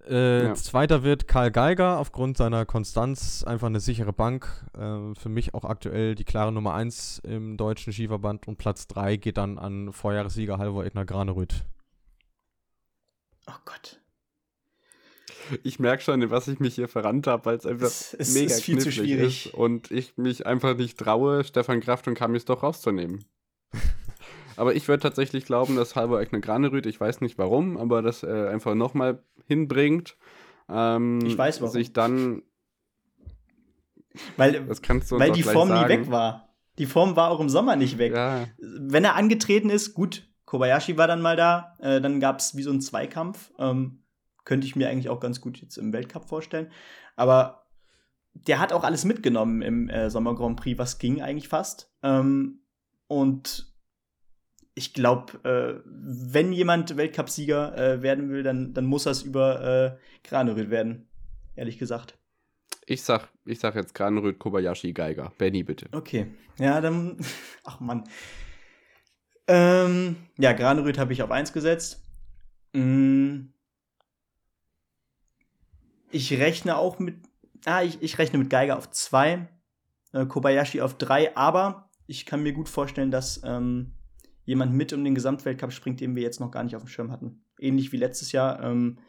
Äh, 0.08 0.46
ja. 0.46 0.54
Zweiter 0.54 1.04
wird 1.04 1.28
Karl 1.28 1.52
Geiger, 1.52 2.00
aufgrund 2.00 2.38
seiner 2.38 2.66
Konstanz 2.66 3.44
einfach 3.44 3.68
eine 3.68 3.80
sichere 3.80 4.14
Bank. 4.14 4.48
Äh, 4.78 5.16
für 5.16 5.30
mich 5.30 5.54
auch 5.54 5.66
aktuell 5.66 6.16
die 6.16 6.24
klare 6.24 6.52
Nummer 6.52 6.74
1 6.74 7.22
im 7.26 7.58
deutschen 7.58 7.94
Skiverband 7.94 8.48
und 8.48 8.58
Platz 8.58 8.88
3 8.88 9.18
geht 9.18 9.38
dann 9.38 9.58
an 9.58 9.92
Vorjahressieger 9.92 10.58
Halvor 10.58 10.86
Egner 10.86 11.06
Granerüth. 11.06 11.66
Oh 13.50 13.60
Gott. 13.66 14.00
Ich 15.64 15.80
merke 15.80 16.04
schon, 16.04 16.30
was 16.30 16.48
ich 16.48 16.60
mich 16.60 16.76
hier 16.76 16.88
verrannt 16.88 17.26
habe, 17.26 17.46
weil 17.46 17.58
es 17.58 17.66
einfach 17.66 17.88
es, 17.88 18.14
es 18.14 18.34
mega 18.36 18.54
ist 18.54 18.62
viel 18.64 18.78
zu 18.78 18.92
schwierig 18.92 19.48
ist 19.48 19.54
und 19.56 19.90
ich 19.90 20.18
mich 20.18 20.46
einfach 20.46 20.78
nicht 20.78 21.00
traue, 21.00 21.44
Stefan 21.44 21.82
Kraft 21.82 22.08
und 22.08 22.14
Kamis 22.14 22.46
doch 22.46 22.62
rauszunehmen. 22.62 23.26
aber 24.56 24.76
ich 24.76 24.88
würde 24.88 25.02
tatsächlich 25.02 25.46
glauben, 25.46 25.76
dass 25.76 25.96
Halvor 25.96 26.22
Egner 26.22 26.40
Granerüth, 26.40 26.86
ich 26.86 27.00
weiß 27.00 27.22
nicht 27.22 27.40
warum, 27.40 27.78
aber 27.78 28.04
das 28.04 28.22
äh, 28.22 28.48
einfach 28.50 28.76
nochmal 28.76 29.24
hinbringt. 29.48 30.18
Ähm, 30.70 31.20
ich 31.26 31.38
weiß 31.38 31.62
warum. 31.62 31.74
Sich 31.74 31.94
dann. 31.94 32.44
Weil, 34.38 34.68
weil 34.68 35.32
die 35.32 35.44
Form 35.44 35.70
sagen. 35.70 35.82
nie 35.82 35.98
weg 35.98 36.12
war. 36.12 36.50
Die 36.78 36.86
Form 36.86 37.16
war 37.16 37.32
auch 37.32 37.40
im 37.40 37.50
Sommer 37.50 37.76
nicht 37.76 37.98
weg. 37.98 38.14
Ja. 38.14 38.48
Wenn 38.58 39.04
er 39.04 39.16
angetreten 39.16 39.70
ist, 39.70 39.94
gut, 39.94 40.29
Kobayashi 40.50 40.98
war 40.98 41.06
dann 41.06 41.22
mal 41.22 41.36
da, 41.36 41.78
äh, 41.78 42.02
dann 42.02 42.20
gab 42.20 42.40
es 42.40 42.58
wie 42.58 42.64
so 42.64 42.72
einen 42.72 42.82
Zweikampf. 42.82 43.52
Ähm, 43.60 44.02
könnte 44.46 44.66
ich 44.66 44.76
mir 44.76 44.90
eigentlich 44.90 45.08
auch 45.08 45.20
ganz 45.20 45.42
gut 45.42 45.62
jetzt 45.62 45.78
im 45.78 45.94
Weltcup 45.94 46.28
vorstellen. 46.28 46.72
Aber 47.16 47.68
der 48.34 48.58
hat 48.58 48.74
auch 48.74 48.84
alles 48.84 49.06
mitgenommen 49.06 49.62
im 49.62 49.90
äh, 49.90 50.10
Sommer 50.10 50.34
Grand 50.34 50.60
Prix, 50.60 50.80
was 50.80 50.98
ging 50.98 51.22
eigentlich 51.22 51.50
fast. 51.50 51.94
Ähm, 52.02 52.64
und 53.06 53.72
ich 54.74 54.96
glaube, 54.96 55.38
äh, 55.44 55.84
wenn 55.86 56.52
jemand 56.52 56.98
Weltcupsieger 56.98 57.78
äh, 57.78 58.02
werden 58.02 58.32
will, 58.32 58.42
dann, 58.42 58.74
dann 58.74 58.86
muss 58.86 59.04
das 59.04 59.22
über 59.22 59.62
äh, 59.62 60.28
Granerüth 60.28 60.72
werden, 60.72 61.10
ehrlich 61.56 61.78
gesagt. 61.78 62.18
Ich 62.88 63.04
sag, 63.04 63.30
ich 63.46 63.60
sag 63.60 63.76
jetzt 63.76 63.94
Granerüth, 63.94 64.40
Kobayashi, 64.40 64.94
Geiger. 64.94 65.32
Benny, 65.38 65.62
bitte. 65.62 65.90
Okay. 65.92 66.26
Ja, 66.58 66.82
dann. 66.82 67.18
Ach 67.66 67.80
Mann. 67.80 68.04
Ähm, 69.52 70.16
ja, 70.38 70.54
Granerüth 70.54 71.00
habe 71.00 71.12
ich 71.12 71.24
auf 71.24 71.32
1 71.32 71.54
gesetzt. 71.54 72.06
Mm. 72.74 73.48
Ich 76.12 76.32
rechne 76.34 76.78
auch 76.78 77.00
mit. 77.00 77.16
Ah, 77.66 77.82
ich, 77.82 78.00
ich 78.02 78.20
rechne 78.20 78.38
mit 78.38 78.52
Geiger 78.52 78.78
auf 78.78 78.92
2, 78.92 79.48
äh, 80.14 80.26
Kobayashi 80.28 80.82
auf 80.82 80.98
3, 80.98 81.36
aber 81.36 81.90
ich 82.06 82.28
kann 82.28 82.44
mir 82.44 82.54
gut 82.54 82.70
vorstellen, 82.70 83.10
dass 83.10 83.42
ähm, 83.44 83.94
jemand 84.46 84.74
mit 84.74 84.94
um 84.94 85.04
den 85.04 85.16
Gesamtweltcup 85.16 85.74
springt, 85.74 86.00
den 86.00 86.16
wir 86.16 86.22
jetzt 86.22 86.40
noch 86.40 86.52
gar 86.52 86.64
nicht 86.64 86.76
auf 86.76 86.84
dem 86.84 86.88
Schirm 86.88 87.12
hatten. 87.12 87.44
Ähnlich 87.60 87.92
wie 87.92 87.98
letztes 87.98 88.32
Jahr. 88.32 88.64
Ähm, 88.64 89.00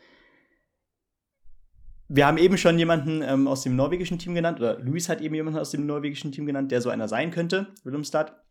wir 2.09 2.27
haben 2.27 2.39
eben 2.39 2.57
schon 2.57 2.79
jemanden 2.79 3.21
ähm, 3.23 3.47
aus 3.47 3.63
dem 3.63 3.77
norwegischen 3.77 4.19
Team 4.19 4.35
genannt, 4.35 4.59
oder 4.59 4.79
Luis 4.81 5.11
hat 5.11 5.21
eben 5.21 5.35
jemanden 5.35 5.61
aus 5.61 5.71
dem 5.71 5.85
norwegischen 5.85 6.33
Team 6.33 6.47
genannt, 6.47 6.73
der 6.73 6.81
so 6.81 6.89
einer 6.89 7.09
sein 7.09 7.31
könnte, 7.31 7.75
Willemstad. 7.85 8.43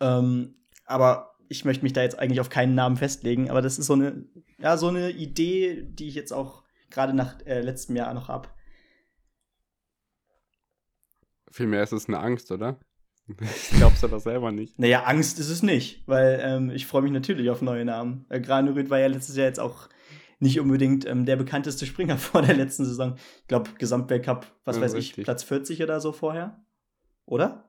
Ähm, 0.00 0.54
aber 0.88 1.34
ich 1.48 1.64
möchte 1.64 1.82
mich 1.82 1.92
da 1.92 2.02
jetzt 2.02 2.18
eigentlich 2.18 2.40
auf 2.40 2.50
keinen 2.50 2.74
Namen 2.74 2.96
festlegen, 2.96 3.50
aber 3.50 3.62
das 3.62 3.78
ist 3.78 3.86
so 3.86 3.94
eine, 3.94 4.26
ja, 4.58 4.76
so 4.76 4.88
eine 4.88 5.10
Idee, 5.10 5.82
die 5.82 6.08
ich 6.08 6.14
jetzt 6.14 6.32
auch 6.32 6.64
gerade 6.90 7.14
nach 7.14 7.40
äh, 7.46 7.60
letztem 7.60 7.96
Jahr 7.96 8.12
noch 8.14 8.28
habe. 8.28 8.48
Vielmehr 11.50 11.82
ist 11.82 11.92
es 11.92 12.08
eine 12.08 12.18
Angst, 12.18 12.50
oder? 12.50 12.78
Ich 13.40 13.70
glaub's 13.76 14.02
aber 14.04 14.20
selber 14.20 14.52
nicht. 14.52 14.78
Naja, 14.78 15.04
Angst 15.04 15.38
ist 15.38 15.50
es 15.50 15.62
nicht, 15.62 16.06
weil 16.06 16.40
ähm, 16.42 16.70
ich 16.70 16.86
freue 16.86 17.02
mich 17.02 17.12
natürlich 17.12 17.50
auf 17.50 17.60
neue 17.60 17.84
Namen. 17.84 18.24
Äh, 18.30 18.40
Granerüth 18.40 18.88
war 18.90 18.98
ja 18.98 19.06
letztes 19.06 19.36
Jahr 19.36 19.46
jetzt 19.46 19.60
auch 19.60 19.88
nicht 20.40 20.60
unbedingt 20.60 21.06
ähm, 21.06 21.26
der 21.26 21.36
bekannteste 21.36 21.84
Springer 21.84 22.16
vor 22.18 22.42
der 22.42 22.56
letzten 22.56 22.84
Saison. 22.84 23.16
Ich 23.40 23.48
glaube, 23.48 23.70
Gesamtweltcup, 23.78 24.46
was 24.64 24.76
ja, 24.76 24.82
weiß 24.82 24.94
richtig. 24.94 25.18
ich, 25.18 25.24
Platz 25.24 25.42
40 25.42 25.82
oder 25.82 26.00
so 26.00 26.12
vorher. 26.12 26.64
Oder? 27.26 27.68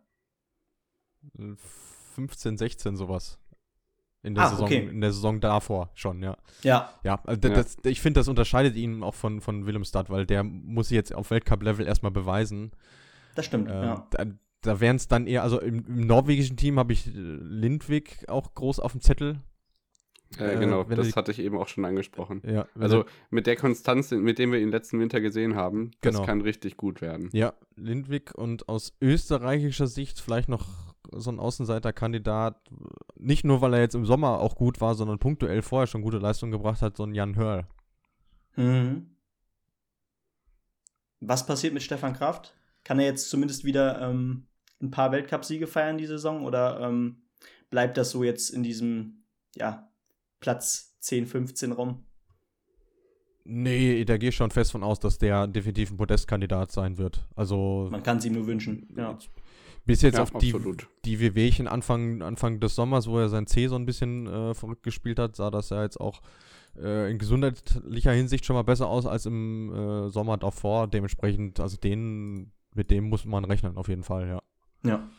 15, 2.28 2.58
16 2.58 2.96
sowas. 2.98 3.40
In 4.22 4.36
der, 4.36 4.44
ah, 4.44 4.50
Saison, 4.50 4.66
okay. 4.66 4.90
in 4.92 5.00
der 5.00 5.14
Saison 5.14 5.40
davor 5.40 5.92
schon, 5.94 6.22
ja. 6.22 6.36
Ja. 6.62 6.94
Ja, 7.04 7.22
also 7.26 7.40
das, 7.40 7.78
ja. 7.86 7.90
ich 7.90 8.02
finde, 8.02 8.20
das 8.20 8.28
unterscheidet 8.28 8.76
ihn 8.76 9.02
auch 9.02 9.16
von, 9.16 9.40
von 9.40 9.66
Willemstad, 9.66 10.10
weil 10.10 10.26
der 10.26 10.44
muss 10.44 10.90
sich 10.90 10.96
jetzt 10.96 11.16
auf 11.16 11.32
Weltcup-Level 11.32 11.88
erstmal 11.88 12.12
beweisen. 12.12 12.72
Das 13.36 13.46
stimmt, 13.46 13.70
ähm, 13.70 13.76
ja. 13.76 14.08
Da, 14.12 14.26
da 14.62 14.82
wären 14.82 14.98
es 14.98 15.08
dann 15.08 15.26
eher, 15.26 15.44
also 15.44 15.62
im, 15.62 15.86
im 15.88 16.06
norwegischen 16.06 16.58
Team 16.58 16.78
habe 16.80 16.92
ich 16.92 17.08
äh, 17.08 17.12
Lindwig 17.14 18.28
auch 18.28 18.54
groß 18.56 18.82
auf 18.82 18.92
dem 18.92 19.00
Zettel. 19.00 19.40
Äh, 20.38 20.60
genau, 20.60 20.84
das 20.84 21.08
die, 21.08 21.14
hatte 21.14 21.32
ich 21.32 21.40
eben 21.40 21.58
auch 21.58 21.68
schon 21.68 21.86
angesprochen. 21.86 22.42
Ja, 22.46 22.68
also 22.78 23.06
mit 23.32 23.48
der 23.48 23.56
Konstanz, 23.56 24.12
mit 24.12 24.38
dem 24.38 24.52
wir 24.52 24.60
ihn 24.60 24.70
letzten 24.70 25.00
Winter 25.00 25.22
gesehen 25.22 25.56
haben, 25.56 25.92
das 26.02 26.16
genau. 26.16 26.26
kann 26.26 26.42
richtig 26.42 26.78
gut 26.78 27.02
werden. 27.02 27.30
Ja, 27.32 27.54
Lindwig 27.76 28.36
und 28.36 28.70
aus 28.70 28.94
österreichischer 29.02 29.88
Sicht 29.88 30.20
vielleicht 30.20 30.50
noch 30.50 30.89
so 31.12 31.32
ein 31.32 31.40
Außenseiterkandidat, 31.40 32.70
nicht 33.18 33.44
nur, 33.44 33.62
weil 33.62 33.74
er 33.74 33.82
jetzt 33.82 33.96
im 33.96 34.06
Sommer 34.06 34.40
auch 34.40 34.56
gut 34.56 34.82
war, 34.82 34.96
sondern 34.96 35.20
punktuell 35.20 35.62
vorher 35.62 35.88
schon 35.88 36.02
gute 36.02 36.18
Leistungen 36.18 36.52
gebracht 36.52 36.82
hat, 36.82 36.98
so 36.98 37.04
ein 37.04 37.14
Jan 37.14 37.36
Hörl. 37.36 37.68
Mhm. 38.56 39.16
Was 41.20 41.46
passiert 41.46 41.74
mit 41.74 41.84
Stefan 41.84 42.14
Kraft? 42.14 42.56
Kann 42.84 43.00
er 43.00 43.06
jetzt 43.06 43.30
zumindest 43.30 43.66
wieder 43.66 44.02
ähm, 44.02 44.48
ein 44.82 44.92
paar 44.92 45.12
Weltcupsiege 45.12 45.68
feiern 45.68 45.98
die 45.98 46.06
Saison 46.06 46.44
oder 46.46 46.80
ähm, 46.82 47.24
bleibt 47.70 47.98
das 47.98 48.12
so 48.12 48.24
jetzt 48.24 48.50
in 48.50 48.64
diesem 48.64 49.24
ja, 49.56 49.90
Platz 50.40 50.98
10, 51.00 51.28
15 51.28 51.72
rum? 51.72 52.06
Nee, 53.44 54.06
da 54.06 54.18
gehe 54.18 54.30
ich 54.30 54.36
schon 54.36 54.52
fest 54.52 54.72
von 54.72 54.84
aus, 54.84 55.00
dass 55.00 55.18
der 55.18 55.48
definitiv 55.48 55.90
ein 55.90 55.98
Podestkandidat 55.98 56.72
sein 56.72 56.98
wird. 56.98 57.26
Also 57.36 57.88
man 57.92 58.04
kann 58.04 58.18
es 58.18 58.26
ihm 58.26 58.34
nur 58.34 58.46
wünschen. 58.46 58.88
Ja. 58.96 59.18
Bis 59.90 60.04
jetzt 60.04 60.18
ja, 60.18 60.22
auf 60.22 60.32
die, 60.34 60.54
die 61.04 61.20
WWchen 61.20 61.68
Anfang, 61.68 62.22
Anfang 62.22 62.60
des 62.60 62.76
Sommers, 62.76 63.08
wo 63.08 63.18
er 63.18 63.28
sein 63.28 63.48
C 63.48 63.68
so 63.68 63.74
ein 63.74 63.88
bisschen 63.88 64.28
äh, 64.28 64.54
verrückt 64.54 64.84
gespielt 64.84 65.18
hat, 65.18 65.36
sah 65.36 65.50
das 65.50 65.72
ja 65.72 65.82
jetzt 65.82 66.00
auch 66.00 66.22
äh, 66.78 67.10
in 67.10 67.18
gesundheitlicher 67.18 68.12
Hinsicht 68.12 68.46
schon 68.46 68.56
mal 68.56 68.62
besser 68.62 68.88
aus 68.88 69.08
als 69.08 69.26
im 69.26 69.74
äh, 69.74 70.10
Sommer 70.10 70.38
davor. 70.38 70.88
Dementsprechend, 70.88 71.60
also 71.60 71.76
den, 71.76 72.52
mit 72.76 72.92
dem 72.92 73.06
muss 73.06 73.26
man 73.26 73.46
rechnen, 73.46 73.78
auf 73.78 73.88
jeden 73.88 74.04
Fall, 74.04 74.28
ja. 74.28 74.44
Ja. 74.84 75.10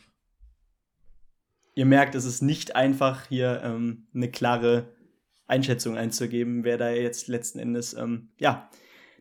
Ihr 1.74 1.86
merkt, 1.86 2.14
es 2.14 2.24
ist 2.24 2.40
nicht 2.40 2.76
einfach, 2.76 3.26
hier 3.26 3.62
ähm, 3.64 4.06
eine 4.14 4.30
klare 4.30 4.94
Einschätzung 5.48 5.97
einzugeben, 5.97 6.62
wer 6.62 6.78
da 6.78 6.90
jetzt 6.90 7.26
letzten 7.26 7.59
Endes, 7.59 7.92
ähm, 7.94 8.28
ja, 8.38 8.70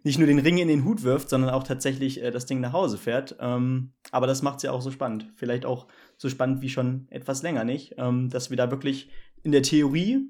nicht 0.04 0.18
nur 0.18 0.28
den 0.28 0.40
Ring 0.40 0.58
in 0.58 0.68
den 0.68 0.86
Hut 0.86 1.04
wirft, 1.04 1.30
sondern 1.30 1.50
auch 1.50 1.64
tatsächlich 1.64 2.22
äh, 2.22 2.32
das 2.32 2.46
Ding 2.46 2.60
nach 2.60 2.74
Hause 2.74 2.98
fährt. 2.98 3.36
Ähm, 3.40 3.94
aber 4.12 4.28
das 4.28 4.42
macht 4.42 4.58
es 4.58 4.64
ja 4.64 4.72
auch 4.72 4.82
so 4.82 4.92
spannend. 4.92 5.32
Vielleicht 5.36 5.66
auch 5.66 5.88
so 6.18 6.30
spannend 6.30 6.62
wie 6.62 6.70
schon 6.70 7.08
etwas 7.10 7.42
länger 7.44 7.64
nicht, 7.64 7.96
ähm, 7.98 8.30
dass 8.30 8.50
wir 8.50 8.58
da 8.58 8.72
wirklich 8.72 9.10
in 9.44 9.52
der 9.52 9.64
Theorie 9.64 10.30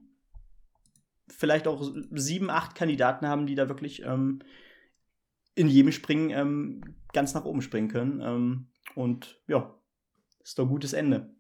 vielleicht 1.28 1.68
auch 1.68 1.92
sieben, 2.12 2.50
acht 2.50 2.76
Kandidaten 2.76 3.28
haben, 3.28 3.46
die 3.46 3.56
da 3.56 3.70
wirklich 3.70 4.04
ähm, 4.04 4.40
in 5.56 5.68
jedem 5.68 5.92
Springen 5.92 6.30
ähm, 6.32 6.96
ganz 7.14 7.34
nach 7.34 7.46
oben 7.46 7.62
springen 7.62 7.90
können. 7.90 8.22
Ähm, 8.22 8.68
und 8.96 9.40
ja, 9.48 9.76
ist 10.44 10.58
doch 10.58 10.66
ein 10.66 10.70
gutes 10.70 10.94
Ende 10.94 11.36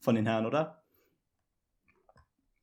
von 0.00 0.14
den 0.14 0.26
Herren, 0.26 0.46
oder? 0.46 0.79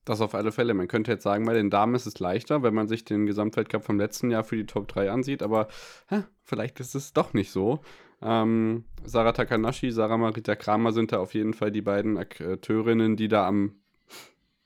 Das 0.07 0.21
auf 0.21 0.33
alle 0.35 0.53
Fälle. 0.53 0.73
Man 0.73 0.87
könnte 0.87 1.11
jetzt 1.11 1.23
sagen, 1.23 1.45
bei 1.45 1.53
den 1.53 1.69
Damen 1.69 1.93
ist 1.93 2.05
es 2.05 2.17
leichter, 2.19 2.63
wenn 2.63 2.73
man 2.73 2.87
sich 2.87 3.03
den 3.03 3.25
Gesamtweltcup 3.25 3.83
vom 3.83 3.99
letzten 3.99 4.31
Jahr 4.31 4.45
für 4.45 4.55
die 4.55 4.65
Top 4.65 4.87
3 4.87 5.11
ansieht, 5.11 5.43
aber 5.43 5.67
hä, 6.07 6.23
vielleicht 6.43 6.79
ist 6.79 6.95
es 6.95 7.11
doch 7.11 7.33
nicht 7.33 7.51
so. 7.51 7.81
Ähm, 8.21 8.85
Sarah 9.03 9.33
Takanashi, 9.33 9.91
Sarah 9.91 10.15
Marita 10.15 10.55
Kramer 10.55 10.93
sind 10.93 11.11
da 11.11 11.19
auf 11.19 11.33
jeden 11.33 11.53
Fall 11.53 11.73
die 11.73 11.81
beiden 11.81 12.17
Akteurinnen, 12.17 13.17
die 13.17 13.27
da 13.27 13.45
am 13.45 13.75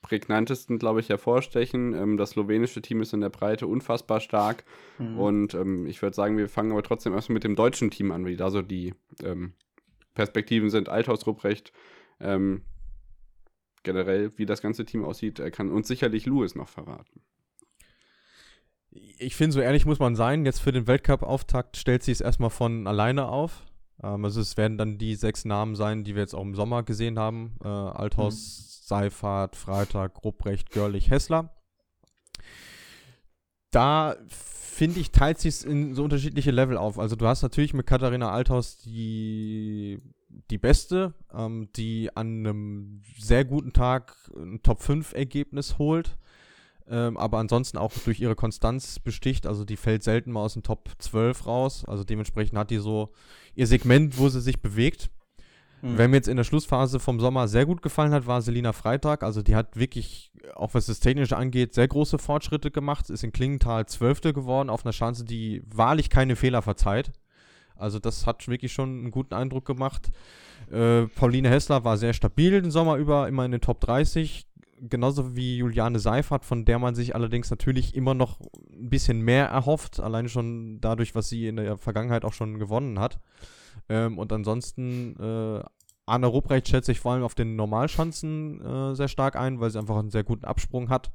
prägnantesten, 0.00 0.78
glaube 0.78 1.00
ich, 1.00 1.08
hervorstechen. 1.08 1.92
Ähm, 1.92 2.16
das 2.16 2.30
slowenische 2.30 2.80
Team 2.80 3.00
ist 3.00 3.12
in 3.12 3.20
der 3.20 3.30
Breite 3.30 3.66
unfassbar 3.66 4.20
stark. 4.20 4.62
Mhm. 5.00 5.18
Und 5.18 5.54
ähm, 5.54 5.86
ich 5.86 6.00
würde 6.02 6.14
sagen, 6.14 6.38
wir 6.38 6.48
fangen 6.48 6.70
aber 6.70 6.84
trotzdem 6.84 7.14
erstmal 7.14 7.34
mit 7.34 7.44
dem 7.44 7.56
deutschen 7.56 7.90
Team 7.90 8.12
an, 8.12 8.26
wie 8.26 8.36
da 8.36 8.48
so 8.50 8.62
die 8.62 8.94
ähm, 9.24 9.54
Perspektiven 10.14 10.70
sind. 10.70 10.88
Althaus 10.88 11.26
Rupprecht, 11.26 11.72
ähm, 12.20 12.62
generell, 13.82 14.32
wie 14.36 14.46
das 14.46 14.62
ganze 14.62 14.84
Team 14.84 15.04
aussieht, 15.04 15.42
kann 15.52 15.70
uns 15.70 15.88
sicherlich 15.88 16.26
Louis 16.26 16.54
noch 16.54 16.68
verraten. 16.68 17.20
Ich 19.18 19.36
finde, 19.36 19.52
so 19.52 19.60
ehrlich 19.60 19.86
muss 19.86 19.98
man 19.98 20.16
sein, 20.16 20.44
jetzt 20.44 20.60
für 20.60 20.72
den 20.72 20.86
Weltcup-Auftakt 20.86 21.76
stellt 21.76 22.02
sich 22.02 22.12
es 22.12 22.20
erstmal 22.20 22.50
von 22.50 22.86
alleine 22.86 23.28
auf. 23.28 23.64
Ähm, 24.02 24.24
also 24.24 24.40
es 24.40 24.56
werden 24.56 24.78
dann 24.78 24.98
die 24.98 25.14
sechs 25.14 25.44
Namen 25.44 25.76
sein, 25.76 26.04
die 26.04 26.14
wir 26.14 26.22
jetzt 26.22 26.34
auch 26.34 26.42
im 26.42 26.54
Sommer 26.54 26.82
gesehen 26.82 27.18
haben. 27.18 27.56
Äh, 27.64 27.68
Althaus, 27.68 28.34
mhm. 28.34 28.86
Seifert, 28.86 29.56
Freitag, 29.56 30.22
Rupprecht, 30.24 30.70
Görlich, 30.70 31.10
Hessler. 31.10 31.54
Da 33.70 34.16
finde 34.28 35.00
ich, 35.00 35.12
teilt 35.12 35.38
sich 35.38 35.54
es 35.54 35.64
in 35.64 35.94
so 35.94 36.04
unterschiedliche 36.04 36.50
Level 36.50 36.76
auf. 36.76 36.98
Also 36.98 37.16
du 37.16 37.26
hast 37.26 37.42
natürlich 37.42 37.72
mit 37.72 37.86
Katharina 37.86 38.30
Althaus 38.30 38.78
die 38.78 40.00
die 40.50 40.58
beste, 40.58 41.14
ähm, 41.32 41.68
die 41.76 42.14
an 42.14 42.46
einem 42.46 43.02
sehr 43.18 43.44
guten 43.44 43.72
Tag 43.72 44.16
ein 44.36 44.62
Top-5-Ergebnis 44.62 45.78
holt, 45.78 46.16
ähm, 46.88 47.16
aber 47.16 47.38
ansonsten 47.38 47.78
auch 47.78 47.92
durch 48.04 48.20
ihre 48.20 48.34
Konstanz 48.34 48.98
besticht. 48.98 49.46
Also 49.46 49.64
die 49.64 49.76
fällt 49.76 50.02
selten 50.02 50.32
mal 50.32 50.42
aus 50.42 50.54
dem 50.54 50.62
Top 50.62 50.90
12 50.98 51.46
raus. 51.46 51.84
Also 51.86 52.04
dementsprechend 52.04 52.58
hat 52.58 52.70
die 52.70 52.78
so 52.78 53.12
ihr 53.54 53.66
Segment, 53.66 54.18
wo 54.18 54.28
sie 54.28 54.40
sich 54.40 54.60
bewegt. 54.60 55.10
Mhm. 55.80 55.98
Wer 55.98 56.08
mir 56.08 56.16
jetzt 56.16 56.28
in 56.28 56.36
der 56.36 56.44
Schlussphase 56.44 57.00
vom 57.00 57.20
Sommer 57.20 57.48
sehr 57.48 57.66
gut 57.66 57.82
gefallen 57.82 58.12
hat, 58.12 58.26
war 58.26 58.42
Selina 58.42 58.72
Freitag. 58.72 59.22
Also 59.22 59.42
die 59.42 59.56
hat 59.56 59.76
wirklich, 59.76 60.32
auch 60.54 60.74
was 60.74 60.86
das 60.86 61.00
Technische 61.00 61.36
angeht, 61.36 61.74
sehr 61.74 61.88
große 61.88 62.18
Fortschritte 62.18 62.70
gemacht. 62.70 63.10
Ist 63.10 63.24
in 63.24 63.32
Klingenthal 63.32 63.86
Zwölfte 63.86 64.32
geworden, 64.32 64.70
auf 64.70 64.84
einer 64.84 64.92
Chance, 64.92 65.24
die 65.24 65.62
wahrlich 65.66 66.10
keine 66.10 66.36
Fehler 66.36 66.62
verzeiht. 66.62 67.12
Also 67.82 67.98
das 67.98 68.26
hat 68.26 68.46
wirklich 68.48 68.72
schon 68.72 69.00
einen 69.00 69.10
guten 69.10 69.34
Eindruck 69.34 69.64
gemacht. 69.64 70.10
Äh, 70.70 71.06
Pauline 71.08 71.50
Hessler 71.50 71.84
war 71.84 71.96
sehr 71.96 72.14
stabil 72.14 72.62
den 72.62 72.70
Sommer 72.70 72.96
über, 72.96 73.28
immer 73.28 73.44
in 73.44 73.50
den 73.50 73.60
Top 73.60 73.80
30. 73.80 74.46
Genauso 74.88 75.36
wie 75.36 75.58
Juliane 75.58 75.98
Seifert, 75.98 76.44
von 76.44 76.64
der 76.64 76.78
man 76.78 76.94
sich 76.94 77.14
allerdings 77.14 77.50
natürlich 77.50 77.94
immer 77.94 78.14
noch 78.14 78.40
ein 78.72 78.88
bisschen 78.88 79.20
mehr 79.20 79.46
erhofft, 79.46 80.00
allein 80.00 80.28
schon 80.28 80.80
dadurch, 80.80 81.14
was 81.14 81.28
sie 81.28 81.46
in 81.46 81.56
der 81.56 81.76
Vergangenheit 81.76 82.24
auch 82.24 82.32
schon 82.32 82.58
gewonnen 82.58 82.98
hat. 82.98 83.20
Ähm, 83.88 84.18
und 84.18 84.32
ansonsten 84.32 85.16
äh, 85.20 85.62
Anna 86.06 86.26
Rupprecht 86.26 86.68
schätze 86.68 86.92
ich 86.92 87.00
vor 87.00 87.12
allem 87.12 87.22
auf 87.22 87.34
den 87.34 87.54
Normalschanzen 87.54 88.60
äh, 88.60 88.94
sehr 88.96 89.08
stark 89.08 89.36
ein, 89.36 89.60
weil 89.60 89.70
sie 89.70 89.78
einfach 89.78 89.98
einen 89.98 90.10
sehr 90.10 90.24
guten 90.24 90.44
Absprung 90.44 90.88
hat. 90.88 91.12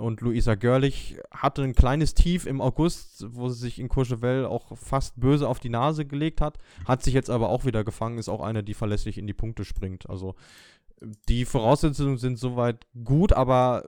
Und 0.00 0.20
Luisa 0.22 0.54
Görlich 0.54 1.18
hatte 1.30 1.62
ein 1.62 1.74
kleines 1.74 2.14
Tief 2.14 2.46
im 2.46 2.60
August, 2.60 3.26
wo 3.28 3.48
sie 3.48 3.60
sich 3.60 3.78
in 3.78 3.88
Courchevel 3.88 4.46
auch 4.46 4.76
fast 4.76 5.20
böse 5.20 5.46
auf 5.46 5.60
die 5.60 5.68
Nase 5.68 6.06
gelegt 6.06 6.40
hat, 6.40 6.58
hat 6.86 7.02
sich 7.02 7.14
jetzt 7.14 7.30
aber 7.30 7.50
auch 7.50 7.64
wieder 7.64 7.84
gefangen, 7.84 8.18
ist 8.18 8.28
auch 8.28 8.40
eine, 8.40 8.64
die 8.64 8.74
verlässlich 8.74 9.18
in 9.18 9.26
die 9.26 9.34
Punkte 9.34 9.64
springt. 9.64 10.08
Also 10.08 10.34
die 11.28 11.44
Voraussetzungen 11.44 12.18
sind 12.18 12.38
soweit 12.38 12.86
gut, 13.04 13.32
aber 13.32 13.84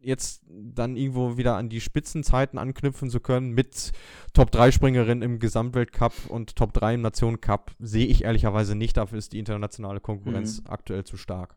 jetzt 0.00 0.44
dann 0.48 0.96
irgendwo 0.96 1.36
wieder 1.36 1.56
an 1.56 1.68
die 1.68 1.80
Spitzenzeiten 1.80 2.58
anknüpfen 2.58 3.08
zu 3.08 3.20
können 3.20 3.52
mit 3.52 3.92
Top 4.32 4.50
3 4.50 4.72
Springerin 4.72 5.22
im 5.22 5.38
Gesamtweltcup 5.38 6.12
und 6.28 6.56
Top 6.56 6.72
3 6.72 6.94
im 6.94 7.02
Nationencup 7.02 7.70
sehe 7.78 8.06
ich 8.06 8.24
ehrlicherweise 8.24 8.74
nicht. 8.74 8.96
Dafür 8.96 9.18
ist 9.18 9.32
die 9.32 9.38
internationale 9.38 10.00
Konkurrenz 10.00 10.60
mhm. 10.60 10.70
aktuell 10.70 11.04
zu 11.04 11.16
stark 11.16 11.56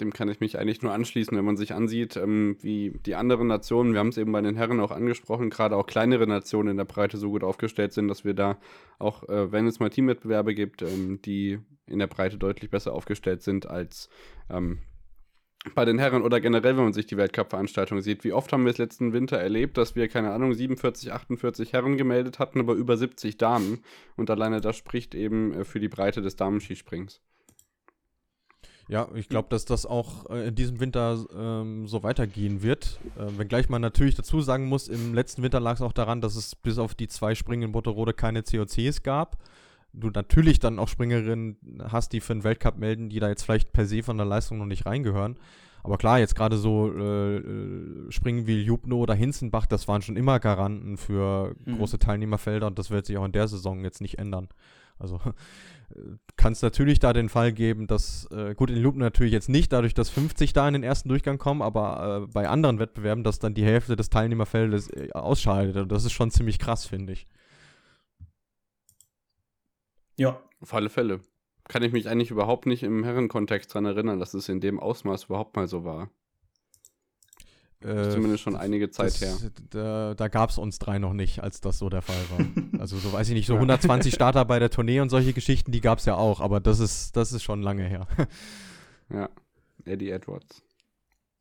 dem 0.00 0.12
kann 0.12 0.28
ich 0.28 0.40
mich 0.40 0.58
eigentlich 0.58 0.82
nur 0.82 0.92
anschließen, 0.92 1.36
wenn 1.36 1.44
man 1.44 1.56
sich 1.56 1.74
ansieht, 1.74 2.16
ähm, 2.16 2.56
wie 2.60 2.92
die 3.04 3.14
anderen 3.14 3.46
Nationen, 3.48 3.92
wir 3.92 4.00
haben 4.00 4.08
es 4.08 4.18
eben 4.18 4.32
bei 4.32 4.40
den 4.40 4.56
Herren 4.56 4.80
auch 4.80 4.90
angesprochen, 4.90 5.50
gerade 5.50 5.76
auch 5.76 5.86
kleinere 5.86 6.26
Nationen 6.26 6.70
in 6.70 6.76
der 6.76 6.84
Breite 6.84 7.16
so 7.16 7.30
gut 7.30 7.44
aufgestellt 7.44 7.92
sind, 7.92 8.08
dass 8.08 8.24
wir 8.24 8.34
da 8.34 8.58
auch, 8.98 9.28
äh, 9.28 9.50
wenn 9.52 9.66
es 9.66 9.80
mal 9.80 9.90
Teamwettbewerbe 9.90 10.54
gibt, 10.54 10.82
ähm, 10.82 11.20
die 11.22 11.58
in 11.86 11.98
der 11.98 12.06
Breite 12.06 12.38
deutlich 12.38 12.70
besser 12.70 12.92
aufgestellt 12.92 13.42
sind 13.42 13.66
als 13.66 14.08
ähm, 14.50 14.78
bei 15.74 15.84
den 15.84 15.98
Herren 15.98 16.22
oder 16.22 16.40
generell, 16.40 16.76
wenn 16.76 16.84
man 16.84 16.92
sich 16.92 17.06
die 17.06 17.16
Weltcup-Veranstaltung 17.16 18.00
sieht. 18.00 18.22
Wie 18.22 18.32
oft 18.32 18.52
haben 18.52 18.64
wir 18.64 18.70
es 18.70 18.78
letzten 18.78 19.12
Winter 19.12 19.38
erlebt, 19.38 19.76
dass 19.76 19.96
wir, 19.96 20.06
keine 20.08 20.30
Ahnung, 20.30 20.54
47, 20.54 21.12
48 21.12 21.72
Herren 21.72 21.96
gemeldet 21.96 22.38
hatten, 22.38 22.60
aber 22.60 22.74
über 22.74 22.96
70 22.96 23.36
Damen. 23.36 23.82
Und 24.16 24.30
alleine 24.30 24.60
das 24.60 24.76
spricht 24.76 25.14
eben 25.14 25.52
äh, 25.52 25.64
für 25.64 25.80
die 25.80 25.88
Breite 25.88 26.22
des 26.22 26.36
Damenskisprings. 26.36 27.20
Ja, 28.88 29.08
ich 29.14 29.28
glaube, 29.28 29.48
dass 29.50 29.64
das 29.64 29.84
auch 29.84 30.30
äh, 30.30 30.48
in 30.48 30.54
diesem 30.54 30.78
Winter 30.78 31.24
ähm, 31.36 31.88
so 31.88 32.04
weitergehen 32.04 32.62
wird. 32.62 33.00
Äh, 33.18 33.36
wenngleich 33.38 33.68
man 33.68 33.82
natürlich 33.82 34.14
dazu 34.14 34.40
sagen 34.40 34.66
muss, 34.66 34.86
im 34.86 35.12
letzten 35.12 35.42
Winter 35.42 35.58
lag 35.58 35.74
es 35.74 35.82
auch 35.82 35.92
daran, 35.92 36.20
dass 36.20 36.36
es 36.36 36.54
bis 36.54 36.78
auf 36.78 36.94
die 36.94 37.08
zwei 37.08 37.34
Springen 37.34 37.64
in 37.64 37.72
Botterode 37.72 38.12
keine 38.12 38.44
COCs 38.44 39.02
gab. 39.02 39.38
Du 39.92 40.10
natürlich 40.10 40.60
dann 40.60 40.78
auch 40.78 40.88
Springerinnen 40.88 41.56
hast, 41.90 42.12
die 42.12 42.20
für 42.20 42.34
den 42.34 42.44
Weltcup 42.44 42.76
melden, 42.76 43.08
die 43.08 43.18
da 43.18 43.28
jetzt 43.28 43.42
vielleicht 43.42 43.72
per 43.72 43.86
se 43.86 44.02
von 44.02 44.18
der 44.18 44.26
Leistung 44.26 44.58
noch 44.58 44.66
nicht 44.66 44.86
reingehören. 44.86 45.36
Aber 45.82 45.98
klar, 45.98 46.18
jetzt 46.18 46.36
gerade 46.36 46.56
so 46.56 46.92
äh, 46.92 47.36
äh 47.36 48.10
Springen 48.10 48.46
wie 48.46 48.60
Jubno 48.62 48.98
oder 48.98 49.14
Hinzenbach, 49.14 49.66
das 49.66 49.88
waren 49.88 50.02
schon 50.02 50.16
immer 50.16 50.38
Garanten 50.38 50.96
für 50.96 51.54
mhm. 51.64 51.78
große 51.78 51.98
Teilnehmerfelder 51.98 52.66
und 52.66 52.78
das 52.78 52.90
wird 52.90 53.06
sich 53.06 53.16
auch 53.16 53.24
in 53.24 53.32
der 53.32 53.48
Saison 53.48 53.82
jetzt 53.82 54.00
nicht 54.00 54.18
ändern. 54.18 54.48
Also 54.98 55.20
kann 56.36 56.52
es 56.52 56.62
natürlich 56.62 56.98
da 56.98 57.12
den 57.12 57.28
Fall 57.28 57.52
geben, 57.52 57.86
dass, 57.86 58.26
äh, 58.30 58.54
gut, 58.54 58.70
in 58.70 58.82
Lupen 58.82 58.98
natürlich 58.98 59.32
jetzt 59.32 59.48
nicht, 59.48 59.72
dadurch, 59.72 59.94
dass 59.94 60.10
50 60.10 60.52
da 60.52 60.66
in 60.66 60.74
den 60.74 60.82
ersten 60.82 61.08
Durchgang 61.08 61.38
kommen, 61.38 61.62
aber 61.62 62.24
äh, 62.24 62.32
bei 62.32 62.48
anderen 62.48 62.78
Wettbewerben, 62.78 63.24
dass 63.24 63.38
dann 63.38 63.54
die 63.54 63.64
Hälfte 63.64 63.96
des 63.96 64.10
Teilnehmerfeldes 64.10 64.90
äh, 64.90 65.10
ausscheidet. 65.12 65.76
Und 65.76 65.92
das 65.92 66.04
ist 66.04 66.12
schon 66.12 66.30
ziemlich 66.30 66.58
krass, 66.58 66.86
finde 66.86 67.12
ich. 67.12 67.26
Ja. 70.16 70.40
Auf 70.60 70.74
alle 70.74 70.88
Fälle. 70.88 71.20
Kann 71.68 71.82
ich 71.82 71.92
mich 71.92 72.08
eigentlich 72.08 72.30
überhaupt 72.30 72.66
nicht 72.66 72.82
im 72.82 73.04
Herrenkontext 73.04 73.70
daran 73.70 73.86
erinnern, 73.86 74.18
dass 74.18 74.34
es 74.34 74.48
in 74.48 74.60
dem 74.60 74.80
Ausmaß 74.80 75.24
überhaupt 75.24 75.56
mal 75.56 75.68
so 75.68 75.84
war. 75.84 76.10
Äh, 77.86 78.10
zumindest 78.10 78.42
schon 78.42 78.56
einige 78.56 78.90
Zeit 78.90 79.06
das, 79.06 79.20
her. 79.20 79.50
Da, 79.70 80.14
da 80.14 80.28
gab 80.28 80.50
es 80.50 80.58
uns 80.58 80.78
drei 80.78 80.98
noch 80.98 81.12
nicht, 81.12 81.42
als 81.42 81.60
das 81.60 81.78
so 81.78 81.88
der 81.88 82.02
Fall 82.02 82.16
war. 82.30 82.46
also 82.80 82.96
so 82.96 83.12
weiß 83.12 83.28
ich 83.28 83.34
nicht, 83.34 83.46
so 83.46 83.54
120 83.54 84.12
Starter 84.14 84.44
bei 84.44 84.58
der 84.58 84.70
Tournee 84.70 85.00
und 85.00 85.08
solche 85.08 85.32
Geschichten, 85.32 85.70
die 85.70 85.80
gab 85.80 85.98
es 85.98 86.04
ja 86.04 86.16
auch, 86.16 86.40
aber 86.40 86.58
das 86.58 86.80
ist, 86.80 87.16
das 87.16 87.32
ist 87.32 87.44
schon 87.44 87.62
lange 87.62 87.84
her. 87.84 88.08
ja, 89.12 89.30
Eddie 89.84 90.10
Edwards. 90.10 90.62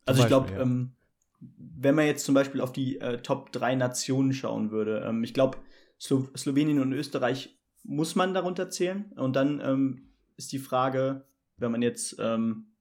Also 0.05 0.21
ich 0.21 0.27
glaube, 0.27 0.51
ja. 0.51 0.61
ähm, 0.61 0.91
wenn 1.39 1.95
man 1.95 2.05
jetzt 2.05 2.25
zum 2.25 2.35
Beispiel 2.35 2.61
auf 2.61 2.71
die 2.71 2.99
äh, 3.01 3.17
Top 3.23 3.51
3 3.51 3.75
Nationen 3.75 4.33
schauen 4.33 4.69
würde, 4.69 5.03
ähm, 5.07 5.23
ich 5.23 5.33
glaube, 5.33 5.57
Slo 5.99 6.27
Slowenien 6.37 6.79
und 6.79 6.93
Österreich 6.93 7.57
muss 7.83 8.15
man 8.15 8.33
darunter 8.33 8.69
zählen. 8.69 9.11
Und 9.15 9.35
dann 9.35 9.61
ähm, 9.61 10.09
ist 10.37 10.51
die 10.51 10.59
Frage, 10.59 11.25
wenn 11.57 11.71
man 11.71 11.81
jetzt 11.81 12.17
ähm, 12.19 12.75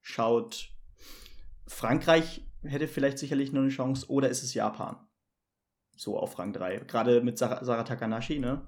schaut, 0.00 0.70
Frankreich 1.66 2.42
hätte 2.62 2.88
vielleicht 2.88 3.18
sicherlich 3.18 3.52
noch 3.52 3.62
eine 3.62 3.70
Chance. 3.70 4.08
Oder 4.08 4.28
ist 4.28 4.42
es 4.42 4.54
Japan? 4.54 4.96
So 5.96 6.18
auf 6.18 6.38
Rang 6.38 6.52
3. 6.52 6.78
Gerade 6.86 7.20
mit 7.20 7.38
Sarah, 7.38 7.64
Sarah 7.64 7.84
Takanashi, 7.84 8.38
ne? 8.38 8.62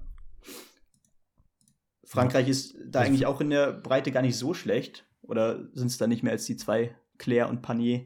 Frankreich 2.03 2.47
ist 2.47 2.77
da 2.85 3.01
eigentlich 3.01 3.25
auch 3.25 3.41
in 3.41 3.49
der 3.49 3.73
Breite 3.73 4.11
gar 4.11 4.21
nicht 4.21 4.37
so 4.37 4.53
schlecht. 4.53 5.07
Oder 5.21 5.67
sind 5.73 5.87
es 5.87 5.97
da 5.97 6.07
nicht 6.07 6.23
mehr 6.23 6.33
als 6.33 6.45
die 6.45 6.55
zwei, 6.55 6.95
Claire 7.17 7.49
und 7.49 7.61
Panier? 7.61 8.05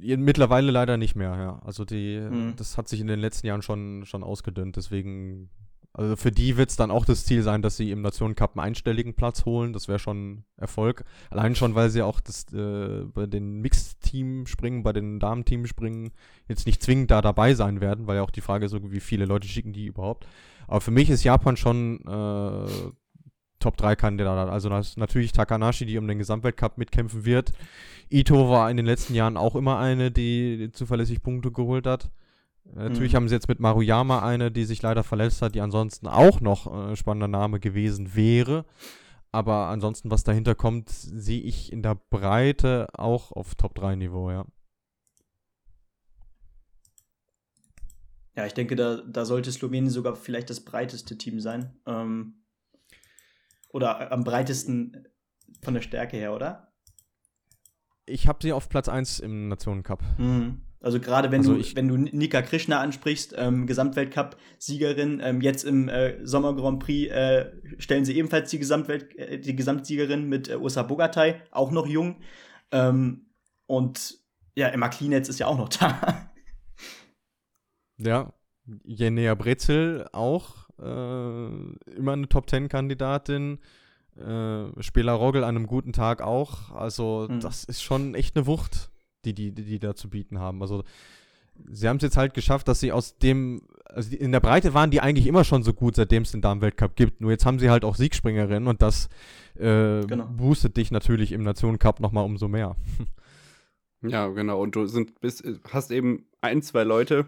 Mittlerweile 0.00 0.70
leider 0.70 0.96
nicht 0.96 1.14
mehr, 1.14 1.36
ja. 1.36 1.62
Also 1.64 1.84
die, 1.84 2.18
mhm. 2.20 2.54
das 2.56 2.78
hat 2.78 2.88
sich 2.88 3.00
in 3.00 3.06
den 3.06 3.20
letzten 3.20 3.46
Jahren 3.46 3.62
schon, 3.62 4.06
schon 4.06 4.24
ausgedünnt. 4.24 4.76
Deswegen 4.76 5.50
Also 5.98 6.14
für 6.14 6.30
die 6.30 6.56
wird 6.56 6.70
es 6.70 6.76
dann 6.76 6.92
auch 6.92 7.04
das 7.04 7.24
Ziel 7.24 7.42
sein, 7.42 7.60
dass 7.60 7.76
sie 7.76 7.90
im 7.90 8.02
Nationencup 8.02 8.56
einen 8.56 8.68
einstelligen 8.68 9.14
Platz 9.14 9.44
holen. 9.44 9.72
Das 9.72 9.88
wäre 9.88 9.98
schon 9.98 10.44
Erfolg. 10.56 11.04
Allein 11.28 11.56
schon, 11.56 11.74
weil 11.74 11.90
sie 11.90 12.02
auch 12.02 12.20
das, 12.20 12.46
äh, 12.52 13.02
bei 13.12 13.26
den 13.26 13.60
Mixteam 13.62 14.46
springen, 14.46 14.84
bei 14.84 14.92
den 14.92 15.18
Damenteam 15.18 15.66
springen, 15.66 16.12
jetzt 16.46 16.66
nicht 16.66 16.84
zwingend 16.84 17.10
da 17.10 17.20
dabei 17.20 17.54
sein 17.54 17.80
werden, 17.80 18.06
weil 18.06 18.14
ja 18.14 18.22
auch 18.22 18.30
die 18.30 18.42
Frage 18.42 18.66
ist, 18.66 18.76
wie 18.80 19.00
viele 19.00 19.24
Leute 19.24 19.48
schicken 19.48 19.72
die 19.72 19.86
überhaupt. 19.86 20.28
Aber 20.68 20.80
für 20.80 20.92
mich 20.92 21.10
ist 21.10 21.24
Japan 21.24 21.56
schon 21.56 21.98
äh, 22.06 22.92
Top 23.58 23.76
3 23.76 23.96
Kandidat. 23.96 24.48
Also 24.50 24.68
natürlich 24.68 25.32
Takanashi, 25.32 25.84
die 25.84 25.98
um 25.98 26.06
den 26.06 26.18
Gesamtweltcup 26.18 26.78
mitkämpfen 26.78 27.24
wird. 27.24 27.50
Ito 28.08 28.48
war 28.48 28.70
in 28.70 28.76
den 28.76 28.86
letzten 28.86 29.16
Jahren 29.16 29.36
auch 29.36 29.56
immer 29.56 29.80
eine, 29.80 30.12
die 30.12 30.70
zuverlässig 30.72 31.24
Punkte 31.24 31.50
geholt 31.50 31.88
hat. 31.88 32.08
Natürlich 32.74 33.12
mhm. 33.12 33.16
haben 33.16 33.28
sie 33.28 33.34
jetzt 33.34 33.48
mit 33.48 33.60
Maruyama 33.60 34.22
eine, 34.22 34.50
die 34.50 34.64
sich 34.64 34.82
leider 34.82 35.02
verletzt 35.02 35.42
hat, 35.42 35.54
die 35.54 35.60
ansonsten 35.60 36.06
auch 36.06 36.40
noch 36.40 36.66
ein 36.66 36.92
äh, 36.92 36.96
spannender 36.96 37.28
Name 37.28 37.60
gewesen 37.60 38.14
wäre. 38.14 38.64
Aber 39.32 39.68
ansonsten, 39.68 40.10
was 40.10 40.24
dahinter 40.24 40.54
kommt, 40.54 40.88
sehe 40.90 41.42
ich 41.42 41.72
in 41.72 41.82
der 41.82 41.94
Breite 41.94 42.88
auch 42.94 43.32
auf 43.32 43.54
Top-3-Niveau, 43.54 44.30
ja. 44.30 44.44
Ja, 48.36 48.46
ich 48.46 48.54
denke, 48.54 48.76
da, 48.76 49.02
da 49.02 49.24
sollte 49.24 49.50
Slowenien 49.50 49.90
sogar 49.90 50.14
vielleicht 50.14 50.48
das 50.48 50.64
breiteste 50.64 51.18
Team 51.18 51.40
sein. 51.40 51.76
Ähm, 51.86 52.44
oder 53.70 54.12
am 54.12 54.24
breitesten 54.24 55.08
von 55.62 55.74
der 55.74 55.82
Stärke 55.82 56.16
her, 56.16 56.32
oder? 56.34 56.72
Ich 58.06 58.28
habe 58.28 58.38
sie 58.40 58.52
auf 58.52 58.68
Platz 58.68 58.88
1 58.88 59.20
im 59.20 59.48
Nationencup. 59.48 60.02
Mhm. 60.18 60.62
Also 60.80 61.00
gerade 61.00 61.30
wenn 61.32 61.40
also 61.40 61.54
du 61.54 61.76
wenn 61.76 61.88
du 61.88 61.96
Nika 61.96 62.42
Krishna 62.42 62.80
ansprichst, 62.80 63.34
ähm, 63.36 63.66
Gesamtweltcup-Siegerin, 63.66 65.20
ähm, 65.22 65.40
jetzt 65.40 65.64
im 65.64 65.88
äh, 65.88 66.24
Sommer 66.24 66.54
Grand 66.54 66.78
Prix 66.78 67.10
äh, 67.10 67.50
stellen 67.78 68.04
sie 68.04 68.16
ebenfalls 68.16 68.50
die 68.50 68.58
Gesamtwelt 68.58 69.16
äh, 69.18 69.38
die 69.38 69.56
Gesamtsiegerin 69.56 70.28
mit 70.28 70.48
äh, 70.48 70.56
Ursa 70.56 70.84
Bogatay, 70.84 71.36
auch 71.50 71.72
noch 71.72 71.86
jung. 71.86 72.20
Ähm, 72.70 73.26
und 73.66 74.18
ja, 74.54 74.68
Emma 74.68 74.88
Klinetz 74.88 75.28
ist 75.28 75.40
ja 75.40 75.46
auch 75.46 75.58
noch 75.58 75.68
da. 75.80 76.30
Ja, 77.96 78.32
Jenea 78.84 79.34
Brezel 79.34 80.06
auch 80.12 80.68
äh, 80.78 81.92
immer 81.96 82.12
eine 82.12 82.28
Top 82.28 82.46
Ten 82.46 82.68
Kandidatin. 82.68 83.58
Äh, 84.16 84.82
Spieler 84.82 85.12
Rogel 85.12 85.44
an 85.44 85.56
einem 85.56 85.66
guten 85.66 85.92
Tag 85.92 86.22
auch. 86.22 86.72
Also, 86.72 87.26
mhm. 87.28 87.40
das 87.40 87.64
ist 87.64 87.82
schon 87.82 88.14
echt 88.14 88.36
eine 88.36 88.46
Wucht, 88.46 88.90
die 89.32 89.52
die, 89.52 89.62
die, 89.62 89.64
die 89.64 89.78
da 89.78 89.94
zu 89.94 90.08
bieten 90.08 90.38
haben. 90.38 90.62
Also, 90.62 90.84
sie 91.70 91.88
haben 91.88 91.96
es 91.96 92.02
jetzt 92.02 92.16
halt 92.16 92.34
geschafft, 92.34 92.68
dass 92.68 92.80
sie 92.80 92.92
aus 92.92 93.18
dem, 93.18 93.62
also 93.84 94.14
in 94.16 94.32
der 94.32 94.40
Breite 94.40 94.74
waren 94.74 94.90
die 94.90 95.00
eigentlich 95.00 95.26
immer 95.26 95.44
schon 95.44 95.62
so 95.62 95.72
gut, 95.72 95.96
seitdem 95.96 96.22
es 96.22 96.32
den 96.32 96.40
Damen-Weltcup 96.40 96.96
gibt. 96.96 97.20
Nur 97.20 97.30
jetzt 97.30 97.46
haben 97.46 97.58
sie 97.58 97.70
halt 97.70 97.84
auch 97.84 97.96
Siegspringerinnen 97.96 98.68
und 98.68 98.82
das 98.82 99.08
äh, 99.56 100.04
genau. 100.06 100.26
boostet 100.26 100.76
dich 100.76 100.90
natürlich 100.90 101.32
im 101.32 101.42
Nationen-Cup 101.42 102.00
nochmal 102.00 102.24
umso 102.24 102.48
mehr. 102.48 102.76
Ja, 104.02 104.28
genau. 104.28 104.62
Und 104.62 104.76
du 104.76 104.86
sind, 104.86 105.20
bist, 105.20 105.44
hast 105.72 105.90
eben 105.90 106.26
ein, 106.40 106.62
zwei 106.62 106.84
Leute, 106.84 107.26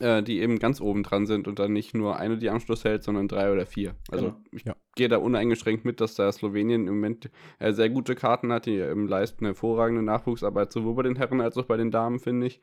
äh, 0.00 0.22
die 0.22 0.40
eben 0.40 0.58
ganz 0.58 0.80
oben 0.80 1.02
dran 1.02 1.26
sind 1.26 1.48
und 1.48 1.58
dann 1.58 1.72
nicht 1.72 1.94
nur 1.94 2.18
eine, 2.18 2.38
die 2.38 2.50
Anschluss 2.50 2.84
hält, 2.84 3.02
sondern 3.02 3.28
drei 3.28 3.52
oder 3.52 3.66
vier. 3.66 3.94
Also 4.10 4.26
genau. 4.26 4.40
ich 4.52 4.64
ja. 4.64 4.76
gehe 4.94 5.08
da 5.08 5.16
uneingeschränkt 5.16 5.84
mit, 5.84 6.00
dass 6.00 6.14
da 6.14 6.30
Slowenien 6.30 6.86
im 6.86 6.94
Moment 6.94 7.30
äh, 7.58 7.72
sehr 7.72 7.90
gute 7.90 8.14
Karten 8.14 8.52
hat, 8.52 8.66
die 8.66 8.78
ähm, 8.78 9.08
leisten 9.08 9.44
hervorragende 9.44 10.02
Nachwuchsarbeit, 10.02 10.72
sowohl 10.72 10.94
bei 10.94 11.02
den 11.02 11.16
Herren 11.16 11.40
als 11.40 11.56
auch 11.56 11.64
bei 11.64 11.76
den 11.76 11.90
Damen, 11.90 12.18
finde 12.18 12.46
ich. 12.46 12.60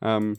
Ähm, 0.00 0.36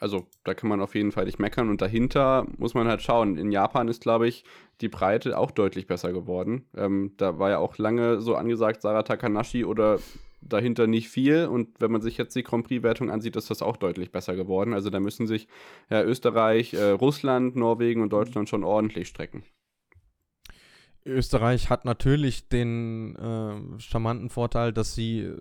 also 0.00 0.26
da 0.44 0.54
kann 0.54 0.70
man 0.70 0.80
auf 0.80 0.94
jeden 0.94 1.12
Fall 1.12 1.26
nicht 1.26 1.38
meckern. 1.38 1.68
Und 1.68 1.82
dahinter 1.82 2.46
muss 2.56 2.72
man 2.74 2.88
halt 2.88 3.02
schauen. 3.02 3.36
In 3.36 3.52
Japan 3.52 3.86
ist, 3.86 4.00
glaube 4.02 4.26
ich, 4.26 4.44
die 4.80 4.88
Breite 4.88 5.36
auch 5.36 5.50
deutlich 5.50 5.86
besser 5.86 6.12
geworden. 6.12 6.64
Ähm, 6.74 7.12
da 7.18 7.38
war 7.38 7.50
ja 7.50 7.58
auch 7.58 7.76
lange 7.76 8.20
so 8.22 8.34
angesagt, 8.34 8.80
Sarah 8.80 9.02
Takanashi 9.02 9.64
oder 9.64 9.98
dahinter 10.40 10.86
nicht 10.86 11.08
viel. 11.08 11.46
Und 11.46 11.68
wenn 11.80 11.92
man 11.92 12.00
sich 12.00 12.16
jetzt 12.16 12.34
die 12.34 12.42
Grand 12.42 12.66
Prix-Wertung 12.66 13.10
ansieht, 13.10 13.36
ist 13.36 13.50
das 13.50 13.62
auch 13.62 13.76
deutlich 13.76 14.12
besser 14.12 14.36
geworden. 14.36 14.74
Also 14.74 14.90
da 14.90 15.00
müssen 15.00 15.26
sich 15.26 15.48
ja, 15.90 16.02
Österreich, 16.02 16.74
äh, 16.74 16.90
Russland, 16.90 17.56
Norwegen 17.56 18.02
und 18.02 18.12
Deutschland 18.12 18.48
schon 18.48 18.64
ordentlich 18.64 19.08
strecken. 19.08 19.44
Österreich 21.04 21.70
hat 21.70 21.84
natürlich 21.84 22.48
den 22.48 23.16
äh, 23.16 23.80
charmanten 23.80 24.28
Vorteil, 24.28 24.72
dass 24.72 24.94
sie 24.94 25.32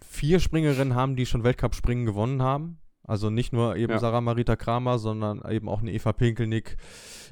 vier 0.00 0.40
Springerinnen 0.40 0.94
haben, 0.94 1.16
die 1.16 1.26
schon 1.26 1.44
Weltcup-Springen 1.44 2.06
gewonnen 2.06 2.42
haben. 2.42 2.78
Also 3.08 3.30
nicht 3.30 3.54
nur 3.54 3.76
eben 3.76 3.92
ja. 3.92 3.98
Sarah 3.98 4.20
Marita 4.20 4.54
Kramer, 4.54 4.98
sondern 4.98 5.42
eben 5.50 5.68
auch 5.68 5.80
eine 5.80 5.92
Eva 5.92 6.12
Pinkelnick, 6.12 6.76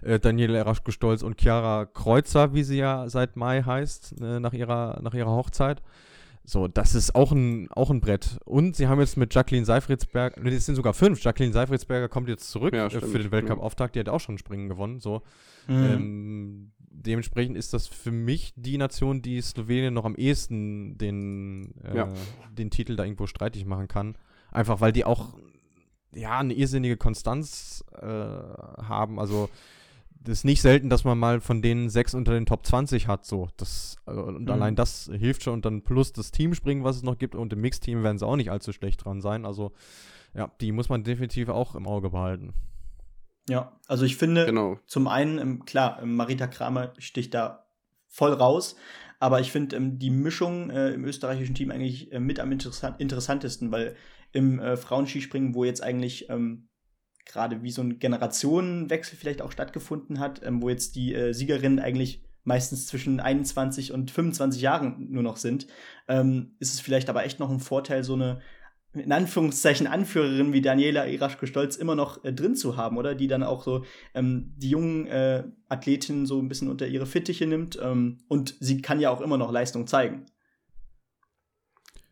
äh, 0.03 0.19
Daniele 0.19 0.57
Eraschko-Stolz 0.57 1.23
und 1.23 1.39
Chiara 1.39 1.85
Kreuzer, 1.85 2.55
wie 2.55 2.63
sie 2.63 2.79
ja 2.79 3.09
seit 3.11 3.37
Mai 3.37 3.63
heißt, 3.63 4.21
äh, 4.21 4.41
nach, 4.41 4.55
ihrer, 4.55 5.01
nach 5.03 5.13
ihrer 5.13 5.33
Hochzeit. 5.33 5.83
So, 6.49 6.69
das 6.69 6.95
ist 6.95 7.17
auch 7.17 7.33
ein, 7.33 7.69
auch 7.73 7.91
ein 7.91 8.01
Brett. 8.01 8.39
Und 8.45 8.77
sie 8.77 8.87
haben 8.87 9.01
jetzt 9.01 9.17
mit 9.17 9.35
Jacqueline 9.35 9.67
Seifritzberger, 9.67 10.41
es 10.47 10.65
sind 10.65 10.77
sogar 10.77 10.95
fünf. 10.95 11.21
Jacqueline 11.21 11.53
Seifritzberger 11.53 12.09
kommt 12.09 12.29
jetzt 12.29 12.51
zurück 12.51 12.73
ja, 12.73 12.87
äh, 12.87 13.01
für 13.01 13.19
den 13.19 13.33
Weltcup-Auftakt. 13.33 13.97
Die 13.97 14.01
hat 14.01 14.09
auch 14.09 14.21
schon 14.21 14.39
Springen 14.39 14.69
gewonnen. 14.69 15.01
So. 15.01 15.23
Mhm. 15.67 15.85
Ähm, 15.85 16.73
dementsprechend 16.79 17.57
ist 17.57 17.75
das 17.75 17.89
für 17.89 18.13
mich 18.13 18.53
die 18.55 18.79
Nation, 18.79 19.23
die 19.23 19.41
Slowenien 19.41 19.93
noch 19.93 20.05
am 20.05 20.15
ehesten 20.15 20.97
den, 20.97 21.75
äh, 21.83 21.97
ja. 21.97 22.09
den 22.53 22.71
Titel 22.71 22.95
da 22.95 23.03
irgendwo 23.03 23.27
streitig 23.27 23.67
machen 23.67 23.89
kann. 23.89 24.17
Einfach 24.53 24.81
weil 24.81 24.93
die 24.93 25.05
auch 25.05 25.35
ja 26.15 26.39
eine 26.39 26.55
irrsinnige 26.55 26.97
Konstanz 26.97 27.85
äh, 27.93 28.07
haben. 28.07 29.19
Also 29.19 29.51
ist 30.29 30.45
nicht 30.45 30.63
selten, 30.63 30.89
dass 30.89 31.05
man 31.05 31.19
mal 31.19 31.41
von 31.41 31.63
denen 31.63 31.89
sechs 31.89 32.15
unter 32.15 32.33
den 32.33 32.47
Top 32.47 32.67
20 32.67 33.09
hat, 33.09 33.25
so. 33.25 33.49
Das, 33.57 33.97
äh, 34.07 34.13
und 34.13 34.43
mhm. 34.43 34.51
allein 34.51 34.77
das 34.77 35.11
hilft 35.13 35.43
schon 35.43 35.55
und 35.55 35.65
dann 35.65 35.83
plus 35.83 36.13
das 36.13 36.31
Teamspringen, 36.31 36.85
was 36.85 36.97
es 36.97 37.03
noch 37.03 37.19
gibt 37.19 37.35
und 37.35 37.53
im 37.53 37.61
Mixteam 37.61 38.03
werden 38.03 38.19
sie 38.19 38.27
auch 38.27 38.37
nicht 38.37 38.51
allzu 38.51 38.73
schlecht 38.73 39.05
dran 39.05 39.21
sein. 39.21 39.45
Also, 39.45 39.73
ja, 40.35 40.51
die 40.61 40.73
muss 40.73 40.89
man 40.89 41.05
definitiv 41.05 41.49
auch 41.49 41.75
im 41.75 41.87
Auge 41.87 42.11
behalten. 42.11 42.55
Ja, 43.49 43.79
also 43.87 44.05
ich 44.05 44.17
finde, 44.17 44.47
genau. 44.47 44.79
zum 44.87 45.07
einen, 45.07 45.39
ähm, 45.39 45.65
klar, 45.65 46.03
ähm, 46.03 46.17
Marita 46.17 46.47
Kramer 46.47 46.93
sticht 46.99 47.35
da 47.35 47.67
voll 48.09 48.33
raus, 48.33 48.77
aber 49.21 49.41
ich 49.41 49.53
finde 49.53 49.77
ähm, 49.77 49.99
die 49.99 50.11
Mischung 50.11 50.71
äh, 50.71 50.91
im 50.91 51.05
österreichischen 51.05 51.55
Team 51.55 51.71
eigentlich 51.71 52.13
äh, 52.13 52.21
mit 52.21 52.41
am 52.41 52.51
interessant 52.51 53.01
interessantesten, 53.01 53.71
weil 53.71 53.97
im 54.33 54.59
äh, 54.59 54.77
Frauenskispringen, 54.77 55.55
wo 55.55 55.65
jetzt 55.65 55.83
eigentlich 55.83 56.29
ähm, 56.29 56.69
gerade 57.27 57.63
wie 57.63 57.71
so 57.71 57.83
ein 57.83 57.99
Generationenwechsel 57.99 59.19
vielleicht 59.19 59.43
auch 59.43 59.53
stattgefunden 59.53 60.21
hat, 60.21 60.43
ähm, 60.45 60.63
wo 60.63 60.69
jetzt 60.69 60.97
die 60.97 61.15
äh, 61.15 61.33
Siegerinnen 61.33 61.79
eigentlich 61.79 62.23
meistens 62.45 62.87
zwischen 62.87 63.21
21 63.21 63.93
und 63.93 64.11
25 64.11 64.63
Jahren 64.63 65.11
nur 65.11 65.23
noch 65.23 65.37
sind, 65.37 65.67
ähm, 66.09 66.55
ist 66.61 66.73
es 66.73 66.81
vielleicht 66.81 67.11
aber 67.11 67.25
echt 67.25 67.41
noch 67.41 67.51
ein 67.51 67.61
Vorteil, 67.61 68.05
so 68.05 68.15
eine 68.15 68.41
in 68.95 69.13
Anführungszeichen 69.13 69.87
Anführerin 69.87 70.53
wie 70.53 70.63
Daniela 70.63 71.07
Iraschko-Stolz 71.07 71.77
immer 71.77 71.95
noch 71.95 72.25
äh, 72.25 72.33
drin 72.33 72.55
zu 72.55 72.77
haben, 72.77 72.97
oder? 72.97 73.15
Die 73.15 73.27
dann 73.27 73.43
auch 73.43 73.63
so 73.63 73.85
ähm, 74.15 74.55
die 74.57 74.71
jungen 74.71 75.07
äh, 75.07 75.45
Athletinnen 75.69 76.25
so 76.25 76.41
ein 76.41 76.49
bisschen 76.49 76.71
unter 76.71 76.87
ihre 76.87 77.07
Fittiche 77.07 77.47
nimmt 77.47 77.79
ähm, 77.83 78.19
und 78.29 78.55
sie 78.61 78.81
kann 78.81 79.01
ja 79.01 79.11
auch 79.11 79.21
immer 79.21 79.37
noch 79.37 79.53
Leistung 79.53 79.87
zeigen. 79.87 80.27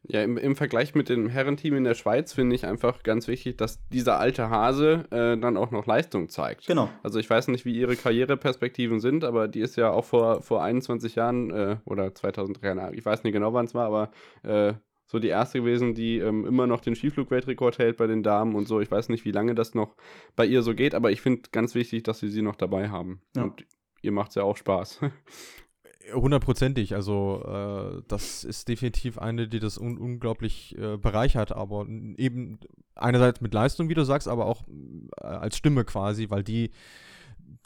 Ja, 0.06 0.22
im, 0.22 0.36
im 0.36 0.54
Vergleich 0.54 0.94
mit 0.94 1.08
dem 1.08 1.28
Herrenteam 1.28 1.76
in 1.76 1.84
der 1.84 1.94
Schweiz 1.94 2.34
finde 2.34 2.54
ich 2.54 2.66
einfach 2.66 3.02
ganz 3.02 3.26
wichtig, 3.26 3.56
dass 3.56 3.80
dieser 3.88 4.18
alte 4.18 4.50
Hase 4.50 5.06
äh, 5.10 5.38
dann 5.38 5.56
auch 5.56 5.70
noch 5.70 5.86
Leistung 5.86 6.28
zeigt. 6.28 6.66
Genau. 6.66 6.90
Also 7.02 7.18
ich 7.18 7.28
weiß 7.28 7.48
nicht, 7.48 7.64
wie 7.64 7.74
ihre 7.74 7.96
Karriereperspektiven 7.96 9.00
sind, 9.00 9.24
aber 9.24 9.48
die 9.48 9.60
ist 9.60 9.76
ja 9.76 9.90
auch 9.90 10.04
vor, 10.04 10.42
vor 10.42 10.62
21 10.62 11.14
Jahren 11.14 11.50
äh, 11.50 11.76
oder 11.86 12.14
2003, 12.14 12.92
ich 12.92 13.04
weiß 13.04 13.24
nicht 13.24 13.32
genau, 13.32 13.54
wann 13.54 13.64
es 13.64 13.74
war, 13.74 13.86
aber 13.86 14.10
äh, 14.42 14.74
so 15.06 15.18
die 15.18 15.28
erste 15.28 15.60
gewesen, 15.60 15.94
die 15.94 16.18
ähm, 16.18 16.44
immer 16.46 16.66
noch 16.66 16.80
den 16.80 16.94
Skiflug-Weltrekord 16.94 17.78
hält 17.78 17.96
bei 17.96 18.06
den 18.06 18.22
Damen 18.22 18.54
und 18.54 18.66
so. 18.66 18.80
Ich 18.80 18.90
weiß 18.90 19.08
nicht, 19.10 19.24
wie 19.24 19.32
lange 19.32 19.54
das 19.54 19.74
noch 19.74 19.96
bei 20.34 20.46
ihr 20.46 20.62
so 20.62 20.74
geht, 20.74 20.94
aber 20.94 21.12
ich 21.12 21.20
finde 21.20 21.42
ganz 21.52 21.74
wichtig, 21.74 22.02
dass 22.02 22.18
sie 22.18 22.28
sie 22.28 22.42
noch 22.42 22.56
dabei 22.56 22.88
haben. 22.88 23.20
Ja. 23.36 23.44
Und 23.44 23.66
ihr 24.02 24.12
macht 24.12 24.30
es 24.30 24.34
ja 24.34 24.42
auch 24.42 24.56
Spaß. 24.56 25.00
Hundertprozentig, 26.12 26.94
also 26.94 27.42
äh, 27.46 28.02
das 28.08 28.44
ist 28.44 28.68
definitiv 28.68 29.18
eine, 29.18 29.48
die 29.48 29.58
das 29.58 29.78
un 29.78 29.96
unglaublich 29.96 30.76
äh, 30.78 30.96
bereichert, 30.98 31.52
aber 31.52 31.86
eben 31.88 32.58
einerseits 32.94 33.40
mit 33.40 33.54
Leistung, 33.54 33.88
wie 33.88 33.94
du 33.94 34.04
sagst, 34.04 34.28
aber 34.28 34.46
auch 34.46 34.64
äh, 35.20 35.24
als 35.24 35.56
Stimme 35.56 35.84
quasi, 35.84 36.28
weil 36.28 36.42
die 36.42 36.70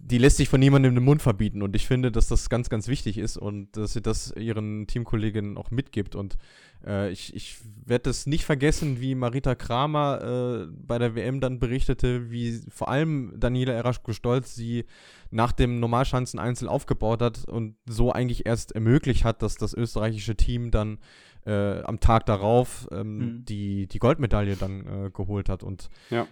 die 0.00 0.18
lässt 0.18 0.38
sich 0.38 0.48
von 0.48 0.60
niemandem 0.60 0.94
den 0.94 1.05
Mund 1.05 1.20
verbieten. 1.20 1.62
Und 1.62 1.76
ich 1.76 1.86
finde, 1.86 2.10
dass 2.10 2.28
das 2.28 2.48
ganz, 2.48 2.70
ganz 2.70 2.88
wichtig 2.88 3.18
ist 3.18 3.36
und 3.36 3.76
dass 3.76 3.92
sie 3.92 4.00
das 4.00 4.32
ihren 4.36 4.86
Teamkolleginnen 4.86 5.59
auch 5.59 5.70
mitgibt. 5.70 6.14
Und 6.14 6.38
äh, 6.86 7.10
ich, 7.10 7.34
ich 7.34 7.59
werde 7.84 8.09
es 8.09 8.26
nicht 8.26 8.44
vergessen, 8.44 9.00
wie 9.00 9.14
Marita 9.14 9.55
Kramer 9.55 10.22
äh, 10.22 10.72
bei 10.72 10.98
der 10.98 11.14
WM 11.14 11.40
dann 11.40 11.59
berichtete, 11.59 12.30
wie 12.30 12.60
vor 12.70 12.88
allem 12.88 13.34
Daniela 13.38 13.74
Eraschko-Stolz 13.74 14.55
sie 14.55 14.86
nach 15.30 15.52
dem 15.52 15.78
Normalschanzen-Einzel 15.78 16.68
aufgebaut 16.68 17.20
hat 17.20 17.44
und 17.46 17.76
so 17.86 18.10
eigentlich 18.10 18.46
erst 18.46 18.72
ermöglicht 18.72 19.24
hat, 19.24 19.42
dass 19.42 19.56
das 19.56 19.74
österreichische 19.74 20.36
Team 20.36 20.70
dann 20.70 20.98
äh, 21.44 21.82
am 21.82 22.00
Tag 22.00 22.24
darauf 22.24 22.88
ähm, 22.92 23.18
mhm. 23.18 23.44
die, 23.44 23.86
die 23.88 23.98
Goldmedaille 23.98 24.56
dann 24.56 24.86
äh, 24.86 25.10
geholt 25.10 25.50
hat. 25.50 25.62
Und 25.62 25.90
ja. 26.09 26.26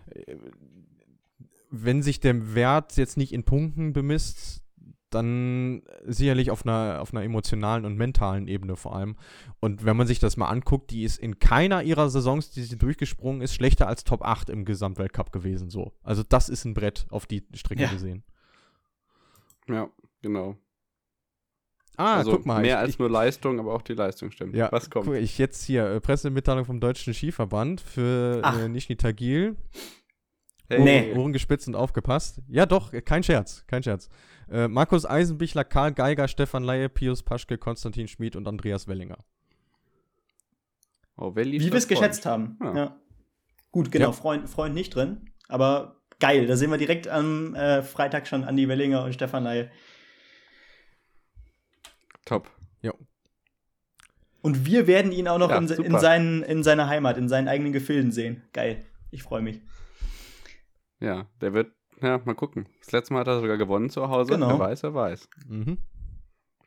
Wenn 1.71 2.03
sich 2.03 2.21
der 2.21 2.55
Wert 2.55 2.97
jetzt 2.97 3.17
nicht 3.17 3.33
in 3.33 3.45
Punkten 3.45 3.93
bemisst, 3.93 4.63
dann 5.11 5.83
sicherlich 6.05 6.51
auf 6.51 6.67
einer, 6.67 7.01
auf 7.01 7.13
einer 7.13 7.23
emotionalen 7.23 7.85
und 7.85 7.97
mentalen 7.97 8.49
Ebene 8.49 8.77
vor 8.77 8.97
allem. 8.97 9.17
Und 9.61 9.85
wenn 9.85 9.97
man 9.97 10.07
sich 10.07 10.19
das 10.19 10.37
mal 10.37 10.49
anguckt, 10.49 10.91
die 10.91 11.05
ist 11.05 11.19
in 11.19 11.39
keiner 11.39 11.83
ihrer 11.83 12.09
Saisons, 12.11 12.51
die 12.51 12.63
sie 12.63 12.77
durchgesprungen 12.77 13.41
ist, 13.41 13.55
schlechter 13.55 13.87
als 13.87 14.05
Top 14.05 14.23
8 14.23 14.51
im 14.51 14.65
Gesamtweltcup 14.65 15.33
gewesen. 15.33 15.71
So. 15.71 15.93
Also 16.03 16.23
das 16.23 16.49
ist 16.49 16.65
ein 16.65 16.75
Brett 16.75 17.07
auf 17.11 17.27
die 17.27 17.47
Strecke 17.55 17.83
ja. 17.83 17.91
gesehen. 17.91 18.25
Ja, 19.69 19.89
genau. 20.23 20.57
Ah, 21.97 22.17
also 22.17 22.33
guck 22.33 22.47
mal. 22.47 22.61
Mehr 22.61 22.77
ich, 22.77 22.81
als 22.81 22.99
nur 22.99 23.09
Leistung, 23.09 23.59
aber 23.59 23.73
auch 23.73 23.83
die 23.83 23.95
Leistung 23.95 24.31
stimmt. 24.31 24.55
Ja, 24.55 24.71
Was 24.71 24.91
kommt? 24.91 25.07
Guck, 25.07 25.15
ich 25.15 25.39
jetzt 25.39 25.65
hier 25.65 25.87
äh, 25.87 26.01
Pressemitteilung 26.01 26.65
vom 26.65 26.79
Deutschen 26.79 27.15
Skiverband 27.15 27.81
für 27.81 28.43
äh, 28.45 28.69
Nishni 28.69 28.97
Tagil. 28.97 29.57
Hey. 30.69 30.81
Nee. 30.81 31.13
Ohren 31.15 31.33
gespitzt 31.33 31.69
und 31.69 31.77
aufgepasst. 31.77 32.41
Ja, 32.49 32.67
doch, 32.67 32.93
kein 33.05 33.23
Scherz, 33.23 33.65
kein 33.67 33.83
Scherz. 33.83 34.09
Äh, 34.51 34.69
Markus 34.69 35.07
Eisenbichler, 35.07 35.65
Karl 35.65 35.93
Geiger, 35.93 36.29
Stefan 36.29 36.65
Laie, 36.65 36.89
Pius 36.89 37.23
Paschke, 37.23 37.59
Konstantin 37.59 38.09
Schmid 38.09 38.37
und 38.37 38.49
Andreas 38.49 38.89
Wellinger. 38.89 39.19
Oh, 41.17 41.35
Wie 41.35 41.61
wir 41.61 41.75
es 41.75 41.89
geschätzt 41.89 42.27
haben. 42.27 42.59
Ja. 42.63 42.77
ja. 42.77 42.97
Gut, 43.71 43.91
genau, 43.91 44.07
ja. 44.07 44.13
Freund, 44.13 44.49
Freund 44.49 44.75
nicht 44.75 44.95
drin, 44.95 45.31
aber 45.49 46.01
geil. 46.19 46.47
Da 46.47 46.57
sehen 46.57 46.71
wir 46.71 46.79
direkt 46.79 47.09
am 47.09 47.55
äh, 47.55 47.83
Freitag 47.83 48.27
schon 48.27 48.45
Andi 48.45 48.69
Wellinger 48.69 49.05
und 49.05 49.13
Stefan 49.13 49.45
Laie. 49.45 49.71
Top. 52.25 52.51
Ja. 52.83 52.93
Und 54.43 54.67
wir 54.67 54.87
werden 54.87 55.13
ihn 55.13 55.29
auch 55.29 55.39
noch 55.39 55.51
ja, 55.51 55.59
in, 55.59 55.69
in, 55.69 55.99
seinen, 55.99 56.43
in 56.43 56.63
seiner 56.63 56.89
Heimat, 56.89 57.19
in 57.19 57.29
seinen 57.29 57.49
eigenen 57.49 57.73
Gefilden 57.73 58.13
sehen. 58.13 58.43
Geil. 58.53 58.85
Ich 59.11 59.23
freue 59.23 59.43
mich. 59.43 59.61
Ja, 61.01 61.27
der 61.41 61.53
wird 61.53 61.73
ja, 62.03 62.21
mal 62.25 62.35
gucken. 62.35 62.69
Das 62.81 62.93
letzte 62.93 63.15
Mal 63.15 63.21
hat 63.21 63.29
er 63.29 63.41
sogar 63.41 63.57
gewonnen 63.57 63.91
zu 63.91 64.09
Hause. 64.09 64.35
Genau. 64.35 64.49
Wer 64.51 64.59
weiß, 64.59 64.83
wer 64.83 64.95
weiß. 64.95 65.29
Mhm. 65.49 65.79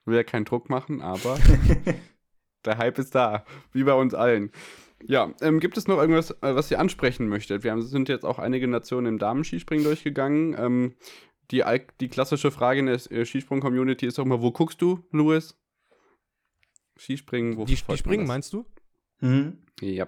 Will 0.06 0.16
ja 0.16 0.24
keinen 0.24 0.46
Druck 0.46 0.70
machen, 0.70 1.02
aber 1.02 1.38
der 2.66 2.78
Hype 2.78 2.98
ist 2.98 3.14
da. 3.14 3.46
Wie 3.72 3.84
bei 3.84 3.94
uns 3.94 4.14
allen. 4.14 4.52
Ja, 5.04 5.32
ähm, 5.42 5.60
gibt 5.60 5.78
es 5.78 5.88
noch 5.88 5.98
irgendwas, 5.98 6.32
äh, 6.32 6.56
was 6.56 6.72
ihr 6.72 6.80
ansprechen 6.80 7.28
möchtet? 7.28 7.64
Wir 7.64 7.72
haben, 7.72 7.82
sind 7.82 8.10
jetzt 8.10 8.26
auch 8.26 8.40
einige 8.40 8.68
Nationen 8.68 9.08
im 9.08 9.20
Damenskispringen 9.20 9.86
durchgegangen. 9.86 10.56
Ähm, 10.58 10.96
die, 11.52 11.64
die 12.00 12.10
klassische 12.10 12.52
Frage 12.52 12.80
in 12.80 12.88
der 12.88 13.12
äh, 13.12 13.26
Skisprung-Community 13.26 14.06
ist 14.06 14.20
auch 14.20 14.26
mal, 14.26 14.42
wo 14.42 14.52
guckst 14.52 14.82
du, 14.82 15.04
Louis? 15.12 15.56
Skispringen, 16.98 17.56
wo 17.58 17.66
Die, 17.66 17.76
die 17.76 17.98
Springen, 17.98 18.28
meinst 18.28 18.52
du? 18.52 18.66
Mhm. 19.22 19.60
Ja. 19.80 20.08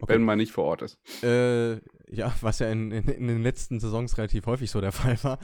Okay. 0.00 0.14
Wenn 0.14 0.24
man 0.24 0.38
nicht 0.38 0.52
vor 0.52 0.64
Ort 0.64 0.82
ist. 0.82 0.98
Äh, 1.22 1.80
ja, 2.10 2.32
was 2.40 2.58
ja 2.58 2.70
in, 2.70 2.90
in, 2.90 3.08
in, 3.08 3.26
den 3.26 3.42
letzten 3.42 3.80
Saisons 3.80 4.18
relativ 4.18 4.46
häufig 4.46 4.70
so 4.70 4.80
der 4.80 4.92
Fall 4.92 5.18
war. 5.22 5.38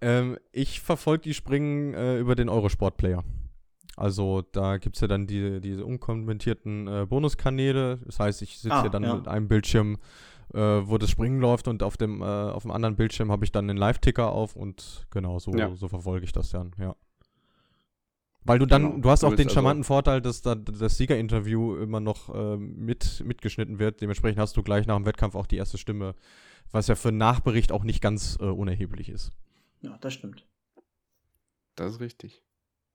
Ähm, 0.00 0.38
ich 0.52 0.80
verfolge 0.80 1.22
die 1.22 1.34
Springen 1.34 1.94
äh, 1.94 2.18
über 2.18 2.34
den 2.34 2.48
Eurosport-Player. 2.48 3.24
Also 3.96 4.42
da 4.52 4.78
gibt 4.78 4.96
es 4.96 5.02
ja 5.02 5.08
dann 5.08 5.26
die, 5.26 5.60
diese 5.60 5.84
unkommentierten 5.84 6.88
äh, 6.88 7.06
Bonuskanäle. 7.06 7.98
Das 8.06 8.18
heißt, 8.18 8.42
ich 8.42 8.58
sitze 8.58 8.74
ah, 8.74 8.80
hier 8.82 8.90
dann 8.90 9.02
ja. 9.02 9.14
mit 9.14 9.28
einem 9.28 9.48
Bildschirm, 9.48 9.98
äh, 10.54 10.58
wo 10.58 10.96
das 10.96 11.10
Springen 11.10 11.40
läuft 11.40 11.68
und 11.68 11.82
auf 11.82 11.96
dem, 11.96 12.22
äh, 12.22 12.24
auf 12.24 12.62
dem 12.62 12.70
anderen 12.70 12.96
Bildschirm 12.96 13.30
habe 13.30 13.44
ich 13.44 13.52
dann 13.52 13.68
den 13.68 13.76
Live-Ticker 13.76 14.32
auf 14.32 14.56
und 14.56 15.06
genau, 15.10 15.38
so, 15.38 15.52
ja. 15.52 15.74
so 15.74 15.88
verfolge 15.88 16.24
ich 16.24 16.32
das 16.32 16.50
dann, 16.50 16.72
ja. 16.78 16.96
Weil 18.44 18.58
du 18.58 18.66
dann, 18.66 18.82
genau. 18.82 18.98
du 18.98 19.10
hast 19.10 19.24
auch 19.24 19.34
den 19.34 19.46
also 19.46 19.54
charmanten 19.54 19.82
also 19.82 19.88
Vorteil, 19.88 20.20
dass 20.20 20.42
da 20.42 20.54
das 20.54 20.96
Siegerinterview 20.96 21.76
immer 21.76 22.00
noch 22.00 22.34
äh, 22.34 22.56
mit, 22.56 23.22
mitgeschnitten 23.24 23.78
wird. 23.78 24.00
Dementsprechend 24.00 24.40
hast 24.40 24.56
du 24.56 24.62
gleich 24.62 24.86
nach 24.86 24.96
dem 24.96 25.06
Wettkampf 25.06 25.36
auch 25.36 25.46
die 25.46 25.56
erste 25.56 25.78
Stimme, 25.78 26.14
was 26.72 26.88
ja 26.88 26.96
für 26.96 27.08
einen 27.08 27.18
Nachbericht 27.18 27.70
auch 27.70 27.84
nicht 27.84 28.00
ganz 28.00 28.36
äh, 28.40 28.44
unerheblich 28.44 29.08
ist. 29.08 29.30
Ja, 29.80 29.96
das 30.00 30.14
stimmt. 30.14 30.46
Das 31.76 31.92
ist 31.92 32.00
richtig. 32.00 32.42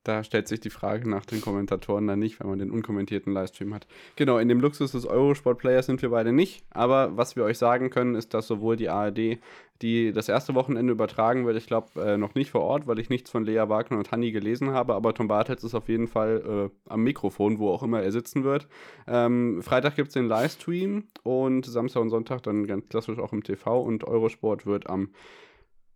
Da 0.07 0.23
stellt 0.23 0.47
sich 0.47 0.61
die 0.61 0.69
Frage 0.69 1.09
nach 1.09 1.25
den 1.25 1.41
Kommentatoren 1.41 2.07
dann 2.07 2.19
nicht, 2.19 2.39
wenn 2.39 2.47
man 2.47 2.59
den 2.59 2.71
unkommentierten 2.71 3.33
Livestream 3.33 3.73
hat. 3.73 3.87
Genau, 4.15 4.37
in 4.37 4.47
dem 4.47 4.61
Luxus 4.61 4.93
des 4.93 5.05
Eurosport-Players 5.05 5.87
sind 5.87 6.01
wir 6.01 6.11
beide 6.11 6.31
nicht. 6.31 6.63
Aber 6.69 7.17
was 7.17 7.35
wir 7.35 7.43
euch 7.43 7.57
sagen 7.57 7.89
können, 7.89 8.15
ist, 8.15 8.33
dass 8.33 8.47
sowohl 8.47 8.77
die 8.77 8.87
ARD, 8.87 9.37
die 9.81 10.13
das 10.13 10.29
erste 10.29 10.55
Wochenende 10.55 10.93
übertragen 10.93 11.45
wird, 11.45 11.57
ich 11.57 11.67
glaube, 11.67 12.01
äh, 12.01 12.17
noch 12.17 12.35
nicht 12.35 12.51
vor 12.51 12.61
Ort, 12.61 12.87
weil 12.87 12.99
ich 12.99 13.09
nichts 13.09 13.29
von 13.29 13.43
Lea 13.43 13.67
Wagner 13.67 13.97
und 13.97 14.09
Hanni 14.13 14.31
gelesen 14.31 14.71
habe. 14.71 14.95
Aber 14.95 15.13
Tom 15.13 15.27
Bartels 15.27 15.65
ist 15.65 15.75
auf 15.75 15.89
jeden 15.89 16.07
Fall 16.07 16.69
äh, 16.71 16.89
am 16.89 17.03
Mikrofon, 17.03 17.59
wo 17.59 17.69
auch 17.69 17.83
immer 17.83 18.01
er 18.01 18.13
sitzen 18.13 18.45
wird. 18.45 18.69
Ähm, 19.07 19.61
Freitag 19.61 19.97
gibt 19.97 20.07
es 20.07 20.13
den 20.13 20.29
Livestream 20.29 21.03
und 21.23 21.65
Samstag 21.65 22.01
und 22.01 22.11
Sonntag 22.11 22.43
dann 22.43 22.65
ganz 22.65 22.87
klassisch 22.87 23.19
auch 23.19 23.33
im 23.33 23.43
TV. 23.43 23.81
Und 23.81 24.05
Eurosport 24.05 24.65
wird 24.65 24.89
am 24.89 25.09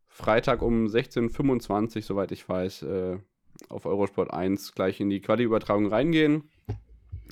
Freitag 0.10 0.62
um 0.62 0.88
16.25 0.88 1.96
Uhr, 1.96 2.02
soweit 2.02 2.34
ich 2.34 2.50
weiß, 2.50 2.84
äh, 2.84 3.18
auf 3.70 3.86
Eurosport 3.86 4.34
1 4.34 4.74
gleich 4.74 5.00
in 5.00 5.10
die 5.10 5.22
Quali-Übertragung 5.22 5.88
reingehen. 5.88 6.50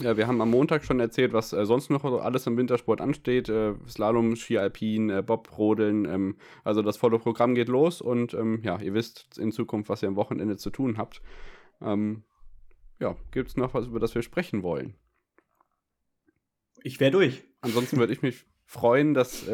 Ja, 0.01 0.15
wir 0.15 0.27
haben 0.27 0.39
am 0.39 0.49
Montag 0.49 0.85
schon 0.85 1.01
erzählt, 1.01 1.33
was 1.33 1.51
äh, 1.51 1.65
sonst 1.65 1.89
noch 1.89 2.05
alles 2.05 2.47
im 2.47 2.55
Wintersport 2.55 3.01
ansteht. 3.01 3.49
Äh, 3.49 3.73
Slalom, 3.87 4.37
Ski 4.37 4.57
Alpin, 4.57 5.09
äh, 5.09 5.21
Bob, 5.21 5.57
Rodeln. 5.57 6.05
Ähm, 6.05 6.37
also 6.63 6.81
das 6.81 6.95
volle 6.95 7.19
Programm 7.19 7.53
geht 7.53 7.67
los 7.67 7.99
und 7.99 8.33
ähm, 8.33 8.61
ja, 8.63 8.79
ihr 8.79 8.93
wisst 8.93 9.37
in 9.37 9.51
Zukunft, 9.51 9.89
was 9.89 10.01
ihr 10.01 10.07
am 10.07 10.15
Wochenende 10.15 10.55
zu 10.55 10.69
tun 10.69 10.97
habt. 10.97 11.21
Ähm, 11.81 12.23
ja, 12.99 13.15
gibt 13.31 13.49
es 13.49 13.57
noch 13.57 13.73
was, 13.73 13.87
über 13.87 13.99
das 13.99 14.15
wir 14.15 14.21
sprechen 14.21 14.63
wollen? 14.63 14.95
Ich 16.81 17.01
wäre 17.01 17.11
durch. 17.11 17.43
Ansonsten 17.59 17.97
würde 17.97 18.13
ich 18.13 18.21
mich 18.21 18.45
freuen, 18.65 19.13
dass 19.13 19.45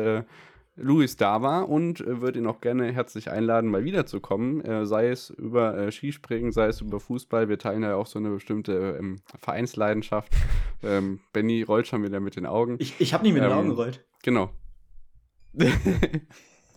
Luis 0.75 1.15
da 1.15 1.41
war 1.41 1.69
und 1.69 2.01
äh, 2.01 2.21
würde 2.21 2.39
ihn 2.39 2.47
auch 2.47 2.59
gerne 2.59 2.91
herzlich 2.91 3.31
einladen, 3.31 3.69
mal 3.69 3.85
wiederzukommen, 3.85 4.61
äh, 4.61 4.85
sei 4.85 5.09
es 5.09 5.29
über 5.29 5.77
äh, 5.77 5.91
Skispringen, 5.91 6.51
sei 6.51 6.67
es 6.67 6.81
über 6.81 6.99
Fußball. 6.99 7.47
Wir 7.47 7.57
teilen 7.57 7.83
ja 7.83 7.95
auch 7.95 8.07
so 8.07 8.19
eine 8.19 8.29
bestimmte 8.29 8.97
ähm, 8.99 9.21
Vereinsleidenschaft. 9.39 10.33
ähm, 10.83 11.19
Benny 11.31 11.63
rollt 11.63 11.87
schon 11.87 12.03
wieder 12.03 12.19
mit 12.19 12.35
den 12.35 12.45
Augen. 12.45 12.75
Ich, 12.79 12.99
ich 12.99 13.13
habe 13.13 13.23
nicht 13.23 13.33
mit 13.33 13.43
ähm, 13.43 13.49
den 13.49 13.57
Augen 13.57 13.69
gerollt. 13.69 14.03
Genau. 14.23 14.51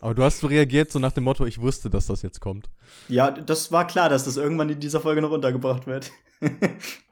Aber 0.00 0.14
du 0.14 0.22
hast 0.22 0.38
so 0.38 0.46
reagiert, 0.46 0.92
so 0.92 1.00
nach 1.00 1.12
dem 1.12 1.24
Motto, 1.24 1.44
ich 1.44 1.60
wusste, 1.60 1.90
dass 1.90 2.06
das 2.06 2.22
jetzt 2.22 2.40
kommt. 2.40 2.70
Ja, 3.08 3.32
das 3.32 3.72
war 3.72 3.84
klar, 3.86 4.08
dass 4.08 4.24
das 4.24 4.36
irgendwann 4.36 4.68
in 4.70 4.78
dieser 4.78 5.00
Folge 5.00 5.20
noch 5.20 5.32
untergebracht 5.32 5.88
wird. 5.88 6.12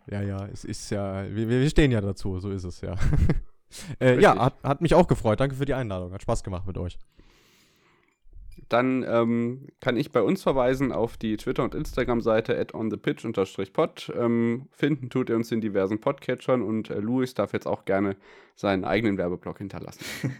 ja, 0.08 0.22
ja, 0.22 0.46
es 0.46 0.64
ist 0.64 0.90
ja, 0.90 1.24
wir, 1.28 1.48
wir 1.48 1.68
stehen 1.68 1.90
ja 1.90 2.00
dazu, 2.00 2.38
so 2.38 2.50
ist 2.50 2.62
es 2.62 2.80
ja. 2.80 2.94
Äh, 4.00 4.20
ja, 4.20 4.38
hat, 4.38 4.54
hat 4.62 4.80
mich 4.80 4.94
auch 4.94 5.06
gefreut. 5.06 5.40
Danke 5.40 5.56
für 5.56 5.64
die 5.64 5.74
Einladung. 5.74 6.12
Hat 6.12 6.22
Spaß 6.22 6.44
gemacht 6.44 6.66
mit 6.66 6.78
euch. 6.78 6.98
Dann 8.68 9.04
ähm, 9.08 9.68
kann 9.80 9.96
ich 9.96 10.10
bei 10.10 10.22
uns 10.22 10.42
verweisen 10.42 10.90
auf 10.90 11.16
die 11.16 11.36
Twitter- 11.36 11.62
und 11.62 11.74
Instagram-Seite 11.74 12.58
at 12.58 12.74
onthepitch-pod. 12.74 14.12
Ähm, 14.18 14.68
finden 14.72 15.08
tut 15.08 15.30
ihr 15.30 15.36
uns 15.36 15.52
in 15.52 15.60
diversen 15.60 16.00
Podcatchern 16.00 16.62
und 16.62 16.90
äh, 16.90 16.98
Louis 16.98 17.34
darf 17.34 17.52
jetzt 17.52 17.66
auch 17.66 17.84
gerne 17.84 18.16
seinen 18.56 18.84
eigenen 18.84 19.18
Werbeblock 19.18 19.58
hinterlassen. 19.58 20.04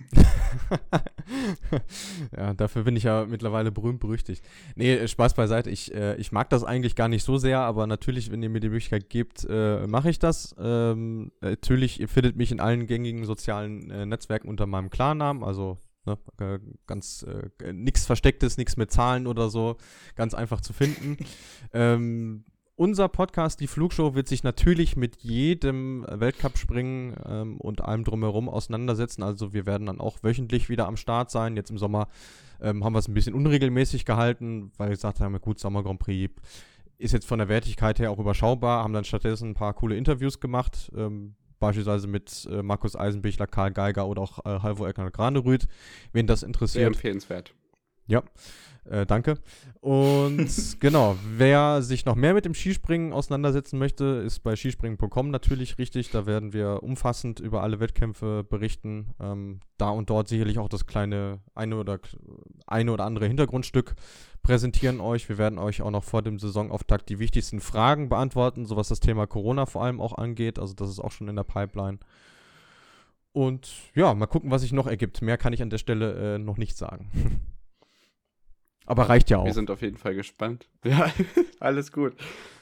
ja, 2.36 2.54
dafür 2.54 2.82
bin 2.82 2.96
ich 2.96 3.04
ja 3.04 3.26
mittlerweile 3.26 3.70
berühmt 3.70 4.00
berüchtigt. 4.00 4.42
Nee, 4.74 4.94
äh, 4.94 5.06
Spaß 5.06 5.34
beiseite. 5.34 5.70
Ich, 5.70 5.94
äh, 5.94 6.16
ich 6.16 6.32
mag 6.32 6.50
das 6.50 6.64
eigentlich 6.64 6.96
gar 6.96 7.08
nicht 7.08 7.24
so 7.24 7.36
sehr, 7.36 7.60
aber 7.60 7.86
natürlich, 7.86 8.32
wenn 8.32 8.42
ihr 8.42 8.48
mir 8.48 8.60
die 8.60 8.70
Möglichkeit 8.70 9.08
gebt, 9.08 9.46
äh, 9.48 9.86
mache 9.86 10.10
ich 10.10 10.18
das. 10.18 10.56
Ähm, 10.58 11.30
natürlich, 11.40 12.00
ihr 12.00 12.08
findet 12.08 12.36
mich 12.36 12.50
in 12.50 12.58
allen 12.58 12.86
gängigen 12.86 13.24
sozialen 13.24 13.90
äh, 13.90 14.06
Netzwerken 14.06 14.48
unter 14.48 14.66
meinem 14.66 14.90
Klarnamen, 14.90 15.44
also 15.44 15.78
Ne? 16.06 16.18
Äh, 16.38 16.58
ganz 16.86 17.24
äh, 17.24 17.72
nichts 17.72 18.06
Verstecktes, 18.06 18.56
nichts 18.56 18.76
mit 18.76 18.90
Zahlen 18.90 19.26
oder 19.26 19.50
so. 19.50 19.76
Ganz 20.14 20.34
einfach 20.34 20.60
zu 20.60 20.72
finden. 20.72 21.16
ähm, 21.72 22.44
unser 22.76 23.08
Podcast, 23.08 23.60
die 23.60 23.66
Flugshow, 23.68 24.14
wird 24.14 24.28
sich 24.28 24.42
natürlich 24.42 24.96
mit 24.96 25.16
jedem 25.22 26.06
Weltcup-Springen 26.08 27.16
ähm, 27.26 27.56
und 27.58 27.80
allem 27.80 28.04
drumherum 28.04 28.50
auseinandersetzen. 28.50 29.22
Also 29.22 29.54
wir 29.54 29.64
werden 29.64 29.86
dann 29.86 30.00
auch 30.00 30.22
wöchentlich 30.22 30.68
wieder 30.68 30.86
am 30.86 30.98
Start 30.98 31.30
sein. 31.30 31.56
Jetzt 31.56 31.70
im 31.70 31.78
Sommer 31.78 32.08
ähm, 32.60 32.84
haben 32.84 32.92
wir 32.92 32.98
es 32.98 33.08
ein 33.08 33.14
bisschen 33.14 33.34
unregelmäßig 33.34 34.04
gehalten, 34.04 34.72
weil 34.76 34.88
wir 34.88 34.94
gesagt 34.94 35.20
haben, 35.20 35.40
gut, 35.40 35.58
Sommer 35.58 35.82
Grand 35.82 36.00
Prix 36.00 36.34
ist 36.98 37.12
jetzt 37.12 37.26
von 37.26 37.38
der 37.38 37.48
Wertigkeit 37.48 37.98
her 37.98 38.10
auch 38.10 38.18
überschaubar, 38.18 38.82
haben 38.82 38.92
dann 38.92 39.04
stattdessen 39.04 39.50
ein 39.50 39.54
paar 39.54 39.74
coole 39.74 39.96
Interviews 39.96 40.40
gemacht. 40.40 40.90
Ähm, 40.96 41.34
beispielsweise 41.58 42.06
mit 42.06 42.48
äh, 42.50 42.62
Markus 42.62 42.96
Eisenbichler, 42.96 43.46
Karl 43.46 43.72
Geiger 43.72 44.06
oder 44.06 44.22
auch 44.22 44.44
äh, 44.44 44.60
Halvo 44.60 44.86
Eckner 44.86 45.10
Granerüth, 45.10 45.68
wen 46.12 46.26
das 46.26 46.42
interessiert. 46.42 46.82
Sehr 46.82 46.86
empfehlenswert. 46.86 47.54
Ja, 48.06 48.22
äh, 48.88 49.06
danke. 49.06 49.38
Und 49.80 50.48
genau, 50.80 51.16
wer 51.24 51.82
sich 51.82 52.04
noch 52.04 52.14
mehr 52.14 52.34
mit 52.34 52.44
dem 52.44 52.54
Skispringen 52.54 53.12
auseinandersetzen 53.12 53.78
möchte, 53.78 54.04
ist 54.04 54.40
bei 54.40 54.54
skispringen.com 54.54 55.30
natürlich 55.30 55.78
richtig. 55.78 56.10
Da 56.10 56.26
werden 56.26 56.52
wir 56.52 56.82
umfassend 56.82 57.40
über 57.40 57.62
alle 57.62 57.80
Wettkämpfe 57.80 58.44
berichten. 58.44 59.14
Ähm, 59.20 59.60
da 59.76 59.90
und 59.90 60.10
dort 60.10 60.28
sicherlich 60.28 60.58
auch 60.58 60.68
das 60.68 60.86
kleine 60.86 61.40
eine 61.54 61.76
oder, 61.76 61.98
eine 62.66 62.92
oder 62.92 63.04
andere 63.04 63.26
Hintergrundstück 63.26 63.94
präsentieren 64.42 65.00
euch. 65.00 65.28
Wir 65.28 65.38
werden 65.38 65.58
euch 65.58 65.82
auch 65.82 65.90
noch 65.90 66.04
vor 66.04 66.22
dem 66.22 66.38
Saisonauftakt 66.38 67.08
die 67.08 67.18
wichtigsten 67.18 67.60
Fragen 67.60 68.08
beantworten, 68.08 68.64
so 68.64 68.76
was 68.76 68.88
das 68.88 69.00
Thema 69.00 69.26
Corona 69.26 69.66
vor 69.66 69.82
allem 69.82 70.00
auch 70.00 70.16
angeht. 70.16 70.58
Also 70.58 70.74
das 70.74 70.88
ist 70.88 71.00
auch 71.00 71.10
schon 71.10 71.28
in 71.28 71.36
der 71.36 71.44
Pipeline. 71.44 71.98
Und 73.32 73.70
ja, 73.94 74.14
mal 74.14 74.26
gucken, 74.26 74.50
was 74.50 74.62
sich 74.62 74.72
noch 74.72 74.86
ergibt. 74.86 75.20
Mehr 75.20 75.36
kann 75.36 75.52
ich 75.52 75.60
an 75.60 75.68
der 75.68 75.78
Stelle 75.78 76.36
äh, 76.36 76.38
noch 76.38 76.56
nicht 76.56 76.76
sagen. 76.76 77.10
Aber 78.86 79.08
reicht 79.08 79.30
ja 79.30 79.38
auch. 79.38 79.44
Wir 79.44 79.52
sind 79.52 79.70
auf 79.70 79.82
jeden 79.82 79.96
Fall 79.96 80.14
gespannt. 80.14 80.68
Ja, 80.86 81.10
alles 81.58 81.90
gut. 81.90 82.12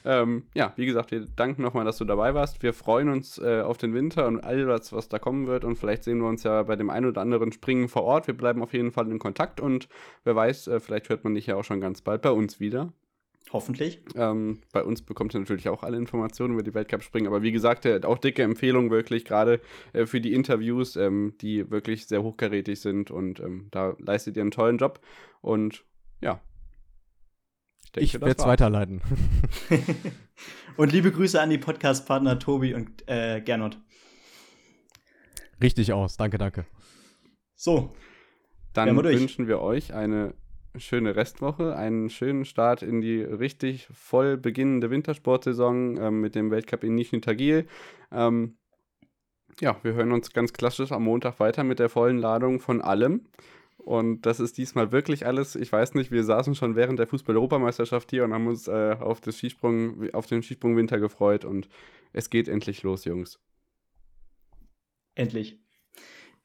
Ähm, 0.03 0.43
ja, 0.55 0.73
wie 0.77 0.87
gesagt, 0.87 1.11
wir 1.11 1.27
danken 1.35 1.61
nochmal, 1.61 1.85
dass 1.85 1.97
du 1.97 2.05
dabei 2.05 2.33
warst. 2.33 2.63
Wir 2.63 2.73
freuen 2.73 3.09
uns 3.09 3.37
äh, 3.37 3.61
auf 3.61 3.77
den 3.77 3.93
Winter 3.93 4.25
und 4.25 4.43
all 4.43 4.65
das, 4.65 4.91
was 4.93 5.09
da 5.09 5.19
kommen 5.19 5.45
wird. 5.45 5.63
Und 5.63 5.75
vielleicht 5.75 6.03
sehen 6.03 6.17
wir 6.17 6.27
uns 6.27 6.41
ja 6.41 6.63
bei 6.63 6.75
dem 6.75 6.89
einen 6.89 7.05
oder 7.05 7.21
anderen 7.21 7.51
Springen 7.51 7.87
vor 7.87 8.03
Ort. 8.03 8.25
Wir 8.25 8.35
bleiben 8.35 8.63
auf 8.63 8.73
jeden 8.73 8.91
Fall 8.91 9.11
in 9.11 9.19
Kontakt 9.19 9.59
und 9.59 9.87
wer 10.23 10.35
weiß, 10.35 10.67
äh, 10.69 10.79
vielleicht 10.79 11.09
hört 11.09 11.23
man 11.23 11.35
dich 11.35 11.45
ja 11.45 11.55
auch 11.55 11.63
schon 11.63 11.81
ganz 11.81 12.01
bald 12.01 12.23
bei 12.23 12.31
uns 12.31 12.59
wieder. 12.59 12.91
Hoffentlich. 13.51 14.01
Ähm, 14.15 14.59
bei 14.73 14.83
uns 14.83 15.03
bekommt 15.03 15.35
ihr 15.35 15.39
natürlich 15.39 15.69
auch 15.69 15.83
alle 15.83 15.97
Informationen 15.97 16.55
über 16.55 16.63
die 16.63 16.73
Weltcup-Springen. 16.73 17.27
Aber 17.27 17.43
wie 17.43 17.51
gesagt, 17.51 17.85
äh, 17.85 18.01
auch 18.03 18.17
dicke 18.17 18.41
Empfehlung 18.41 18.89
wirklich, 18.89 19.23
gerade 19.23 19.61
äh, 19.93 20.07
für 20.07 20.19
die 20.19 20.33
Interviews, 20.33 20.95
ähm, 20.95 21.35
die 21.41 21.69
wirklich 21.69 22.07
sehr 22.07 22.23
hochkarätig 22.23 22.79
sind. 22.81 23.11
Und 23.11 23.39
ähm, 23.39 23.67
da 23.69 23.95
leistet 23.99 24.35
ihr 24.35 24.41
einen 24.41 24.51
tollen 24.51 24.77
Job. 24.79 24.99
Und 25.41 25.85
ja. 26.25 26.41
Ich, 27.95 28.15
ich 28.15 28.21
werde 28.21 28.35
es 28.37 28.45
weiterleiten. 28.45 29.01
und 30.77 30.91
liebe 30.91 31.11
Grüße 31.11 31.39
an 31.39 31.49
die 31.49 31.57
Podcast-Partner 31.57 32.39
Tobi 32.39 32.73
und 32.73 33.07
äh, 33.07 33.39
Gernot. 33.39 33.77
Richtig 35.61 35.93
aus. 35.93 36.17
Danke, 36.17 36.37
danke. 36.37 36.65
So. 37.55 37.95
Dann 38.73 38.97
wünschen 38.97 39.47
wir 39.47 39.61
euch 39.61 39.93
eine 39.93 40.33
schöne 40.75 41.15
Restwoche, 41.15 41.77
einen 41.77 42.09
schönen 42.09 42.43
Start 42.43 42.81
in 42.81 42.99
die 42.99 43.21
richtig 43.21 43.87
voll 43.93 44.35
beginnende 44.35 44.89
Wintersportsaison 44.89 45.97
ähm, 45.97 46.19
mit 46.19 46.35
dem 46.35 46.51
Weltcup 46.51 46.83
in 46.83 46.95
Nizhny 46.95 47.21
Tagil. 47.21 47.67
Ähm, 48.11 48.57
ja, 49.61 49.77
wir 49.83 49.93
hören 49.93 50.11
uns 50.11 50.33
ganz 50.33 50.51
klassisch 50.51 50.91
am 50.91 51.03
Montag 51.03 51.39
weiter 51.39 51.63
mit 51.63 51.79
der 51.79 51.87
vollen 51.87 52.17
Ladung 52.17 52.59
von 52.59 52.81
allem. 52.81 53.29
Und 53.85 54.25
das 54.25 54.39
ist 54.39 54.57
diesmal 54.57 54.91
wirklich 54.91 55.27
alles. 55.27 55.55
Ich 55.55 55.71
weiß 55.71 55.93
nicht, 55.93 56.09
wir 56.09 56.23
saßen 56.23 56.55
schon 56.55 56.75
während 56.75 56.97
der 56.97 57.05
Fußball-Europameisterschaft 57.05 58.09
hier 58.09 58.23
und 58.23 58.33
haben 58.33 58.47
uns 58.47 58.67
äh, 58.67 58.95
auf, 58.99 59.21
das 59.21 59.37
Skisprung, 59.37 60.11
auf 60.11 60.25
den 60.25 60.41
Skisprung-Winter 60.41 60.99
gefreut. 60.99 61.45
Und 61.45 61.69
es 62.11 62.31
geht 62.31 62.47
endlich 62.47 62.81
los, 62.81 63.05
Jungs. 63.05 63.39
Endlich. 65.13 65.59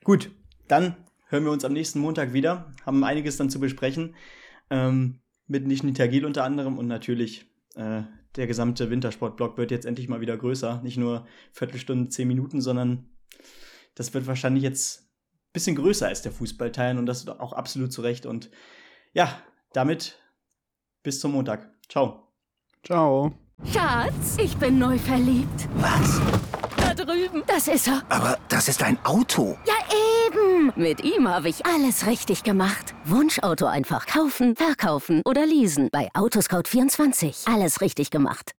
Gut, 0.05 0.31
dann 0.69 0.97
hören 1.29 1.45
wir 1.45 1.51
uns 1.51 1.65
am 1.65 1.73
nächsten 1.73 1.99
Montag 2.01 2.35
wieder. 2.35 2.75
Haben 2.85 3.03
einiges 3.05 3.39
dann 3.39 3.49
zu 3.49 3.59
besprechen. 3.59 4.15
Ähm, 4.69 5.21
mit 5.47 5.67
Nishni 5.67 5.95
Tagil 5.95 6.27
unter 6.27 6.45
anderem 6.45 6.77
und 6.77 6.89
natürlich 6.89 7.47
äh, 7.75 8.03
der 8.37 8.47
gesamte 8.49 8.91
Wintersportblock 8.91 9.57
wird 9.57 9.71
jetzt 9.71 9.87
endlich 9.87 10.09
mal 10.09 10.21
wieder 10.21 10.37
größer. 10.37 10.83
Nicht 10.83 10.99
nur 10.99 11.27
Viertelstunde, 11.53 12.11
zehn 12.11 12.29
Minuten, 12.29 12.61
sondern 12.61 13.09
das 13.95 14.13
wird 14.13 14.27
wahrscheinlich 14.27 14.63
jetzt 14.63 15.10
bisschen 15.53 15.77
größer 15.77 16.07
als 16.07 16.23
der 16.23 16.33
Fußballteil 16.33 16.99
und 16.99 17.07
das 17.07 17.21
ist 17.21 17.29
auch 17.29 17.53
absolut 17.53 17.93
zu 17.93 18.03
Recht. 18.03 18.27
Und 18.27 18.51
ja, 19.13 19.41
damit 19.73 20.19
bis 21.03 21.21
zum 21.21 21.33
Montag. 21.33 21.69
Ciao. 21.89 22.29
Ciao. 22.85 23.33
Schatz, 23.73 24.37
ich 24.39 24.57
bin 24.57 24.79
neu 24.79 24.99
verliebt. 24.99 25.69
Was? 25.77 26.21
Da 26.77 26.95
drüben. 26.95 27.43
Das 27.47 27.69
ist 27.69 27.89
er. 27.89 28.03
Aber 28.09 28.39
das 28.49 28.69
ist 28.69 28.83
ein 28.83 28.99
Auto. 29.05 29.57
Ja, 29.67 29.75
eben. 30.27 30.73
Mit 30.77 31.03
ihm 31.05 31.29
habe 31.29 31.49
ich 31.49 31.67
alles 31.67 32.07
richtig 32.07 32.43
gemacht. 32.43 32.95
Wunschauto 33.05 33.67
einfach 33.67 34.07
kaufen, 34.07 34.57
verkaufen 34.57 35.21
oder 35.25 35.45
leasen. 35.45 35.89
Bei 35.93 36.09
Autoscout24. 36.13 37.53
Alles 37.53 37.81
richtig 37.81 38.11
gemacht. 38.11 38.49